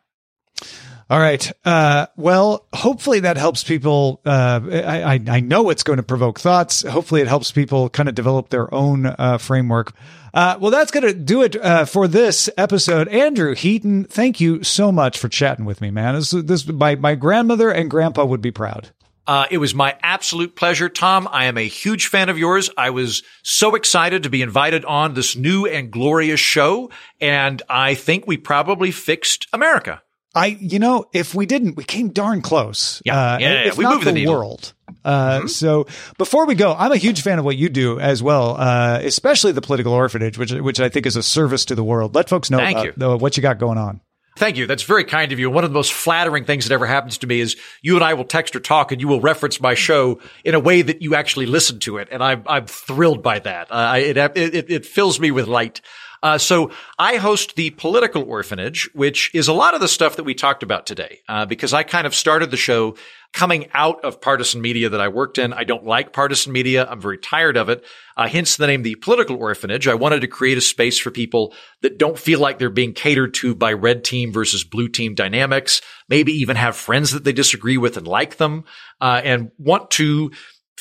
All 1.11 1.19
right. 1.19 1.51
Uh, 1.65 2.07
well, 2.15 2.67
hopefully 2.71 3.19
that 3.19 3.35
helps 3.35 3.65
people. 3.65 4.21
Uh, 4.25 4.61
I, 4.71 5.19
I, 5.27 5.39
know 5.41 5.69
it's 5.69 5.83
going 5.83 5.97
to 5.97 6.03
provoke 6.03 6.39
thoughts. 6.39 6.83
Hopefully 6.83 7.19
it 7.19 7.27
helps 7.27 7.51
people 7.51 7.89
kind 7.89 8.07
of 8.07 8.15
develop 8.15 8.47
their 8.47 8.73
own 8.73 9.05
uh, 9.05 9.37
framework. 9.37 9.91
Uh, 10.33 10.57
well, 10.61 10.71
that's 10.71 10.89
going 10.89 11.05
to 11.05 11.13
do 11.13 11.41
it 11.41 11.57
uh, 11.57 11.83
for 11.83 12.07
this 12.07 12.49
episode. 12.57 13.09
Andrew 13.09 13.53
Heaton, 13.55 14.05
thank 14.05 14.39
you 14.39 14.63
so 14.63 14.89
much 14.89 15.19
for 15.19 15.27
chatting 15.27 15.65
with 15.65 15.81
me, 15.81 15.91
man. 15.91 16.15
This, 16.15 16.31
this 16.31 16.65
my 16.65 16.95
my 16.95 17.15
grandmother 17.15 17.69
and 17.69 17.91
grandpa 17.91 18.23
would 18.23 18.41
be 18.41 18.51
proud. 18.51 18.91
Uh, 19.27 19.47
it 19.51 19.57
was 19.57 19.75
my 19.75 19.97
absolute 20.01 20.55
pleasure, 20.55 20.87
Tom. 20.87 21.27
I 21.29 21.43
am 21.43 21.57
a 21.57 21.67
huge 21.67 22.07
fan 22.07 22.29
of 22.29 22.37
yours. 22.37 22.69
I 22.77 22.91
was 22.91 23.21
so 23.43 23.75
excited 23.75 24.23
to 24.23 24.29
be 24.29 24.41
invited 24.41 24.85
on 24.85 25.13
this 25.13 25.35
new 25.35 25.65
and 25.65 25.91
glorious 25.91 26.39
show, 26.39 26.89
and 27.19 27.61
I 27.67 27.95
think 27.95 28.27
we 28.27 28.37
probably 28.37 28.91
fixed 28.91 29.47
America. 29.51 30.01
I, 30.33 30.45
you 30.47 30.79
know, 30.79 31.05
if 31.13 31.35
we 31.35 31.45
didn't, 31.45 31.75
we 31.75 31.83
came 31.83 32.09
darn 32.09 32.41
close. 32.41 33.01
Yeah, 33.05 33.19
uh, 33.33 33.37
yeah, 33.37 33.53
yeah, 33.53 33.67
if 33.67 33.77
we 33.77 33.85
moved 33.85 34.05
the 34.05 34.13
needle. 34.13 34.33
world. 34.35 34.73
Uh, 35.03 35.47
So 35.47 35.87
before 36.17 36.45
we 36.45 36.55
go, 36.55 36.73
I'm 36.77 36.91
a 36.91 36.97
huge 36.97 37.21
fan 37.21 37.39
of 37.39 37.45
what 37.45 37.57
you 37.57 37.69
do 37.69 37.99
as 37.99 38.21
well, 38.23 38.55
uh, 38.57 38.99
especially 39.03 39.51
the 39.51 39.61
political 39.61 39.93
orphanage, 39.93 40.37
which 40.37 40.51
which 40.51 40.79
I 40.79 40.89
think 40.89 41.05
is 41.05 41.15
a 41.15 41.23
service 41.23 41.65
to 41.65 41.75
the 41.75 41.83
world. 41.83 42.15
Let 42.15 42.29
folks 42.29 42.49
know 42.49 42.59
Thank 42.59 42.77
uh, 42.77 42.83
you. 42.83 42.93
the- 42.95 43.17
what 43.17 43.35
you 43.35 43.43
got 43.43 43.57
going 43.59 43.77
on. 43.77 43.99
Thank 44.37 44.55
you. 44.55 44.65
That's 44.65 44.83
very 44.83 45.03
kind 45.03 45.33
of 45.33 45.39
you. 45.39 45.49
One 45.49 45.65
of 45.65 45.69
the 45.71 45.73
most 45.73 45.91
flattering 45.91 46.45
things 46.45 46.65
that 46.65 46.73
ever 46.73 46.85
happens 46.85 47.17
to 47.19 47.27
me 47.27 47.41
is 47.41 47.57
you 47.81 47.95
and 47.95 48.03
I 48.03 48.13
will 48.13 48.23
text 48.23 48.55
or 48.55 48.61
talk 48.61 48.93
and 48.93 49.01
you 49.01 49.09
will 49.09 49.19
reference 49.19 49.59
my 49.59 49.73
show 49.73 50.21
in 50.45 50.55
a 50.55 50.59
way 50.59 50.81
that 50.81 51.01
you 51.01 51.15
actually 51.15 51.47
listen 51.47 51.79
to 51.79 51.97
it. 51.97 52.07
And 52.11 52.23
I'm, 52.23 52.43
I'm 52.47 52.65
thrilled 52.65 53.21
by 53.21 53.39
that. 53.39 53.67
Uh, 53.69 53.95
it, 53.97 54.15
it, 54.17 54.71
it 54.71 54.85
fills 54.85 55.19
me 55.19 55.31
with 55.31 55.47
light. 55.47 55.81
Uh, 56.23 56.37
so 56.37 56.71
I 56.99 57.17
host 57.17 57.55
the 57.55 57.71
Political 57.71 58.23
Orphanage, 58.23 58.89
which 58.93 59.31
is 59.33 59.47
a 59.47 59.53
lot 59.53 59.73
of 59.73 59.81
the 59.81 59.87
stuff 59.87 60.17
that 60.17 60.23
we 60.23 60.35
talked 60.35 60.61
about 60.61 60.85
today, 60.85 61.19
uh, 61.27 61.45
because 61.45 61.73
I 61.73 61.83
kind 61.83 62.05
of 62.05 62.13
started 62.13 62.51
the 62.51 62.57
show 62.57 62.95
coming 63.33 63.69
out 63.73 64.03
of 64.03 64.21
partisan 64.21 64.61
media 64.61 64.89
that 64.89 65.01
I 65.01 65.07
worked 65.07 65.37
in. 65.37 65.53
I 65.53 65.63
don't 65.63 65.85
like 65.85 66.13
partisan 66.13 66.51
media. 66.51 66.85
I'm 66.85 66.99
very 66.99 67.17
tired 67.17 67.57
of 67.57 67.69
it. 67.69 67.83
Uh, 68.17 68.27
hence 68.27 68.57
the 68.57 68.67
name, 68.67 68.83
the 68.83 68.95
Political 68.95 69.37
Orphanage. 69.37 69.87
I 69.87 69.95
wanted 69.95 70.21
to 70.21 70.27
create 70.27 70.57
a 70.57 70.61
space 70.61 70.99
for 70.99 71.11
people 71.11 71.53
that 71.81 71.97
don't 71.97 72.19
feel 72.19 72.39
like 72.39 72.59
they're 72.59 72.69
being 72.69 72.93
catered 72.93 73.33
to 73.35 73.55
by 73.55 73.73
red 73.73 74.03
team 74.03 74.31
versus 74.31 74.63
blue 74.63 74.89
team 74.89 75.15
dynamics, 75.15 75.81
maybe 76.09 76.33
even 76.33 76.57
have 76.57 76.75
friends 76.75 77.11
that 77.11 77.23
they 77.23 77.33
disagree 77.33 77.77
with 77.77 77.97
and 77.97 78.07
like 78.07 78.37
them, 78.37 78.65
uh, 78.99 79.21
and 79.23 79.51
want 79.57 79.89
to 79.91 80.31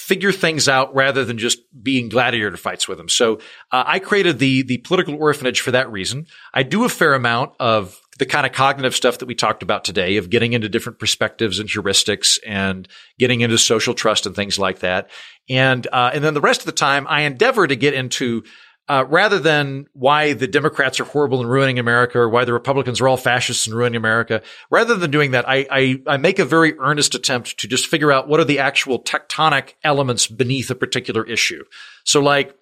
figure 0.00 0.32
things 0.32 0.66
out 0.66 0.94
rather 0.94 1.24
than 1.24 1.36
just 1.36 1.60
being 1.82 2.08
gladiator 2.08 2.56
fights 2.56 2.88
with 2.88 2.96
them. 2.96 3.08
So 3.08 3.36
uh, 3.70 3.84
I 3.86 3.98
created 3.98 4.38
the 4.38 4.62
the 4.62 4.78
political 4.78 5.14
orphanage 5.14 5.60
for 5.60 5.70
that 5.72 5.92
reason. 5.92 6.26
I 6.54 6.62
do 6.62 6.84
a 6.84 6.88
fair 6.88 7.14
amount 7.14 7.52
of 7.60 8.00
the 8.18 8.26
kind 8.26 8.46
of 8.46 8.52
cognitive 8.52 8.94
stuff 8.94 9.18
that 9.18 9.26
we 9.26 9.34
talked 9.34 9.62
about 9.62 9.84
today 9.84 10.16
of 10.16 10.30
getting 10.30 10.54
into 10.54 10.68
different 10.68 10.98
perspectives 10.98 11.58
and 11.58 11.68
heuristics 11.68 12.38
and 12.46 12.88
getting 13.18 13.42
into 13.42 13.58
social 13.58 13.94
trust 13.94 14.26
and 14.26 14.34
things 14.34 14.58
like 14.58 14.80
that. 14.80 15.10
And 15.48 15.86
uh, 15.92 16.10
and 16.14 16.24
then 16.24 16.34
the 16.34 16.40
rest 16.40 16.60
of 16.60 16.66
the 16.66 16.72
time, 16.72 17.06
I 17.06 17.22
endeavor 17.22 17.66
to 17.66 17.76
get 17.76 17.92
into 17.92 18.44
uh, 18.88 19.04
rather 19.08 19.38
than 19.38 19.86
why 19.92 20.32
the 20.32 20.48
Democrats 20.48 20.98
are 20.98 21.04
horrible 21.04 21.40
and 21.40 21.50
ruining 21.50 21.78
America 21.78 22.18
or 22.18 22.28
why 22.28 22.44
the 22.44 22.52
Republicans 22.52 23.00
are 23.00 23.06
all 23.06 23.16
fascists 23.16 23.66
and 23.66 23.76
ruining 23.76 23.96
America, 23.96 24.42
rather 24.68 24.96
than 24.96 25.10
doing 25.10 25.30
that, 25.30 25.48
I, 25.48 25.66
I, 25.70 26.02
I 26.06 26.16
make 26.16 26.38
a 26.38 26.44
very 26.44 26.76
earnest 26.78 27.14
attempt 27.14 27.58
to 27.58 27.68
just 27.68 27.86
figure 27.86 28.10
out 28.10 28.26
what 28.26 28.40
are 28.40 28.44
the 28.44 28.58
actual 28.58 29.00
tectonic 29.00 29.74
elements 29.84 30.26
beneath 30.26 30.70
a 30.70 30.74
particular 30.74 31.24
issue. 31.24 31.64
So 32.04 32.20
like 32.20 32.54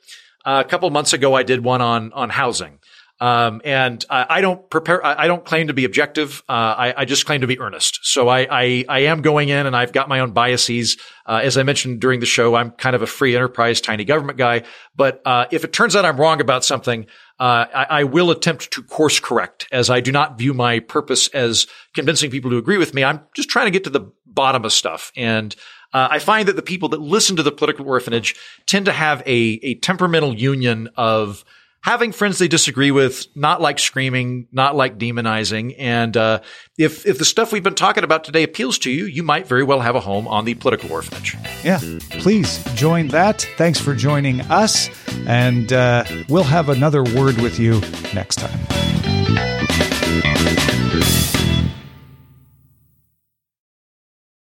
uh, 0.44 0.62
a 0.64 0.68
couple 0.68 0.90
months 0.90 1.12
ago, 1.12 1.34
I 1.34 1.42
did 1.42 1.64
one 1.64 1.80
on, 1.80 2.12
on 2.12 2.30
housing. 2.30 2.78
Um, 3.20 3.60
and 3.64 4.04
I, 4.08 4.26
I, 4.30 4.40
don't 4.40 4.70
prepare, 4.70 5.04
I, 5.04 5.24
I, 5.24 5.26
don't 5.26 5.44
claim 5.44 5.66
to 5.66 5.74
be 5.74 5.84
objective. 5.84 6.40
Uh, 6.48 6.52
I, 6.52 6.94
I, 6.98 7.04
just 7.04 7.26
claim 7.26 7.40
to 7.40 7.48
be 7.48 7.58
earnest. 7.58 7.98
So 8.02 8.28
I, 8.28 8.46
I, 8.48 8.84
I 8.88 8.98
am 9.00 9.22
going 9.22 9.48
in 9.48 9.66
and 9.66 9.74
I've 9.74 9.92
got 9.92 10.08
my 10.08 10.20
own 10.20 10.30
biases. 10.30 10.98
Uh, 11.26 11.40
as 11.42 11.58
I 11.58 11.64
mentioned 11.64 12.00
during 12.00 12.20
the 12.20 12.26
show, 12.26 12.54
I'm 12.54 12.70
kind 12.70 12.94
of 12.94 13.02
a 13.02 13.08
free 13.08 13.34
enterprise, 13.34 13.80
tiny 13.80 14.04
government 14.04 14.38
guy. 14.38 14.62
But, 14.94 15.20
uh, 15.24 15.46
if 15.50 15.64
it 15.64 15.72
turns 15.72 15.96
out 15.96 16.04
I'm 16.04 16.16
wrong 16.16 16.40
about 16.40 16.64
something, 16.64 17.06
uh, 17.40 17.66
I, 17.72 18.04
will 18.04 18.30
attempt 18.30 18.70
to 18.72 18.82
course 18.84 19.18
correct 19.18 19.66
as 19.72 19.90
I 19.90 20.00
do 20.00 20.12
not 20.12 20.38
view 20.38 20.54
my 20.54 20.78
purpose 20.78 21.26
as 21.28 21.66
convincing 21.94 22.30
people 22.30 22.52
to 22.52 22.56
agree 22.56 22.78
with 22.78 22.94
me. 22.94 23.02
I'm 23.02 23.20
just 23.34 23.48
trying 23.48 23.66
to 23.66 23.72
get 23.72 23.84
to 23.84 23.90
the 23.90 24.12
bottom 24.26 24.64
of 24.64 24.72
stuff. 24.72 25.10
And, 25.16 25.54
uh, 25.92 26.08
I 26.10 26.18
find 26.20 26.46
that 26.48 26.56
the 26.56 26.62
people 26.62 26.90
that 26.90 27.00
listen 27.00 27.36
to 27.36 27.42
the 27.42 27.50
political 27.50 27.88
orphanage 27.88 28.36
tend 28.66 28.86
to 28.86 28.92
have 28.92 29.22
a, 29.22 29.58
a 29.62 29.74
temperamental 29.76 30.34
union 30.36 30.88
of, 30.96 31.44
having 31.82 32.12
friends 32.12 32.38
they 32.38 32.48
disagree 32.48 32.90
with, 32.90 33.26
not 33.34 33.60
like 33.60 33.78
screaming, 33.78 34.48
not 34.52 34.76
like 34.76 34.98
demonizing. 34.98 35.74
And 35.78 36.16
uh, 36.16 36.40
if 36.76 37.06
if 37.06 37.18
the 37.18 37.24
stuff 37.24 37.52
we've 37.52 37.62
been 37.62 37.74
talking 37.74 38.04
about 38.04 38.24
today 38.24 38.42
appeals 38.42 38.78
to 38.80 38.90
you, 38.90 39.06
you 39.06 39.22
might 39.22 39.46
very 39.46 39.64
well 39.64 39.80
have 39.80 39.94
a 39.94 40.00
home 40.00 40.28
on 40.28 40.44
the 40.44 40.54
political 40.54 40.92
orphanage. 40.92 41.36
Yeah, 41.64 41.80
please 42.10 42.62
join 42.74 43.08
that. 43.08 43.48
Thanks 43.56 43.80
for 43.80 43.94
joining 43.94 44.40
us, 44.42 44.88
and 45.26 45.72
uh, 45.72 46.04
we'll 46.28 46.42
have 46.44 46.68
another 46.68 47.02
word 47.02 47.38
with 47.38 47.58
you 47.58 47.80
next 48.14 48.36
time. 48.36 48.58